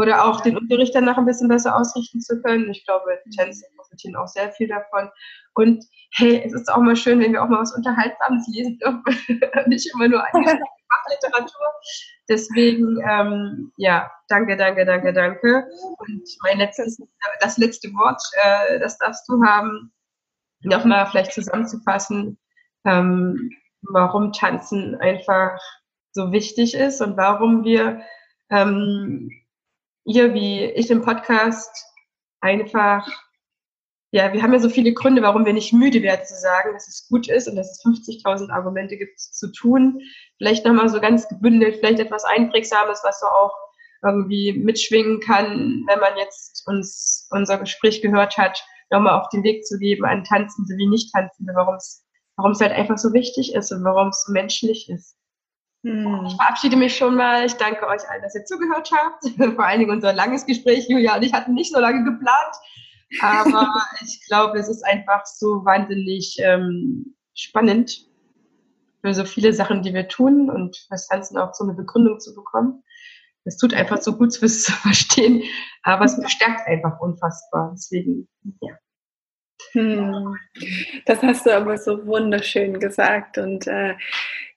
oder 0.00 0.24
auch 0.24 0.40
den 0.40 0.56
Unterricht 0.56 0.94
danach 0.94 1.18
ein 1.18 1.26
bisschen 1.26 1.48
besser 1.48 1.76
ausrichten 1.76 2.20
zu 2.20 2.40
können. 2.40 2.70
Ich 2.70 2.84
glaube, 2.84 3.18
die 3.26 3.30
Tänzer 3.36 3.66
profitieren 3.76 4.16
auch 4.16 4.28
sehr 4.28 4.50
viel 4.52 4.68
davon. 4.68 5.10
Und 5.54 5.84
hey, 6.12 6.42
es 6.44 6.54
ist 6.54 6.72
auch 6.72 6.80
mal 6.80 6.96
schön, 6.96 7.20
wenn 7.20 7.32
wir 7.32 7.42
auch 7.42 7.48
mal 7.48 7.60
was 7.60 7.74
Unterhaltsames 7.74 8.48
lesen 8.48 8.78
dürfen, 8.78 9.02
nicht 9.68 9.90
immer 9.94 10.08
nur 10.08 10.24
eine 10.34 10.46
Fachliteratur. 10.90 11.66
Deswegen, 12.28 12.98
ähm, 13.08 13.72
ja, 13.76 14.10
danke, 14.28 14.56
danke, 14.56 14.86
danke, 14.86 15.12
danke. 15.12 15.66
Und 15.98 16.22
mein 16.44 16.58
letztes, 16.58 16.98
das 17.40 17.58
letzte 17.58 17.88
Wort, 17.88 18.22
äh, 18.42 18.78
das 18.80 18.96
darfst 18.98 19.28
du 19.28 19.42
haben, 19.44 19.92
nochmal 20.62 21.06
vielleicht 21.06 21.32
zusammenzufassen, 21.32 22.38
ähm, 22.86 23.50
warum 23.82 24.32
Tanzen 24.32 24.94
einfach 25.00 25.58
so 26.12 26.32
wichtig 26.32 26.74
ist 26.74 27.00
und 27.00 27.16
warum 27.16 27.64
wir 27.64 28.02
ähm, 28.50 29.30
ihr 30.04 30.34
wie 30.34 30.64
ich 30.64 30.90
im 30.90 31.02
Podcast 31.02 31.86
einfach, 32.40 33.06
ja, 34.12 34.32
wir 34.32 34.42
haben 34.42 34.52
ja 34.52 34.58
so 34.58 34.68
viele 34.68 34.92
Gründe, 34.92 35.22
warum 35.22 35.44
wir 35.44 35.52
nicht 35.52 35.72
müde 35.72 36.02
werden 36.02 36.24
zu 36.24 36.34
sagen, 36.34 36.72
dass 36.72 36.88
es 36.88 37.06
gut 37.08 37.28
ist 37.28 37.48
und 37.48 37.56
dass 37.56 37.70
es 37.70 37.84
50.000 37.84 38.50
Argumente 38.50 38.96
gibt 38.96 39.20
zu 39.20 39.52
tun. 39.52 40.00
Vielleicht 40.38 40.64
nochmal 40.64 40.88
so 40.88 41.00
ganz 41.00 41.28
gebündelt, 41.28 41.76
vielleicht 41.76 42.00
etwas 42.00 42.24
Einprägsames, 42.24 43.00
was 43.04 43.20
so 43.20 43.26
auch 43.26 43.52
irgendwie 44.02 44.52
mitschwingen 44.52 45.20
kann, 45.20 45.84
wenn 45.86 46.00
man 46.00 46.16
jetzt 46.16 46.66
uns 46.66 47.28
unser 47.30 47.58
Gespräch 47.58 48.00
gehört 48.00 48.38
hat, 48.38 48.64
nochmal 48.90 49.20
auf 49.20 49.28
den 49.28 49.44
Weg 49.44 49.66
zu 49.66 49.78
geben 49.78 50.06
an 50.06 50.24
Tanzende 50.24 50.74
wie 50.76 50.88
Nicht-Tanzende, 50.88 51.52
warum 51.54 51.76
es 51.76 52.02
halt 52.60 52.72
einfach 52.72 52.96
so 52.96 53.12
wichtig 53.12 53.54
ist 53.54 53.70
und 53.70 53.84
warum 53.84 54.08
es 54.08 54.24
so 54.24 54.32
menschlich 54.32 54.88
ist. 54.88 55.16
Hm. 55.82 56.26
Ich 56.26 56.36
verabschiede 56.36 56.76
mich 56.76 56.96
schon 56.96 57.16
mal. 57.16 57.46
Ich 57.46 57.54
danke 57.54 57.86
euch 57.86 58.08
allen, 58.08 58.22
dass 58.22 58.34
ihr 58.34 58.44
zugehört 58.44 58.90
habt. 58.92 59.24
Vor 59.54 59.64
allen 59.64 59.80
Dingen 59.80 59.92
unser 59.92 60.12
langes 60.12 60.46
Gespräch. 60.46 60.86
Julia 60.88 61.16
und 61.16 61.22
ich 61.22 61.32
hatten 61.32 61.54
nicht 61.54 61.72
so 61.72 61.80
lange 61.80 62.04
geplant. 62.04 62.54
Aber 63.20 63.68
ich 64.02 64.26
glaube, 64.26 64.58
es 64.58 64.68
ist 64.68 64.84
einfach 64.84 65.24
so 65.26 65.64
wahnsinnig 65.64 66.36
ähm, 66.40 67.16
spannend 67.34 68.06
für 69.00 69.14
so 69.14 69.24
viele 69.24 69.52
Sachen, 69.52 69.82
die 69.82 69.94
wir 69.94 70.08
tun 70.08 70.50
und 70.50 70.76
fürs 70.88 71.08
Tanzen 71.08 71.38
auch 71.38 71.54
so 71.54 71.64
eine 71.64 71.74
Begründung 71.74 72.20
zu 72.20 72.34
bekommen. 72.34 72.82
Es 73.44 73.56
tut 73.56 73.72
einfach 73.72 74.02
so 74.02 74.16
gut, 74.16 74.36
fürs 74.36 74.62
zu 74.64 74.72
verstehen, 74.72 75.42
aber 75.82 76.04
es 76.04 76.20
bestärkt 76.20 76.66
einfach 76.66 77.00
unfassbar. 77.00 77.70
Deswegen, 77.74 78.28
ja. 78.60 78.74
Hm. 79.72 80.36
Das 81.06 81.22
hast 81.22 81.46
du 81.46 81.56
aber 81.56 81.78
so 81.78 82.06
wunderschön 82.06 82.78
gesagt 82.80 83.38
und 83.38 83.66
äh, 83.66 83.94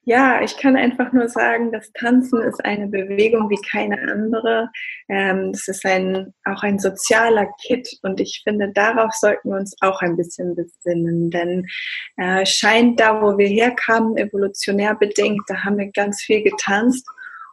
ja, 0.06 0.42
ich 0.42 0.56
kann 0.58 0.76
einfach 0.76 1.12
nur 1.12 1.28
sagen, 1.28 1.72
das 1.72 1.90
Tanzen 1.92 2.42
ist 2.42 2.62
eine 2.64 2.88
Bewegung 2.88 3.48
wie 3.48 3.60
keine 3.70 3.98
andere. 4.12 4.70
Ähm, 5.08 5.50
es 5.54 5.66
ist 5.66 5.84
ein, 5.86 6.34
auch 6.44 6.62
ein 6.62 6.78
sozialer 6.78 7.48
Kit 7.62 7.88
und 8.02 8.20
ich 8.20 8.42
finde, 8.44 8.70
darauf 8.72 9.12
sollten 9.12 9.50
wir 9.50 9.56
uns 9.56 9.74
auch 9.80 10.02
ein 10.02 10.16
bisschen 10.16 10.54
besinnen, 10.54 11.30
denn 11.30 11.66
äh, 12.16 12.44
scheint 12.44 13.00
da, 13.00 13.22
wo 13.22 13.38
wir 13.38 13.48
herkamen, 13.48 14.16
evolutionär 14.18 14.94
bedingt, 14.94 15.42
da 15.48 15.64
haben 15.64 15.78
wir 15.78 15.90
ganz 15.92 16.22
viel 16.22 16.42
getanzt 16.42 17.06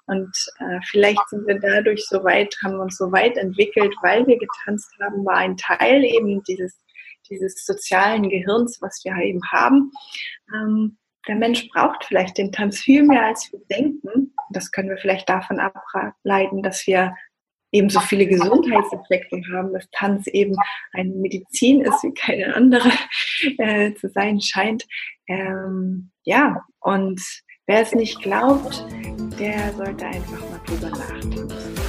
und 0.07 0.35
äh, 0.59 0.79
vielleicht 0.89 1.21
sind 1.29 1.47
wir 1.47 1.57
dadurch 1.57 2.05
so 2.07 2.21
weit, 2.25 2.53
haben 2.63 2.79
uns 2.79 2.97
so 2.97 3.13
weit 3.13 3.37
entwickelt, 3.37 3.95
weil 4.01 4.27
wir 4.27 4.37
getanzt 4.37 4.91
haben, 5.01 5.25
war 5.25 5.37
ein 5.37 5.55
Teil 5.55 6.03
eben 6.03 6.43
dieses, 6.43 6.77
dieses 7.29 7.65
sozialen 7.65 8.27
Gehirns, 8.27 8.79
was 8.81 8.99
wir 9.05 9.15
eben 9.23 9.41
haben. 9.49 9.89
Ähm, 10.53 10.97
der 11.27 11.35
Mensch 11.35 11.67
braucht 11.69 12.05
vielleicht 12.05 12.37
den 12.37 12.51
Tanz 12.51 12.79
viel 12.79 13.03
mehr, 13.03 13.25
als 13.25 13.51
wir 13.51 13.59
denken. 13.69 14.33
Das 14.49 14.71
können 14.71 14.89
wir 14.89 14.97
vielleicht 14.97 15.29
davon 15.29 15.59
ableiten, 15.59 16.63
dass 16.63 16.85
wir 16.87 17.15
eben 17.71 17.89
so 17.89 17.99
viele 18.01 18.27
Gesundheitseffekte 18.27 19.41
haben, 19.53 19.73
dass 19.73 19.89
Tanz 19.91 20.27
eben 20.27 20.55
eine 20.93 21.09
Medizin 21.09 21.81
ist, 21.81 22.03
wie 22.03 22.13
keine 22.13 22.55
andere 22.55 22.91
äh, 23.57 23.93
zu 23.93 24.09
sein 24.09 24.41
scheint. 24.41 24.85
Ähm, 25.27 26.11
ja, 26.23 26.63
und 26.79 27.21
wer 27.67 27.81
es 27.81 27.93
nicht 27.93 28.21
glaubt, 28.21 28.85
der 29.39 29.71
sollte 29.73 30.05
einfach 30.05 30.41
mal 30.49 30.59
drüber 30.65 30.89
nachdenken. 30.89 31.80